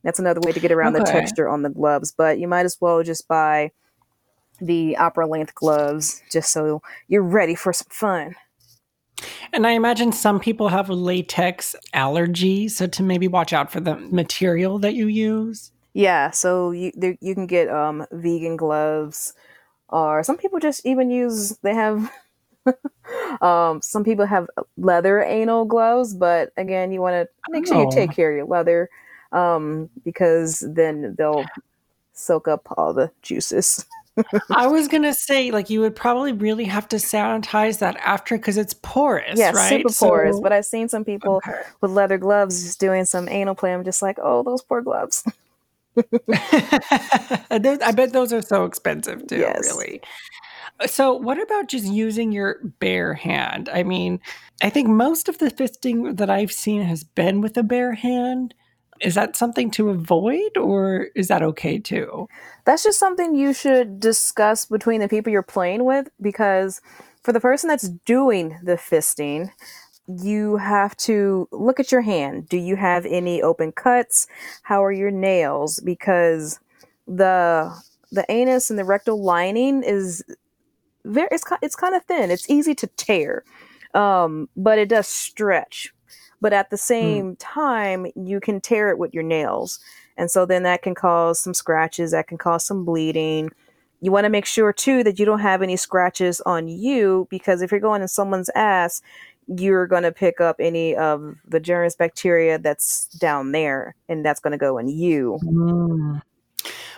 that's 0.04 0.20
another 0.20 0.42
way 0.42 0.52
to 0.52 0.60
get 0.60 0.72
around 0.72 0.96
okay. 0.96 1.04
the 1.04 1.12
texture 1.12 1.48
on 1.48 1.64
the 1.64 1.70
gloves 1.70 2.14
but 2.16 2.40
you 2.40 2.48
might 2.48 2.66
as 2.66 2.78
well 2.80 3.04
just 3.04 3.28
buy 3.28 3.72
the 4.62 4.98
opera 4.98 5.26
length 5.26 5.56
gloves 5.56 6.22
just 6.32 6.52
so 6.52 6.82
you're 7.08 7.24
ready 7.24 7.56
for 7.56 7.74
some 7.74 7.88
fun 7.90 8.36
and 9.52 9.65
I 9.65 9.71
imagine 9.71 10.12
some 10.12 10.40
people 10.40 10.69
have 10.69 10.90
a 10.90 10.94
latex 10.94 11.76
allergy, 11.94 12.67
so 12.67 12.88
to 12.88 13.04
maybe 13.04 13.28
watch 13.28 13.54
out 13.54 13.71
for 13.71 13.80
the 13.80 13.98
material 13.98 14.80
that 14.80 14.94
you 14.94 15.08
use. 15.08 15.71
Yeah, 15.94 16.32
so 16.32 16.71
you 16.71 16.92
there, 16.96 17.17
you 17.19 17.34
can 17.34 17.48
get 17.48 17.67
um, 17.69 18.06
vegan 18.12 18.58
gloves, 18.58 19.34
or 19.90 20.23
some 20.23 20.37
people 20.37 20.60
just 20.60 20.85
even 20.85 21.10
use 21.10 21.58
they 21.62 21.73
have. 21.73 22.12
um, 23.42 23.81
some 23.81 24.04
people 24.04 24.25
have 24.25 24.48
leather 24.77 25.23
anal 25.23 25.65
gloves, 25.65 26.13
but 26.13 26.52
again, 26.58 26.92
you 26.92 27.02
want 27.02 27.13
to 27.13 27.27
make 27.50 27.65
sure 27.65 27.81
you 27.81 27.90
take 27.92 28.12
oh. 28.12 28.13
care 28.13 28.31
of 28.31 28.37
your 28.37 28.46
leather 28.46 28.90
um, 29.31 29.90
because 30.04 30.63
then 30.67 31.15
they'll 31.17 31.46
soak 32.13 32.48
up 32.48 32.67
all 32.77 32.94
the 32.94 33.12
juices. 33.21 33.85
I 34.52 34.67
was 34.67 34.87
gonna 34.87 35.13
say, 35.13 35.52
like, 35.52 35.69
you 35.69 35.79
would 35.81 35.96
probably 35.96 36.33
really 36.33 36.65
have 36.65 36.87
to 36.90 36.98
sanitize 36.98 37.79
that 37.79 37.96
after 37.98 38.37
because 38.37 38.58
it's 38.58 38.73
porous, 38.73 39.40
yeah, 39.40 39.52
right? 39.52 39.69
super 39.69 39.94
porous. 39.94 40.35
So- 40.35 40.42
But 40.42 40.52
I've 40.52 40.65
seen 40.65 40.90
some 40.90 41.06
people 41.06 41.37
Okay. 41.37 41.62
with 41.81 41.92
leather 41.92 42.17
gloves 42.17 42.62
just 42.63 42.79
doing 42.79 43.06
some 43.06 43.29
anal 43.29 43.56
play. 43.56 43.73
I'm 43.73 43.83
just 43.83 44.02
like, 44.02 44.17
oh, 44.21 44.44
those 44.44 44.62
poor 44.62 44.81
gloves. 44.81 45.23
I 47.52 47.92
bet 47.96 48.13
those 48.13 48.33
are 48.33 48.42
so 48.42 48.65
expensive 48.65 49.27
too, 49.27 49.37
Yes. 49.37 49.62
really. 49.62 50.02
So, 50.85 51.13
what 51.13 51.42
about 51.42 51.67
just 51.67 51.85
using 51.85 52.31
your 52.31 52.60
bare 52.79 53.13
hand? 53.13 53.69
I 53.71 53.83
mean, 53.83 54.19
I 54.62 54.69
think 54.69 54.87
most 54.87 55.27
of 55.27 55.37
the 55.37 55.52
fisting 55.52 56.17
that 56.17 56.29
I've 56.29 56.52
seen 56.52 56.83
has 56.83 57.04
been 57.04 57.42
with 57.42 57.58
a 57.58 57.63
bare 57.63 57.94
hand. 57.94 58.54
Is 59.02 59.15
that 59.15 59.37
something 59.37 59.71
to 59.71 59.90
avoid, 59.90 60.58
or 60.58 61.08
is 61.15 61.29
that 61.29 61.42
okay 61.42 61.79
too? 61.79 62.27
That's 62.65 62.83
just 62.83 63.00
something 63.00 63.33
you 63.33 63.54
should 63.54 64.00
discuss 64.00 64.65
between 64.65 65.00
the 65.00 65.08
people 65.08 65.31
you're 65.31 65.42
playing 65.42 65.85
with 65.85 66.10
because 66.21 66.81
for 67.23 67.31
the 67.31 67.40
person 67.40 67.69
that's 67.69 67.87
doing 67.87 68.60
the 68.62 68.75
fisting, 68.75 69.52
you 70.10 70.58
have 70.58 70.98
to 70.98 71.48
look 71.52 71.80
at 71.80 71.92
your 71.92 72.02
hand. 72.02 72.50
Do 72.50 72.58
you 72.58 72.76
have 72.76 73.06
any 73.06 73.42
open 73.42 73.72
cuts? 73.72 74.28
How 74.64 74.84
are 74.84 74.92
your 74.92 75.12
nails? 75.12 75.80
Because 75.80 76.60
the 77.08 77.72
the 78.12 78.26
anus 78.30 78.72
and 78.72 78.80
the 78.80 78.84
rectal 78.84 79.24
lining 79.24 79.84
is 79.84 80.24
very 81.06 81.28
it's 81.32 81.44
it's 81.62 81.76
kind 81.76 81.96
of 81.96 82.04
thin. 82.06 82.32
It's 82.32 82.50
easy 82.50 82.74
to 82.76 82.88
tear. 82.88 83.44
Um, 83.94 84.50
but 84.56 84.80
it 84.80 84.90
does 84.90 85.08
stretch. 85.08 85.94
But 86.42 86.54
at 86.54 86.70
the 86.70 86.78
same 86.78 87.36
time, 87.36 88.08
you 88.16 88.40
can 88.40 88.62
tear 88.62 88.90
it 88.90 88.98
with 88.98 89.14
your 89.14 89.24
nails. 89.24 89.80
And 90.18 90.32
so 90.32 90.46
then 90.46 90.64
that 90.64 90.82
can 90.82 90.96
cause 90.96 91.40
some 91.40 91.54
scratches, 91.54 92.12
that 92.12 92.28
can 92.28 92.38
cause 92.38 92.66
some 92.66 92.86
bleeding. 92.86 93.50
You 94.02 94.12
want 94.12 94.24
to 94.26 94.30
make 94.30 94.46
sure 94.46 94.72
too 94.72 95.04
that 95.04 95.20
you 95.20 95.26
don't 95.26 95.40
have 95.40 95.62
any 95.62 95.76
scratches 95.76 96.40
on 96.42 96.70
you 96.70 97.28
because 97.30 97.62
if 97.62 97.72
you're 97.72 97.82
going 97.82 98.02
in 98.02 98.08
someone's 98.08 98.50
ass, 98.56 99.02
you're 99.58 99.87
going 99.87 100.04
to 100.04 100.12
pick 100.12 100.39
up 100.39 100.58
any 100.60 100.95
of 100.95 101.35
the 101.47 101.60
germs, 101.60 101.95
bacteria 101.95 102.60
that's 102.60 103.08
down 103.17 103.52
there, 103.52 103.95
and 104.08 104.25
that's 104.25 104.39
going 104.39 104.52
to 104.52 104.58
go 104.58 104.77
in 104.77 104.87
you. 104.87 105.39
Mm. 105.43 106.21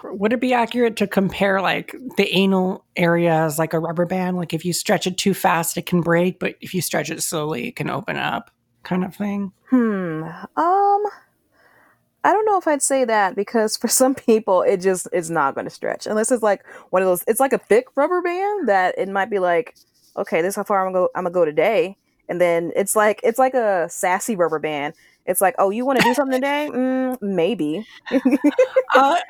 Would 0.03 0.33
it 0.33 0.41
be 0.41 0.53
accurate 0.53 0.95
to 0.97 1.07
compare 1.07 1.61
like 1.61 1.95
the 2.17 2.27
anal 2.35 2.83
area 2.95 3.33
as 3.33 3.59
like 3.59 3.73
a 3.73 3.79
rubber 3.79 4.05
band? 4.05 4.35
Like 4.35 4.53
if 4.53 4.65
you 4.65 4.73
stretch 4.73 5.05
it 5.05 5.17
too 5.17 5.33
fast, 5.33 5.77
it 5.77 5.85
can 5.85 6.01
break, 6.01 6.39
but 6.39 6.55
if 6.59 6.73
you 6.73 6.81
stretch 6.81 7.09
it 7.09 7.21
slowly, 7.21 7.67
it 7.67 7.75
can 7.75 7.89
open 7.89 8.17
up, 8.17 8.51
kind 8.83 9.03
of 9.03 9.15
thing. 9.15 9.51
Hmm. 9.69 10.23
Um. 10.55 11.03
I 12.23 12.33
don't 12.33 12.45
know 12.45 12.59
if 12.59 12.67
I'd 12.67 12.83
say 12.83 13.03
that 13.05 13.35
because 13.35 13.77
for 13.77 13.87
some 13.87 14.13
people 14.13 14.61
it 14.61 14.77
just 14.77 15.07
it's 15.11 15.29
not 15.29 15.55
going 15.55 15.65
to 15.65 15.71
stretch 15.71 16.05
unless 16.05 16.31
it's 16.31 16.43
like 16.43 16.63
one 16.89 17.01
of 17.01 17.07
those. 17.07 17.23
It's 17.27 17.39
like 17.39 17.53
a 17.53 17.57
thick 17.57 17.85
rubber 17.95 18.21
band 18.21 18.67
that 18.69 18.95
it 18.97 19.09
might 19.09 19.29
be 19.29 19.39
like, 19.39 19.75
okay, 20.17 20.41
this 20.41 20.49
is 20.53 20.55
how 20.55 20.63
far 20.63 20.85
I'm 20.85 20.93
gonna 20.93 21.05
go. 21.05 21.09
I'm 21.15 21.23
gonna 21.23 21.33
go 21.33 21.45
today, 21.45 21.97
and 22.32 22.39
then 22.39 22.71
it's 22.77 22.95
like 22.95 23.19
it's 23.23 23.38
like 23.38 23.53
a 23.53 23.88
sassy 23.89 24.38
rubber 24.38 24.57
band. 24.57 24.93
It's 25.25 25.41
like, 25.41 25.53
oh, 25.59 25.69
you 25.69 25.86
want 25.86 25.99
to 25.99 26.05
do 26.05 26.13
something 26.13 26.39
today? 26.39 26.69
Mm, 26.82 27.21
maybe. 27.21 27.86
uh, 28.11 28.19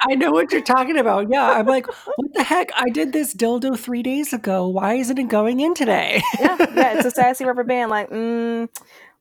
I 0.01 0.15
know 0.15 0.31
what 0.31 0.51
you're 0.51 0.61
talking 0.61 0.97
about. 0.97 1.29
Yeah, 1.29 1.49
I'm 1.51 1.65
like, 1.65 1.87
what 1.87 2.33
the 2.33 2.43
heck? 2.43 2.69
I 2.75 2.89
did 2.89 3.11
this 3.11 3.33
dildo 3.33 3.77
three 3.77 4.03
days 4.03 4.31
ago. 4.33 4.67
Why 4.67 4.93
isn't 4.93 5.17
it 5.17 5.27
going 5.27 5.59
in 5.59 5.73
today? 5.73 6.21
yeah, 6.39 6.57
yeah. 6.59 6.97
It's 6.97 7.05
a 7.05 7.11
sassy 7.19 7.43
rubber 7.43 7.63
band. 7.63 7.89
Like, 7.89 8.09
mm, 8.11 8.69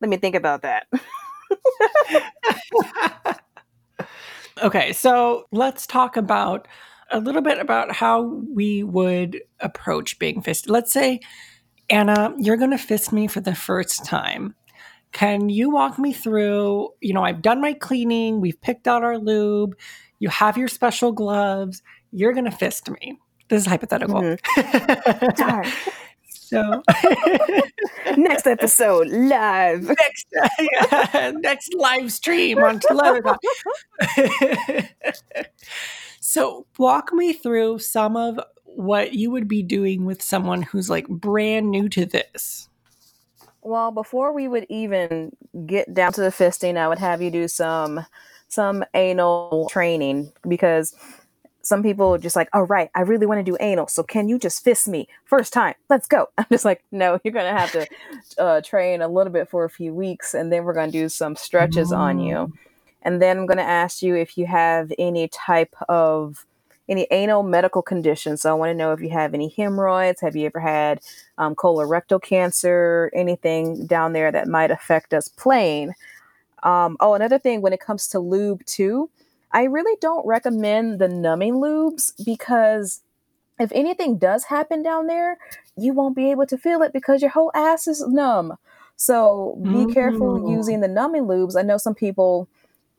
let 0.00 0.10
me 0.10 0.18
think 0.18 0.34
about 0.34 0.62
that. 0.62 0.86
okay, 4.62 4.92
so 4.92 5.46
let's 5.50 5.86
talk 5.86 6.16
about 6.18 6.68
a 7.10 7.20
little 7.20 7.42
bit 7.42 7.58
about 7.58 7.92
how 7.92 8.22
we 8.54 8.82
would 8.82 9.40
approach 9.60 10.18
being 10.18 10.42
fisted. 10.42 10.70
Let's 10.70 10.92
say, 10.92 11.20
Anna, 11.90 12.32
you're 12.38 12.56
going 12.56 12.70
to 12.70 12.78
fist 12.78 13.12
me 13.12 13.26
for 13.26 13.40
the 13.40 13.54
first 13.54 14.04
time. 14.04 14.54
Can 15.12 15.48
you 15.48 15.70
walk 15.70 15.98
me 15.98 16.12
through? 16.12 16.90
You 17.00 17.12
know, 17.14 17.24
I've 17.24 17.42
done 17.42 17.60
my 17.60 17.72
cleaning, 17.72 18.40
we've 18.40 18.60
picked 18.60 18.86
out 18.86 19.02
our 19.02 19.18
lube, 19.18 19.76
you 20.20 20.28
have 20.28 20.56
your 20.56 20.68
special 20.68 21.10
gloves, 21.10 21.82
you're 22.12 22.32
going 22.32 22.44
to 22.44 22.50
fist 22.50 22.88
me. 22.90 23.18
This 23.48 23.62
is 23.62 23.66
hypothetical. 23.66 24.20
Mm-hmm. 24.20 25.28
Darn. 25.36 25.66
so, 26.28 26.82
Next 28.16 28.46
episode 28.46 29.08
live. 29.08 29.82
next, 29.88 30.26
next 31.40 31.74
live 31.74 32.12
stream 32.12 32.58
on 32.58 32.78
Television. 32.78 33.34
so, 36.20 36.66
walk 36.78 37.12
me 37.12 37.32
through 37.32 37.80
some 37.80 38.16
of 38.16 38.38
what 38.76 39.14
you 39.14 39.30
would 39.30 39.48
be 39.48 39.62
doing 39.62 40.04
with 40.04 40.22
someone 40.22 40.62
who's 40.62 40.88
like 40.88 41.08
brand 41.08 41.70
new 41.70 41.88
to 41.90 42.06
this. 42.06 42.68
Well, 43.62 43.90
before 43.90 44.32
we 44.32 44.48
would 44.48 44.66
even 44.68 45.36
get 45.66 45.92
down 45.92 46.12
to 46.14 46.20
the 46.20 46.28
fisting, 46.28 46.76
I 46.76 46.88
would 46.88 46.98
have 46.98 47.20
you 47.20 47.30
do 47.30 47.48
some 47.48 48.06
some 48.48 48.84
anal 48.94 49.68
training 49.70 50.32
because 50.48 50.94
some 51.62 51.82
people 51.82 52.14
are 52.14 52.18
just 52.18 52.36
like, 52.36 52.48
"All 52.52 52.64
right, 52.64 52.90
I 52.94 53.02
really 53.02 53.26
want 53.26 53.38
to 53.38 53.50
do 53.50 53.56
anal, 53.60 53.86
so 53.86 54.02
can 54.02 54.28
you 54.28 54.38
just 54.38 54.64
fist 54.64 54.88
me 54.88 55.08
first 55.24 55.52
time? 55.52 55.74
Let's 55.90 56.08
go." 56.08 56.28
I'm 56.38 56.46
just 56.50 56.64
like, 56.64 56.82
"No, 56.90 57.20
you're 57.22 57.34
gonna 57.34 57.56
have 57.56 57.72
to 57.72 57.86
uh, 58.38 58.60
train 58.62 59.02
a 59.02 59.08
little 59.08 59.32
bit 59.32 59.48
for 59.50 59.64
a 59.64 59.70
few 59.70 59.92
weeks, 59.92 60.34
and 60.34 60.50
then 60.50 60.64
we're 60.64 60.72
gonna 60.72 60.90
do 60.90 61.08
some 61.08 61.36
stretches 61.36 61.92
on 61.92 62.18
you, 62.18 62.52
and 63.02 63.20
then 63.20 63.38
I'm 63.38 63.46
gonna 63.46 63.62
ask 63.62 64.02
you 64.02 64.16
if 64.16 64.38
you 64.38 64.46
have 64.46 64.90
any 64.98 65.28
type 65.28 65.74
of 65.88 66.46
any 66.90 67.06
anal 67.10 67.42
medical 67.44 67.80
conditions. 67.80 68.42
So 68.42 68.50
I 68.50 68.54
want 68.54 68.70
to 68.70 68.74
know 68.74 68.92
if 68.92 69.00
you 69.00 69.08
have 69.10 69.32
any 69.32 69.48
hemorrhoids. 69.48 70.20
Have 70.20 70.36
you 70.36 70.46
ever 70.46 70.60
had 70.60 71.00
um, 71.38 71.54
colorectal 71.54 72.20
cancer? 72.20 73.10
Anything 73.14 73.86
down 73.86 74.12
there 74.12 74.30
that 74.32 74.48
might 74.48 74.70
affect 74.70 75.14
us 75.14 75.28
playing? 75.28 75.94
Um, 76.64 76.98
oh, 77.00 77.14
another 77.14 77.38
thing 77.38 77.62
when 77.62 77.72
it 77.72 77.80
comes 77.80 78.08
to 78.08 78.18
lube 78.18 78.66
too, 78.66 79.08
I 79.52 79.62
really 79.62 79.96
don't 80.00 80.26
recommend 80.26 80.98
the 80.98 81.08
numbing 81.08 81.54
lubes 81.54 82.12
because 82.24 83.00
if 83.58 83.70
anything 83.72 84.18
does 84.18 84.44
happen 84.44 84.82
down 84.82 85.06
there, 85.06 85.38
you 85.76 85.92
won't 85.94 86.16
be 86.16 86.30
able 86.30 86.46
to 86.46 86.58
feel 86.58 86.82
it 86.82 86.92
because 86.92 87.22
your 87.22 87.30
whole 87.30 87.50
ass 87.54 87.86
is 87.86 88.06
numb. 88.06 88.56
So 88.96 89.56
be 89.62 89.86
careful 89.86 90.40
Mm. 90.40 90.50
using 90.50 90.80
the 90.80 90.88
numbing 90.88 91.24
lubes. 91.24 91.56
I 91.56 91.62
know 91.62 91.78
some 91.78 91.94
people 91.94 92.48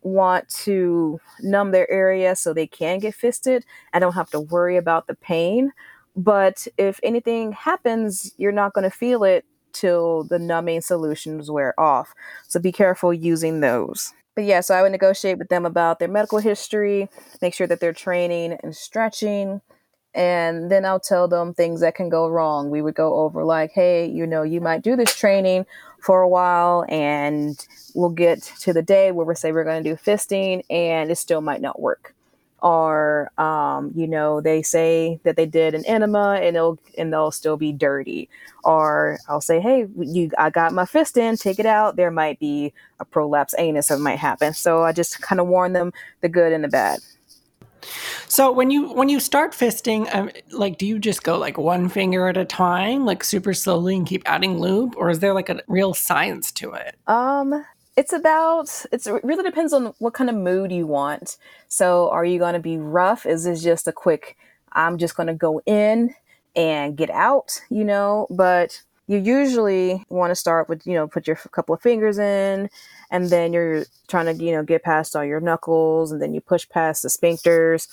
want 0.01 0.49
to 0.49 1.19
numb 1.41 1.71
their 1.71 1.89
area 1.91 2.35
so 2.35 2.53
they 2.53 2.67
can 2.67 2.99
get 2.99 3.15
fisted. 3.15 3.65
I 3.93 3.99
don't 3.99 4.13
have 4.13 4.29
to 4.31 4.39
worry 4.39 4.77
about 4.77 5.07
the 5.07 5.15
pain. 5.15 5.71
But 6.15 6.67
if 6.77 6.99
anything 7.03 7.53
happens, 7.53 8.33
you're 8.37 8.51
not 8.51 8.73
going 8.73 8.83
to 8.83 8.95
feel 8.95 9.23
it 9.23 9.45
till 9.71 10.23
the 10.23 10.39
numbing 10.39 10.81
solutions 10.81 11.49
wear 11.49 11.79
off. 11.79 12.13
So 12.47 12.59
be 12.59 12.71
careful 12.71 13.13
using 13.13 13.61
those. 13.61 14.13
But 14.35 14.43
yeah, 14.45 14.61
so 14.61 14.75
I 14.75 14.81
would 14.81 14.91
negotiate 14.91 15.37
with 15.37 15.49
them 15.49 15.65
about 15.65 15.99
their 15.99 16.07
medical 16.07 16.39
history, 16.39 17.09
make 17.41 17.53
sure 17.53 17.67
that 17.67 17.79
they're 17.79 17.93
training 17.93 18.57
and 18.63 18.75
stretching. 18.75 19.61
And 20.13 20.69
then 20.69 20.83
I'll 20.83 20.99
tell 20.99 21.29
them 21.29 21.53
things 21.53 21.79
that 21.79 21.95
can 21.95 22.09
go 22.09 22.27
wrong. 22.27 22.69
We 22.69 22.81
would 22.81 22.95
go 22.95 23.15
over, 23.15 23.45
like, 23.45 23.71
hey, 23.71 24.05
you 24.05 24.27
know, 24.27 24.43
you 24.43 24.59
might 24.59 24.81
do 24.81 24.97
this 24.97 25.15
training 25.15 25.65
for 26.01 26.21
a 26.21 26.27
while, 26.27 26.85
and 26.89 27.65
we'll 27.95 28.09
get 28.09 28.41
to 28.61 28.73
the 28.73 28.81
day 28.81 29.11
where 29.11 29.25
we 29.25 29.35
say 29.35 29.51
we're 29.51 29.63
going 29.63 29.83
to 29.83 29.89
do 29.89 29.95
fisting, 29.95 30.63
and 30.69 31.11
it 31.11 31.15
still 31.15 31.41
might 31.41 31.61
not 31.61 31.79
work. 31.79 32.13
Or, 32.63 33.31
um, 33.39 33.91
you 33.95 34.07
know, 34.07 34.39
they 34.39 34.61
say 34.61 35.19
that 35.23 35.35
they 35.35 35.47
did 35.47 35.73
an 35.73 35.83
enema, 35.85 36.39
and 36.41 36.55
it'll 36.55 36.77
and 36.97 37.11
they'll 37.11 37.31
still 37.31 37.57
be 37.57 37.71
dirty. 37.71 38.29
Or 38.63 39.17
I'll 39.27 39.41
say, 39.41 39.59
hey, 39.59 39.87
you, 39.97 40.29
I 40.37 40.51
got 40.51 40.73
my 40.73 40.85
fist 40.85 41.17
in, 41.17 41.37
take 41.37 41.57
it 41.57 41.65
out. 41.65 41.95
There 41.95 42.11
might 42.11 42.39
be 42.39 42.71
a 42.99 43.05
prolapse 43.05 43.55
anus 43.57 43.87
that 43.87 43.99
might 43.99 44.19
happen. 44.19 44.53
So 44.53 44.83
I 44.83 44.91
just 44.91 45.21
kind 45.21 45.39
of 45.39 45.47
warn 45.47 45.73
them 45.73 45.91
the 46.21 46.29
good 46.29 46.53
and 46.53 46.63
the 46.63 46.67
bad. 46.67 46.99
So 48.27 48.51
when 48.51 48.71
you 48.71 48.91
when 48.93 49.09
you 49.09 49.19
start 49.19 49.53
fisting, 49.53 50.13
um, 50.13 50.29
like, 50.51 50.77
do 50.77 50.85
you 50.85 50.99
just 50.99 51.23
go 51.23 51.37
like 51.37 51.57
one 51.57 51.89
finger 51.89 52.27
at 52.27 52.37
a 52.37 52.45
time, 52.45 53.05
like 53.05 53.23
super 53.23 53.53
slowly, 53.53 53.95
and 53.95 54.05
keep 54.05 54.23
adding 54.25 54.59
lube, 54.59 54.95
or 54.97 55.09
is 55.09 55.19
there 55.19 55.33
like 55.33 55.49
a 55.49 55.61
real 55.67 55.93
science 55.93 56.51
to 56.53 56.71
it? 56.73 56.95
Um, 57.07 57.65
it's 57.97 58.13
about 58.13 58.85
it's 58.91 59.07
it 59.07 59.23
really 59.23 59.43
depends 59.43 59.73
on 59.73 59.93
what 59.99 60.13
kind 60.13 60.29
of 60.29 60.35
mood 60.35 60.71
you 60.71 60.87
want. 60.87 61.37
So, 61.67 62.09
are 62.09 62.25
you 62.25 62.39
going 62.39 62.53
to 62.53 62.59
be 62.59 62.77
rough? 62.77 63.25
Is 63.25 63.43
this 63.43 63.61
just 63.61 63.87
a 63.87 63.91
quick? 63.91 64.37
I'm 64.73 64.97
just 64.97 65.15
going 65.15 65.27
to 65.27 65.33
go 65.33 65.61
in 65.65 66.15
and 66.55 66.95
get 66.95 67.09
out, 67.09 67.61
you 67.69 67.83
know. 67.83 68.27
But 68.29 68.81
you 69.07 69.17
usually 69.17 70.03
want 70.09 70.31
to 70.31 70.35
start 70.35 70.69
with 70.69 70.85
you 70.85 70.93
know 70.93 71.07
put 71.07 71.27
your 71.27 71.35
couple 71.35 71.75
of 71.75 71.81
fingers 71.81 72.17
in, 72.17 72.69
and 73.09 73.29
then 73.29 73.53
you're 73.53 73.85
trying 74.07 74.25
to 74.25 74.43
you 74.43 74.51
know 74.51 74.63
get 74.63 74.83
past 74.83 75.15
all 75.15 75.25
your 75.25 75.41
knuckles, 75.41 76.11
and 76.11 76.21
then 76.21 76.33
you 76.33 76.41
push 76.41 76.67
past 76.69 77.03
the 77.03 77.09
sphincters. 77.09 77.87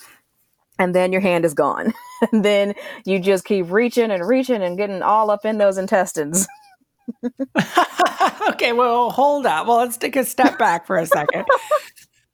And 0.81 0.95
then 0.95 1.11
your 1.11 1.19
hand 1.19 1.43
is 1.43 1.53
gone. 1.53 1.93
and 2.31 2.45
then 2.45 2.73
you 3.05 3.19
just 3.19 3.43
keep 3.43 3.69
reaching 3.69 4.11
and 4.11 4.25
reaching 4.25 4.63
and 4.63 4.77
getting 4.77 5.01
all 5.01 5.29
up 5.29 5.43
in 5.43 5.57
those 5.57 5.77
intestines. 5.77 6.47
okay, 8.49 8.73
well, 8.73 9.09
hold 9.09 9.45
up. 9.45 9.67
Well, 9.67 9.77
let's 9.77 9.97
take 9.97 10.15
a 10.15 10.23
step 10.23 10.57
back 10.57 10.85
for 10.85 10.97
a 10.97 11.05
second. 11.05 11.45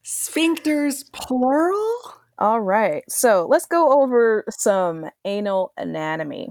Sphincters, 0.03 1.11
plural? 1.11 2.13
All 2.37 2.61
right. 2.61 3.03
So 3.09 3.47
let's 3.49 3.65
go 3.65 4.01
over 4.01 4.43
some 4.49 5.09
anal 5.23 5.71
anatomy. 5.77 6.49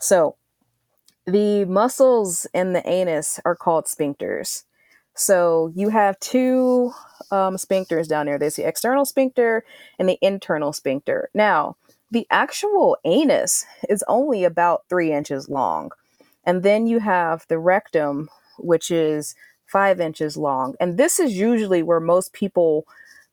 So 0.00 0.36
the 1.26 1.64
muscles 1.64 2.46
in 2.52 2.72
the 2.72 2.86
anus 2.88 3.40
are 3.44 3.56
called 3.56 3.86
sphincters. 3.86 4.64
So 5.14 5.72
you 5.74 5.88
have 5.90 6.18
two 6.20 6.92
um, 7.30 7.56
sphincters 7.56 8.08
down 8.08 8.26
there. 8.26 8.38
There's 8.38 8.56
the 8.56 8.68
external 8.68 9.04
sphincter 9.04 9.64
and 9.98 10.08
the 10.08 10.18
internal 10.20 10.72
sphincter. 10.72 11.30
Now, 11.34 11.76
the 12.10 12.26
actual 12.30 12.96
anus 13.04 13.64
is 13.88 14.04
only 14.08 14.44
about 14.44 14.84
three 14.88 15.12
inches 15.12 15.48
long. 15.48 15.90
And 16.44 16.62
then 16.62 16.86
you 16.86 16.98
have 17.00 17.46
the 17.48 17.58
rectum, 17.58 18.28
which 18.58 18.90
is 18.90 19.34
five 19.66 20.00
inches 20.00 20.36
long. 20.36 20.74
And 20.78 20.98
this 20.98 21.18
is 21.18 21.32
usually 21.32 21.82
where 21.82 22.00
most 22.00 22.32
people, 22.32 22.86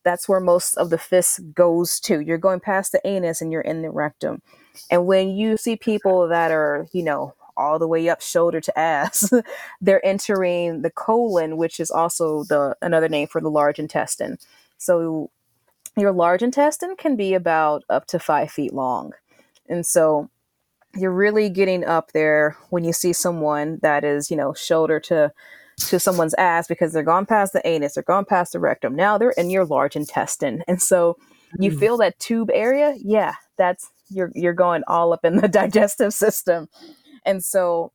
that's 0.03 0.29
where 0.29 0.39
most 0.39 0.75
of 0.77 0.89
the 0.89 0.97
fist 0.97 1.41
goes 1.53 1.99
to. 2.01 2.21
You're 2.21 2.37
going 2.37 2.61
past 2.61 2.91
the 2.91 3.05
anus 3.05 3.41
and 3.41 3.51
you're 3.51 3.61
in 3.61 3.81
the 3.81 3.91
rectum. 3.91 4.41
And 4.89 5.05
when 5.05 5.29
you 5.31 5.57
see 5.57 5.75
people 5.75 6.27
that 6.29 6.51
are, 6.51 6.87
you 6.93 7.03
know, 7.03 7.33
all 7.57 7.79
the 7.79 7.87
way 7.87 8.09
up 8.09 8.21
shoulder 8.21 8.61
to 8.61 8.79
ass, 8.79 9.31
they're 9.81 10.05
entering 10.05 10.81
the 10.81 10.91
colon, 10.91 11.57
which 11.57 11.79
is 11.79 11.91
also 11.91 12.43
the 12.45 12.75
another 12.81 13.09
name 13.09 13.27
for 13.27 13.41
the 13.41 13.49
large 13.49 13.79
intestine. 13.79 14.37
So 14.77 15.29
your 15.97 16.11
large 16.11 16.41
intestine 16.41 16.95
can 16.95 17.15
be 17.15 17.33
about 17.33 17.83
up 17.89 18.07
to 18.07 18.19
five 18.19 18.51
feet 18.51 18.73
long. 18.73 19.11
And 19.67 19.85
so 19.85 20.29
you're 20.95 21.11
really 21.11 21.49
getting 21.49 21.85
up 21.85 22.11
there 22.11 22.57
when 22.69 22.83
you 22.83 22.93
see 22.93 23.13
someone 23.13 23.79
that 23.81 24.03
is, 24.03 24.29
you 24.29 24.37
know, 24.37 24.53
shoulder 24.53 24.99
to 25.01 25.31
to 25.77 25.99
someone's 25.99 26.35
ass 26.35 26.67
because 26.67 26.93
they're 26.93 27.01
gone 27.01 27.25
past 27.25 27.53
the 27.53 27.67
anus, 27.67 27.95
they're 27.95 28.03
gone 28.03 28.25
past 28.25 28.53
the 28.53 28.59
rectum. 28.59 28.95
Now 28.95 29.17
they're 29.17 29.31
in 29.31 29.49
your 29.49 29.65
large 29.65 29.95
intestine. 29.95 30.63
And 30.67 30.81
so 30.81 31.17
you 31.59 31.71
mm. 31.71 31.79
feel 31.79 31.97
that 31.97 32.19
tube 32.19 32.49
area, 32.53 32.95
yeah, 32.97 33.35
that's 33.57 33.89
you're 34.09 34.31
you're 34.35 34.53
going 34.53 34.83
all 34.87 35.13
up 35.13 35.25
in 35.25 35.37
the 35.37 35.47
digestive 35.61 36.13
system. 36.13 36.67
And 37.25 37.43
so 37.43 37.91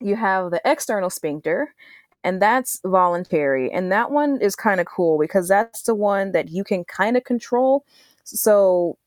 you 0.00 0.16
have 0.16 0.50
the 0.50 0.60
external 0.64 1.10
sphincter, 1.10 1.74
and 2.24 2.42
that's 2.42 2.80
voluntary. 2.84 3.70
And 3.70 3.90
that 3.92 4.10
one 4.10 4.40
is 4.40 4.56
kind 4.56 4.80
of 4.80 4.86
cool 4.86 5.18
because 5.18 5.48
that's 5.48 5.82
the 5.82 5.94
one 5.94 6.32
that 6.32 6.48
you 6.48 6.64
can 6.64 6.84
kind 6.84 7.16
of 7.16 7.24
control. 7.24 7.84
So 8.24 8.98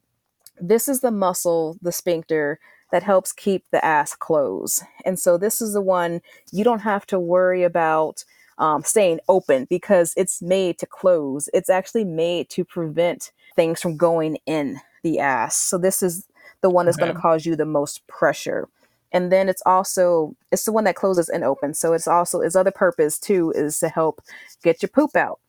this 0.59 0.87
is 0.87 1.01
the 1.01 1.11
muscle, 1.11 1.77
the 1.81 1.91
sphincter, 1.91 2.59
that 2.91 3.03
helps 3.03 3.31
keep 3.31 3.65
the 3.71 3.83
ass 3.83 4.15
closed. 4.15 4.83
And 5.05 5.17
so 5.17 5.37
this 5.37 5.61
is 5.61 5.73
the 5.73 5.81
one 5.81 6.21
you 6.51 6.63
don't 6.63 6.81
have 6.81 7.05
to 7.07 7.19
worry 7.19 7.63
about 7.63 8.23
um, 8.57 8.83
staying 8.83 9.19
open 9.27 9.65
because 9.69 10.13
it's 10.17 10.41
made 10.41 10.77
to 10.79 10.85
close. 10.85 11.49
It's 11.53 11.69
actually 11.69 12.05
made 12.05 12.49
to 12.49 12.65
prevent 12.65 13.31
things 13.55 13.81
from 13.81 13.97
going 13.97 14.37
in 14.45 14.79
the 15.03 15.19
ass. 15.19 15.55
So 15.55 15.77
this 15.77 16.03
is 16.03 16.27
the 16.61 16.69
one 16.69 16.85
that's 16.85 16.97
okay. 16.97 17.05
going 17.05 17.15
to 17.15 17.21
cause 17.21 17.45
you 17.45 17.55
the 17.55 17.65
most 17.65 18.05
pressure. 18.07 18.67
And 19.11 19.31
then 19.31 19.49
it's 19.49 19.63
also 19.65 20.35
it's 20.51 20.65
the 20.65 20.71
one 20.71 20.85
that 20.85 20.95
closes 20.95 21.29
and 21.29 21.43
opens. 21.43 21.79
So 21.79 21.93
it's 21.93 22.07
also 22.07 22.41
its 22.41 22.55
other 22.55 22.71
purpose 22.71 23.19
too 23.19 23.51
is 23.55 23.79
to 23.79 23.89
help 23.89 24.21
get 24.63 24.81
your 24.81 24.89
poop 24.89 25.15
out. 25.15 25.39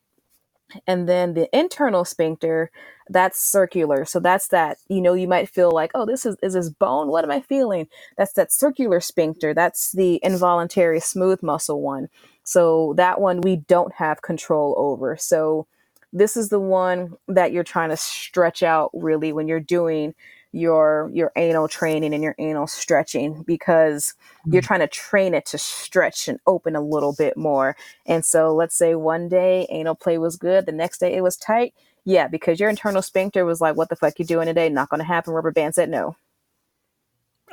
And 0.86 1.08
then 1.08 1.34
the 1.34 1.54
internal 1.56 2.04
sphincter, 2.04 2.70
that's 3.08 3.38
circular. 3.38 4.04
So 4.04 4.20
that's 4.20 4.48
that, 4.48 4.78
you 4.88 5.00
know, 5.00 5.14
you 5.14 5.28
might 5.28 5.48
feel 5.48 5.70
like, 5.70 5.90
oh, 5.94 6.06
this 6.06 6.24
is, 6.24 6.36
is 6.42 6.54
this 6.54 6.70
bone? 6.70 7.08
What 7.08 7.24
am 7.24 7.30
I 7.30 7.40
feeling? 7.40 7.88
That's 8.16 8.32
that 8.34 8.52
circular 8.52 9.00
sphincter. 9.00 9.52
That's 9.54 9.92
the 9.92 10.18
involuntary 10.22 11.00
smooth 11.00 11.42
muscle 11.42 11.82
one. 11.82 12.08
So 12.44 12.94
that 12.96 13.20
one 13.20 13.40
we 13.42 13.56
don't 13.56 13.94
have 13.94 14.22
control 14.22 14.74
over. 14.78 15.16
So 15.16 15.66
this 16.12 16.36
is 16.36 16.48
the 16.48 16.60
one 16.60 17.14
that 17.28 17.52
you're 17.52 17.64
trying 17.64 17.90
to 17.90 17.96
stretch 17.96 18.62
out 18.62 18.90
really 18.92 19.32
when 19.32 19.48
you're 19.48 19.60
doing 19.60 20.14
your 20.52 21.10
your 21.12 21.32
anal 21.36 21.66
training 21.66 22.12
and 22.12 22.22
your 22.22 22.34
anal 22.38 22.66
stretching 22.66 23.42
because 23.42 24.14
you're 24.46 24.62
mm. 24.62 24.66
trying 24.66 24.80
to 24.80 24.86
train 24.86 25.34
it 25.34 25.46
to 25.46 25.58
stretch 25.58 26.28
and 26.28 26.38
open 26.46 26.76
a 26.76 26.80
little 26.80 27.14
bit 27.14 27.36
more. 27.36 27.74
And 28.06 28.24
so 28.24 28.54
let's 28.54 28.76
say 28.76 28.94
one 28.94 29.28
day 29.28 29.66
anal 29.70 29.94
play 29.94 30.18
was 30.18 30.36
good, 30.36 30.66
the 30.66 30.72
next 30.72 30.98
day 30.98 31.14
it 31.14 31.22
was 31.22 31.36
tight. 31.36 31.74
Yeah, 32.04 32.28
because 32.28 32.60
your 32.60 32.68
internal 32.68 33.00
sphincter 33.00 33.44
was 33.44 33.60
like, 33.60 33.76
what 33.76 33.88
the 33.88 33.96
fuck 33.96 34.18
you 34.18 34.24
doing 34.24 34.46
today? 34.46 34.68
Not 34.68 34.90
gonna 34.90 35.04
happen. 35.04 35.32
Rubber 35.32 35.52
band 35.52 35.74
said 35.74 35.88
no. 35.88 36.16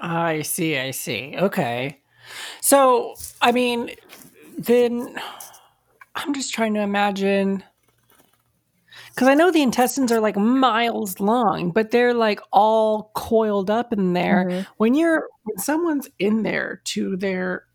I 0.02 0.42
see, 0.42 0.78
I 0.78 0.92
see. 0.92 1.36
Okay. 1.38 2.00
So 2.62 3.16
I 3.42 3.52
mean 3.52 3.92
then 4.58 5.16
I'm 6.16 6.34
just 6.34 6.54
trying 6.54 6.74
to 6.74 6.82
imagine 6.82 7.64
because 9.20 9.28
I 9.28 9.34
know 9.34 9.52
the 9.52 9.62
intestines 9.62 10.14
are 10.14 10.22
like 10.22 10.38
miles 10.38 11.20
long, 11.20 11.72
but 11.72 11.92
they're 11.92 12.14
like 12.14 12.40
all 12.54 13.12
coiled 13.16 13.70
up 13.70 13.92
in 13.92 14.14
there. 14.14 14.46
Mm-hmm. 14.46 14.72
When 14.78 14.94
you're 14.94 15.28
when 15.44 15.58
someone's 15.58 16.10
in 16.20 16.44
there 16.44 16.80
to 16.86 17.18
their 17.18 17.66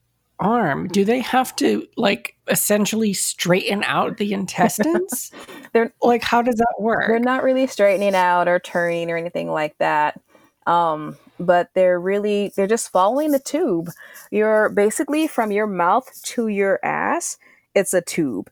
arm, 0.41 0.89
do 0.89 1.05
they 1.05 1.19
have 1.19 1.55
to 1.57 1.87
like 1.99 2.35
essentially 2.49 3.13
straighten 3.13 3.85
out 3.85 4.17
the 4.17 4.33
intestines? 4.33 5.33
they're 5.75 5.93
like 6.01 6.23
how 6.23 6.41
does 6.41 6.55
that 6.55 6.77
work? 6.81 7.09
They're 7.09 7.19
not 7.19 7.43
really 7.45 7.67
straightening 7.67 8.15
out 8.15 8.49
or 8.49 8.59
turning 8.59 9.11
or 9.11 9.19
anything 9.19 9.51
like 9.51 9.77
that. 9.81 10.19
Um, 10.67 11.19
but 11.39 11.69
they're 11.75 12.01
really 12.01 12.55
they're 12.57 12.67
just 12.67 12.89
following 12.89 13.33
the 13.33 13.39
tube. 13.39 13.91
You're 14.31 14.71
basically 14.71 15.27
from 15.27 15.53
your 15.53 15.67
mouth 15.67 16.09
to 16.23 16.49
your 16.49 16.81
ass 16.83 17.37
it's 17.75 17.95
a 17.95 18.01
tube. 18.01 18.51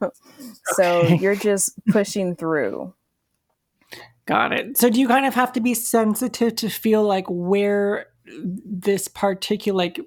so 0.74 1.02
you're 1.02 1.36
just 1.36 1.72
pushing 1.86 2.36
through. 2.36 2.94
Got 4.26 4.52
it. 4.52 4.76
So 4.76 4.90
do 4.90 5.00
you 5.00 5.08
kind 5.08 5.26
of 5.26 5.34
have 5.34 5.52
to 5.54 5.60
be 5.60 5.74
sensitive 5.74 6.56
to 6.56 6.68
feel 6.68 7.02
like 7.02 7.24
where 7.28 8.06
this 8.26 9.08
particular 9.08 9.76
like 9.76 10.00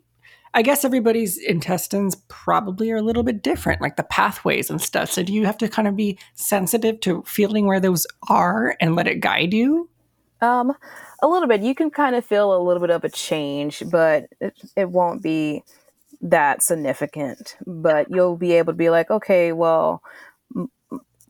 I 0.53 0.63
guess 0.63 0.83
everybody's 0.83 1.37
intestines 1.37 2.15
probably 2.27 2.91
are 2.91 2.97
a 2.97 3.01
little 3.01 3.23
bit 3.23 3.41
different, 3.41 3.81
like 3.81 3.95
the 3.95 4.03
pathways 4.03 4.69
and 4.69 4.81
stuff. 4.81 5.09
So 5.09 5.23
do 5.23 5.33
you 5.33 5.45
have 5.45 5.57
to 5.59 5.69
kind 5.69 5.87
of 5.87 5.95
be 5.95 6.19
sensitive 6.33 6.99
to 7.01 7.23
feeling 7.25 7.67
where 7.67 7.79
those 7.79 8.05
are 8.27 8.75
and 8.81 8.93
let 8.93 9.07
it 9.07 9.21
guide 9.21 9.53
you? 9.53 9.89
Um, 10.41 10.75
a 11.21 11.27
little 11.27 11.47
bit. 11.47 11.61
You 11.61 11.73
can 11.73 11.89
kind 11.89 12.15
of 12.15 12.25
feel 12.25 12.53
a 12.53 12.61
little 12.61 12.81
bit 12.81 12.89
of 12.89 13.05
a 13.05 13.09
change, 13.09 13.83
but 13.89 14.25
it, 14.41 14.53
it 14.75 14.89
won't 14.89 15.23
be 15.23 15.63
that 16.21 16.61
significant, 16.61 17.57
but 17.65 18.09
you'll 18.09 18.37
be 18.37 18.53
able 18.53 18.73
to 18.73 18.77
be 18.77 18.89
like, 18.89 19.09
okay, 19.09 19.51
well, 19.51 20.03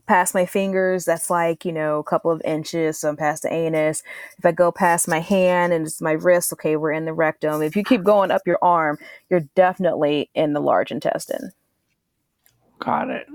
past 0.07 0.33
my 0.33 0.45
fingers, 0.45 1.05
that's 1.05 1.29
like, 1.29 1.63
you 1.63 1.71
know, 1.71 1.99
a 1.99 2.03
couple 2.03 2.31
of 2.31 2.41
inches. 2.43 2.99
So 2.99 3.09
I'm 3.09 3.15
past 3.15 3.43
the 3.43 3.53
anus. 3.53 4.03
If 4.37 4.45
I 4.45 4.51
go 4.51 4.71
past 4.71 5.07
my 5.07 5.19
hand 5.19 5.71
and 5.71 5.85
it's 5.85 6.01
my 6.01 6.11
wrist, 6.11 6.51
okay, 6.53 6.75
we're 6.75 6.91
in 6.91 7.05
the 7.05 7.13
rectum. 7.13 7.61
If 7.61 7.75
you 7.75 7.83
keep 7.83 8.03
going 8.03 8.31
up 8.31 8.41
your 8.45 8.59
arm, 8.61 8.97
you're 9.29 9.47
definitely 9.55 10.29
in 10.35 10.53
the 10.53 10.59
large 10.59 10.91
intestine. 10.91 11.51
Got 12.79 13.09
it. 13.09 13.27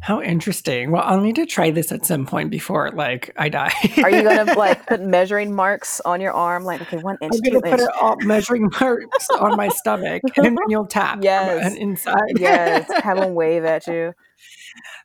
How 0.00 0.22
interesting. 0.22 0.90
Well, 0.90 1.02
I'll 1.04 1.20
need 1.20 1.36
to 1.36 1.46
try 1.46 1.70
this 1.70 1.92
at 1.92 2.06
some 2.06 2.24
point 2.24 2.50
before 2.50 2.90
like 2.92 3.32
I 3.36 3.48
die. 3.48 3.72
Are 4.02 4.10
you 4.10 4.22
gonna 4.22 4.54
like 4.54 4.86
put 4.86 5.00
measuring 5.02 5.54
marks 5.54 6.00
on 6.00 6.20
your 6.20 6.32
arm? 6.32 6.64
Like, 6.64 6.80
okay, 6.82 6.98
one 6.98 7.18
inch. 7.20 7.34
I'm 7.34 7.40
gonna 7.40 7.60
put 7.60 7.80
inch. 7.80 7.90
It 7.90 8.26
measuring 8.26 8.70
marks 8.80 9.28
on 9.38 9.56
my 9.56 9.68
stomach, 9.68 10.22
and 10.36 10.46
then 10.46 10.56
you'll 10.68 10.86
tap. 10.86 11.18
Yes, 11.22 11.66
And 11.66 11.76
inside. 11.76 12.38
yes, 12.38 12.90
have 13.02 13.18
them 13.18 13.34
wave 13.34 13.64
at 13.64 13.86
you. 13.86 14.14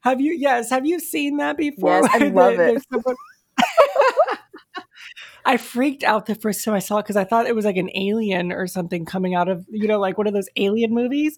Have 0.01 0.21
you? 0.21 0.33
Yes, 0.33 0.69
have 0.69 0.85
you 0.85 0.99
seen 0.99 1.37
that 1.37 1.57
before? 1.57 2.01
Yes, 2.01 2.09
I 2.13 2.27
love 2.27 2.59
it. 2.59 2.83
Someone... 2.91 3.15
I 5.45 5.57
freaked 5.57 6.03
out 6.03 6.25
the 6.25 6.35
first 6.35 6.63
time 6.63 6.73
I 6.73 6.79
saw 6.79 6.99
it 6.99 7.03
because 7.03 7.17
I 7.17 7.25
thought 7.25 7.47
it 7.47 7.55
was 7.55 7.65
like 7.65 7.75
an 7.75 7.89
alien 7.95 8.53
or 8.53 8.65
something 8.67 9.05
coming 9.05 9.35
out 9.35 9.49
of 9.49 9.65
you 9.69 9.87
know 9.87 9.99
like 9.99 10.17
one 10.17 10.27
of 10.27 10.33
those 10.33 10.49
alien 10.55 10.93
movies. 10.93 11.37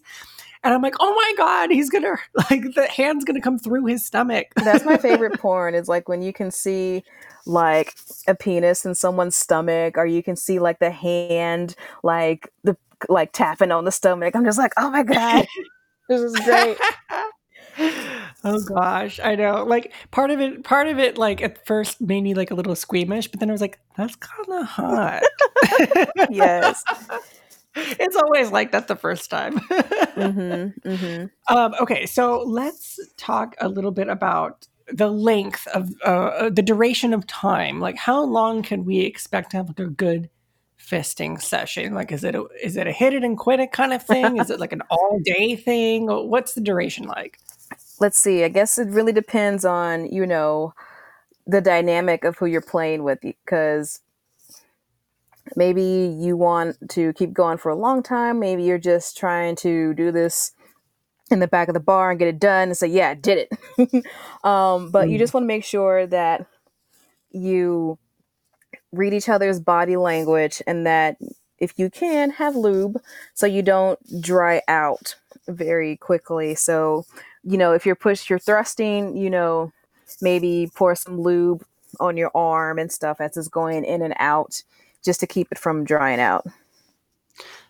And 0.66 0.74
I'm 0.74 0.82
like, 0.82 0.96
oh 0.98 1.14
my 1.14 1.34
God, 1.36 1.70
he's 1.70 1.88
gonna 1.88 2.16
like 2.50 2.74
the 2.74 2.88
hand's 2.88 3.24
gonna 3.24 3.40
come 3.40 3.56
through 3.56 3.86
his 3.86 4.04
stomach. 4.04 4.48
That's 4.56 4.84
my 4.84 4.96
favorite 4.96 5.38
porn, 5.40 5.76
is 5.76 5.86
like 5.86 6.08
when 6.08 6.22
you 6.22 6.32
can 6.32 6.50
see 6.50 7.04
like 7.46 7.94
a 8.26 8.34
penis 8.34 8.84
in 8.84 8.96
someone's 8.96 9.36
stomach, 9.36 9.96
or 9.96 10.06
you 10.06 10.24
can 10.24 10.34
see 10.34 10.58
like 10.58 10.80
the 10.80 10.90
hand 10.90 11.76
like 12.02 12.52
the 12.64 12.76
like 13.08 13.30
tapping 13.32 13.70
on 13.70 13.84
the 13.84 13.92
stomach. 13.92 14.34
I'm 14.34 14.44
just 14.44 14.58
like, 14.58 14.72
oh 14.76 14.90
my 14.90 15.04
God. 15.04 15.46
this 16.08 16.20
is 16.20 16.34
great. 16.40 16.78
oh 18.42 18.60
gosh, 18.66 19.20
I 19.22 19.36
know. 19.36 19.62
Like 19.62 19.92
part 20.10 20.32
of 20.32 20.40
it, 20.40 20.64
part 20.64 20.88
of 20.88 20.98
it, 20.98 21.16
like 21.16 21.40
at 21.42 21.64
first 21.64 22.00
made 22.00 22.22
me 22.22 22.34
like 22.34 22.50
a 22.50 22.54
little 22.54 22.74
squeamish, 22.74 23.28
but 23.28 23.38
then 23.38 23.50
I 23.50 23.52
was 23.52 23.60
like, 23.60 23.78
that's 23.96 24.16
kind 24.16 24.48
of 24.48 24.66
hot. 24.66 25.22
yes 26.28 26.82
it's 28.00 28.16
always 28.16 28.50
like 28.50 28.72
that 28.72 28.88
the 28.88 28.96
first 28.96 29.28
time. 29.30 29.58
mm-hmm, 29.60 30.88
mm-hmm. 30.88 31.54
Um, 31.54 31.74
okay, 31.80 32.06
so 32.06 32.42
let's 32.46 32.98
talk 33.18 33.54
a 33.60 33.68
little 33.68 33.90
bit 33.90 34.08
about 34.08 34.66
the 34.88 35.10
length 35.10 35.66
of 35.68 35.90
uh, 36.04 36.08
uh, 36.08 36.50
the 36.50 36.62
duration 36.62 37.12
of 37.12 37.26
time. 37.26 37.78
Like, 37.80 37.98
how 37.98 38.24
long 38.24 38.62
can 38.62 38.84
we 38.84 39.00
expect 39.00 39.50
to 39.50 39.58
have 39.58 39.68
like 39.68 39.80
a 39.80 39.86
good 39.86 40.30
fisting 40.80 41.40
session? 41.40 41.92
Like, 41.92 42.12
is 42.12 42.24
it 42.24 42.34
a, 42.34 42.46
is 42.62 42.76
it 42.76 42.86
a 42.86 42.92
hit 42.92 43.12
it 43.12 43.22
and 43.22 43.36
quit 43.36 43.60
it 43.60 43.72
kind 43.72 43.92
of 43.92 44.02
thing? 44.02 44.38
is 44.38 44.48
it 44.48 44.58
like 44.58 44.72
an 44.72 44.82
all 44.88 45.20
day 45.22 45.54
thing? 45.54 46.06
What's 46.06 46.54
the 46.54 46.62
duration 46.62 47.04
like? 47.06 47.38
Let's 48.00 48.18
see. 48.18 48.42
I 48.42 48.48
guess 48.48 48.78
it 48.78 48.88
really 48.88 49.12
depends 49.12 49.66
on 49.66 50.06
you 50.06 50.26
know 50.26 50.72
the 51.46 51.60
dynamic 51.60 52.24
of 52.24 52.38
who 52.38 52.46
you're 52.46 52.62
playing 52.62 53.04
with 53.04 53.20
because 53.20 54.00
maybe 55.54 56.14
you 56.18 56.36
want 56.36 56.76
to 56.90 57.12
keep 57.14 57.32
going 57.32 57.58
for 57.58 57.70
a 57.70 57.76
long 57.76 58.02
time. 58.02 58.40
Maybe 58.40 58.64
you're 58.64 58.78
just 58.78 59.16
trying 59.16 59.56
to 59.56 59.94
do 59.94 60.10
this 60.10 60.52
in 61.30 61.40
the 61.40 61.48
back 61.48 61.68
of 61.68 61.74
the 61.74 61.80
bar 61.80 62.10
and 62.10 62.18
get 62.18 62.28
it 62.28 62.38
done 62.38 62.68
and 62.68 62.76
say 62.76 62.86
yeah 62.86 63.10
i 63.10 63.14
did 63.14 63.48
it. 63.50 64.06
Um, 64.44 64.90
but 64.90 65.10
you 65.10 65.16
Mm. 65.16 65.18
just 65.18 65.34
want 65.34 65.44
to 65.44 65.48
make 65.48 65.64
sure 65.64 66.06
that 66.06 66.46
you 67.30 67.98
read 68.92 69.12
each 69.14 69.28
other's 69.28 69.60
body 69.60 69.96
language 69.96 70.62
and 70.66 70.86
that 70.86 71.16
if 71.58 71.78
you 71.78 71.90
can 71.90 72.30
have 72.30 72.54
lube 72.56 73.00
so 73.34 73.46
you 73.46 73.62
don't 73.62 73.98
dry 74.22 74.62
out 74.68 75.16
very 75.48 75.96
quickly. 75.96 76.54
So 76.54 77.06
you 77.44 77.58
know 77.58 77.72
if 77.72 77.86
you're 77.86 77.96
push 77.96 78.30
you're 78.30 78.38
thrusting 78.38 79.16
you 79.16 79.30
know 79.30 79.72
maybe 80.22 80.70
pour 80.74 80.94
some 80.94 81.20
lube 81.20 81.64
on 82.00 82.16
your 82.16 82.30
arm 82.34 82.78
and 82.78 82.92
stuff 82.92 83.20
as 83.20 83.36
it's 83.36 83.48
going 83.48 83.84
in 83.84 84.02
and 84.02 84.14
out 84.18 84.62
just 85.06 85.20
to 85.20 85.26
keep 85.26 85.48
it 85.52 85.58
from 85.58 85.84
drying 85.84 86.20
out 86.20 86.46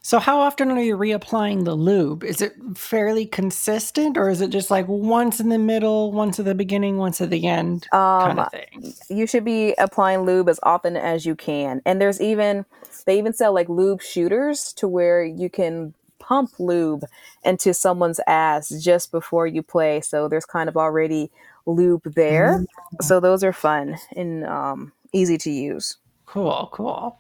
So, 0.03 0.21
how 0.21 0.39
often 0.41 0.71
are 0.71 0.81
you 0.81 0.97
reapplying 0.97 1.65
the 1.65 1.75
lube? 1.75 2.23
Is 2.23 2.41
it 2.41 2.55
fairly 2.77 3.27
consistent, 3.27 4.17
or 4.17 4.31
is 4.31 4.41
it 4.41 4.51
just 4.51 4.71
like 4.71 4.87
once 4.89 5.41
in 5.41 5.49
the 5.49 5.59
middle, 5.59 6.13
once 6.13 6.39
at 6.39 6.45
the 6.45 6.55
beginning, 6.55 6.99
once 6.99 7.21
at 7.21 7.31
the 7.31 7.47
end 7.47 7.89
kind 8.21 8.39
um 8.39 8.39
of 8.39 8.51
thing? 8.51 8.95
you 9.09 9.27
should 9.27 9.45
be 9.45 9.75
applying 9.79 10.21
lube 10.23 10.49
as 10.49 10.61
often 10.63 10.97
as 10.97 11.27
you 11.27 11.35
can 11.35 11.81
and 11.87 12.01
there's 12.01 12.21
even 12.21 12.65
they 13.07 13.19
even 13.19 13.33
sell 13.33 13.53
like 13.55 13.69
lube 13.69 14.03
shooters 14.03 14.73
to 14.75 14.89
where 14.89 15.25
you 15.25 15.51
can 15.51 15.95
pump 16.19 16.51
lube 16.59 17.05
into 17.45 17.73
someone's 17.75 18.21
ass 18.27 18.71
just 18.83 19.13
before 19.13 19.47
you 19.47 19.63
play 19.63 20.01
so 20.01 20.29
there's 20.29 20.47
kind 20.47 20.69
of 20.69 20.77
already 20.77 21.31
lube 21.67 22.03
there 22.15 22.65
so 23.01 23.21
those 23.21 23.45
are 23.45 23.53
fun 23.53 23.97
and 24.17 24.45
um, 24.47 24.93
easy 25.13 25.39
to 25.39 25.51
use 25.51 25.99
Cool, 26.27 26.69
cool. 26.73 27.19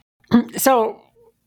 So, 0.56 1.00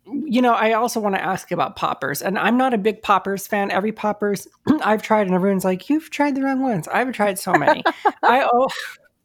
you 0.06 0.42
know, 0.42 0.54
I 0.54 0.74
also 0.74 1.00
want 1.00 1.16
to 1.16 1.22
ask 1.22 1.52
about 1.52 1.76
poppers, 1.76 2.22
and 2.22 2.38
I'm 2.38 2.58
not 2.58 2.74
a 2.74 2.78
big 2.78 3.02
poppers 3.02 3.46
fan. 3.48 3.72
Every 3.72 3.92
poppers 3.92 4.48
I've 4.82 5.02
tried, 5.02 5.28
and 5.28 5.36
everyone's 5.36 5.66
like, 5.66 5.90
"You've 5.90 6.10
tried 6.10 6.36
the 6.36 6.42
wrong 6.42 6.62
ones." 6.62 6.88
I've 6.88 7.12
tried 7.12 7.38
so 7.38 7.54
many. 7.54 7.84
I 8.24 8.48
oh, 8.52 8.68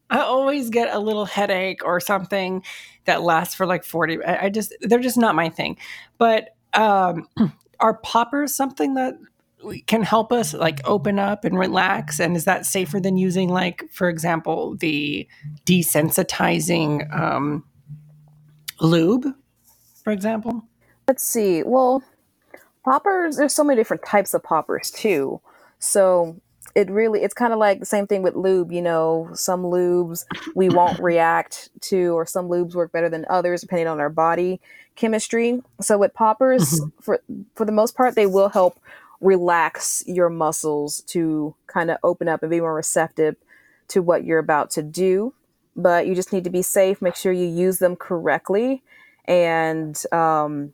I 0.09 0.19
always 0.19 0.69
get 0.69 0.93
a 0.93 0.99
little 0.99 1.25
headache 1.25 1.83
or 1.83 1.99
something 1.99 2.63
that 3.05 3.21
lasts 3.23 3.55
for 3.55 3.65
like 3.65 3.83
40. 3.83 4.23
I, 4.23 4.45
I 4.45 4.49
just 4.49 4.75
they're 4.81 4.99
just 4.99 5.17
not 5.17 5.35
my 5.35 5.49
thing. 5.49 5.77
But 6.17 6.55
um, 6.73 7.27
are 7.79 7.95
poppers 7.99 8.55
something 8.55 8.93
that 8.95 9.15
can 9.87 10.03
help 10.03 10.31
us 10.31 10.53
like 10.53 10.79
open 10.85 11.17
up 11.17 11.45
and 11.45 11.57
relax? 11.57 12.19
And 12.19 12.35
is 12.35 12.45
that 12.45 12.65
safer 12.65 12.99
than 12.99 13.17
using 13.17 13.49
like, 13.49 13.83
for 13.91 14.09
example, 14.09 14.75
the 14.75 15.27
desensitizing 15.65 17.11
um, 17.15 17.63
lube, 18.79 19.25
for 20.05 20.13
example? 20.13 20.63
let's 21.07 21.23
see. 21.23 21.63
Well 21.63 22.03
poppers 22.83 23.37
there's 23.37 23.53
so 23.53 23.63
many 23.63 23.79
different 23.79 24.03
types 24.05 24.33
of 24.33 24.43
poppers 24.43 24.91
too. 24.91 25.41
So 25.79 26.39
it 26.75 26.89
really 26.89 27.23
it's 27.23 27.33
kind 27.33 27.53
of 27.53 27.59
like 27.59 27.79
the 27.79 27.85
same 27.85 28.07
thing 28.07 28.21
with 28.21 28.35
lube 28.35 28.71
you 28.71 28.81
know? 28.81 29.29
Some 29.33 29.63
lubes 29.63 30.23
we 30.55 30.69
won't 30.69 30.99
react 31.11 31.69
to 31.81 32.15
or 32.15 32.25
some 32.25 32.47
lubes 32.47 32.75
work 32.75 32.91
better 32.91 33.09
than 33.09 33.25
others 33.29 33.61
depending 33.61 33.87
on 33.87 33.99
our 33.99 34.09
body 34.09 34.61
chemistry. 34.95 35.61
So 35.81 35.97
with 35.97 36.13
poppers 36.13 36.79
mm-hmm. 36.79 37.01
for 37.01 37.21
for 37.55 37.65
the 37.65 37.71
most 37.71 37.95
part 37.95 38.15
they 38.15 38.27
will 38.27 38.49
help 38.49 38.79
relax 39.21 40.03
your 40.05 40.29
muscles 40.29 41.01
to 41.01 41.55
kind 41.67 41.89
of 41.89 41.97
open 42.03 42.27
up 42.27 42.43
and 42.43 42.49
be 42.49 42.59
more 42.59 42.75
receptive 42.75 43.35
to 43.87 44.01
what 44.01 44.23
you're 44.23 44.39
about 44.39 44.69
to 44.71 44.83
do. 44.83 45.33
But 45.75 46.07
you 46.07 46.15
just 46.15 46.31
need 46.31 46.43
to 46.45 46.49
be 46.49 46.61
safe 46.61 47.01
make 47.01 47.15
sure 47.15 47.33
you 47.33 47.47
use 47.47 47.79
them 47.79 47.95
correctly 47.95 48.83
and 49.27 50.01
um, 50.11 50.73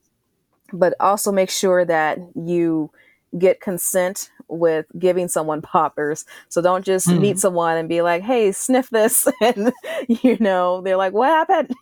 but 0.74 0.94
also 1.00 1.32
make 1.32 1.50
sure 1.50 1.84
that 1.86 2.18
you 2.36 2.90
get 3.38 3.62
consent 3.62 4.30
with 4.50 4.86
giving 5.00 5.28
someone 5.30 5.62
poppers. 5.62 6.26
So 6.50 6.62
don't 6.62 6.84
just 6.84 7.08
Mhm. 7.08 7.20
meet 7.22 7.40
someone 7.40 7.78
and 7.78 7.88
be 7.90 8.02
like, 8.02 8.22
"Hey, 8.24 8.52
sniff 8.52 8.90
this," 8.90 9.28
and 9.42 9.72
you 10.08 10.38
know 10.40 10.82
they're 10.82 10.98
like, 10.98 11.14
"What 11.14 11.30
happened?" 11.30 11.74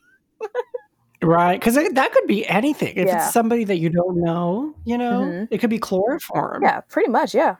Right, 1.21 1.59
because 1.59 1.75
that 1.75 2.11
could 2.13 2.27
be 2.27 2.47
anything. 2.47 2.93
If 2.95 3.07
Yeah. 3.07 3.25
it's 3.25 3.33
somebody 3.33 3.65
that 3.65 3.77
you 3.77 3.89
don't 3.89 4.17
know, 4.21 4.73
you 4.85 4.97
know, 4.97 5.21
Mhm. 5.21 5.47
it 5.51 5.57
could 5.57 5.69
be 5.69 5.77
chloroform. 5.79 6.63
Yeah, 6.63 6.79
pretty 6.81 7.09
much. 7.09 7.35
Yeah. 7.35 7.55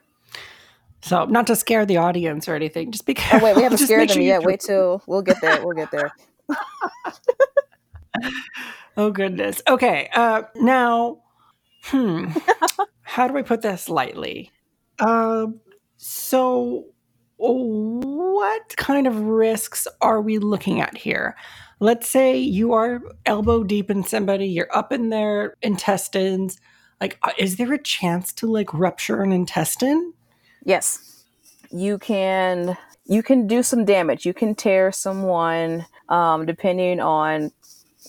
So, 1.02 1.26
not 1.26 1.48
to 1.48 1.56
scare 1.56 1.86
the 1.86 1.98
audience 1.98 2.48
or 2.48 2.56
anything, 2.56 2.92
just 2.92 3.06
be 3.06 3.14
careful. 3.14 3.40
Oh 3.40 3.44
wait, 3.52 3.56
we 3.58 3.64
haven't 3.64 3.78
scared 3.80 4.10
them 4.10 4.16
sure 4.16 4.24
yet. 4.24 4.44
Wait 4.44 4.60
till 4.62 5.02
we'll 5.08 5.22
get 5.22 5.42
there. 5.42 5.60
We'll 5.66 5.76
get 5.76 5.92
there. 5.92 6.12
Oh 9.00 9.12
goodness. 9.12 9.62
Okay. 9.66 10.10
Uh, 10.14 10.42
now, 10.56 11.22
hmm, 11.84 12.32
how 13.02 13.30
do 13.30 13.38
I 13.38 13.44
put 13.44 13.62
this 13.62 13.88
lightly? 13.88 14.52
Um, 15.00 15.62
so, 15.96 16.84
what 17.38 18.76
kind 18.76 19.08
of 19.08 19.18
risks 19.22 19.88
are 20.02 20.20
we 20.20 20.38
looking 20.38 20.82
at 20.82 20.98
here? 20.98 21.38
Let's 21.80 22.10
say 22.10 22.38
you 22.38 22.74
are 22.74 23.02
elbow 23.26 23.64
deep 23.64 23.90
in 23.90 24.04
somebody, 24.04 24.48
you're 24.48 24.76
up 24.76 24.92
in 24.92 25.08
their 25.08 25.56
intestines. 25.62 26.60
Like, 27.00 27.18
uh, 27.24 27.32
is 27.38 27.56
there 27.56 27.72
a 27.72 27.82
chance 27.82 28.34
to 28.34 28.48
like 28.48 28.74
rupture 28.74 29.22
an 29.22 29.32
intestine? 29.32 30.12
Yes, 30.66 31.24
you 31.72 32.00
can. 32.00 32.78
You 33.06 33.24
can 33.24 33.48
do 33.48 33.64
some 33.64 33.86
damage. 33.86 34.26
You 34.26 34.34
can 34.34 34.56
tear 34.56 34.92
someone, 34.92 35.86
um, 36.10 36.46
depending 36.46 37.00
on, 37.00 37.54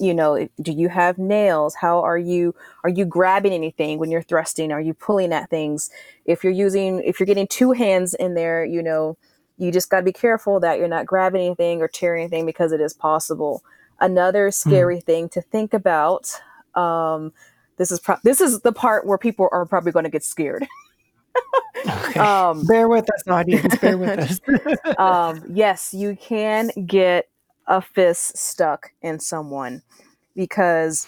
you 0.01 0.15
know, 0.15 0.49
do 0.63 0.73
you 0.73 0.89
have 0.89 1.19
nails? 1.19 1.75
How 1.75 2.01
are 2.03 2.19
you? 2.19 2.55
Are 2.83 2.91
you 2.91 3.05
grabbing 3.05 3.53
anything 3.53 3.99
when 3.99 4.11
you're 4.11 4.23
thrusting? 4.23 4.73
Are 4.73 4.81
you 4.81 4.95
pulling 4.95 5.33
at 5.33 5.51
things? 5.51 5.91
If 6.25 6.43
you're 6.43 6.53
using, 6.53 7.03
if 7.05 7.21
you're 7.21 7.27
getting 7.27 7.47
two 7.47 7.73
hands 7.73 8.15
in 8.15 8.35
there, 8.35 8.65
you 8.65 8.83
know, 8.83 9.19
you 9.59 9.71
just 9.71 9.91
got 9.91 9.99
to 9.99 10.03
be 10.03 10.13
careful 10.13 10.59
that 10.61 10.79
you're 10.79 10.89
not 10.89 11.05
grabbing 11.05 11.43
anything 11.43 11.83
or 11.83 11.89
tearing 11.89 12.23
anything 12.23 12.47
because 12.47 12.73
it 12.73 12.81
is 12.81 12.95
possible. 12.95 13.63
Another 14.01 14.51
scary 14.51 15.01
thing 15.01 15.29
to 15.29 15.43
think 15.43 15.75
about. 15.75 16.33
Um, 16.75 17.33
this 17.77 17.93
is 17.93 18.01
pro- 18.01 18.17
this 18.25 18.41
is 18.41 18.61
the 18.61 18.73
part 18.73 19.07
where 19.07 19.19
people 19.19 19.49
are 19.53 19.67
probably 19.67 19.93
going 19.93 20.05
to 20.05 20.11
get 20.11 20.25
scared. 20.25 20.67
Okay. 21.87 22.21
Um, 22.21 22.67
bear 22.67 22.89
with 22.89 23.09
us, 23.15 23.27
audience. 23.29 23.77
Bear 23.77 23.97
with 23.97 24.19
us. 24.19 24.41
um, 24.99 25.43
yes, 25.49 25.95
you 25.95 26.17
can 26.21 26.71
get 26.85 27.29
a 27.67 27.81
fist 27.81 28.37
stuck 28.37 28.93
in 29.03 29.21
someone 29.21 29.83
because 30.35 31.07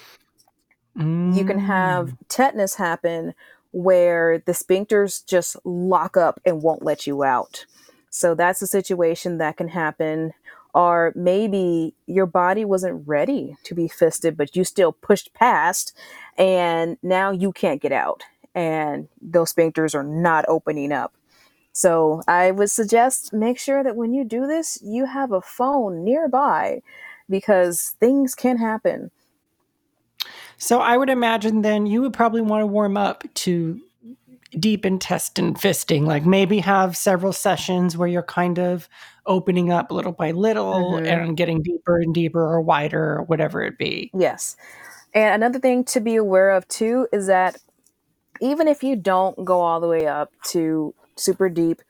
you 0.96 1.44
can 1.44 1.59
have 1.59 2.09
Mm. 2.09 2.16
tetanus 2.28 2.74
happen 2.76 3.34
where 3.72 4.38
the 4.44 4.53
sphincters 4.53 5.24
just 5.26 5.57
lock 5.64 6.16
up 6.16 6.40
and 6.44 6.62
won't 6.62 6.84
let 6.84 7.07
you 7.07 7.24
out. 7.24 7.64
So 8.11 8.34
that's 8.34 8.61
a 8.62 8.66
situation 8.66 9.38
that 9.38 9.57
can 9.57 9.68
happen. 9.68 10.34
Or 10.74 11.12
maybe 11.14 11.94
your 12.07 12.26
body 12.26 12.64
wasn't 12.64 13.07
ready 13.07 13.57
to 13.64 13.74
be 13.74 13.88
fisted, 13.88 14.36
but 14.36 14.57
you 14.57 14.64
still 14.64 14.92
pushed 14.92 15.32
past, 15.34 15.96
and 16.38 16.98
now 17.03 17.30
you 17.30 17.53
can't 17.53 17.80
get 17.80 17.92
out, 17.92 18.24
and 18.55 19.09
those 19.20 19.53
sphincters 19.53 19.94
are 19.94 20.03
not 20.03 20.44
opening 20.48 20.92
up. 20.92 21.12
So 21.72 22.22
I 22.28 22.50
would 22.50 22.70
suggest 22.70 23.32
make 23.32 23.58
sure 23.58 23.82
that 23.82 23.96
when 23.96 24.12
you 24.12 24.24
do 24.24 24.46
this, 24.46 24.78
you 24.82 25.06
have 25.06 25.32
a 25.32 25.40
phone 25.40 26.04
nearby 26.04 26.82
because 27.30 27.96
things 27.98 28.34
can 28.34 28.58
happen. 28.58 29.10
So 30.58 30.80
I 30.80 30.96
would 30.96 31.10
imagine 31.10 31.62
then 31.62 31.86
you 31.86 32.02
would 32.02 32.12
probably 32.12 32.42
want 32.42 32.62
to 32.62 32.66
warm 32.66 32.96
up 32.96 33.24
to 33.34 33.80
deep 34.58 34.84
intestine 34.84 35.54
fisting, 35.54 36.02
like 36.04 36.26
maybe 36.26 36.58
have 36.58 36.94
several 36.94 37.32
sessions 37.32 37.96
where 37.96 38.06
you're 38.06 38.22
kind 38.22 38.58
of 38.58 38.86
opening 39.24 39.72
up 39.72 39.90
little 39.90 40.12
by 40.12 40.30
little 40.32 40.92
Mhm. 40.92 41.06
and 41.06 41.36
getting 41.38 41.62
deeper 41.62 41.96
and 41.96 42.12
deeper 42.12 42.42
or 42.42 42.60
wider 42.60 43.14
or 43.16 43.22
whatever 43.22 43.62
it 43.62 43.78
be. 43.78 44.10
Yes. 44.12 44.56
And 45.14 45.34
another 45.42 45.58
thing 45.58 45.84
to 45.84 46.00
be 46.00 46.16
aware 46.16 46.50
of 46.50 46.68
too 46.68 47.08
is 47.12 47.26
that 47.28 47.56
even 48.40 48.68
if 48.68 48.82
you 48.82 48.94
don't 48.94 49.42
go 49.44 49.60
all 49.60 49.80
the 49.80 49.88
way 49.88 50.06
up 50.06 50.32
to 50.48 50.94
super 51.16 51.48
deep 51.48 51.82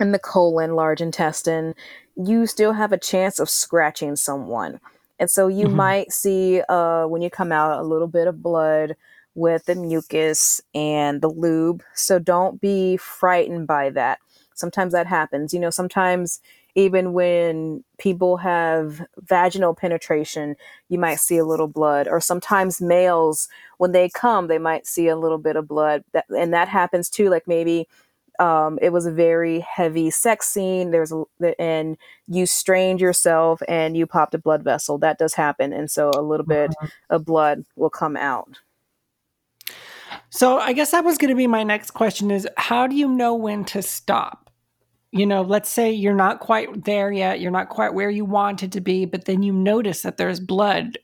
in 0.00 0.12
the 0.12 0.18
colon, 0.18 0.74
large 0.74 1.00
intestine, 1.00 1.74
you 2.16 2.46
still 2.46 2.72
have 2.72 2.92
a 2.92 2.98
chance 2.98 3.38
of 3.38 3.48
scratching 3.48 4.16
someone. 4.16 4.80
And 5.18 5.30
so 5.30 5.46
you 5.48 5.68
Mhm. 5.68 5.74
might 5.74 6.12
see 6.12 6.60
uh, 6.68 7.06
when 7.06 7.22
you 7.22 7.30
come 7.30 7.52
out 7.52 7.78
a 7.78 7.82
little 7.86 8.08
bit 8.08 8.26
of 8.26 8.42
blood 8.42 8.96
with 9.34 9.64
the 9.66 9.74
mucus 9.76 10.60
and 10.74 11.20
the 11.22 11.28
lube. 11.28 11.82
So 11.94 12.18
don't 12.18 12.60
be 12.60 12.96
frightened 12.96 13.66
by 13.66 13.90
that. 13.90 14.18
Sometimes 14.54 14.92
that 14.92 15.06
happens. 15.06 15.54
You 15.54 15.60
know, 15.60 15.70
sometimes 15.70 16.40
even 16.74 17.12
when 17.12 17.84
people 17.98 18.38
have 18.38 19.02
vaginal 19.18 19.74
penetration, 19.74 20.56
you 20.88 20.98
might 20.98 21.20
see 21.20 21.38
a 21.38 21.44
little 21.44 21.68
blood. 21.68 22.08
Or 22.08 22.20
sometimes 22.20 22.80
males, 22.80 23.48
when 23.78 23.92
they 23.92 24.08
come, 24.08 24.48
they 24.48 24.58
might 24.58 24.86
see 24.86 25.08
a 25.08 25.16
little 25.16 25.38
bit 25.38 25.56
of 25.56 25.68
blood. 25.68 26.04
That, 26.12 26.26
and 26.28 26.52
that 26.52 26.68
happens 26.68 27.08
too. 27.08 27.30
Like 27.30 27.46
maybe 27.46 27.88
um, 28.42 28.76
it 28.82 28.92
was 28.92 29.06
a 29.06 29.12
very 29.12 29.60
heavy 29.60 30.10
sex 30.10 30.48
scene. 30.48 30.90
There's 30.90 31.12
a, 31.12 31.60
and 31.60 31.96
you 32.26 32.44
strained 32.46 33.00
yourself 33.00 33.62
and 33.68 33.96
you 33.96 34.04
popped 34.04 34.34
a 34.34 34.38
blood 34.38 34.64
vessel. 34.64 34.98
That 34.98 35.16
does 35.16 35.34
happen, 35.34 35.72
and 35.72 35.88
so 35.88 36.10
a 36.10 36.20
little 36.20 36.44
bit 36.44 36.70
uh-huh. 36.70 36.88
of 37.10 37.24
blood 37.24 37.62
will 37.76 37.90
come 37.90 38.16
out. 38.16 38.58
So 40.30 40.58
I 40.58 40.72
guess 40.72 40.90
that 40.90 41.04
was 41.04 41.18
going 41.18 41.28
to 41.28 41.36
be 41.36 41.46
my 41.46 41.62
next 41.62 41.92
question: 41.92 42.32
is 42.32 42.48
how 42.56 42.88
do 42.88 42.96
you 42.96 43.06
know 43.06 43.32
when 43.36 43.64
to 43.66 43.80
stop? 43.80 44.50
You 45.12 45.24
know, 45.24 45.42
let's 45.42 45.68
say 45.68 45.92
you're 45.92 46.12
not 46.12 46.40
quite 46.40 46.84
there 46.84 47.12
yet. 47.12 47.38
You're 47.38 47.52
not 47.52 47.68
quite 47.68 47.94
where 47.94 48.10
you 48.10 48.24
wanted 48.24 48.72
to 48.72 48.80
be, 48.80 49.04
but 49.04 49.26
then 49.26 49.44
you 49.44 49.52
notice 49.52 50.02
that 50.02 50.16
there's 50.16 50.40
blood. 50.40 50.98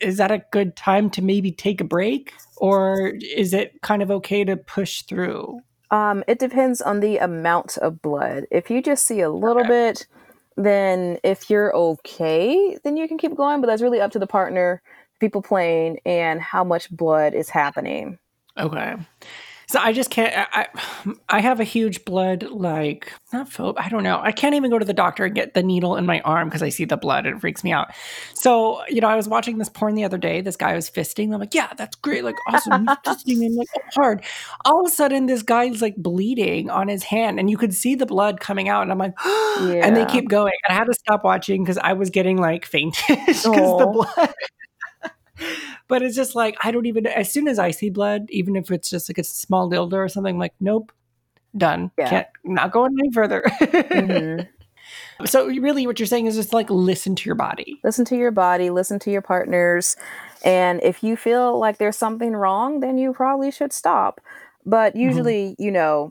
Is 0.00 0.16
that 0.16 0.32
a 0.32 0.42
good 0.50 0.74
time 0.74 1.08
to 1.10 1.22
maybe 1.22 1.52
take 1.52 1.80
a 1.80 1.84
break, 1.84 2.32
or 2.56 3.12
is 3.36 3.54
it 3.54 3.80
kind 3.82 4.02
of 4.02 4.10
okay 4.10 4.42
to 4.42 4.56
push 4.56 5.02
through? 5.02 5.60
Um, 5.92 6.24
it 6.26 6.38
depends 6.38 6.80
on 6.80 7.00
the 7.00 7.18
amount 7.18 7.76
of 7.78 8.02
blood. 8.02 8.46
If 8.50 8.70
you 8.70 8.82
just 8.82 9.06
see 9.06 9.20
a 9.20 9.30
little 9.30 9.60
okay. 9.60 9.68
bit, 9.68 10.06
then 10.56 11.18
if 11.22 11.50
you're 11.50 11.74
okay, 11.76 12.78
then 12.82 12.96
you 12.96 13.06
can 13.06 13.18
keep 13.18 13.36
going. 13.36 13.60
But 13.60 13.66
that's 13.68 13.82
really 13.82 14.00
up 14.00 14.10
to 14.12 14.18
the 14.18 14.26
partner, 14.26 14.82
people 15.20 15.42
playing, 15.42 16.00
and 16.06 16.40
how 16.40 16.64
much 16.64 16.90
blood 16.90 17.34
is 17.34 17.50
happening. 17.50 18.18
Okay. 18.58 18.96
So 19.72 19.78
I 19.80 19.94
just 19.94 20.10
can't. 20.10 20.34
I 20.52 20.68
I 21.30 21.40
have 21.40 21.58
a 21.58 21.64
huge 21.64 22.04
blood 22.04 22.42
like 22.42 23.10
not 23.32 23.48
phobe. 23.48 23.76
I 23.78 23.88
don't 23.88 24.02
know. 24.02 24.20
I 24.22 24.30
can't 24.30 24.54
even 24.54 24.70
go 24.70 24.78
to 24.78 24.84
the 24.84 24.92
doctor 24.92 25.24
and 25.24 25.34
get 25.34 25.54
the 25.54 25.62
needle 25.62 25.96
in 25.96 26.04
my 26.04 26.20
arm 26.20 26.48
because 26.48 26.62
I 26.62 26.68
see 26.68 26.84
the 26.84 26.98
blood 26.98 27.24
and 27.24 27.36
it 27.36 27.40
freaks 27.40 27.64
me 27.64 27.72
out. 27.72 27.88
So 28.34 28.86
you 28.88 29.00
know, 29.00 29.08
I 29.08 29.16
was 29.16 29.28
watching 29.28 29.56
this 29.56 29.70
porn 29.70 29.94
the 29.94 30.04
other 30.04 30.18
day. 30.18 30.42
This 30.42 30.56
guy 30.56 30.74
was 30.74 30.90
fisting. 30.90 31.32
I'm 31.32 31.40
like, 31.40 31.54
yeah, 31.54 31.72
that's 31.74 31.96
great. 31.96 32.22
Like 32.22 32.36
awesome. 32.48 32.86
He's 32.86 32.96
fisting 33.06 33.46
and 33.46 33.56
like 33.56 33.68
oh, 33.74 33.80
hard. 33.94 34.22
All 34.66 34.80
of 34.80 34.92
a 34.92 34.94
sudden, 34.94 35.24
this 35.24 35.42
guy's 35.42 35.80
like 35.80 35.96
bleeding 35.96 36.68
on 36.68 36.88
his 36.88 37.04
hand, 37.04 37.40
and 37.40 37.48
you 37.48 37.56
could 37.56 37.72
see 37.72 37.94
the 37.94 38.04
blood 38.04 38.40
coming 38.40 38.68
out. 38.68 38.82
And 38.82 38.92
I'm 38.92 38.98
like, 38.98 39.14
yeah. 39.24 39.80
and 39.86 39.96
they 39.96 40.04
keep 40.04 40.28
going. 40.28 40.52
And 40.68 40.76
I 40.76 40.78
had 40.78 40.84
to 40.84 40.94
stop 40.94 41.24
watching 41.24 41.64
because 41.64 41.78
I 41.78 41.94
was 41.94 42.10
getting 42.10 42.36
like 42.36 42.66
faintish 42.66 43.06
because 43.08 43.42
the 43.42 43.86
blood 43.86 44.34
but 45.92 46.00
it's 46.00 46.16
just 46.16 46.34
like 46.34 46.56
I 46.64 46.70
don't 46.70 46.86
even. 46.86 47.06
As 47.06 47.30
soon 47.30 47.46
as 47.46 47.58
I 47.58 47.70
see 47.70 47.90
blood, 47.90 48.24
even 48.30 48.56
if 48.56 48.70
it's 48.70 48.88
just 48.88 49.10
like 49.10 49.18
a 49.18 49.24
small 49.24 49.70
dildo 49.70 49.92
or 49.92 50.08
something, 50.08 50.36
I'm 50.36 50.40
like 50.40 50.54
nope, 50.58 50.90
done. 51.54 51.90
Yeah. 51.98 52.08
Can't 52.08 52.26
not 52.44 52.72
going 52.72 52.96
any 52.98 53.12
further. 53.12 53.42
mm-hmm. 53.60 54.42
So 55.26 55.46
really, 55.46 55.86
what 55.86 56.00
you're 56.00 56.06
saying 56.06 56.26
is 56.26 56.34
just 56.34 56.52
like 56.54 56.68
listen 56.70 57.14
to 57.14 57.28
your 57.28 57.34
body. 57.34 57.78
Listen 57.84 58.04
to 58.06 58.16
your 58.16 58.30
body. 58.30 58.70
Listen 58.70 58.98
to 59.00 59.10
your 59.10 59.20
partners, 59.22 59.96
and 60.44 60.82
if 60.82 61.04
you 61.04 61.14
feel 61.14 61.58
like 61.58 61.76
there's 61.76 61.96
something 61.96 62.32
wrong, 62.32 62.80
then 62.80 62.96
you 62.98 63.12
probably 63.12 63.50
should 63.50 63.72
stop. 63.72 64.20
But 64.64 64.94
mm-hmm. 64.94 65.02
usually, 65.02 65.50
mm-hmm. 65.50 65.62
you 65.62 65.70
know, 65.70 66.10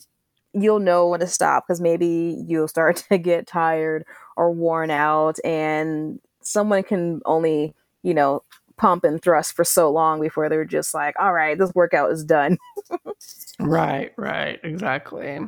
you'll 0.53 0.79
know 0.79 1.07
when 1.07 1.19
to 1.19 1.27
stop 1.27 1.65
because 1.67 1.81
maybe 1.81 2.37
you'll 2.47 2.67
start 2.67 2.97
to 3.09 3.17
get 3.17 3.47
tired 3.47 4.05
or 4.37 4.51
worn 4.51 4.91
out, 4.91 5.37
and 5.43 6.19
someone 6.41 6.83
can 6.83 7.21
only 7.25 7.73
you 8.03 8.13
know 8.13 8.43
pump 8.81 9.03
and 9.03 9.21
thrust 9.21 9.53
for 9.53 9.63
so 9.63 9.91
long 9.91 10.19
before 10.19 10.49
they're 10.49 10.65
just 10.65 10.95
like, 10.95 11.13
all 11.19 11.33
right, 11.33 11.57
this 11.57 11.71
workout 11.75 12.11
is 12.11 12.25
done. 12.25 12.57
right, 13.59 14.11
right, 14.17 14.59
exactly. 14.63 15.39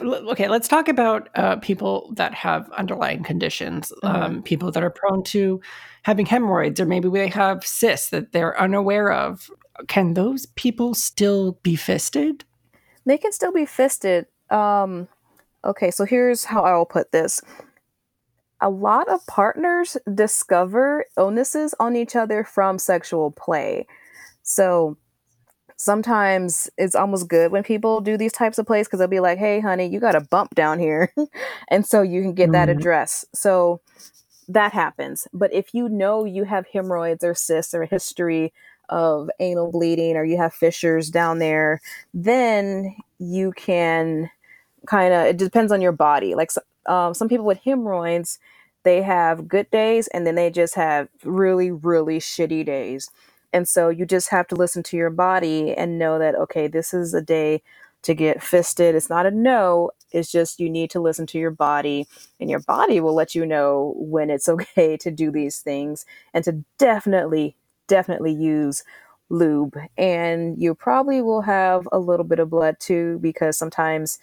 Okay, 0.00 0.48
let's 0.48 0.66
talk 0.66 0.88
about 0.88 1.28
uh, 1.34 1.56
people 1.56 2.10
that 2.16 2.32
have 2.32 2.70
underlying 2.72 3.22
conditions, 3.22 3.92
mm-hmm. 4.02 4.22
um, 4.22 4.42
people 4.42 4.72
that 4.72 4.82
are 4.82 4.90
prone 4.90 5.22
to 5.24 5.60
having 6.04 6.24
hemorrhoids, 6.24 6.80
or 6.80 6.86
maybe 6.86 7.08
they 7.10 7.28
have 7.28 7.64
cysts 7.66 8.08
that 8.10 8.32
they're 8.32 8.58
unaware 8.58 9.12
of. 9.12 9.50
Can 9.86 10.14
those 10.14 10.46
people 10.46 10.94
still 10.94 11.58
be 11.62 11.76
fisted? 11.76 12.44
They 13.04 13.18
can 13.18 13.32
still 13.32 13.52
be 13.52 13.66
fisted. 13.66 14.26
Um, 14.48 15.06
okay, 15.64 15.90
so 15.90 16.06
here's 16.06 16.44
how 16.44 16.62
I 16.62 16.74
will 16.74 16.86
put 16.86 17.12
this 17.12 17.42
a 18.64 18.70
lot 18.70 19.08
of 19.08 19.24
partners 19.26 19.98
discover 20.14 21.04
illnesses 21.18 21.74
on 21.78 21.94
each 21.94 22.16
other 22.16 22.42
from 22.44 22.78
sexual 22.78 23.30
play. 23.30 23.86
So 24.42 24.96
sometimes 25.76 26.70
it's 26.78 26.94
almost 26.94 27.28
good 27.28 27.52
when 27.52 27.62
people 27.62 28.00
do 28.00 28.16
these 28.16 28.32
types 28.32 28.56
of 28.58 28.66
plays 28.66 28.86
because 28.86 29.00
they'll 29.00 29.08
be 29.08 29.20
like, 29.20 29.36
hey, 29.36 29.60
honey, 29.60 29.86
you 29.86 30.00
got 30.00 30.14
a 30.14 30.22
bump 30.22 30.54
down 30.54 30.78
here. 30.78 31.12
and 31.68 31.84
so 31.84 32.00
you 32.00 32.22
can 32.22 32.32
get 32.32 32.44
mm-hmm. 32.44 32.52
that 32.52 32.70
addressed. 32.70 33.26
So 33.36 33.82
that 34.48 34.72
happens. 34.72 35.28
But 35.34 35.52
if 35.52 35.74
you 35.74 35.90
know 35.90 36.24
you 36.24 36.44
have 36.44 36.66
hemorrhoids 36.66 37.22
or 37.22 37.34
cysts 37.34 37.74
or 37.74 37.82
a 37.82 37.86
history 37.86 38.54
of 38.88 39.28
anal 39.40 39.72
bleeding 39.72 40.16
or 40.16 40.24
you 40.24 40.38
have 40.38 40.54
fissures 40.54 41.10
down 41.10 41.38
there, 41.38 41.82
then 42.14 42.96
you 43.18 43.52
can 43.52 44.30
kind 44.86 45.12
of, 45.12 45.26
it 45.26 45.36
depends 45.36 45.70
on 45.70 45.82
your 45.82 45.92
body. 45.92 46.34
Like 46.34 46.50
um, 46.86 47.14
some 47.14 47.28
people 47.28 47.46
with 47.46 47.60
hemorrhoids, 47.64 48.38
they 48.84 49.02
have 49.02 49.48
good 49.48 49.70
days 49.70 50.08
and 50.08 50.26
then 50.26 50.36
they 50.36 50.50
just 50.50 50.74
have 50.76 51.08
really, 51.24 51.70
really 51.70 52.18
shitty 52.18 52.64
days. 52.66 53.10
And 53.52 53.68
so 53.68 53.88
you 53.88 54.06
just 54.06 54.30
have 54.30 54.48
to 54.48 54.56
listen 54.56 54.82
to 54.84 54.96
your 54.96 55.10
body 55.10 55.74
and 55.74 55.98
know 55.98 56.18
that, 56.18 56.34
okay, 56.36 56.68
this 56.68 56.94
is 56.94 57.14
a 57.14 57.22
day 57.22 57.62
to 58.02 58.14
get 58.14 58.42
fisted. 58.42 58.94
It's 58.96 59.10
not 59.10 59.26
a 59.26 59.32
no, 59.32 59.92
it's 60.12 60.32
just 60.32 60.60
you 60.60 60.70
need 60.70 60.90
to 60.92 61.00
listen 61.00 61.26
to 61.28 61.38
your 61.38 61.52
body, 61.52 62.06
and 62.40 62.50
your 62.50 62.60
body 62.60 63.00
will 63.00 63.14
let 63.14 63.34
you 63.36 63.46
know 63.46 63.94
when 63.98 64.30
it's 64.30 64.48
okay 64.50 64.96
to 64.98 65.12
do 65.12 65.32
these 65.32 65.60
things 65.60 66.06
and 66.34 66.44
to 66.44 66.64
definitely, 66.78 67.56
definitely 67.88 68.34
use 68.34 68.84
lube. 69.30 69.76
And 69.98 70.60
you 70.62 70.74
probably 70.74 71.22
will 71.22 71.42
have 71.42 71.88
a 71.92 72.00
little 72.00 72.24
bit 72.26 72.40
of 72.40 72.50
blood 72.50 72.78
too, 72.80 73.20
because 73.22 73.58
sometimes 73.58 74.18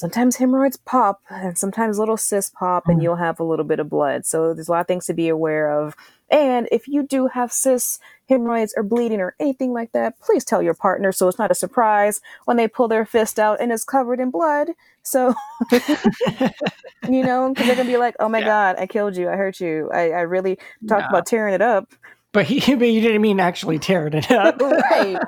sometimes 0.00 0.36
hemorrhoids 0.36 0.78
pop 0.78 1.20
and 1.28 1.58
sometimes 1.58 1.98
little 1.98 2.16
cysts 2.16 2.50
pop 2.50 2.88
and 2.88 2.98
mm. 2.98 3.02
you'll 3.02 3.16
have 3.16 3.38
a 3.38 3.44
little 3.44 3.66
bit 3.66 3.78
of 3.78 3.90
blood. 3.90 4.24
So 4.24 4.54
there's 4.54 4.68
a 4.68 4.72
lot 4.72 4.80
of 4.80 4.86
things 4.86 5.04
to 5.06 5.14
be 5.14 5.28
aware 5.28 5.70
of. 5.70 5.94
And 6.30 6.68
if 6.72 6.88
you 6.88 7.02
do 7.02 7.26
have 7.26 7.52
cysts, 7.52 7.98
hemorrhoids, 8.28 8.72
or 8.76 8.82
bleeding 8.82 9.20
or 9.20 9.34
anything 9.38 9.72
like 9.74 9.92
that, 9.92 10.18
please 10.18 10.44
tell 10.44 10.62
your 10.62 10.74
partner 10.74 11.12
so 11.12 11.28
it's 11.28 11.38
not 11.38 11.50
a 11.50 11.54
surprise 11.54 12.22
when 12.46 12.56
they 12.56 12.66
pull 12.66 12.88
their 12.88 13.04
fist 13.04 13.38
out 13.38 13.60
and 13.60 13.70
it's 13.72 13.84
covered 13.84 14.20
in 14.20 14.30
blood. 14.30 14.70
So, 15.02 15.34
you 15.72 17.22
know, 17.22 17.50
because 17.50 17.66
they're 17.66 17.74
going 17.74 17.86
to 17.86 17.92
be 17.92 17.98
like, 17.98 18.14
oh 18.20 18.28
my 18.28 18.38
yeah. 18.38 18.46
God, 18.46 18.76
I 18.78 18.86
killed 18.86 19.16
you. 19.16 19.28
I 19.28 19.36
hurt 19.36 19.60
you. 19.60 19.90
I, 19.92 20.10
I 20.10 20.20
really 20.20 20.58
talked 20.88 21.10
about 21.10 21.26
tearing 21.26 21.52
it 21.52 21.62
up. 21.62 21.92
But, 22.32 22.46
he, 22.46 22.60
but 22.74 22.88
you 22.88 23.02
didn't 23.02 23.20
mean 23.20 23.38
actually 23.38 23.78
tearing 23.78 24.14
it 24.14 24.30
up. 24.32 24.60
right. 24.60 25.18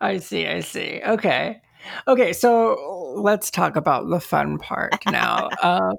I 0.00 0.18
see. 0.18 0.48
I 0.48 0.60
see. 0.60 1.00
Okay. 1.06 1.60
Okay, 2.08 2.32
so 2.32 3.14
let's 3.16 3.50
talk 3.50 3.76
about 3.76 4.08
the 4.08 4.20
fun 4.20 4.58
part 4.58 4.96
now. 5.10 5.48
um, 5.62 5.96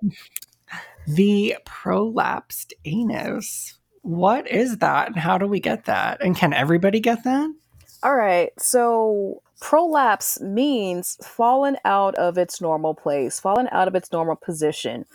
the 1.07 1.55
prolapsed 1.65 2.73
anus. 2.85 3.77
What 4.01 4.47
is 4.49 4.77
that 4.77 5.07
and 5.07 5.17
how 5.17 5.37
do 5.37 5.47
we 5.47 5.59
get 5.59 5.85
that? 5.85 6.23
And 6.23 6.35
can 6.35 6.53
everybody 6.53 6.99
get 6.99 7.23
that? 7.23 7.53
All 8.03 8.15
right. 8.15 8.51
So 8.59 9.41
prolapse 9.61 10.39
means 10.41 11.17
fallen 11.23 11.77
out 11.85 12.13
of 12.15 12.37
its 12.37 12.61
normal 12.61 12.93
place, 12.93 13.39
fallen 13.39 13.67
out 13.71 13.87
of 13.87 13.95
its 13.95 14.11
normal 14.11 14.35
position. 14.35 15.05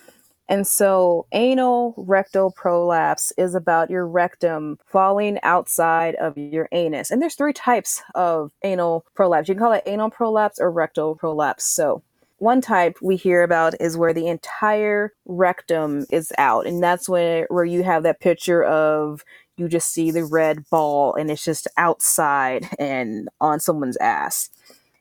And 0.51 0.67
so, 0.67 1.27
anal 1.31 1.93
rectal 1.95 2.51
prolapse 2.51 3.31
is 3.37 3.55
about 3.55 3.89
your 3.89 4.05
rectum 4.05 4.79
falling 4.85 5.39
outside 5.43 6.15
of 6.15 6.37
your 6.37 6.67
anus. 6.73 7.09
And 7.09 7.21
there's 7.21 7.35
three 7.35 7.53
types 7.53 8.03
of 8.15 8.51
anal 8.61 9.05
prolapse. 9.15 9.47
You 9.47 9.55
can 9.55 9.63
call 9.63 9.71
it 9.71 9.83
anal 9.85 10.09
prolapse 10.09 10.59
or 10.59 10.69
rectal 10.69 11.15
prolapse. 11.15 11.63
So, 11.63 12.03
one 12.39 12.59
type 12.59 12.97
we 13.01 13.15
hear 13.15 13.43
about 13.43 13.79
is 13.79 13.95
where 13.95 14.13
the 14.13 14.27
entire 14.27 15.13
rectum 15.23 16.05
is 16.11 16.33
out, 16.37 16.67
and 16.67 16.83
that's 16.83 17.07
where 17.07 17.47
where 17.49 17.63
you 17.63 17.83
have 17.83 18.03
that 18.03 18.19
picture 18.19 18.61
of 18.61 19.23
you 19.55 19.69
just 19.69 19.93
see 19.93 20.11
the 20.11 20.25
red 20.25 20.69
ball 20.69 21.15
and 21.15 21.31
it's 21.31 21.45
just 21.45 21.67
outside 21.77 22.67
and 22.77 23.29
on 23.39 23.61
someone's 23.61 23.97
ass. 23.97 24.49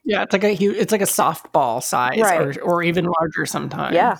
Yeah, 0.04 0.22
it's 0.22 0.32
like 0.32 0.44
a 0.44 0.50
huge, 0.50 0.76
it's 0.76 0.92
like 0.92 1.00
a 1.00 1.04
softball 1.04 1.82
size, 1.82 2.20
right. 2.20 2.56
or, 2.56 2.62
or 2.62 2.82
even 2.84 3.06
larger 3.06 3.46
sometimes. 3.46 3.96
Yeah, 3.96 4.18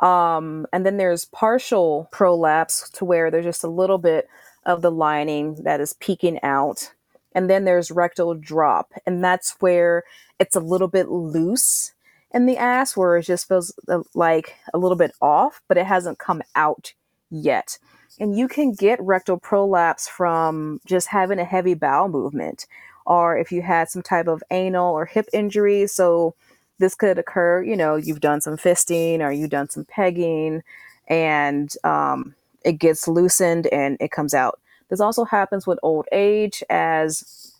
um, 0.00 0.66
and 0.72 0.84
then 0.84 0.96
there's 0.96 1.26
partial 1.26 2.08
prolapse 2.10 2.90
to 2.90 3.04
where 3.04 3.30
there's 3.30 3.44
just 3.44 3.64
a 3.64 3.68
little 3.68 3.98
bit 3.98 4.28
of 4.66 4.82
the 4.82 4.90
lining 4.90 5.62
that 5.62 5.80
is 5.80 5.92
peeking 5.94 6.38
out. 6.42 6.92
And 7.32 7.48
then 7.48 7.64
there's 7.64 7.92
rectal 7.92 8.34
drop, 8.34 8.92
and 9.06 9.22
that's 9.22 9.54
where 9.60 10.02
it's 10.40 10.56
a 10.56 10.60
little 10.60 10.88
bit 10.88 11.08
loose 11.08 11.92
in 12.32 12.46
the 12.46 12.56
ass, 12.56 12.96
where 12.96 13.16
it 13.16 13.22
just 13.22 13.46
feels 13.46 13.72
uh, 13.88 14.00
like 14.14 14.56
a 14.74 14.78
little 14.78 14.96
bit 14.96 15.12
off, 15.20 15.62
but 15.68 15.76
it 15.76 15.86
hasn't 15.86 16.18
come 16.18 16.42
out 16.56 16.92
yet. 17.30 17.78
And 18.18 18.36
you 18.36 18.48
can 18.48 18.72
get 18.72 19.00
rectal 19.00 19.38
prolapse 19.38 20.08
from 20.08 20.80
just 20.84 21.08
having 21.08 21.38
a 21.38 21.44
heavy 21.44 21.74
bowel 21.74 22.08
movement, 22.08 22.66
or 23.06 23.38
if 23.38 23.52
you 23.52 23.62
had 23.62 23.88
some 23.88 24.02
type 24.02 24.26
of 24.26 24.42
anal 24.50 24.92
or 24.92 25.06
hip 25.06 25.28
injury. 25.32 25.86
So 25.86 26.34
this 26.80 26.94
could 26.94 27.18
occur, 27.18 27.62
you 27.62 27.76
know, 27.76 27.94
you've 27.94 28.20
done 28.20 28.40
some 28.40 28.56
fisting 28.56 29.20
or 29.20 29.30
you've 29.30 29.50
done 29.50 29.68
some 29.68 29.84
pegging 29.84 30.62
and 31.08 31.72
um, 31.84 32.34
it 32.64 32.78
gets 32.78 33.06
loosened 33.06 33.66
and 33.68 33.96
it 34.00 34.10
comes 34.10 34.34
out. 34.34 34.58
This 34.88 35.00
also 35.00 35.24
happens 35.24 35.66
with 35.66 35.78
old 35.82 36.06
age 36.10 36.64
as 36.70 37.54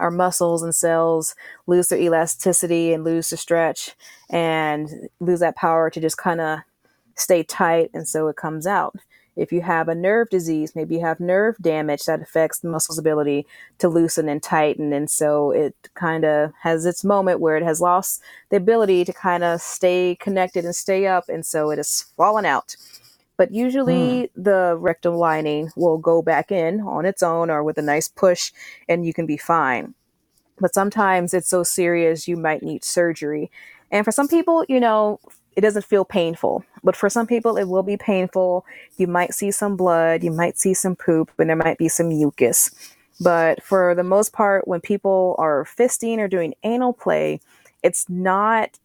our 0.00 0.10
muscles 0.10 0.62
and 0.62 0.74
cells 0.74 1.36
lose 1.68 1.88
their 1.88 2.00
elasticity 2.00 2.92
and 2.92 3.04
lose 3.04 3.30
the 3.30 3.36
stretch 3.36 3.94
and 4.28 5.08
lose 5.20 5.38
that 5.40 5.56
power 5.56 5.88
to 5.88 6.00
just 6.00 6.18
kind 6.18 6.40
of 6.40 6.58
stay 7.14 7.44
tight 7.44 7.90
and 7.94 8.08
so 8.08 8.26
it 8.26 8.34
comes 8.34 8.66
out 8.66 8.96
if 9.36 9.52
you 9.52 9.62
have 9.62 9.88
a 9.88 9.94
nerve 9.94 10.28
disease 10.30 10.74
maybe 10.74 10.96
you 10.96 11.00
have 11.00 11.20
nerve 11.20 11.56
damage 11.60 12.04
that 12.04 12.22
affects 12.22 12.58
the 12.58 12.68
muscle's 12.68 12.98
ability 12.98 13.46
to 13.78 13.88
loosen 13.88 14.28
and 14.28 14.42
tighten. 14.42 14.92
And 14.92 15.10
so 15.10 15.50
it 15.50 15.74
kind 15.94 16.24
of 16.24 16.52
has 16.62 16.86
its 16.86 17.04
moment 17.04 17.40
where 17.40 17.56
it 17.56 17.62
has 17.62 17.80
lost 17.80 18.22
the 18.50 18.56
ability 18.56 19.04
to 19.04 19.12
kind 19.12 19.44
of 19.44 19.60
stay 19.60 20.16
connected 20.20 20.64
and 20.64 20.74
stay 20.74 21.06
up 21.06 21.28
and 21.28 21.44
so 21.44 21.70
it 21.70 21.78
has 21.78 22.06
fallen 22.16 22.44
out. 22.44 22.76
But 23.36 23.52
usually 23.52 23.94
mm. 23.94 24.30
the 24.36 24.76
rectal 24.78 25.18
lining 25.18 25.70
will 25.76 25.98
go 25.98 26.22
back 26.22 26.52
in 26.52 26.80
on 26.80 27.04
its 27.04 27.22
own 27.22 27.50
or 27.50 27.64
with 27.64 27.78
a 27.78 27.82
nice 27.82 28.08
push 28.08 28.52
and 28.88 29.04
you 29.04 29.12
can 29.12 29.26
be 29.26 29.36
fine. 29.36 29.94
But 30.60 30.74
sometimes 30.74 31.34
it's 31.34 31.48
so 31.48 31.64
serious 31.64 32.28
you 32.28 32.36
might 32.36 32.62
need 32.62 32.84
surgery. 32.84 33.50
And 33.90 34.04
for 34.04 34.12
some 34.12 34.28
people 34.28 34.64
you 34.68 34.78
know 34.78 35.18
it 35.56 35.60
doesn't 35.60 35.84
feel 35.84 36.04
painful 36.04 36.64
but 36.82 36.94
for 36.94 37.08
some 37.08 37.26
people 37.26 37.56
it 37.56 37.64
will 37.64 37.82
be 37.82 37.96
painful. 37.96 38.64
You 38.98 39.06
might 39.06 39.34
see 39.34 39.50
some 39.50 39.76
blood 39.76 40.22
you 40.22 40.30
might 40.30 40.58
see 40.58 40.74
some 40.74 40.94
poop 40.94 41.30
and 41.38 41.48
there 41.48 41.56
might 41.56 41.78
be 41.78 41.88
some 41.88 42.08
mucus. 42.08 42.70
But 43.20 43.62
for 43.62 43.94
the 43.94 44.04
most 44.04 44.32
part 44.32 44.68
when 44.68 44.80
people 44.80 45.34
are 45.38 45.64
fisting 45.64 46.18
or 46.18 46.28
doing 46.28 46.54
anal 46.62 46.92
play 46.92 47.40
it's 47.82 48.08
not 48.08 48.78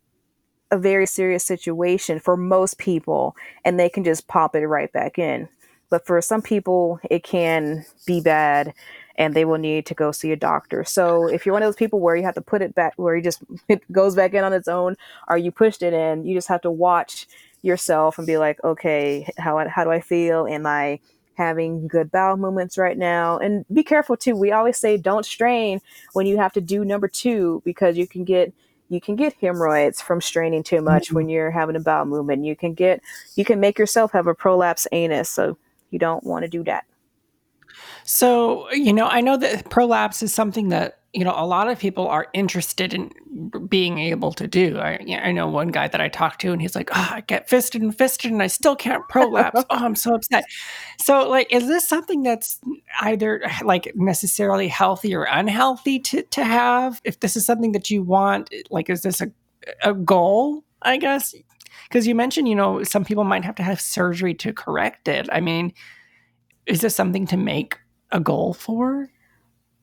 a 0.71 0.77
very 0.77 1.05
serious 1.05 1.43
situation 1.43 2.19
for 2.19 2.37
most 2.37 2.77
people 2.77 3.35
and 3.65 3.79
they 3.79 3.89
can 3.89 4.03
just 4.03 4.27
pop 4.27 4.55
it 4.55 4.67
right 4.67 4.91
back 4.91 5.17
in. 5.17 5.49
But 5.89 6.05
for 6.05 6.21
some 6.21 6.41
people, 6.41 6.99
it 7.09 7.23
can 7.23 7.85
be 8.05 8.21
bad 8.21 8.73
and 9.19 9.33
they 9.33 9.43
will 9.43 9.57
need 9.57 9.85
to 9.85 9.93
go 9.93 10.11
see 10.11 10.31
a 10.31 10.37
doctor. 10.37 10.85
So 10.85 11.27
if 11.27 11.45
you're 11.45 11.53
one 11.53 11.61
of 11.61 11.67
those 11.67 11.75
people 11.75 11.99
where 11.99 12.15
you 12.15 12.23
have 12.23 12.35
to 12.35 12.41
put 12.41 12.61
it 12.61 12.73
back, 12.73 12.93
where 12.95 13.15
you 13.15 13.21
just 13.21 13.43
it 13.67 13.83
goes 13.91 14.15
back 14.15 14.33
in 14.33 14.43
on 14.43 14.53
its 14.53 14.67
own, 14.67 14.95
or 15.27 15.37
you 15.37 15.51
pushed 15.51 15.83
it 15.83 15.93
in, 15.93 16.25
you 16.25 16.33
just 16.33 16.47
have 16.47 16.61
to 16.61 16.71
watch 16.71 17.27
yourself 17.61 18.17
and 18.17 18.25
be 18.25 18.37
like, 18.37 18.63
okay, 18.63 19.29
how 19.37 19.67
how 19.67 19.83
do 19.83 19.91
I 19.91 19.99
feel? 19.99 20.47
Am 20.47 20.65
I 20.65 20.99
having 21.35 21.87
good 21.87 22.11
bowel 22.11 22.37
movements 22.37 22.77
right 22.77 22.97
now? 22.97 23.37
And 23.37 23.65
be 23.71 23.83
careful 23.83 24.15
too. 24.15 24.35
We 24.35 24.53
always 24.53 24.77
say 24.77 24.95
don't 24.95 25.25
strain 25.25 25.81
when 26.13 26.25
you 26.25 26.37
have 26.37 26.53
to 26.53 26.61
do 26.61 26.85
number 26.85 27.09
two 27.09 27.61
because 27.65 27.97
you 27.97 28.07
can 28.07 28.23
get 28.23 28.53
you 28.87 29.01
can 29.01 29.15
get 29.15 29.35
hemorrhoids 29.39 30.01
from 30.01 30.21
straining 30.21 30.63
too 30.63 30.81
much 30.81 31.07
mm-hmm. 31.07 31.15
when 31.15 31.29
you're 31.29 31.51
having 31.51 31.75
a 31.75 31.81
bowel 31.81 32.05
movement. 32.05 32.45
You 32.45 32.55
can 32.55 32.73
get 32.73 33.01
you 33.35 33.43
can 33.43 33.59
make 33.59 33.77
yourself 33.77 34.13
have 34.13 34.27
a 34.27 34.33
prolapse 34.33 34.87
anus, 34.93 35.29
so 35.29 35.57
you 35.91 35.99
don't 35.99 36.23
want 36.23 36.43
to 36.43 36.49
do 36.49 36.63
that. 36.63 36.85
So, 38.03 38.71
you 38.71 38.93
know, 38.93 39.07
I 39.07 39.21
know 39.21 39.37
that 39.37 39.69
prolapse 39.69 40.23
is 40.23 40.33
something 40.33 40.69
that 40.69 40.99
you 41.13 41.23
know, 41.23 41.33
a 41.35 41.45
lot 41.45 41.67
of 41.67 41.79
people 41.79 42.07
are 42.07 42.27
interested 42.33 42.93
in 42.93 43.11
being 43.67 43.97
able 43.97 44.31
to 44.33 44.47
do. 44.47 44.77
I, 44.77 44.99
I 45.23 45.31
know 45.31 45.47
one 45.47 45.69
guy 45.69 45.87
that 45.87 45.99
I 45.99 46.07
talked 46.07 46.39
to, 46.41 46.51
and 46.51 46.61
he's 46.61 46.75
like, 46.75 46.89
"Oh, 46.91 47.07
I 47.11 47.21
get 47.21 47.49
fisted 47.49 47.81
and 47.81 47.97
fisted, 47.97 48.31
and 48.31 48.43
I 48.43 48.47
still 48.47 48.75
can't 48.75 49.07
prolapse. 49.09 49.63
oh, 49.71 49.75
I'm 49.75 49.95
so 49.95 50.13
upset." 50.13 50.43
So, 50.99 51.27
like, 51.27 51.51
is 51.51 51.67
this 51.67 51.87
something 51.87 52.21
that's 52.21 52.59
either 53.01 53.41
like 53.63 53.91
necessarily 53.95 54.67
healthy 54.67 55.15
or 55.15 55.23
unhealthy 55.23 55.97
to 55.99 56.21
to 56.21 56.43
have? 56.43 57.01
If 57.03 57.21
this 57.21 57.35
is 57.35 57.43
something 57.45 57.71
that 57.71 57.89
you 57.89 58.03
want, 58.03 58.53
like, 58.69 58.89
is 58.89 59.01
this 59.01 59.19
a 59.19 59.31
a 59.83 59.95
goal? 59.95 60.63
I 60.83 60.97
guess 60.97 61.33
because 61.83 62.05
you 62.05 62.13
mentioned, 62.13 62.47
you 62.47 62.55
know, 62.55 62.83
some 62.83 63.03
people 63.03 63.23
might 63.23 63.43
have 63.43 63.55
to 63.55 63.63
have 63.63 63.81
surgery 63.81 64.35
to 64.35 64.53
correct 64.53 65.07
it. 65.07 65.27
I 65.31 65.39
mean, 65.41 65.73
is 66.69 66.81
this 66.81 66.95
something 66.95 67.25
to 67.27 67.37
make 67.37 67.77
a 68.11 68.19
goal 68.19 68.53
for? 68.53 69.09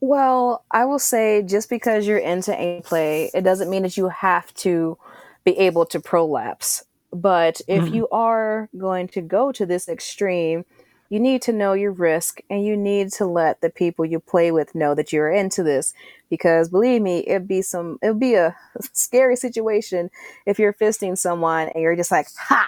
Well, 0.01 0.65
I 0.71 0.85
will 0.85 0.99
say 0.99 1.43
just 1.43 1.69
because 1.69 2.07
you're 2.07 2.19
into 2.19 2.55
aim 2.59 2.83
play, 2.83 3.31
it 3.35 3.43
doesn't 3.43 3.71
mean 3.71 3.83
that 3.83 3.97
you 3.97 4.09
have 4.09 4.53
to 4.55 4.97
be 5.45 5.59
able 5.59 5.85
to 5.87 6.01
prolapse. 6.01 6.85
But 7.13 7.61
if 7.67 7.85
mm-hmm. 7.85 7.95
you 7.95 8.09
are 8.11 8.69
going 8.77 9.09
to 9.09 9.21
go 9.21 9.53
to 9.53 9.67
this 9.67 9.89
extreme, 9.89 10.65
you 11.09 11.21
need 11.21 11.43
to 11.43 11.53
know 11.53 11.73
your 11.73 11.93
risk 11.93 12.41
and 12.51 12.65
you 12.65 12.77
need 12.77 13.13
to 13.13 13.27
let 13.27 13.61
the 13.61 13.71
people 13.71 14.05
you 14.05 14.21
play 14.21 14.51
with 14.51 14.75
know 14.75 14.95
that 14.95 15.13
you're 15.13 15.31
into 15.31 15.63
this 15.63 15.95
because 16.31 16.69
believe 16.69 17.01
me 17.01 17.25
it'd 17.27 17.47
be 17.47 17.63
some 17.63 17.99
it'd 18.03 18.19
be 18.19 18.35
a 18.35 18.57
scary 18.93 19.37
situation 19.37 20.11
if 20.47 20.59
you're 20.59 20.73
fisting 20.73 21.17
someone 21.17 21.69
and 21.69 21.83
you're 21.83 21.95
just 21.95 22.11
like 22.11 22.27
ha 22.37 22.67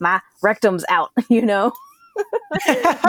my 0.00 0.20
rectum's 0.42 0.84
out 0.88 1.12
you 1.28 1.42
know 1.42 1.72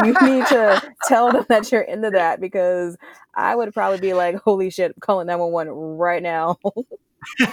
you 0.04 0.14
need 0.22 0.46
to 0.48 0.82
tell 1.08 1.32
them 1.32 1.46
that 1.50 1.72
you're 1.72 1.82
into 1.82 2.12
that 2.12 2.42
because 2.42 2.98
I 3.36 3.56
would 3.56 3.74
probably 3.74 4.00
be 4.00 4.14
like, 4.14 4.36
holy 4.38 4.70
shit, 4.70 4.92
I'm 4.96 5.00
calling 5.00 5.28
911 5.28 5.74
right 5.74 6.24
now. 6.24 6.58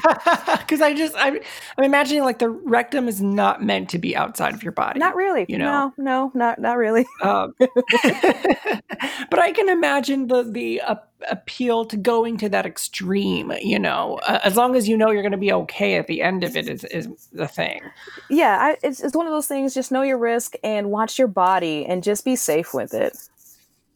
Because 0.64 0.81
I 0.81 0.95
just, 0.95 1.14
I'm, 1.16 1.39
I'm 1.77 1.85
imagining 1.85 2.25
like 2.25 2.39
the 2.39 2.49
rectum 2.49 3.07
is 3.07 3.20
not 3.20 3.62
meant 3.62 3.91
to 3.91 3.99
be 3.99 4.16
outside 4.16 4.55
of 4.55 4.62
your 4.62 4.72
body. 4.72 4.99
Not 4.99 5.14
really. 5.14 5.45
You 5.49 5.59
know? 5.59 5.93
No, 5.97 6.05
no, 6.05 6.33
not, 6.35 6.59
not 6.59 6.77
really. 6.77 7.07
Um, 7.22 7.55
but 7.59 9.39
I 9.39 9.53
can 9.55 9.68
imagine 9.68 10.27
the, 10.29 10.43
the 10.43 10.81
uh, 10.81 10.97
appeal 11.31 11.85
to 11.87 11.97
going 11.97 12.37
to 12.39 12.49
that 12.51 12.66
extreme, 12.66 13.53
you 13.62 13.79
know, 13.79 14.20
uh, 14.27 14.41
as 14.45 14.57
long 14.57 14.77
as 14.77 14.89
you 14.89 14.97
know 14.97 15.11
you're 15.11 15.22
going 15.22 15.33
to 15.33 15.39
be 15.39 15.53
okay 15.53 15.97
at 15.97 16.07
the 16.07 16.20
end 16.20 16.45
of 16.45 16.57
it 16.57 16.68
is, 16.68 16.85
is 16.85 17.09
the 17.33 17.49
thing. 17.49 17.81
Yeah. 18.29 18.59
I, 18.61 18.77
it's, 18.83 19.01
it's 19.01 19.16
one 19.16 19.27
of 19.27 19.33
those 19.33 19.47
things, 19.47 19.75
just 19.75 19.91
know 19.91 20.03
your 20.03 20.18
risk 20.18 20.55
and 20.62 20.91
watch 20.91 21.18
your 21.18 21.29
body 21.29 21.87
and 21.87 22.03
just 22.03 22.25
be 22.25 22.37
safe 22.37 22.75
with 22.75 22.93
it. 22.93 23.16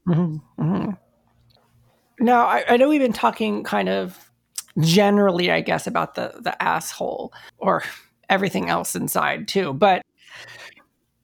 Mm-hmm, 0.06 0.62
mm-hmm. 0.62 0.90
Now, 2.20 2.46
I, 2.46 2.64
I 2.68 2.76
know 2.76 2.88
we've 2.88 3.00
been 3.00 3.12
talking 3.12 3.62
kind 3.62 3.88
of 3.88 4.27
generally, 4.80 5.50
I 5.50 5.60
guess, 5.60 5.86
about 5.86 6.14
the 6.14 6.34
the 6.40 6.60
asshole 6.62 7.32
or 7.58 7.82
everything 8.28 8.68
else 8.68 8.94
inside 8.94 9.48
too. 9.48 9.72
But 9.72 10.02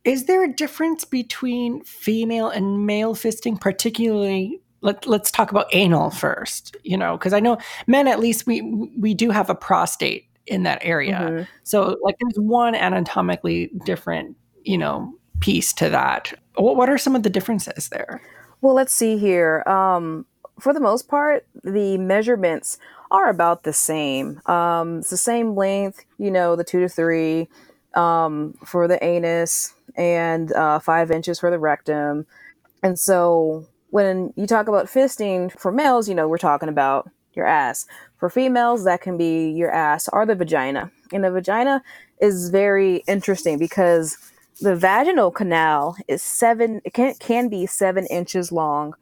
is 0.04 0.26
there 0.26 0.44
a 0.44 0.52
difference 0.52 1.04
between 1.04 1.82
female 1.84 2.48
and 2.48 2.86
male 2.86 3.14
fisting, 3.14 3.60
particularly? 3.60 4.60
Let, 4.82 5.06
let's 5.06 5.30
talk 5.30 5.50
about 5.50 5.66
anal 5.72 6.10
first, 6.10 6.76
you 6.82 6.98
know, 6.98 7.16
because 7.16 7.32
I 7.32 7.40
know 7.40 7.56
men 7.86 8.06
at 8.06 8.20
least 8.20 8.46
we 8.46 8.60
we 8.98 9.14
do 9.14 9.30
have 9.30 9.48
a 9.48 9.54
prostate 9.54 10.28
in 10.46 10.64
that 10.64 10.78
area. 10.82 11.18
Mm-hmm. 11.20 11.42
So 11.62 11.96
like 12.02 12.16
there's 12.20 12.38
one 12.38 12.74
anatomically 12.74 13.70
different, 13.86 14.36
you 14.62 14.76
know, 14.76 15.14
piece 15.40 15.72
to 15.74 15.88
that. 15.88 16.34
What, 16.56 16.76
what 16.76 16.90
are 16.90 16.98
some 16.98 17.16
of 17.16 17.22
the 17.22 17.30
differences 17.30 17.88
there? 17.88 18.20
Well, 18.60 18.74
let's 18.74 18.92
see 18.92 19.16
here. 19.16 19.62
Um, 19.66 20.26
for 20.60 20.72
the 20.72 20.80
most 20.80 21.08
part, 21.08 21.46
the 21.62 21.98
measurements 21.98 22.78
are 23.10 23.28
about 23.28 23.62
the 23.62 23.72
same. 23.72 24.40
Um, 24.46 24.98
it's 24.98 25.10
the 25.10 25.16
same 25.16 25.54
length, 25.54 26.04
you 26.18 26.30
know, 26.30 26.56
the 26.56 26.64
two 26.64 26.80
to 26.80 26.88
three 26.88 27.48
um, 27.94 28.54
for 28.64 28.88
the 28.88 29.02
anus 29.04 29.74
and 29.96 30.52
uh, 30.52 30.78
five 30.78 31.10
inches 31.10 31.38
for 31.38 31.50
the 31.50 31.58
rectum. 31.58 32.26
And 32.82 32.98
so 32.98 33.66
when 33.90 34.32
you 34.36 34.46
talk 34.46 34.68
about 34.68 34.86
fisting 34.86 35.52
for 35.58 35.70
males, 35.70 36.08
you 36.08 36.14
know, 36.14 36.28
we're 36.28 36.38
talking 36.38 36.68
about 36.68 37.08
your 37.34 37.46
ass. 37.46 37.86
For 38.18 38.28
females, 38.30 38.84
that 38.84 39.00
can 39.00 39.16
be 39.16 39.50
your 39.50 39.70
ass 39.70 40.08
or 40.12 40.26
the 40.26 40.34
vagina. 40.34 40.90
And 41.12 41.24
the 41.24 41.30
vagina 41.30 41.82
is 42.20 42.50
very 42.50 42.96
interesting 43.06 43.58
because 43.58 44.16
the 44.60 44.76
vaginal 44.76 45.30
canal 45.30 45.96
is 46.08 46.22
seven, 46.22 46.80
it 46.84 46.94
can, 46.94 47.14
can 47.14 47.48
be 47.48 47.66
seven 47.66 48.06
inches 48.06 48.50
long 48.50 48.94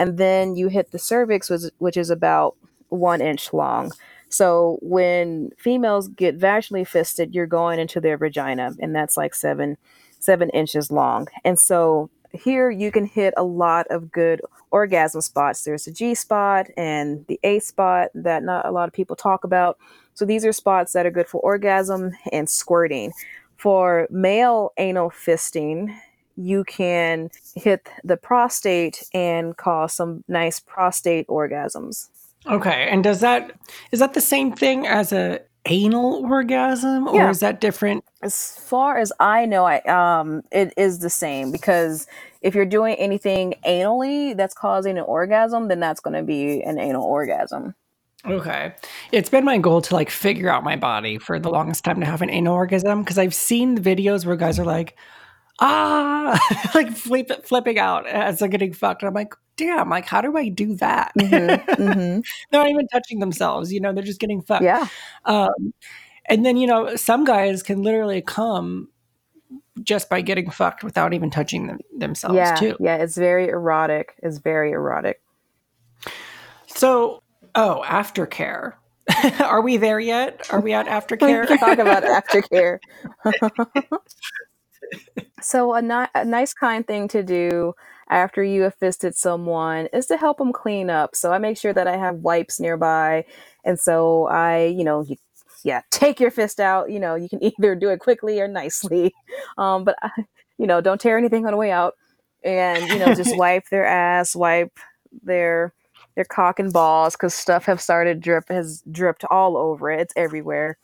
and 0.00 0.16
then 0.16 0.56
you 0.56 0.68
hit 0.68 0.92
the 0.92 0.98
cervix, 0.98 1.50
which, 1.50 1.60
which 1.76 1.98
is 1.98 2.08
about 2.08 2.56
one 2.90 3.20
inch 3.20 3.52
long. 3.52 3.92
So 4.28 4.78
when 4.80 5.50
females 5.58 6.06
get 6.08 6.38
vaginally 6.38 6.86
fisted, 6.86 7.34
you're 7.34 7.46
going 7.46 7.80
into 7.80 8.00
their 8.00 8.16
vagina, 8.16 8.72
and 8.78 8.94
that's 8.94 9.16
like 9.16 9.34
seven 9.34 9.76
seven 10.20 10.50
inches 10.50 10.90
long. 10.90 11.26
And 11.44 11.58
so 11.58 12.10
here 12.32 12.70
you 12.70 12.92
can 12.92 13.06
hit 13.06 13.34
a 13.36 13.42
lot 13.42 13.86
of 13.88 14.12
good 14.12 14.40
orgasm 14.70 15.20
spots. 15.20 15.64
There's 15.64 15.86
the 15.86 15.90
G 15.90 16.14
spot 16.14 16.68
and 16.76 17.24
the 17.26 17.40
A 17.42 17.58
spot 17.58 18.10
that 18.14 18.44
not 18.44 18.66
a 18.66 18.70
lot 18.70 18.88
of 18.88 18.92
people 18.92 19.16
talk 19.16 19.44
about. 19.44 19.78
So 20.14 20.24
these 20.24 20.44
are 20.44 20.52
spots 20.52 20.92
that 20.92 21.06
are 21.06 21.10
good 21.10 21.26
for 21.26 21.40
orgasm 21.40 22.12
and 22.32 22.48
squirting. 22.48 23.12
For 23.56 24.06
male 24.10 24.72
anal 24.78 25.10
fisting, 25.10 25.94
you 26.36 26.64
can 26.64 27.30
hit 27.54 27.88
the 28.04 28.16
prostate 28.16 29.02
and 29.12 29.56
cause 29.56 29.94
some 29.94 30.24
nice 30.28 30.60
prostate 30.60 31.26
orgasms. 31.26 32.08
Okay. 32.46 32.88
And 32.90 33.04
does 33.04 33.20
that 33.20 33.52
is 33.92 34.00
that 34.00 34.14
the 34.14 34.20
same 34.20 34.52
thing 34.52 34.86
as 34.86 35.12
a 35.12 35.40
anal 35.66 36.24
orgasm 36.24 37.06
or 37.06 37.16
yeah. 37.16 37.30
is 37.30 37.40
that 37.40 37.60
different? 37.60 38.04
As 38.22 38.58
far 38.58 38.96
as 38.98 39.12
I 39.20 39.46
know, 39.46 39.64
I 39.64 39.80
um 39.82 40.42
it 40.50 40.72
is 40.76 41.00
the 41.00 41.10
same 41.10 41.52
because 41.52 42.06
if 42.42 42.54
you're 42.54 42.66
doing 42.66 42.94
anything 42.94 43.54
anally 43.66 44.36
that's 44.36 44.54
causing 44.54 44.96
an 44.96 45.04
orgasm, 45.04 45.68
then 45.68 45.80
that's 45.80 46.00
going 46.00 46.14
to 46.14 46.22
be 46.22 46.62
an 46.62 46.78
anal 46.78 47.04
orgasm. 47.04 47.74
Okay. 48.26 48.74
It's 49.12 49.30
been 49.30 49.44
my 49.44 49.58
goal 49.58 49.80
to 49.82 49.94
like 49.94 50.10
figure 50.10 50.50
out 50.50 50.64
my 50.64 50.76
body 50.76 51.18
for 51.18 51.38
the 51.38 51.50
longest 51.50 51.84
time 51.84 52.00
to 52.00 52.06
have 52.06 52.22
an 52.22 52.30
anal 52.30 52.54
orgasm 52.54 53.02
because 53.02 53.18
I've 53.18 53.34
seen 53.34 53.74
the 53.74 53.80
videos 53.82 54.26
where 54.26 54.36
guys 54.36 54.58
are 54.58 54.64
like, 54.64 54.96
ah, 55.58 56.38
like 56.74 56.92
flip, 56.92 57.46
flipping 57.46 57.78
out 57.78 58.06
as 58.06 58.38
they're 58.38 58.48
getting 58.48 58.72
fucked. 58.72 59.02
And 59.02 59.08
I'm 59.08 59.14
like, 59.14 59.34
damn, 59.60 59.90
like 59.90 60.06
how 60.06 60.20
do 60.20 60.36
I 60.36 60.48
do 60.48 60.74
that? 60.76 61.12
Mm-hmm, 61.18 61.82
mm-hmm. 61.82 62.20
they're 62.50 62.60
not 62.60 62.68
even 62.70 62.88
touching 62.88 63.20
themselves, 63.20 63.72
you 63.72 63.80
know, 63.80 63.92
they're 63.92 64.02
just 64.02 64.20
getting 64.20 64.40
fucked. 64.42 64.64
Yeah. 64.64 64.88
Um, 65.26 65.74
and 66.26 66.44
then, 66.46 66.56
you 66.56 66.66
know, 66.66 66.96
some 66.96 67.24
guys 67.24 67.62
can 67.62 67.82
literally 67.82 68.22
come 68.22 68.88
just 69.82 70.08
by 70.08 70.20
getting 70.22 70.50
fucked 70.50 70.82
without 70.82 71.12
even 71.12 71.30
touching 71.30 71.66
them, 71.66 71.78
themselves 71.96 72.36
Yeah. 72.36 72.54
too. 72.54 72.76
Yeah. 72.80 72.96
It's 72.96 73.16
very 73.16 73.48
erotic. 73.48 74.14
It's 74.22 74.38
very 74.38 74.72
erotic. 74.72 75.20
So, 76.66 77.22
oh, 77.54 77.82
aftercare. 77.86 78.74
Are 79.40 79.60
we 79.60 79.76
there 79.76 80.00
yet? 80.00 80.46
Are 80.52 80.60
we 80.60 80.72
at 80.72 80.86
We 81.10 81.16
aftercare? 81.16 81.46
can 81.46 81.58
talk 81.58 81.78
about 81.78 82.04
aftercare. 82.04 82.78
so 85.42 85.74
a, 85.74 85.82
ni- 85.82 86.10
a 86.14 86.24
nice 86.24 86.54
kind 86.54 86.86
thing 86.86 87.08
to 87.08 87.22
do 87.22 87.74
after 88.10 88.42
you 88.42 88.62
have 88.62 88.74
fisted 88.74 89.16
someone 89.16 89.86
is 89.92 90.06
to 90.06 90.16
help 90.16 90.38
them 90.38 90.52
clean 90.52 90.90
up. 90.90 91.14
So 91.16 91.32
i 91.32 91.38
make 91.38 91.56
sure 91.56 91.72
that 91.72 91.86
i 91.86 91.96
have 91.96 92.16
wipes 92.16 92.60
nearby. 92.60 93.24
And 93.64 93.78
so 93.78 94.26
i 94.26 94.64
you 94.66 94.84
know 94.84 95.02
you, 95.02 95.16
yeah 95.64 95.82
take 95.90 96.20
your 96.20 96.30
fist 96.30 96.60
out. 96.60 96.90
You 96.90 97.00
know 97.00 97.14
you 97.14 97.28
can 97.28 97.42
either 97.58 97.74
do 97.74 97.90
it 97.90 98.00
quickly 98.00 98.40
or 98.40 98.48
nicely. 98.48 99.14
Um, 99.56 99.84
but 99.84 99.96
I, 100.02 100.10
you 100.58 100.66
know 100.66 100.80
don't 100.80 101.00
tear 101.00 101.16
anything 101.16 101.46
on 101.46 101.52
the 101.52 101.56
way 101.56 101.70
out. 101.70 101.94
And 102.44 102.88
you 102.88 102.98
know 102.98 103.14
just 103.14 103.36
wipe 103.38 103.68
their 103.70 103.86
ass 103.86 104.34
wipe 104.36 104.76
their 105.22 105.72
their 106.16 106.24
cock 106.24 106.58
and 106.58 106.72
balls 106.72 107.14
because 107.14 107.34
stuff 107.34 107.64
have 107.66 107.80
started 107.80 108.20
drip 108.20 108.48
has 108.48 108.82
dripped 108.90 109.24
all 109.30 109.56
over 109.56 109.90
it. 109.90 110.00
It's 110.00 110.14
everywhere. 110.16 110.76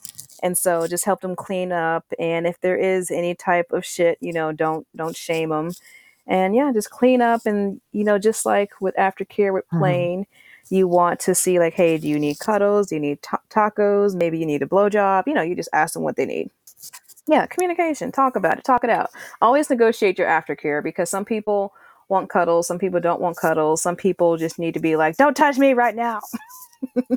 And 0.43 0.57
so 0.57 0.87
just 0.87 1.03
help 1.05 1.21
them 1.21 1.35
clean 1.35 1.71
up. 1.71 2.05
And 2.19 2.47
if 2.47 2.61
there 2.61 2.77
is 2.77 3.11
any 3.11 3.35
type 3.35 3.71
of 3.71 3.85
shit 3.85 4.17
you 4.21 4.31
know 4.33 4.51
don't 4.53 4.87
don't 4.95 5.15
shame 5.15 5.49
them 5.49 5.71
and 6.27 6.55
yeah 6.55 6.71
just 6.73 6.89
clean 6.91 7.21
up 7.21 7.41
and 7.45 7.79
you 7.93 8.03
know 8.03 8.17
just 8.19 8.45
like 8.45 8.71
with 8.81 8.95
aftercare 8.95 9.53
with 9.53 9.65
Mhm. 9.73 9.79
you 10.69 10.87
want 10.87 11.19
to 11.21 11.33
see 11.35 11.59
like 11.59 11.73
hey 11.73 11.97
do 11.97 12.07
you 12.07 12.19
need 12.19 12.39
cuddles? 12.39 12.87
Do 12.87 12.95
you 12.95 13.01
need 13.01 13.21
ta- 13.23 13.41
tacos? 13.49 14.15
Maybe 14.15 14.37
you 14.39 14.45
need 14.45 14.61
a 14.63 14.67
blowjob. 14.67 15.23
You 15.27 15.33
know 15.33 15.41
you 15.41 15.55
just 15.55 15.69
ask 15.73 15.93
them 15.93 16.03
what 16.03 16.15
they 16.17 16.25
need. 16.25 16.51
Yeah 17.27 17.45
communication. 17.47 18.11
Talk 18.11 18.35
about 18.35 18.57
it. 18.59 18.63
Talk 18.65 18.83
it 18.83 18.89
out. 18.89 19.09
Always 19.41 19.69
negotiate 19.69 20.17
your 20.19 20.27
aftercare 20.27 20.83
because 20.83 21.09
some 21.09 21.25
people 21.25 21.73
want 22.09 22.29
cuddles. 22.29 22.67
Some 22.67 22.79
people 22.79 22.99
don't 23.01 23.21
want 23.21 23.37
cuddles. 23.37 23.81
Some 23.81 23.95
people 23.95 24.37
just 24.37 24.59
need 24.59 24.73
to 24.73 24.79
be 24.81 24.95
like 24.97 25.17
don't 25.17 25.35
touch 25.35 25.57
me 25.57 25.73
right 25.73 25.95
now 25.95 26.19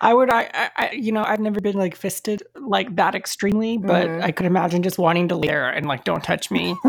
I 0.00 0.14
would, 0.14 0.30
I, 0.30 0.70
I, 0.76 0.90
you 0.92 1.10
know, 1.12 1.24
I've 1.24 1.40
never 1.40 1.60
been 1.60 1.76
like 1.76 1.96
fisted 1.96 2.42
like 2.54 2.94
that 2.96 3.14
extremely, 3.14 3.78
but 3.78 4.06
Mhm. 4.08 4.22
I 4.22 4.30
could 4.32 4.46
imagine 4.46 4.82
just 4.82 4.98
wanting 4.98 5.28
to 5.28 5.36
lay 5.36 5.48
there 5.48 5.68
and 5.70 5.86
like, 5.86 6.04
don't 6.04 6.22
touch 6.22 6.50
me. 6.50 6.76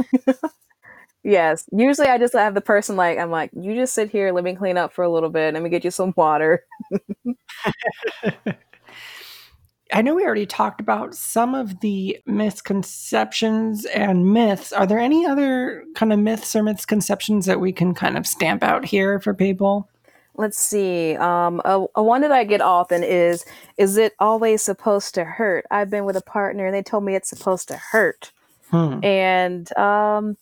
Yes. 1.22 1.66
Usually 1.74 2.08
I 2.08 2.18
just 2.18 2.34
have 2.34 2.54
the 2.56 2.62
person 2.62 2.96
like, 2.96 3.18
I'm 3.18 3.30
like, 3.30 3.52
you 3.54 3.76
just 3.76 3.94
sit 3.94 4.10
here, 4.10 4.32
let 4.32 4.46
me 4.46 4.56
clean 4.56 4.78
up 4.78 4.94
for 4.94 5.04
a 5.04 5.10
little 5.10 5.30
bit. 5.30 5.54
Let 5.54 5.62
me 5.62 5.70
get 5.70 5.84
you 5.84 5.92
some 5.92 6.14
water. 6.16 6.64
I 9.92 10.02
know 10.02 10.16
we 10.16 10.24
already 10.24 10.46
talked 10.46 10.80
about 10.80 11.16
some 11.16 11.56
of 11.56 11.80
the 11.82 12.20
misconceptions 12.26 13.86
and 13.86 14.32
myths. 14.32 14.72
Are 14.72 14.86
there 14.86 15.00
any 15.00 15.26
other 15.26 15.84
kind 15.96 16.14
of 16.14 16.20
myths 16.20 16.56
or 16.56 16.64
misconceptions 16.64 17.48
that 17.48 17.60
we 17.60 17.74
can 17.74 17.94
kind 17.94 18.18
of 18.18 18.26
stamp 18.26 18.64
out 18.64 18.86
here 18.86 19.20
for 19.20 19.34
people? 19.34 19.90
Let's 20.40 20.58
see. 20.58 21.18
Um, 21.18 21.62
a, 21.66 21.86
a 21.96 22.02
one 22.02 22.22
that 22.22 22.32
I 22.32 22.46
get 22.46 22.62
often 22.62 23.04
is, 23.04 23.44
is 23.78 23.98
it 23.98 24.14
always 24.20 24.62
supposed 24.62 25.14
to 25.16 25.26
hurt? 25.26 25.66
I've 25.70 25.90
been 25.90 26.06
with 26.06 26.16
a 26.16 26.22
partner 26.22 26.66
and 26.66 26.74
they 26.74 26.82
told 26.82 27.04
me 27.04 27.14
it's 27.14 27.30
supposed 27.30 27.68
to 27.68 27.76
hurt. 27.76 28.32
Hmm. 28.72 29.04
And 29.04 29.78
um, 29.78 30.38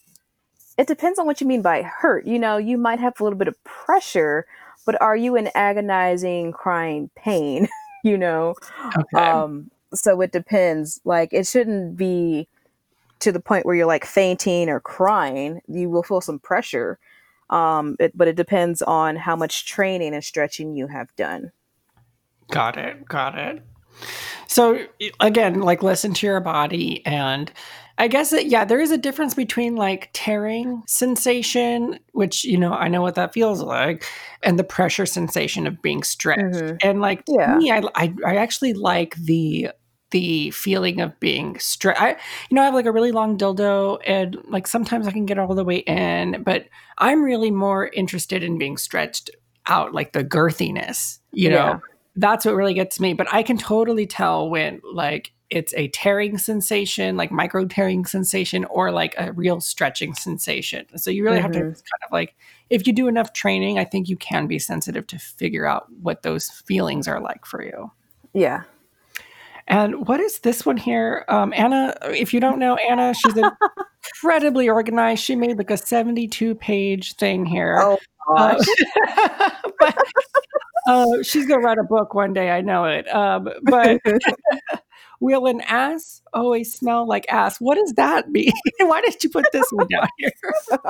it 0.78 0.86
depends 0.86 1.18
on 1.18 1.26
what 1.26 1.42
you 1.42 1.48
mean 1.48 1.64
by 1.64 1.82
hurt. 1.82 2.28
You 2.28 2.38
know, 2.38 2.58
you 2.58 2.78
might 2.78 3.00
have 3.00 3.20
a 3.20 3.24
little 3.24 3.40
bit 3.40 3.48
of 3.48 3.64
pressure, 3.64 4.46
but 4.86 5.02
are 5.02 5.18
you 5.18 5.36
in 5.36 5.50
agonizing, 5.56 6.52
crying 6.52 7.10
pain? 7.16 7.68
you 8.04 8.20
know, 8.20 8.54
Okay. 8.96 9.18
um, 9.18 9.72
so 9.96 10.22
it 10.22 10.32
depends. 10.32 11.02
Like, 11.06 11.34
it 11.34 11.48
shouldn't 11.48 11.98
be 11.98 12.48
to 13.22 13.32
the 13.32 13.40
point 13.40 13.66
where 13.66 13.74
you're 13.74 13.88
like 13.88 14.06
fainting 14.06 14.70
or 14.70 14.80
crying. 14.80 15.60
You 15.68 15.90
will 15.90 16.04
feel 16.04 16.22
some 16.22 16.38
pressure, 16.38 17.00
um, 17.50 17.96
it, 18.00 18.18
but 18.18 18.28
it 18.28 18.36
depends 18.36 18.82
on 18.82 19.16
how 19.16 19.36
much 19.36 19.66
training 19.66 20.14
and 20.14 20.24
stretching 20.24 20.76
you 20.76 20.88
have 20.88 21.16
done. 21.16 21.52
Got 22.52 22.78
it. 22.78 23.06
Got 23.06 23.38
it. 23.38 23.64
So 24.48 24.80
again, 25.20 25.62
like 25.62 25.84
listen 25.84 26.14
to 26.16 26.28
your 26.28 26.40
body 26.40 27.06
and 27.06 27.52
I 28.00 28.08
guess 28.08 28.30
that 28.30 28.46
yeah, 28.46 28.64
there 28.64 28.80
is 28.80 28.92
a 28.92 28.98
difference 28.98 29.34
between 29.34 29.76
like 29.76 30.12
tearing 30.14 30.84
sensation, 30.88 32.00
which 32.12 32.44
you 32.44 32.58
know, 32.58 32.74
I 32.74 32.90
know 32.90 33.02
what 33.02 33.16
that 33.16 33.34
feels 33.34 33.62
like, 33.62 34.06
and 34.44 34.60
the 34.60 34.64
pressure 34.64 35.08
sensation 35.08 35.66
of 35.66 35.82
being 35.82 36.04
stretched. 36.04 36.42
Mhm. 36.42 36.78
And 36.84 37.02
like 37.02 37.24
Yeah. 37.28 37.58
me, 37.58 37.72
I, 37.72 37.82
I 37.96 38.14
I 38.24 38.36
actually 38.36 38.74
like 38.74 39.16
the 39.16 39.72
the 40.12 40.52
feeling 40.52 41.02
of 41.02 41.20
being 41.20 41.60
stretched. 41.60 42.02
I 42.02 42.10
you 42.50 42.56
know, 42.56 42.62
I 42.62 42.66
have 42.66 42.74
like 42.74 42.86
a 42.86 42.92
really 42.92 43.12
long 43.12 43.38
dildo 43.38 44.00
and 44.06 44.38
like 44.48 44.68
sometimes 44.68 45.08
I 45.08 45.12
can 45.12 45.26
get 45.26 45.38
all 45.38 45.54
the 45.56 45.64
way 45.66 45.78
in, 45.78 46.44
but 46.44 46.66
I'm 46.98 47.22
really 47.24 47.52
more 47.52 47.88
interested 47.88 48.44
in 48.44 48.58
being 48.58 48.78
stretched 48.78 49.30
out, 49.68 49.94
like 49.94 50.14
the 50.14 50.24
girthiness, 50.24 51.20
you 51.32 51.50
know 51.50 51.56
Yeah. 51.56 51.80
that's 52.16 52.46
what 52.46 52.56
really 52.56 52.74
gets 52.74 53.00
me. 53.00 53.14
But 53.14 53.32
I 53.34 53.44
can 53.44 53.58
totally 53.58 54.08
tell 54.08 54.50
when 54.50 54.82
like 54.94 55.34
it's 55.50 55.74
a 55.76 55.88
tearing 55.90 56.38
sensation, 56.38 57.16
like 57.16 57.32
micro 57.32 57.66
tearing 57.66 58.06
sensation, 58.06 58.66
or 58.66 58.92
like 58.92 59.14
a 59.18 59.32
real 59.34 59.62
stretching 59.62 60.14
sensation. 60.14 60.86
So 60.98 61.10
you 61.12 61.24
really 61.24 61.40
have 61.40 61.52
to 61.52 61.60
Mhm. 61.60 61.64
kind 61.64 62.04
of 62.06 62.12
like, 62.12 62.36
if 62.70 62.86
you 62.86 62.92
do 62.94 63.08
enough 63.08 63.32
training, 63.34 63.80
I 63.80 63.86
think 63.86 64.10
you 64.10 64.18
can 64.18 64.48
be 64.48 64.60
sensitive 64.60 65.08
to 65.08 65.20
figure 65.20 65.66
out 65.66 65.88
what 66.02 66.24
those 66.24 66.50
feelings 66.50 67.08
are 67.08 67.22
like 67.22 67.46
for 67.46 67.64
you. 67.64 67.92
Yeah. 68.34 68.64
And 69.68 70.08
what 70.08 70.20
is 70.20 70.40
this 70.40 70.66
one 70.66 70.78
here? 70.78 71.26
Um, 71.28 71.54
Anna, 71.56 71.94
if 72.04 72.34
you 72.34 72.40
don't 72.40 72.58
know 72.60 72.76
Anna, 72.78 73.14
she's 73.14 73.36
incredibly 73.36 74.70
organized. 74.70 75.24
She 75.24 75.36
made 75.36 75.58
like 75.58 75.70
a 75.72 75.78
72 75.78 76.56
page 76.56 77.16
thing 77.16 77.46
here. 77.46 77.78
Oh 77.82 77.98
Uh, 78.36 78.56
gosh. 78.56 79.52
but 79.80 79.98
uh, 80.88 81.24
she's 81.24 81.46
gonna 81.48 81.62
write 81.62 81.78
a 81.78 81.84
book 81.84 82.14
one 82.14 82.34
day. 82.34 82.50
I 82.52 82.62
know 82.62 82.86
it. 82.86 83.08
Um, 83.14 83.50
but 83.64 84.00
will 85.20 85.48
an 85.48 85.62
ass 85.62 86.22
always 86.34 86.74
smell 86.74 87.08
like 87.08 87.26
ass? 87.30 87.60
What 87.60 87.76
does 87.76 87.94
that 87.94 88.30
mean? 88.30 88.52
Why 88.80 89.02
did 89.02 89.24
you 89.24 89.30
put 89.30 89.46
this 89.52 89.68
one 89.72 89.88
down 89.88 90.08
here? 90.18 90.32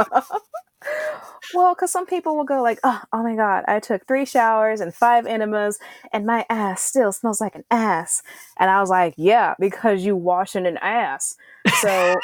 well, 1.53 1.73
because 1.73 1.91
some 1.91 2.05
people 2.05 2.35
will 2.35 2.43
go 2.43 2.61
like, 2.61 2.79
oh, 2.83 3.01
oh 3.13 3.23
my 3.23 3.35
god, 3.35 3.63
I 3.67 3.79
took 3.79 4.05
three 4.07 4.25
showers 4.25 4.81
and 4.81 4.93
five 4.93 5.25
enemas, 5.25 5.79
and 6.11 6.25
my 6.25 6.45
ass 6.49 6.81
still 6.81 7.11
smells 7.11 7.41
like 7.41 7.55
an 7.55 7.63
ass. 7.71 8.21
And 8.57 8.69
I 8.69 8.79
was 8.81 8.89
like, 8.89 9.13
yeah, 9.17 9.55
because 9.59 10.03
you 10.03 10.15
washing 10.15 10.65
an 10.65 10.77
ass. 10.77 11.35
So 11.81 12.15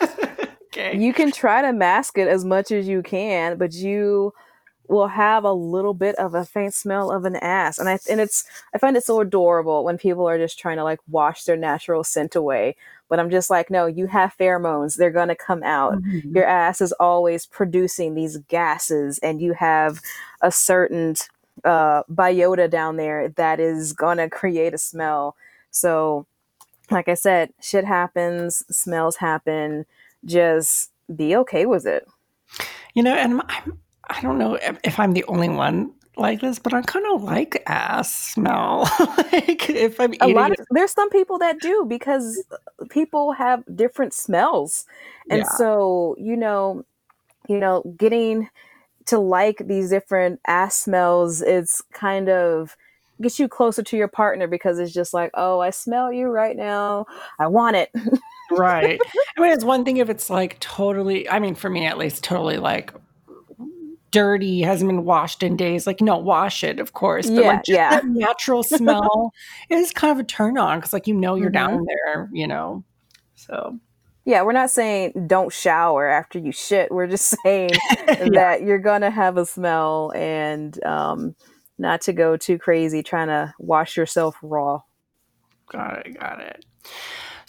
okay. 0.02 0.96
you 0.96 1.12
can 1.12 1.32
try 1.32 1.62
to 1.62 1.72
mask 1.72 2.18
it 2.18 2.28
as 2.28 2.44
much 2.44 2.70
as 2.70 2.86
you 2.88 3.02
can, 3.02 3.58
but 3.58 3.72
you 3.72 4.32
will 4.88 5.08
have 5.08 5.44
a 5.44 5.52
little 5.52 5.94
bit 5.94 6.14
of 6.16 6.34
a 6.34 6.44
faint 6.44 6.74
smell 6.74 7.10
of 7.10 7.24
an 7.24 7.36
ass. 7.36 7.78
And 7.78 7.88
I 7.88 7.98
and 8.10 8.20
it's 8.20 8.44
I 8.74 8.78
find 8.78 8.96
it 8.96 9.04
so 9.04 9.20
adorable 9.20 9.84
when 9.84 9.98
people 9.98 10.26
are 10.28 10.38
just 10.38 10.58
trying 10.58 10.78
to 10.78 10.84
like 10.84 11.00
wash 11.08 11.44
their 11.44 11.56
natural 11.56 12.02
scent 12.04 12.34
away. 12.34 12.76
But 13.08 13.20
I'm 13.20 13.30
just 13.30 13.50
like, 13.50 13.70
no, 13.70 13.86
you 13.86 14.06
have 14.06 14.36
pheromones. 14.38 14.96
They're 14.96 15.10
gonna 15.10 15.36
come 15.36 15.62
out. 15.62 15.94
Mhm. 16.02 16.34
Your 16.34 16.44
ass 16.44 16.80
is 16.80 16.92
always 16.92 17.46
producing 17.46 18.14
these 18.14 18.38
gases, 18.48 19.18
and 19.20 19.40
you 19.40 19.52
have 19.54 20.00
a 20.42 20.50
certain 20.50 21.14
uh, 21.64 22.02
biota 22.10 22.70
down 22.70 22.96
there 22.96 23.28
that 23.30 23.60
is 23.60 23.92
gonna 23.92 24.30
create 24.30 24.74
a 24.74 24.78
smell. 24.78 25.36
So, 25.70 26.26
like 26.90 27.08
I 27.08 27.14
said, 27.14 27.52
shit 27.60 27.84
happens, 27.84 28.64
smells 28.74 29.16
happen. 29.16 29.84
Just 30.24 30.90
be 31.14 31.34
okay 31.36 31.66
with 31.66 31.86
it. 31.86 32.06
You 32.94 33.02
know, 33.02 33.14
and 33.14 33.42
I'm, 33.48 33.78
I 34.10 34.20
don't 34.20 34.38
know 34.38 34.54
if, 34.54 34.78
if 34.84 34.98
I'm 34.98 35.12
the 35.12 35.24
only 35.24 35.48
one 35.48 35.92
like 36.16 36.40
this, 36.40 36.58
but 36.58 36.74
I 36.74 36.82
kind 36.82 37.06
of 37.12 37.22
like 37.22 37.62
ass 37.66 38.12
smell. 38.12 38.90
like 39.32 39.70
if 39.70 40.00
I'm 40.00 40.14
A 40.20 40.28
lot 40.28 40.50
of 40.50 40.66
there's 40.70 40.92
some 40.92 41.10
people 41.10 41.38
that 41.38 41.60
do 41.60 41.84
because 41.88 42.42
people 42.90 43.32
have 43.32 43.62
different 43.74 44.12
smells, 44.14 44.84
and 45.30 45.40
Yeah. 45.40 45.48
so 45.48 46.16
you 46.18 46.36
know, 46.36 46.84
you 47.48 47.58
know, 47.58 47.82
getting 47.96 48.48
to 49.06 49.18
like 49.18 49.62
these 49.66 49.90
different 49.90 50.40
ass 50.46 50.76
smells, 50.76 51.40
it's 51.40 51.82
kind 51.92 52.28
of 52.28 52.76
gets 53.20 53.38
you 53.38 53.48
closer 53.48 53.82
to 53.82 53.96
your 53.96 54.08
partner 54.08 54.46
because 54.46 54.78
it's 54.78 54.92
just 54.92 55.12
like, 55.12 55.30
oh, 55.34 55.60
I 55.60 55.70
smell 55.70 56.12
you 56.12 56.28
right 56.28 56.56
now. 56.56 57.06
I 57.38 57.46
want 57.48 57.76
it. 57.76 57.90
right. 58.50 59.00
I 59.36 59.40
mean, 59.40 59.50
it's 59.52 59.64
one 59.64 59.84
thing 59.84 59.96
if 59.96 60.08
it's 60.08 60.30
like 60.30 60.58
totally, 60.60 61.28
I 61.28 61.38
mean, 61.38 61.54
for 61.54 61.70
me 61.70 61.86
at 61.86 61.98
least, 61.98 62.22
totally 62.22 62.58
like 62.58 62.92
dirty, 64.10 64.60
hasn't 64.62 64.88
been 64.88 65.04
washed 65.04 65.42
in 65.42 65.56
days. 65.56 65.86
Like, 65.86 66.00
no, 66.00 66.16
wash 66.18 66.64
it, 66.64 66.80
of 66.80 66.92
course. 66.94 67.28
But 67.28 67.34
Yeah, 67.42 67.48
like, 67.48 67.64
just 67.64 67.68
yeah. 67.76 67.90
that 67.90 68.06
natural 68.06 68.62
smell 68.62 69.32
is 69.70 69.92
kind 69.92 70.12
of 70.12 70.18
a 70.18 70.24
turn 70.24 70.56
on 70.58 70.78
because, 70.78 70.92
like, 70.92 71.06
you 71.06 71.14
know, 71.14 71.34
you're 71.34 71.50
Mhm. 71.50 71.54
down 71.54 71.86
there, 71.86 72.28
you 72.32 72.46
know. 72.46 72.84
So, 73.34 73.78
Yeah, 74.24 74.42
we're 74.42 74.52
not 74.52 74.70
saying 74.70 75.26
don't 75.26 75.52
shower 75.52 76.06
after 76.06 76.38
you 76.38 76.52
shit. 76.52 76.90
We're 76.92 77.06
just 77.06 77.34
saying 77.44 77.70
yeah. 78.08 78.28
that 78.32 78.62
you're 78.62 78.78
gonna 78.78 79.10
have 79.10 79.36
a 79.38 79.46
smell 79.46 80.12
and 80.14 80.82
um, 80.84 81.34
not 81.78 82.00
to 82.02 82.12
go 82.12 82.36
too 82.36 82.58
crazy 82.58 83.02
trying 83.02 83.28
to 83.28 83.54
wash 83.58 83.96
yourself 83.96 84.36
raw. 84.42 84.80
Got 85.70 86.06
it. 86.06 86.18
Got 86.18 86.40
it. 86.40 86.64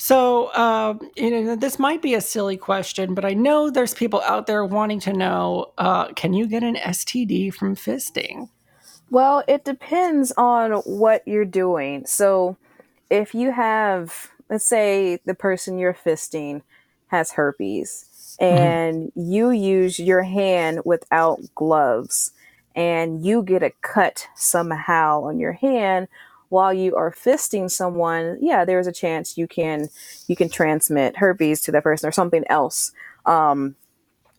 So, 0.02 0.56
um, 0.56 1.02
you 1.18 1.30
know, 1.30 1.58
this 1.58 1.78
might 1.78 2.02
be 2.02 2.14
a 2.14 2.22
silly 2.22 2.56
question, 2.56 3.14
but 3.14 3.26
I 3.26 3.34
know 3.34 3.70
there's 3.70 3.94
people 3.94 4.22
out 4.22 4.48
there 4.48 4.64
wanting 4.64 5.02
to 5.02 5.12
know 5.12 5.74
uh, 5.78 6.14
can 6.14 6.34
you 6.34 6.48
get 6.48 6.64
an 6.64 6.76
STD 6.76 7.54
from 7.54 7.76
fisting? 7.76 8.48
Well, 9.10 9.44
it 9.46 9.66
depends 9.66 10.32
on 10.38 10.72
what 10.86 11.28
you're 11.28 11.44
doing. 11.44 12.06
So, 12.06 12.56
if 13.10 13.36
you 13.36 13.52
have, 13.52 14.30
let's 14.50 14.66
say, 14.66 15.20
the 15.26 15.34
person 15.34 15.78
you're 15.78 15.94
fisting 15.94 16.62
has 17.08 17.32
herpes 17.32 18.38
mm-hmm. 18.40 18.58
and 18.58 19.08
mm-hmm. 19.08 19.32
you 19.32 19.52
use 19.52 20.00
your 20.00 20.24
hand 20.24 20.80
without 20.86 21.42
gloves 21.56 22.32
and 22.74 23.26
you 23.26 23.44
get 23.44 23.64
a 23.64 23.74
cut 23.82 24.30
somehow 24.34 25.24
on 25.24 25.40
your 25.40 25.54
hand 25.54 26.08
while 26.50 26.74
you 26.74 26.96
are 26.96 27.12
fisting 27.12 27.70
someone, 27.70 28.38
yeah, 28.42 28.66
there's 28.66 28.88
a 28.88 28.92
chance 28.92 29.38
you 29.38 29.48
can 29.48 29.90
you 30.28 30.36
can 30.36 30.50
transmit 30.50 31.18
herpes 31.18 31.62
to 31.62 31.72
that 31.72 31.84
person 31.84 32.08
or 32.08 32.12
something 32.12 32.44
else 32.50 32.92
um, 33.26 33.76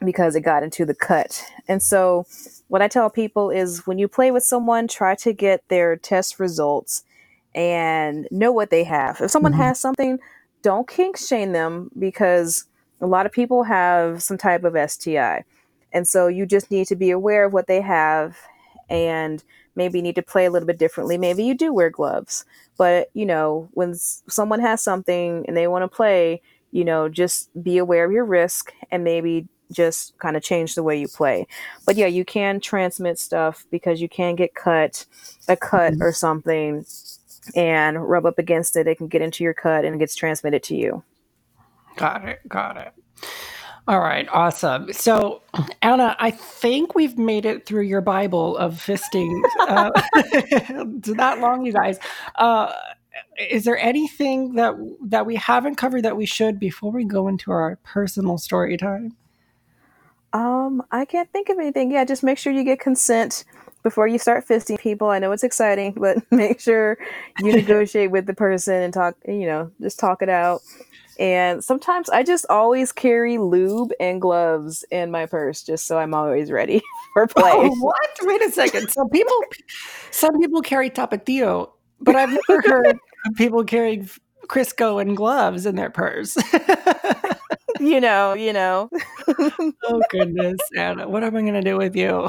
because 0.05 0.35
it 0.35 0.41
got 0.41 0.63
into 0.63 0.85
the 0.85 0.95
cut. 0.95 1.45
And 1.69 1.83
so, 1.83 2.27
what 2.69 2.83
I 2.83 2.89
tell 2.89 3.11
people 3.11 3.51
is 3.51 3.87
when 3.87 3.99
you 3.99 4.09
play 4.09 4.31
with 4.31 4.43
someone, 4.43 4.89
try 4.89 5.15
to 5.17 5.33
get 5.33 5.67
their 5.69 5.97
test 5.97 6.39
results 6.39 7.05
and 7.55 8.29
know 8.31 8.53
what 8.53 8.71
they 8.71 8.85
have. 8.85 9.21
If 9.21 9.31
someone 9.31 9.53
mm-hmm. 9.53 9.63
has 9.63 9.81
something, 9.81 10.19
don't 10.63 10.89
kink 10.89 11.17
shame 11.17 11.53
them 11.53 11.91
because 11.99 12.65
a 13.01 13.07
lot 13.07 13.27
of 13.27 13.33
people 13.33 13.65
have 13.65 14.23
some 14.23 14.39
type 14.39 14.65
of 14.65 14.91
STI. 14.91 15.45
And 15.93 16.07
so 16.07 16.29
you 16.29 16.47
just 16.47 16.71
need 16.71 16.87
to 16.89 16.97
be 16.97 17.11
aware 17.11 17.45
of 17.47 17.53
what 17.53 17.67
they 17.67 17.81
have 17.81 18.37
and 18.89 19.43
maybe 19.81 20.03
need 20.03 20.15
to 20.17 20.23
play 20.23 20.45
a 20.45 20.51
little 20.51 20.67
bit 20.67 20.79
differently. 20.79 21.17
Maybe 21.17 21.43
you 21.43 21.55
do 21.55 21.73
wear 21.73 21.89
gloves, 21.89 22.45
but 22.77 23.09
you 23.15 23.25
know, 23.25 23.71
when 23.73 23.95
someone 23.95 24.61
has 24.61 24.83
something 24.83 25.47
and 25.49 25.57
they 25.57 25.67
want 25.69 25.85
to 25.85 25.89
play, 25.89 26.43
you 26.71 26.85
know, 26.85 27.09
just 27.09 27.49
be 27.63 27.79
aware 27.79 28.05
of 28.05 28.13
your 28.13 28.27
risk 28.27 28.75
and 28.91 29.03
maybe 29.03 29.49
just 29.73 30.19
kind 30.19 30.37
of 30.37 30.43
change 30.43 30.75
the 30.75 30.83
way 30.83 31.01
you 31.01 31.09
play. 31.09 31.47
But 31.87 31.97
yeah, 31.97 32.09
you 32.09 32.27
can 32.27 32.61
transmit 32.61 33.19
stuff 33.19 33.65
because 33.71 34.03
you 34.03 34.09
can 34.09 34.35
get 34.35 34.55
cut, 34.55 35.07
a 35.49 35.57
cut 35.57 35.95
mm-hmm. 35.95 36.03
or 36.03 36.13
something, 36.13 36.85
and 37.57 38.07
rub 38.07 38.27
up 38.27 38.39
against 38.39 38.77
it. 38.77 38.87
It 38.87 38.99
can 38.99 39.09
get 39.09 39.23
into 39.23 39.45
your 39.45 39.55
cut 39.55 39.87
and 39.87 39.95
it 39.95 39.99
gets 39.99 40.15
transmitted 40.15 40.63
to 40.65 40.77
you. 40.77 41.03
Got 41.97 42.29
it. 42.29 42.41
Got 42.49 42.77
it. 42.77 42.93
All 43.91 43.99
right, 43.99 44.29
awesome. 44.31 44.93
So, 44.93 45.43
Anna, 45.83 46.15
I 46.21 46.31
think 46.31 46.95
we've 46.95 47.19
made 47.19 47.45
it 47.45 47.67
through 47.67 47.83
your 47.83 48.01
Bible 48.01 48.57
of 48.57 48.75
fisting. 48.75 49.43
Uh, 49.59 49.91
not 51.13 51.41
long, 51.41 51.67
you 51.67 51.73
guys. 51.73 51.99
Uh, 52.37 52.73
is 53.51 53.65
there 53.65 53.77
anything 53.77 54.55
that 54.55 54.77
that 55.07 55.27
we 55.27 55.35
haven't 55.35 55.75
covered 55.75 56.05
that 56.05 56.17
we 56.17 56.25
should 56.25 56.61
before 56.61 56.93
we 56.93 57.05
go 57.05 57.27
into 57.27 57.51
our 57.51 57.81
personal 57.83 58.39
story 58.39 58.77
time? 58.77 59.17
Um, 60.33 60.85
I 60.93 61.05
can't 61.05 61.29
think 61.33 61.49
of 61.49 61.59
anything. 61.59 61.91
Yeah, 61.91 62.05
just 62.05 62.23
make 62.23 62.39
sure 62.39 62.53
you 62.53 62.63
get 62.63 62.79
consent 62.79 63.45
before 63.83 64.07
you 64.07 64.21
start 64.21 64.47
fisting 64.47 64.79
people. 64.79 65.09
I 65.09 65.19
know 65.19 65.33
it's 65.33 65.43
exciting, 65.43 65.95
but 65.97 66.19
make 66.31 66.61
sure 66.61 66.97
you 67.41 67.55
negotiate 67.55 68.13
with 68.13 68.27
the 68.27 68.35
person 68.35 68.83
and 68.83 68.95
talk. 68.95 69.17
You 69.27 69.47
know, 69.47 69.73
just 69.81 69.99
talk 69.99 70.23
it 70.23 70.29
out. 70.29 70.61
And 71.19 71.63
sometimes 71.63 72.09
I 72.09 72.23
just 72.23 72.47
always 72.49 72.93
carry 72.93 73.39
lube 73.39 73.93
and 74.01 74.21
gloves 74.21 74.85
in 74.91 75.11
my 75.11 75.27
purse 75.27 75.63
just 75.63 75.87
so 75.87 75.99
I'm 75.99 76.15
always 76.15 76.51
ready 76.51 76.83
for 77.15 77.25
oh, 77.25 77.27
play. 77.27 77.53
Oh, 77.55 77.77
what? 77.81 78.11
Wait 78.23 78.43
a 78.43 78.51
second. 78.51 78.89
So 78.91 79.07
people, 79.09 79.37
some 80.11 80.39
people 80.41 80.63
carry 80.63 80.91
Tapatio, 80.91 81.71
but 82.01 82.17
I've 82.17 82.31
never 82.31 82.63
heard 82.69 82.87
of 82.87 83.37
people 83.37 83.65
carrying 83.65 84.09
Crisco 84.47 85.01
and 85.01 85.17
gloves 85.17 85.67
in 85.67 85.77
their 85.77 85.91
purse. 85.91 86.37
you 87.81 88.01
know, 88.01 88.33
you 88.35 88.53
know. 88.53 88.91
oh 89.29 90.03
goodness, 90.11 90.59
Anna, 90.77 91.09
what 91.09 91.23
am 91.23 91.37
I 91.37 91.43
going 91.43 91.55
to 91.55 91.61
do 91.61 91.77
with 91.77 91.95
you? 91.95 92.29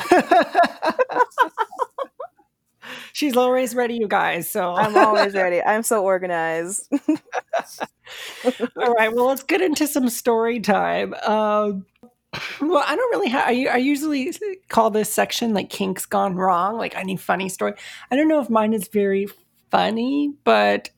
She's 3.13 3.35
always 3.37 3.75
ready, 3.75 3.95
you 3.95 4.07
guys. 4.07 4.49
So 4.49 4.73
I'm 4.73 4.95
always 4.97 5.33
ready. 5.33 5.61
I'm 5.61 5.83
so 5.83 6.03
organized. 6.03 6.91
All 8.45 8.93
right. 8.93 9.13
Well, 9.13 9.27
let's 9.27 9.43
get 9.43 9.61
into 9.61 9.87
some 9.87 10.09
story 10.09 10.59
time. 10.59 11.13
Um, 11.25 11.85
well, 12.61 12.83
I 12.85 12.95
don't 12.95 13.11
really 13.11 13.29
have. 13.29 13.47
I, 13.47 13.65
I, 13.65 13.77
usually 13.77 14.31
call 14.69 14.89
this 14.89 15.11
section 15.13 15.53
like 15.53 15.69
kinks 15.69 16.05
gone 16.05 16.35
wrong. 16.35 16.77
Like 16.77 16.95
need 17.03 17.19
funny 17.19 17.49
story. 17.49 17.73
I 18.09 18.15
don't 18.15 18.29
know 18.29 18.39
if 18.39 18.49
mine 18.49 18.73
is 18.73 18.87
very 18.87 19.27
funny, 19.69 20.33
but 20.43 20.89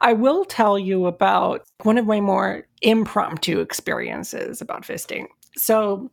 I 0.00 0.12
will 0.12 0.44
tell 0.44 0.78
you 0.78 1.06
about 1.06 1.66
one 1.82 1.98
of 1.98 2.06
my 2.06 2.20
more 2.20 2.66
impromptu 2.82 3.60
experiences 3.60 4.60
about 4.60 4.82
fisting. 4.82 5.26
So 5.56 6.10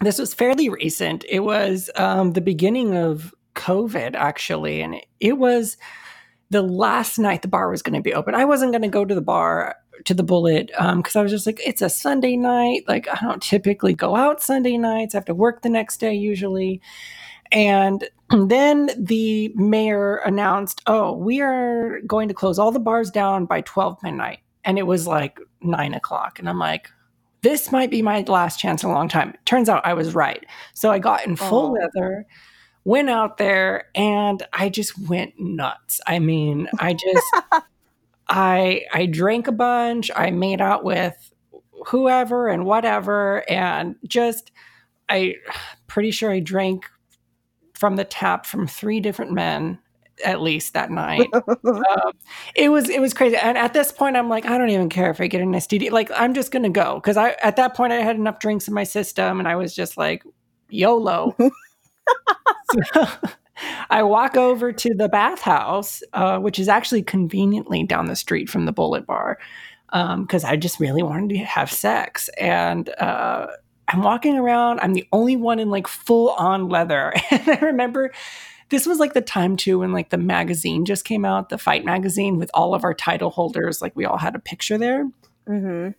this 0.00 0.18
was 0.18 0.34
fairly 0.34 0.68
recent. 0.68 1.24
It 1.28 1.40
was 1.40 1.90
um, 1.96 2.32
the 2.32 2.40
beginning 2.40 2.96
of 2.96 3.34
COVID, 3.54 4.14
actually, 4.14 4.80
and 4.80 4.96
it 5.20 5.38
was 5.38 5.76
the 6.50 6.62
last 6.62 7.18
night 7.18 7.42
the 7.42 7.48
bar 7.48 7.70
was 7.70 7.82
going 7.82 7.94
to 7.94 8.02
be 8.02 8.12
open. 8.12 8.34
I 8.34 8.44
wasn't 8.44 8.72
going 8.72 8.82
to 8.82 8.88
go 8.88 9.04
to 9.04 9.14
the 9.14 9.22
bar 9.22 9.76
to 10.04 10.14
the 10.14 10.22
bullet 10.22 10.66
because 10.66 11.16
um, 11.16 11.20
I 11.20 11.22
was 11.22 11.32
just 11.32 11.46
like, 11.46 11.60
it's 11.64 11.82
a 11.82 11.88
Sunday 11.88 12.36
night. 12.36 12.84
Like 12.88 13.08
I 13.08 13.18
don't 13.20 13.42
typically 13.42 13.94
go 13.94 14.16
out 14.16 14.42
Sunday 14.42 14.76
nights. 14.76 15.14
I 15.14 15.18
have 15.18 15.24
to 15.26 15.34
work 15.34 15.62
the 15.62 15.68
next 15.70 15.98
day 15.98 16.14
usually. 16.14 16.80
And 17.50 18.08
then 18.30 18.90
the 18.98 19.52
mayor 19.54 20.16
announced, 20.16 20.82
oh, 20.86 21.12
we 21.12 21.40
are 21.40 22.00
going 22.06 22.28
to 22.28 22.34
close 22.34 22.58
all 22.58 22.72
the 22.72 22.80
bars 22.80 23.10
down 23.10 23.46
by 23.46 23.60
12 23.62 24.02
midnight. 24.02 24.40
And 24.64 24.78
it 24.78 24.86
was 24.86 25.06
like 25.06 25.38
nine 25.60 25.94
o'clock. 25.94 26.38
And 26.38 26.48
I'm 26.48 26.58
like, 26.58 26.90
this 27.42 27.72
might 27.72 27.90
be 27.90 28.02
my 28.02 28.24
last 28.28 28.58
chance 28.58 28.82
in 28.82 28.90
a 28.90 28.92
long 28.92 29.08
time. 29.08 29.34
Turns 29.44 29.68
out 29.68 29.84
I 29.84 29.94
was 29.94 30.14
right. 30.14 30.44
So 30.74 30.90
I 30.90 30.98
got 30.98 31.26
in 31.26 31.36
full 31.36 31.70
oh. 31.70 31.72
leather 31.72 32.26
went 32.84 33.10
out 33.10 33.36
there 33.36 33.88
and 33.94 34.42
I 34.52 34.68
just 34.68 34.98
went 35.08 35.34
nuts. 35.38 36.00
I 36.06 36.18
mean, 36.18 36.68
I 36.78 36.94
just 36.94 37.36
I 38.28 38.82
I 38.92 39.06
drank 39.06 39.46
a 39.46 39.52
bunch, 39.52 40.10
I 40.14 40.30
made 40.30 40.60
out 40.60 40.84
with 40.84 41.32
whoever 41.86 42.48
and 42.48 42.64
whatever 42.64 43.48
and 43.50 43.96
just 44.06 44.52
I 45.08 45.34
pretty 45.86 46.10
sure 46.10 46.30
I 46.30 46.40
drank 46.40 46.86
from 47.74 47.96
the 47.96 48.04
tap 48.04 48.46
from 48.46 48.66
three 48.66 49.00
different 49.00 49.32
men 49.32 49.78
at 50.24 50.40
least 50.40 50.74
that 50.74 50.90
night. 50.90 51.28
um, 51.48 52.12
it 52.54 52.70
was 52.70 52.88
it 52.88 53.00
was 53.00 53.14
crazy. 53.14 53.36
And 53.36 53.58
at 53.58 53.72
this 53.72 53.92
point, 53.92 54.16
I'm 54.16 54.28
like, 54.28 54.46
I 54.46 54.58
don't 54.58 54.70
even 54.70 54.88
care 54.88 55.10
if 55.10 55.20
I 55.20 55.26
get 55.26 55.40
an 55.40 55.52
STD. 55.52 55.90
Like, 55.90 56.10
I'm 56.14 56.34
just 56.34 56.52
gonna 56.52 56.70
go 56.70 56.96
because 56.96 57.16
I 57.16 57.30
at 57.42 57.56
that 57.56 57.74
point 57.74 57.92
I 57.92 57.96
had 57.96 58.16
enough 58.16 58.38
drinks 58.38 58.68
in 58.68 58.74
my 58.74 58.84
system, 58.84 59.38
and 59.38 59.48
I 59.48 59.56
was 59.56 59.74
just 59.74 59.96
like, 59.96 60.22
YOLO. 60.68 61.36
so, 62.94 63.06
I 63.90 64.02
walk 64.02 64.36
over 64.36 64.72
to 64.72 64.94
the 64.94 65.08
bathhouse, 65.08 66.02
uh, 66.12 66.38
which 66.38 66.58
is 66.58 66.68
actually 66.68 67.02
conveniently 67.02 67.84
down 67.84 68.06
the 68.06 68.16
street 68.16 68.48
from 68.48 68.66
the 68.66 68.72
Bullet 68.72 69.06
Bar, 69.06 69.38
because 69.90 70.44
um, 70.44 70.50
I 70.50 70.56
just 70.56 70.80
really 70.80 71.02
wanted 71.02 71.30
to 71.30 71.38
have 71.38 71.70
sex. 71.70 72.28
And 72.38 72.88
uh, 72.98 73.46
I'm 73.88 74.02
walking 74.02 74.36
around. 74.36 74.80
I'm 74.80 74.94
the 74.94 75.06
only 75.12 75.36
one 75.36 75.58
in 75.58 75.70
like 75.70 75.86
full 75.86 76.30
on 76.30 76.68
leather. 76.68 77.12
And 77.30 77.48
I 77.48 77.58
remember 77.60 78.12
this 78.70 78.86
was 78.86 78.98
like 78.98 79.12
the 79.12 79.20
time 79.20 79.56
too 79.56 79.80
when 79.80 79.92
like 79.92 80.08
the 80.08 80.18
magazine 80.18 80.86
just 80.86 81.04
came 81.04 81.24
out, 81.26 81.50
the 81.50 81.58
Fight 81.58 81.84
magazine 81.84 82.38
with 82.38 82.50
all 82.54 82.74
of 82.74 82.84
our 82.84 82.94
title 82.94 83.30
holders. 83.30 83.82
Like 83.82 83.94
we 83.94 84.06
all 84.06 84.16
had 84.16 84.34
a 84.34 84.38
picture 84.38 84.78
there. 84.78 85.04
Mm-hmm. 85.46 85.90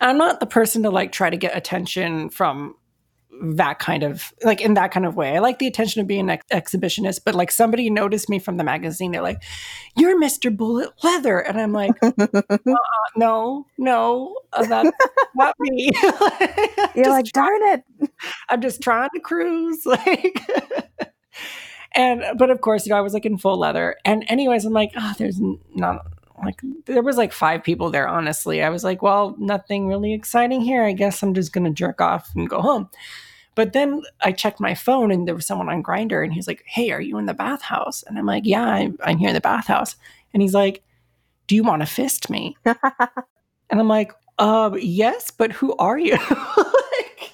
I'm 0.00 0.18
not 0.18 0.40
the 0.40 0.46
person 0.46 0.82
to 0.82 0.90
like 0.90 1.12
try 1.12 1.30
to 1.30 1.36
get 1.36 1.56
attention 1.56 2.28
from 2.28 2.74
that 3.40 3.78
kind 3.78 4.02
of 4.02 4.32
like 4.42 4.60
in 4.60 4.74
that 4.74 4.90
kind 4.92 5.06
of 5.06 5.16
way. 5.16 5.34
I 5.34 5.38
like 5.38 5.58
the 5.58 5.66
attention 5.66 6.00
of 6.00 6.06
being 6.06 6.28
an 6.28 6.30
ex- 6.30 6.72
exhibitionist, 6.72 7.20
but 7.24 7.34
like 7.34 7.50
somebody 7.50 7.88
noticed 7.88 8.28
me 8.28 8.38
from 8.38 8.56
the 8.58 8.64
magazine. 8.64 9.12
They're 9.12 9.22
like, 9.22 9.42
"You're 9.96 10.20
Mr. 10.20 10.54
Bullet 10.54 10.90
Leather," 11.02 11.38
and 11.38 11.60
I'm 11.60 11.72
like, 11.72 11.92
uh, 12.02 12.36
"No, 13.16 13.66
no, 13.78 14.36
uh, 14.52 14.66
that's 14.66 14.90
not 15.34 15.54
me." 15.58 15.90
You're 16.94 17.08
like, 17.08 17.26
"Darn 17.32 17.62
it!" 17.62 17.84
I'm 18.50 18.60
just 18.60 18.82
trying 18.82 19.08
to 19.14 19.20
cruise, 19.20 19.86
like. 19.86 20.40
and 21.92 22.22
but 22.36 22.50
of 22.50 22.60
course, 22.60 22.86
you 22.86 22.90
know, 22.90 22.98
I 22.98 23.02
was 23.02 23.14
like 23.14 23.24
in 23.24 23.38
full 23.38 23.58
leather. 23.58 23.96
And 24.04 24.24
anyways, 24.28 24.64
I'm 24.64 24.72
like, 24.72 24.92
"Oh, 24.96 25.14
there's 25.18 25.40
not." 25.74 26.06
like 26.42 26.58
there 26.86 27.02
was 27.02 27.18
like 27.18 27.34
five 27.34 27.62
people 27.62 27.90
there 27.90 28.08
honestly 28.08 28.62
i 28.62 28.70
was 28.70 28.82
like 28.82 29.02
well 29.02 29.36
nothing 29.38 29.86
really 29.86 30.14
exciting 30.14 30.62
here 30.62 30.82
i 30.82 30.92
guess 30.92 31.22
i'm 31.22 31.34
just 31.34 31.52
gonna 31.52 31.70
jerk 31.70 32.00
off 32.00 32.30
and 32.34 32.48
go 32.48 32.62
home 32.62 32.88
but 33.60 33.74
then 33.74 34.00
I 34.22 34.32
checked 34.32 34.58
my 34.58 34.74
phone 34.74 35.10
and 35.10 35.28
there 35.28 35.34
was 35.34 35.44
someone 35.44 35.68
on 35.68 35.82
Grindr 35.82 36.24
and 36.24 36.32
he's 36.32 36.46
like, 36.46 36.62
Hey, 36.64 36.92
are 36.92 37.00
you 37.02 37.18
in 37.18 37.26
the 37.26 37.34
bathhouse? 37.34 38.02
And 38.04 38.18
I'm 38.18 38.24
like, 38.24 38.46
Yeah, 38.46 38.64
I'm, 38.64 38.96
I'm 39.04 39.18
here 39.18 39.28
in 39.28 39.34
the 39.34 39.40
bathhouse. 39.42 39.96
And 40.32 40.40
he's 40.40 40.54
like, 40.54 40.82
Do 41.46 41.54
you 41.54 41.62
want 41.62 41.82
to 41.82 41.86
fist 41.86 42.30
me? 42.30 42.56
and 42.64 42.74
I'm 43.70 43.86
like, 43.86 44.12
um, 44.38 44.78
yes, 44.80 45.30
but 45.30 45.52
who 45.52 45.76
are 45.76 45.98
you? 45.98 46.12
like, 46.30 47.32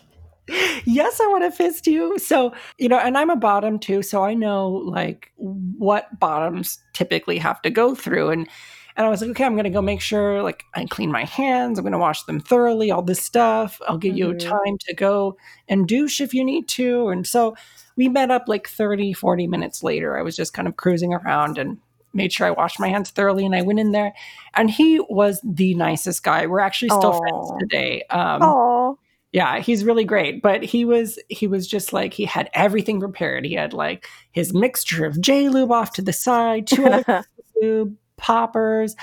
yes, 0.85 1.20
I 1.20 1.28
want 1.28 1.44
to 1.44 1.53
fist 1.53 1.86
you. 1.86 2.19
So, 2.19 2.53
you 2.77 2.89
know, 2.89 2.98
and 2.98 3.16
I'm 3.16 3.31
a 3.31 3.36
bottom 3.36 3.78
too, 3.78 4.03
so 4.03 4.24
I 4.24 4.35
know 4.35 4.69
like 4.69 5.31
what 5.36 6.19
bottoms 6.19 6.81
typically 6.93 7.39
have 7.39 7.62
to 7.62 7.70
go 7.70 7.94
through. 7.94 8.31
And 8.31 8.48
and 8.97 9.06
I 9.06 9.09
was 9.10 9.20
like, 9.20 9.31
okay, 9.31 9.44
I'm 9.44 9.56
gonna 9.56 9.70
go 9.70 9.82
make 9.82 10.01
sure 10.01 10.43
like 10.43 10.64
I 10.74 10.85
clean 10.86 11.10
my 11.12 11.24
hands, 11.24 11.78
I'm 11.78 11.85
gonna 11.85 11.98
wash 11.98 12.23
them 12.24 12.40
thoroughly, 12.40 12.90
all 12.90 13.02
this 13.02 13.23
stuff. 13.23 13.81
I'll 13.89 13.98
give 13.98 14.16
you 14.16 14.28
Mhm. 14.28 14.39
time 14.39 14.78
to 14.89 14.94
go 14.94 15.36
and 15.68 15.86
douche 15.86 16.20
if 16.20 16.32
you 16.35 16.44
need 16.44 16.68
to. 16.68 17.09
And 17.09 17.27
so 17.27 17.56
we 17.97 18.09
met 18.09 18.31
up 18.31 18.44
like 18.47 18.68
30, 18.68 19.12
40 19.12 19.47
minutes 19.47 19.82
later. 19.82 20.18
I 20.18 20.23
was 20.23 20.36
just 20.36 20.52
kind 20.55 20.68
of 20.68 20.77
cruising 20.77 21.14
around 21.14 21.59
and 21.59 21.78
made 22.14 22.32
sure 22.32 22.47
I 22.47 22.51
washed 22.51 22.81
my 22.81 22.89
hands 22.89 23.10
thoroughly 23.10 23.44
and 23.44 23.55
I 23.55 23.62
went 23.62 23.78
in 23.78 23.93
there 23.93 24.14
and 24.55 24.70
he 24.70 25.01
was 25.10 25.40
the 25.44 25.74
nicest 25.74 26.23
guy. 26.23 26.47
We're 26.47 26.60
actually 26.60 26.89
still 26.90 27.12
friends 27.12 27.51
today. 27.60 28.02
Um 28.10 28.43
Oh, 28.43 28.98
yeah, 29.32 29.59
he's 29.60 29.85
really 29.85 30.05
great, 30.05 30.40
but 30.40 30.62
he 30.62 30.86
was 30.86 31.18
he 31.28 31.47
was 31.47 31.66
just 31.66 31.93
like 31.93 32.14
he 32.14 32.24
had 32.24 32.48
everything 32.55 33.01
prepared. 33.01 33.44
He 33.44 33.52
had 33.55 33.74
like 33.74 34.06
his 34.32 34.55
mixture 34.55 35.05
of 35.05 35.20
J 35.20 35.51
lube 35.51 35.70
off 35.73 35.93
to 35.94 36.02
the 36.02 36.12
side, 36.14 36.66
two 36.66 36.86
other 36.86 37.24
lube, 37.60 37.97
poppers, 38.16 38.97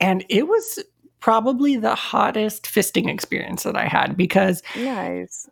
and 0.00 0.24
it 0.28 0.48
was 0.48 0.84
probably 1.20 1.76
the 1.76 1.94
hottest 1.94 2.64
fisting 2.64 3.08
experience 3.08 3.62
that 3.62 3.76
I 3.76 3.86
had 3.86 4.14
because 4.14 4.62
nice. 4.76 5.48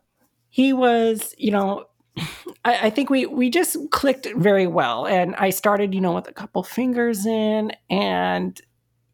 he 0.50 0.74
was, 0.74 1.34
you 1.38 1.50
know, 1.50 1.86
I, 2.64 2.86
I 2.86 2.90
think 2.90 3.08
we 3.08 3.26
we 3.26 3.48
just 3.48 3.76
clicked 3.90 4.28
very 4.36 4.66
well, 4.66 5.06
and 5.06 5.34
I 5.36 5.50
started, 5.50 5.94
you 5.94 6.00
know, 6.00 6.12
with 6.12 6.28
a 6.28 6.32
couple 6.32 6.62
fingers 6.62 7.24
in, 7.24 7.72
and 7.88 8.60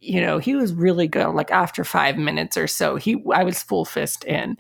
you 0.00 0.20
know, 0.20 0.38
he 0.38 0.54
was 0.54 0.74
really 0.74 1.08
good. 1.08 1.28
Like 1.28 1.50
after 1.50 1.84
five 1.84 2.16
minutes 2.16 2.56
or 2.56 2.66
so, 2.66 2.96
he 2.96 3.22
I 3.32 3.44
was 3.44 3.62
full 3.62 3.84
fist 3.84 4.24
in, 4.24 4.56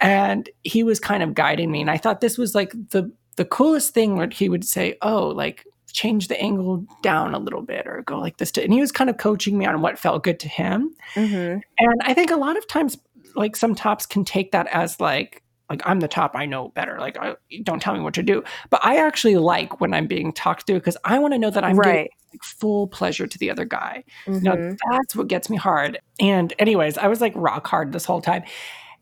and 0.00 0.48
he 0.64 0.82
was 0.82 0.98
kind 0.98 1.22
of 1.22 1.34
guiding 1.34 1.70
me, 1.70 1.80
and 1.80 1.90
I 1.90 1.98
thought 1.98 2.20
this 2.20 2.36
was 2.36 2.54
like 2.54 2.72
the 2.90 3.12
the 3.36 3.44
coolest 3.44 3.94
thing 3.94 4.16
where 4.16 4.28
he 4.28 4.48
would 4.48 4.64
say, 4.64 4.96
"Oh, 5.02 5.28
like." 5.28 5.64
Change 6.00 6.28
the 6.28 6.40
angle 6.40 6.84
down 7.02 7.34
a 7.34 7.38
little 7.38 7.62
bit 7.62 7.86
or 7.86 8.02
go 8.02 8.18
like 8.18 8.36
this 8.38 8.52
to, 8.52 8.62
and 8.62 8.72
he 8.72 8.80
was 8.80 8.92
kind 8.92 9.10
of 9.10 9.16
coaching 9.16 9.58
me 9.58 9.66
on 9.66 9.80
what 9.82 9.98
felt 9.98 10.22
good 10.24 10.38
to 10.40 10.48
him 10.48 10.94
hmm 11.14 11.56
and 11.78 12.00
I 12.02 12.14
think 12.14 12.30
a 12.30 12.36
lot 12.36 12.56
of 12.56 12.66
times, 12.66 12.98
like 13.34 13.56
some 13.56 13.74
tops 13.74 14.06
can 14.06 14.24
take 14.24 14.52
that 14.52 14.66
as 14.68 14.98
like, 15.00 15.42
like 15.70 15.82
I'm 15.84 16.00
the 16.00 16.08
top, 16.08 16.32
I 16.34 16.46
know 16.46 16.68
better. 16.70 16.98
Like, 16.98 17.16
I, 17.18 17.36
don't 17.62 17.80
tell 17.80 17.94
me 17.94 18.00
what 18.00 18.14
to 18.14 18.22
do. 18.22 18.42
But 18.70 18.84
I 18.84 18.96
actually 18.96 19.36
like 19.36 19.80
when 19.80 19.94
I'm 19.94 20.06
being 20.06 20.32
talked 20.32 20.66
to 20.66 20.74
because 20.74 20.96
I 21.04 21.18
want 21.18 21.34
to 21.34 21.38
know 21.38 21.50
that 21.50 21.62
I'm 21.64 21.80
giving 21.80 22.00
Right. 22.00 22.10
like, 22.32 22.42
full 22.42 22.88
pleasure 22.88 23.26
to 23.26 23.38
the 23.38 23.50
other 23.50 23.64
guy. 23.64 24.04
hmm 24.26 24.34
You 24.34 24.40
know, 24.50 24.76
that's 24.90 25.14
what 25.14 25.28
gets 25.28 25.48
me 25.50 25.56
hard. 25.56 25.98
And 26.20 26.52
anyways, 26.58 26.98
I 26.98 27.06
was 27.08 27.20
like 27.20 27.32
rock 27.36 27.66
hard 27.66 27.92
this 27.92 28.04
whole 28.04 28.20
time. 28.22 28.42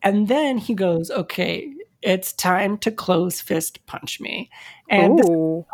And 0.02 0.28
then 0.28 0.58
he 0.58 0.74
goes, 0.74 1.10
"Okay, 1.10 1.72
it's 2.02 2.32
time 2.32 2.78
to 2.78 2.90
close 2.90 3.40
fist 3.40 3.84
punch 3.86 4.20
me." 4.20 4.50
And 4.88 5.20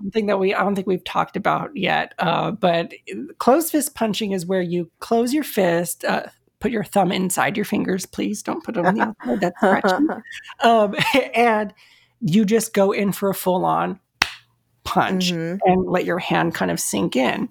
something 0.03 0.27
that 0.27 0.39
we 0.39 0.55
I 0.55 0.63
don't 0.63 0.75
think 0.75 0.87
we've 0.87 1.05
talked 1.05 1.37
about 1.37 1.77
yet. 1.77 2.15
Uh, 2.19 2.53
but 2.53 2.93
close 3.39 3.71
fist 3.71 3.95
punching 3.95 4.33
is 4.33 4.47
where 4.47 4.63
you 4.63 4.91
close 5.01 5.35
your 5.35 5.45
fist, 5.45 6.05
uh, 6.05 6.25
put 6.61 6.71
your 6.71 6.85
thumb 6.85 7.11
inside 7.13 7.57
your 7.57 7.65
fingers, 7.65 8.07
please 8.07 8.43
don't 8.43 8.65
put 8.65 8.77
it 8.77 8.87
on 8.87 8.95
the 8.95 9.03
outside. 9.03 9.41
That's 9.41 9.57
stretchy. 9.59 10.05
Um, 10.63 10.95
and 11.35 11.75
you 12.21 12.45
just 12.45 12.73
go 12.73 12.93
in 12.93 13.13
for 13.13 13.29
a 13.29 13.35
full 13.35 13.65
on 13.65 13.99
punch 14.85 15.31
hmm 15.31 15.57
and 15.65 15.87
let 15.87 16.05
your 16.05 16.19
hand 16.19 16.55
kind 16.55 16.71
of 16.71 16.81
sink 16.81 17.17
in. 17.17 17.49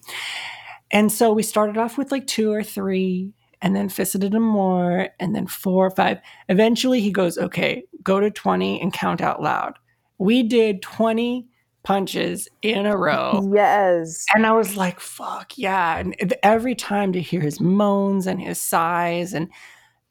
And 0.91 1.11
so 1.11 1.31
we 1.31 1.43
started 1.43 1.77
off 1.77 1.97
with 1.97 2.11
like 2.11 2.27
two 2.27 2.51
or 2.51 2.63
three, 2.63 3.33
and 3.61 3.75
then 3.75 3.89
fisted 3.89 4.23
him 4.33 4.43
more, 4.43 5.09
and 5.19 5.35
then 5.35 5.47
four 5.47 5.85
or 5.85 5.91
five. 5.91 6.19
Eventually, 6.49 7.01
he 7.01 7.11
goes, 7.11 7.37
"Okay, 7.37 7.83
go 8.03 8.19
to 8.19 8.31
twenty 8.31 8.81
and 8.81 8.93
count 8.93 9.21
out 9.21 9.41
loud." 9.41 9.77
We 10.17 10.43
did 10.43 10.81
twenty 10.81 11.47
punches 11.83 12.47
in 12.61 12.85
a 12.85 12.95
row. 12.95 13.49
Yes. 13.53 14.25
And 14.33 14.45
I 14.45 14.51
was 14.51 14.77
like, 14.77 14.99
fuck 14.99 15.57
yeah. 15.57 15.97
And 15.97 16.15
every 16.43 16.75
time 16.75 17.13
to 17.13 17.21
hear 17.21 17.41
his 17.41 17.59
moans 17.59 18.27
and 18.27 18.39
his 18.39 18.61
sighs, 18.61 19.33
and 19.33 19.49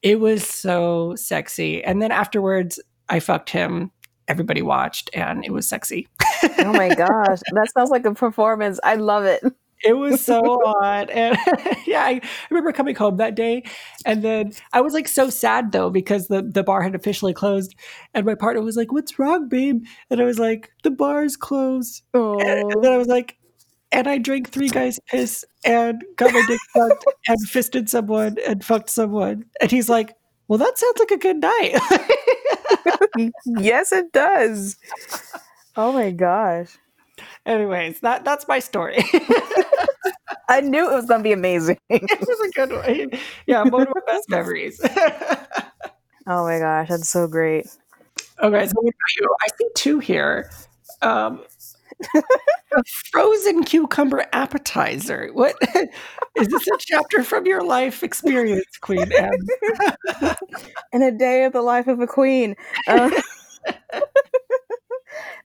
it 0.01 0.19
was 0.19 0.45
so 0.45 1.15
sexy. 1.15 1.83
And 1.83 2.01
then 2.01 2.11
afterwards, 2.11 2.79
I 3.09 3.19
fucked 3.19 3.49
him. 3.49 3.91
Everybody 4.27 4.61
watched, 4.61 5.09
and 5.13 5.43
it 5.43 5.51
was 5.51 5.67
sexy. 5.67 6.07
Oh 6.59 6.73
my 6.73 6.89
gosh, 6.95 7.39
that 7.53 7.71
sounds 7.73 7.89
like 7.89 8.05
a 8.05 8.13
performance. 8.13 8.79
I 8.83 8.95
love 8.95 9.25
it. 9.25 9.43
It 9.83 9.93
was 9.93 10.23
so 10.23 10.41
hot. 10.65 11.09
And 11.09 11.37
yeah, 11.85 12.03
I 12.03 12.21
remember 12.49 12.71
coming 12.71 12.95
home 12.95 13.17
that 13.17 13.35
day. 13.35 13.63
And 14.05 14.23
then 14.23 14.53
I 14.73 14.81
was 14.81 14.93
like 14.93 15.07
so 15.07 15.29
sad 15.29 15.71
though, 15.71 15.89
because 15.89 16.27
the, 16.27 16.41
the 16.41 16.63
bar 16.63 16.81
had 16.81 16.95
officially 16.95 17.33
closed. 17.33 17.75
And 18.13 18.25
my 18.25 18.35
partner 18.35 18.61
was 18.61 18.75
like, 18.77 18.91
What's 18.91 19.17
wrong, 19.19 19.47
babe? 19.49 19.83
And 20.09 20.21
I 20.21 20.25
was 20.25 20.39
like, 20.39 20.71
The 20.83 20.91
bar's 20.91 21.35
closed. 21.37 22.03
And 22.13 22.73
Oh, 22.73 22.81
then 22.81 22.91
I 22.91 22.97
was 22.97 23.07
like, 23.07 23.37
and 23.93 24.07
I 24.07 24.19
drank 24.19 24.49
three 24.49 24.69
guys' 24.69 24.99
piss 25.07 25.43
and 25.65 26.01
got 26.15 26.33
my 26.33 26.41
dick 26.47 26.59
sucked 26.73 27.03
and 27.27 27.39
fisted 27.49 27.89
someone 27.89 28.37
and 28.47 28.63
fucked 28.63 28.89
someone. 28.89 29.43
And 29.59 29.69
he's 29.69 29.89
like, 29.89 30.15
Well, 30.47 30.59
that 30.59 30.77
sounds 30.77 30.99
like 30.99 31.11
a 31.11 31.17
good 31.17 31.37
night. 31.41 31.75
yes, 33.45 33.91
it 33.91 34.11
does. 34.11 34.77
Oh 35.75 35.91
my 35.91 36.11
gosh. 36.11 36.77
Anyways, 37.45 37.99
that 38.01 38.23
that's 38.23 38.47
my 38.47 38.59
story. 38.59 39.03
I 40.49 40.61
knew 40.61 40.89
it 40.89 40.93
was 40.93 41.05
going 41.05 41.21
to 41.21 41.23
be 41.23 41.31
amazing. 41.31 41.77
it 41.89 42.19
was 42.19 42.49
a 42.49 42.51
good 42.51 42.71
one. 42.71 43.19
Yeah, 43.47 43.63
one 43.63 43.83
of 43.83 43.93
my 43.95 44.01
best 44.07 44.29
memories. 44.29 44.81
Oh 46.27 46.43
my 46.43 46.59
gosh, 46.59 46.87
that's 46.87 47.09
so 47.09 47.27
great. 47.27 47.65
Okay, 48.43 48.67
so 48.67 48.73
you? 48.83 49.35
I 49.41 49.47
see 49.57 49.67
two 49.73 49.97
here. 49.97 50.51
Um, 51.01 51.43
a 52.15 52.83
frozen 53.11 53.63
cucumber 53.63 54.25
appetizer. 54.31 55.31
What 55.33 55.55
is 56.35 56.47
this? 56.47 56.67
A 56.67 56.77
chapter 56.77 57.23
from 57.23 57.47
your 57.47 57.63
life 57.63 58.03
experience, 58.03 58.77
Queen 58.81 59.11
Anne? 59.11 60.37
In 60.93 61.01
a 61.01 61.11
day 61.11 61.43
of 61.45 61.53
the 61.53 61.63
life 61.63 61.87
of 61.87 61.99
a 61.99 62.07
queen. 62.07 62.55
Uh, 62.87 63.09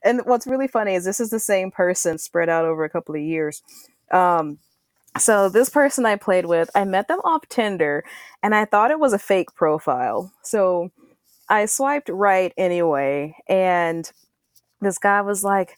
and 0.03 0.21
what's 0.25 0.47
really 0.47 0.67
funny 0.67 0.95
is 0.95 1.05
this 1.05 1.19
is 1.19 1.29
the 1.29 1.39
same 1.39 1.71
person 1.71 2.17
spread 2.17 2.49
out 2.49 2.65
over 2.65 2.83
a 2.83 2.89
couple 2.89 3.15
of 3.15 3.21
years. 3.21 3.61
Um, 4.11 4.59
so 5.17 5.49
this 5.49 5.69
person 5.69 6.05
I 6.05 6.15
played 6.15 6.45
with, 6.45 6.69
I 6.75 6.83
met 6.85 7.07
them 7.07 7.19
off 7.23 7.47
Tinder, 7.49 8.03
and 8.43 8.53
I 8.53 8.65
thought 8.65 8.91
it 8.91 8.99
was 8.99 9.13
a 9.13 9.19
fake 9.19 9.53
profile. 9.55 10.31
So 10.43 10.91
I 11.49 11.65
swiped 11.65 12.09
right 12.09 12.53
anyway, 12.57 13.35
and 13.47 14.09
this 14.81 14.97
guy 14.97 15.21
was 15.21 15.43
like, 15.43 15.77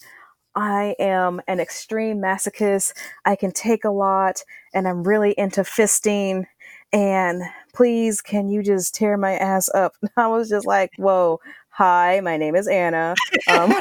I 0.55 0.95
am 0.99 1.41
an 1.47 1.59
extreme 1.59 2.17
masochist. 2.17 2.93
I 3.23 3.35
can 3.35 3.51
take 3.51 3.85
a 3.85 3.91
lot, 3.91 4.43
and 4.73 4.87
I'm 4.87 5.03
really 5.03 5.33
into 5.37 5.61
fisting. 5.61 6.45
And 6.91 7.43
please, 7.73 8.19
can 8.21 8.49
you 8.49 8.63
just 8.63 8.95
tear 8.95 9.15
my 9.15 9.33
ass 9.33 9.69
up? 9.73 9.93
And 10.01 10.11
I 10.17 10.27
was 10.27 10.49
just 10.49 10.65
like, 10.65 10.91
whoa, 10.97 11.39
hi, 11.79 12.19
my 12.19 12.35
name 12.35 12.57
is 12.57 12.67
Anna. 12.67 13.15
Um, 13.47 13.73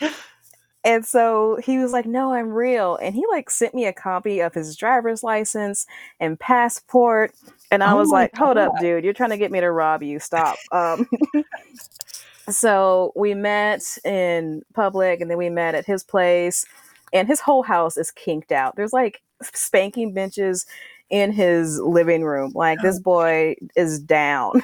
and 0.84 1.06
so 1.06 1.58
he 1.64 1.78
was 1.78 1.92
like, 1.92 2.04
no, 2.04 2.34
I'm 2.34 2.50
real. 2.50 2.96
And 2.96 3.14
he 3.14 3.24
like 3.30 3.48
sent 3.48 3.74
me 3.74 3.86
a 3.86 3.94
copy 3.94 4.40
of 4.40 4.52
his 4.52 4.76
driver's 4.76 5.22
license 5.22 5.86
and 6.20 6.38
passport. 6.38 7.32
And 7.70 7.82
I 7.82 7.92
Oh 7.92 7.96
was 7.96 8.10
like, 8.10 8.36
hold 8.36 8.58
up, 8.58 8.72
dude, 8.78 9.02
you're 9.02 9.14
trying 9.14 9.30
to 9.30 9.38
get 9.38 9.50
me 9.50 9.60
to 9.60 9.70
rob 9.70 10.02
you. 10.02 10.20
Stop. 10.20 10.56
Um, 10.72 11.08
so 12.50 13.14
we 13.16 13.32
met 13.32 13.80
in 14.04 14.60
public 14.74 15.22
and 15.22 15.30
then 15.30 15.38
we 15.38 15.48
met 15.48 15.74
at 15.74 15.86
his 15.86 16.04
place. 16.04 16.66
And 17.14 17.26
his 17.26 17.40
whole 17.40 17.62
house 17.62 17.96
is 17.96 18.10
kinked 18.10 18.52
out. 18.52 18.76
There's 18.76 18.92
like 18.92 19.22
spanking 19.54 20.12
benches 20.12 20.66
in 21.10 21.32
his 21.32 21.78
living 21.80 22.24
room. 22.24 22.52
Like 22.54 22.80
this 22.82 22.98
boy 22.98 23.56
is 23.76 24.00
down. 24.00 24.62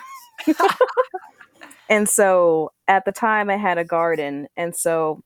and 1.89 2.09
so 2.09 2.73
at 2.89 3.05
the 3.05 3.13
time 3.13 3.51
I 3.51 3.57
had 3.57 3.79
a 3.79 3.85
garden. 3.85 4.49
And 4.57 4.75
so 4.75 5.23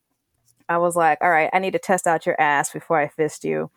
I 0.69 0.79
was 0.79 0.97
like, 0.97 1.19
all 1.21 1.31
right, 1.31 1.51
I 1.53 1.59
need 1.59 1.73
to 1.73 1.79
test 1.79 2.07
out 2.07 2.27
your 2.27 2.41
ass 2.41 2.73
before 2.73 2.99
I 2.99 3.09
fist 3.09 3.45
you. 3.45 3.71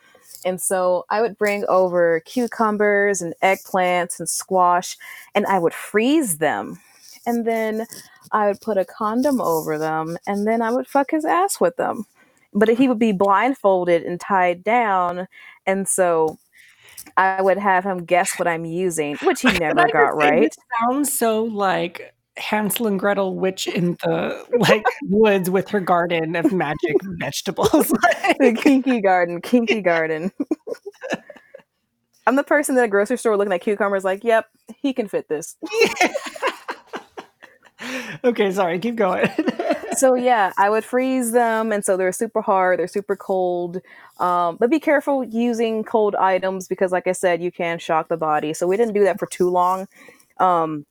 And 0.46 0.62
so 0.62 1.06
I 1.10 1.22
would 1.22 1.38
bring 1.38 1.66
over 1.68 2.22
cucumbers 2.22 3.22
and 3.22 3.34
eggplants 3.44 4.20
and 4.20 4.30
squash 4.30 4.98
and 5.36 5.46
I 5.46 5.60
would 5.60 5.74
freeze 5.74 6.38
them. 6.38 6.80
And 7.26 7.46
then 7.46 7.86
I 8.32 8.48
would 8.48 8.62
put 8.62 8.78
a 8.78 8.86
condom 8.86 9.42
over 9.42 9.78
them 9.78 10.18
and 10.26 10.48
then 10.48 10.62
I 10.62 10.72
would 10.72 10.88
fuck 10.88 11.12
his 11.12 11.26
ass 11.26 11.60
with 11.60 11.76
them. 11.76 12.06
But 12.54 12.70
he 12.70 12.88
would 12.88 13.00
be 13.00 13.12
blindfolded 13.12 14.04
and 14.04 14.20
tied 14.20 14.64
down. 14.64 15.28
And 15.68 15.88
so 15.88 16.40
I 17.18 17.42
would 17.42 17.58
have 17.58 17.84
him 17.84 18.06
guess 18.06 18.38
what 18.38 18.48
I'm 18.48 18.66
using, 18.66 19.18
which 19.24 19.42
he 19.42 19.52
never 19.60 19.88
got 19.88 20.16
right. 20.16 20.54
Sounds 20.82 21.12
so 21.12 21.44
like 21.44 22.14
Hansel 22.38 22.88
and 22.88 23.00
Gretel 23.00 23.36
witch 23.36 23.68
in 23.68 23.98
the 24.04 24.46
like 24.60 24.84
woods 25.04 25.50
with 25.50 25.70
her 25.70 25.80
garden 25.80 26.36
of 26.36 26.52
magic 26.52 26.96
vegetables. 27.04 27.70
the 28.40 28.58
kinky 28.62 29.02
garden, 29.02 29.42
kinky 29.42 29.82
garden. 29.82 30.32
I'm 32.26 32.36
the 32.36 32.44
person 32.44 32.78
in 32.78 32.84
a 32.84 32.88
grocery 32.88 33.18
store 33.18 33.38
looking 33.38 33.54
at 33.54 33.62
cucumbers, 33.62 34.04
like, 34.04 34.24
"Yep, 34.24 34.46
he 34.82 34.94
can 34.94 35.08
fit 35.08 35.28
this." 35.28 35.58
okay, 38.24 38.52
sorry, 38.52 38.78
keep 38.78 38.96
going. 38.96 39.28
So 40.00 40.16
yeah, 40.16 40.54
I 40.58 40.70
would 40.70 40.84
freeze 40.86 41.32
them, 41.32 41.72
and 41.72 41.84
so 41.84 41.98
they're 41.98 42.12
super 42.12 42.42
hard, 42.42 42.80
they're 42.80 42.88
super 42.88 43.16
cold. 43.16 43.82
Um, 44.20 44.58
but 44.58 44.70
be 44.70 44.80
careful 44.80 45.24
using 45.24 45.84
cold 45.84 46.16
items 46.16 46.68
because, 46.68 46.92
like 46.92 47.08
I 47.08 47.12
said, 47.12 47.42
you 47.42 47.52
can 47.52 47.80
shock 47.80 48.08
the 48.08 48.18
body. 48.18 48.54
So 48.54 48.68
we 48.68 48.78
didn't 48.78 48.94
do 48.94 49.04
that 49.04 49.20
for 49.20 49.28
too 49.28 49.50
long, 49.50 49.88
um, 50.40 50.86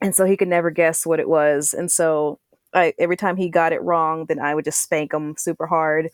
and 0.00 0.14
so 0.14 0.24
he 0.26 0.36
could 0.36 0.48
never 0.48 0.70
guess 0.70 1.06
what 1.06 1.20
it 1.20 1.28
was. 1.28 1.74
And 1.74 1.90
so 1.90 2.38
I, 2.74 2.94
every 2.98 3.16
time 3.16 3.36
he 3.36 3.48
got 3.48 3.72
it 3.72 3.82
wrong, 3.82 4.26
then 4.26 4.38
I 4.38 4.54
would 4.54 4.64
just 4.64 4.82
spank 4.82 5.12
him 5.14 5.34
super 5.38 5.66
hard. 5.66 6.10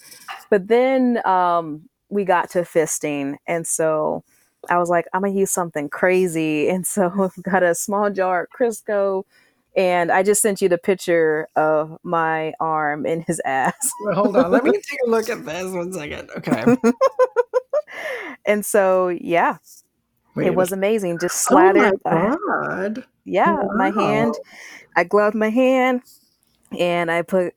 But 0.51 0.69
then 0.69 1.27
um, 1.27 1.89
we 2.09 2.25
got 2.25 2.51
to 2.51 2.61
fisting, 2.61 3.37
and 3.47 3.67
so 3.67 4.25
I 4.71 4.79
was 4.79 4.89
like, 4.91 5.07
I'm 5.13 5.23
gonna 5.23 5.35
use 5.35 5.51
something 5.51 5.89
crazy, 5.89 6.69
and 6.71 6.87
so 6.87 7.13
I've 7.37 7.43
got 7.51 7.63
a 7.63 7.75
small 7.75 8.11
jar 8.11 8.45
of 8.45 8.51
Crisco 8.51 9.25
and 9.77 10.11
I 10.11 10.23
just 10.23 10.41
sent 10.41 10.63
you 10.63 10.69
the 10.69 10.79
picture 10.79 11.49
of 11.55 11.99
my 12.03 12.55
arm 12.59 13.05
in 13.05 13.21
his 13.21 13.41
ass. 13.45 13.93
Hold 14.13 14.37
on, 14.37 14.51
let 14.51 14.65
me 14.65 14.73
take 14.73 14.99
a 15.07 15.11
look 15.11 15.29
at 15.29 15.45
this 15.45 15.71
one 15.71 15.93
second. 15.93 16.31
Okay. 16.39 16.77
and 18.47 18.65
so, 18.65 19.09
yeah, 19.09 19.59
Wait, 20.35 20.47
it 20.47 20.55
was 20.55 20.73
amazing. 20.73 21.19
Just 21.19 21.43
slathered. 21.43 21.95
Oh 22.05 22.39
my 22.47 22.67
god! 22.67 23.05
Yeah, 23.25 23.55
wow. 23.55 23.71
my 23.77 23.91
hand. 23.91 24.35
I 24.97 25.05
gloved 25.05 25.37
my 25.37 25.51
hand, 25.51 26.03
and 26.79 27.11
I 27.11 27.23
put 27.23 27.55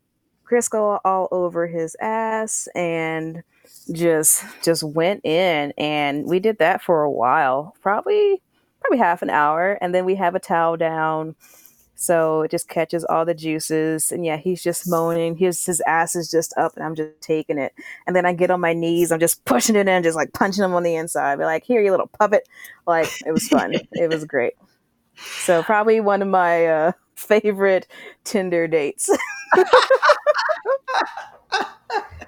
Crisco 0.49 0.99
all 1.05 1.29
over 1.31 1.67
his 1.67 1.95
ass, 2.01 2.67
and 2.75 3.43
just 3.93 4.43
just 4.61 4.83
went 4.83 5.23
in. 5.23 5.73
And 5.77 6.25
we 6.25 6.39
did 6.39 6.57
that 6.59 6.81
for 6.81 7.03
a 7.03 7.11
while, 7.11 7.75
probably 7.81 8.41
probably 8.81 8.97
half 8.97 9.21
an 9.21 9.29
hour, 9.29 9.77
and 9.81 9.95
then 9.95 10.03
we 10.03 10.15
have 10.15 10.35
a 10.35 10.39
towel 10.39 10.75
down 10.77 11.35
so 12.01 12.43
it 12.43 12.51
just 12.51 12.69
catches 12.69 13.03
all 13.03 13.25
the 13.25 13.33
juices. 13.33 14.09
And 14.09 14.25
yeah, 14.25 14.37
he's 14.37 14.63
just 14.63 14.89
moaning. 14.89 15.35
His 15.35 15.65
his 15.65 15.81
ass 15.85 16.15
is 16.15 16.31
just 16.31 16.57
up 16.57 16.71
and 16.77 16.85
I'm 16.85 16.95
just 16.95 17.19
taking 17.19 17.57
it. 17.57 17.73
And 18.07 18.15
then 18.15 18.25
I 18.25 18.31
get 18.31 18.49
on 18.49 18.61
my 18.61 18.71
knees, 18.71 19.11
I'm 19.11 19.19
just 19.19 19.43
pushing 19.51 19.75
it 19.75 19.89
in, 19.89 20.01
just 20.01 20.15
like 20.15 20.31
punching 20.31 20.63
him 20.63 20.73
on 20.73 20.83
the 20.83 20.95
inside. 20.95 21.39
Be 21.39 21.43
like, 21.43 21.65
here, 21.65 21.81
you 21.81 21.91
little 21.91 22.07
puppet. 22.07 22.47
Like 22.87 23.09
it 23.25 23.33
was 23.33 23.49
fun. 23.49 23.73
it 23.91 24.09
was 24.09 24.23
great. 24.23 24.53
So 25.15 25.61
probably 25.61 25.99
one 25.99 26.21
of 26.21 26.29
my 26.29 26.67
uh, 26.67 26.91
favorite 27.15 27.85
Tinder 28.23 28.65
dates. 28.65 29.09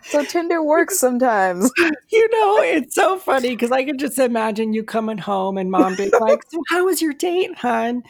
so 0.02 0.26
Tinder 0.26 0.62
works 0.62 1.00
sometimes. 1.00 1.72
You 2.14 2.28
know, 2.34 2.62
it's 2.62 2.94
so 2.94 3.18
funny 3.18 3.52
because 3.52 3.72
I 3.72 3.86
can 3.86 3.98
just 3.98 4.20
imagine 4.20 4.74
you 4.74 4.84
coming 4.84 5.18
home 5.18 5.58
and 5.58 5.72
mom 5.72 5.96
being 5.96 6.12
like, 6.20 6.42
"So 6.50 6.62
how 6.68 6.84
was 6.84 7.02
your 7.02 7.14
date, 7.14 7.58
hon?" 7.58 8.04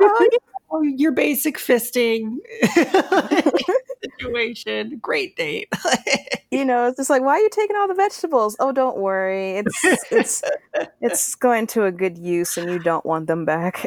Oh, 0.00 0.28
oh, 0.72 0.82
your 0.82 1.12
basic 1.12 1.58
fisting 1.58 2.38
situation. 4.02 4.98
Great 4.98 5.36
date. 5.36 5.68
you 6.50 6.64
know, 6.64 6.88
it's 6.88 6.96
just 6.96 7.10
like, 7.10 7.22
why 7.22 7.32
are 7.34 7.40
you 7.40 7.50
taking 7.50 7.76
all 7.76 7.88
the 7.88 7.94
vegetables? 7.94 8.56
Oh, 8.58 8.72
don't 8.72 8.96
worry. 8.96 9.58
It's 9.58 10.10
it's 10.10 10.42
it's 11.00 11.34
going 11.34 11.66
to 11.68 11.84
a 11.84 11.92
good 11.92 12.18
use 12.18 12.56
and 12.56 12.70
you 12.70 12.78
don't 12.78 13.04
want 13.04 13.26
them 13.26 13.44
back. 13.44 13.86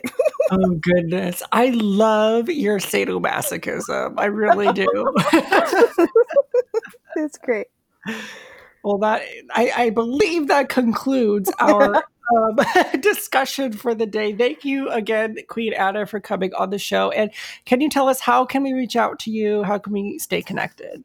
oh 0.52 0.70
goodness. 0.82 1.42
I 1.52 1.70
love 1.70 2.50
your 2.50 2.80
sadomasochism. 2.80 4.14
I 4.18 4.26
really 4.26 4.72
do. 4.74 4.88
it's 7.16 7.38
great. 7.40 7.68
Well, 8.84 9.00
that 9.00 9.24
I, 9.52 9.72
I 9.76 9.90
believe 9.90 10.48
that 10.50 10.70
concludes 10.70 11.52
our 11.60 12.04
um, 12.36 12.60
discussion 13.02 13.74
for 13.74 13.94
the 13.94 14.06
day. 14.06 14.34
Thank 14.34 14.66
you 14.66 14.90
again, 14.90 15.38
Queen 15.48 15.74
Anna, 15.74 16.06
for 16.06 16.20
coming 16.20 16.54
on 16.54 16.70
the 16.70 16.80
show. 16.80 17.12
And 17.12 17.32
can 17.66 17.82
you 17.82 17.90
tell 17.90 18.08
us 18.10 18.20
how 18.20 18.46
can 18.46 18.64
we 18.64 18.74
reach 18.74 18.96
out 18.96 19.20
to 19.20 19.32
you? 19.32 19.64
How 19.64 19.78
can 19.78 19.94
we 19.94 20.20
stay 20.20 20.42
connected? 20.42 21.04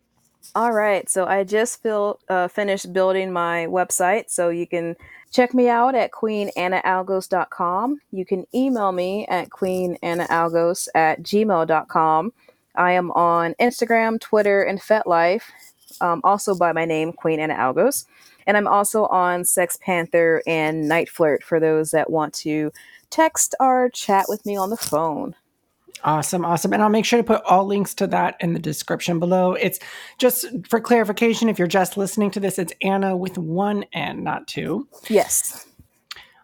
All 0.55 0.73
right. 0.73 1.09
So 1.09 1.27
I 1.27 1.45
just 1.45 1.83
feel, 1.83 2.19
uh, 2.29 2.49
finished 2.49 2.93
building 2.93 3.33
my 3.33 3.67
website. 3.67 4.31
So 4.31 4.49
you 4.49 4.67
can 4.67 4.97
check 5.31 5.55
me 5.55 5.69
out 5.69 5.95
at 5.95 6.11
queenannaalgos.com. 6.11 8.01
You 8.11 8.25
can 8.25 8.47
email 8.53 8.91
me 8.91 9.27
at 9.29 9.51
queenannaalgos 9.51 10.89
at 10.95 11.23
gmail.com. 11.23 12.33
I 12.75 12.93
am 12.93 13.11
on 13.13 13.55
Instagram, 13.61 14.21
Twitter, 14.21 14.63
and 14.63 14.81
FetLife, 14.81 15.43
um, 16.01 16.21
also 16.25 16.55
by 16.55 16.73
my 16.73 16.85
name, 16.85 17.13
Queen 17.13 17.41
Anna 17.41 17.55
Algos. 17.55 18.07
And 18.47 18.57
I'm 18.57 18.69
also 18.69 19.07
on 19.07 19.45
Sex 19.45 19.79
Panther 19.81 20.43
and 20.47 20.91
NiteFlirt 20.91 21.43
for 21.43 21.61
those 21.61 21.91
that 21.91 22.11
want 22.11 22.35
to 22.35 22.73
text 23.11 23.55
or 23.61 23.91
chat 23.91 24.27
with 24.29 24.45
me 24.47 24.57
on 24.57 24.71
the 24.71 24.77
phone. 24.77 25.35
Awesome, 26.03 26.45
awesome. 26.45 26.73
And 26.73 26.83
I'll 26.83 26.89
make 26.89 27.05
sure 27.05 27.19
to 27.19 27.25
put 27.25 27.43
all 27.45 27.67
links 27.67 27.95
to 27.97 28.07
that 28.07 28.37
in 28.41 28.55
the 28.55 28.59
description 28.59 29.19
below. 29.19 29.53
It's 29.53 29.79
just 30.19 30.47
for 30.67 30.81
clarification, 30.81 31.49
if 31.49 31.59
you're 31.59 31.69
just 31.69 31.97
listening 31.97 32.31
to 32.33 32.41
this, 32.41 32.59
it's 32.59 32.73
Anna 32.83 33.17
with 33.17 33.37
one 33.37 33.85
N, 33.93 34.25
not 34.25 34.47
two. 34.47 34.89
Yes. 35.09 35.67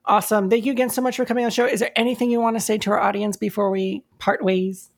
Awesome. 0.05 0.51
Thank 0.51 0.67
you 0.67 0.73
again 0.73 0.91
so 0.91 1.01
much 1.01 1.17
for 1.17 1.25
coming 1.25 1.45
on 1.45 1.49
the 1.49 1.55
show. 1.55 1.67
Is 1.67 1.81
there 1.81 1.91
anything 1.97 2.31
you 2.31 2.41
want 2.41 2.57
to 2.57 2.61
say 2.61 2.77
to 2.79 2.91
our 2.91 3.01
audience 3.01 3.37
before 3.37 3.71
we 3.71 4.05
part 4.19 4.45
ways? 4.45 4.91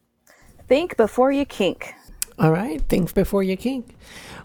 Think 0.66 0.96
before 0.96 1.30
you 1.30 1.44
kink. 1.44 1.94
All 2.38 2.52
right. 2.52 2.80
Think 2.88 3.14
before 3.14 3.42
you 3.42 3.56
kink. 3.56 3.96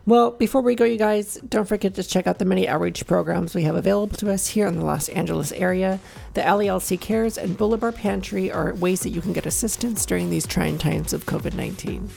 Well, 0.06 0.32
before 0.32 0.62
we 0.62 0.76
go, 0.76 0.84
you 0.84 0.98
guys, 0.98 1.36
don't 1.48 1.68
forget 1.68 1.94
to 1.94 2.04
check 2.04 2.28
out 2.28 2.38
the 2.38 2.44
many 2.44 2.68
outreach 2.68 3.08
programs 3.08 3.56
we 3.56 3.64
have 3.64 3.76
available 3.76 4.18
to 4.18 4.34
us 4.34 4.48
here 4.48 4.68
in 4.68 4.78
the 4.78 4.84
Los 4.84 5.08
Angeles 5.08 5.54
area. 5.54 6.02
The 6.34 6.42
LELC 6.42 7.00
Cares 7.00 7.38
and 7.38 7.58
Bar 7.58 7.94
Pantry 7.94 8.52
are 8.52 8.74
ways 8.74 9.00
that 9.02 9.12
you 9.12 9.22
can 9.22 9.32
get 9.32 9.46
assistance 9.46 10.06
during 10.06 10.30
these 10.30 10.46
trying 10.46 10.78
times 10.78 11.14
of 11.14 11.26
COVID 11.26 11.54
19. 11.54 12.10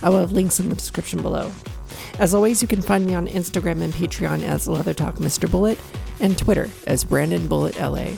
I 0.00 0.08
will 0.08 0.20
have 0.20 0.32
links 0.32 0.58
in 0.58 0.70
the 0.70 0.74
description 0.74 1.20
below. 1.20 1.52
As 2.18 2.32
always, 2.32 2.62
you 2.62 2.68
can 2.68 2.80
find 2.80 3.04
me 3.04 3.14
on 3.14 3.28
Instagram 3.28 3.82
and 3.82 3.92
Patreon 3.92 4.42
as 4.42 4.66
Leather 4.66 4.94
Talk 4.94 5.16
Mr. 5.16 5.50
Bullet 5.50 5.78
and 6.20 6.38
Twitter 6.38 6.70
as 6.86 7.04
Brandon 7.04 7.46
Bullet 7.46 7.78
LA. 7.78 8.12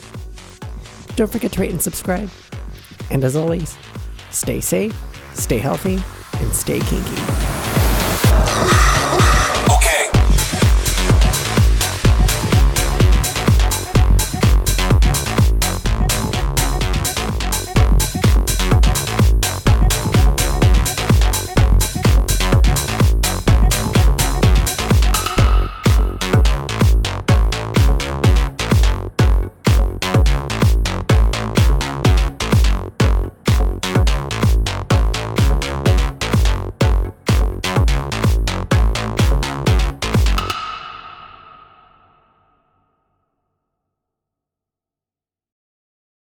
Don't 1.17 1.33
forget 1.33 1.51
to 1.51 1.61
rate 1.61 1.73
and 1.73 1.83
subscribe. 1.83 2.31
And 3.11 3.25
as 3.25 3.35
always, 3.35 3.77
stay 4.31 4.61
safe, 4.61 4.97
stay 5.35 5.59
healthy, 5.59 5.99
and 6.35 6.53
stay 6.53 6.79
kinky. 6.79 7.76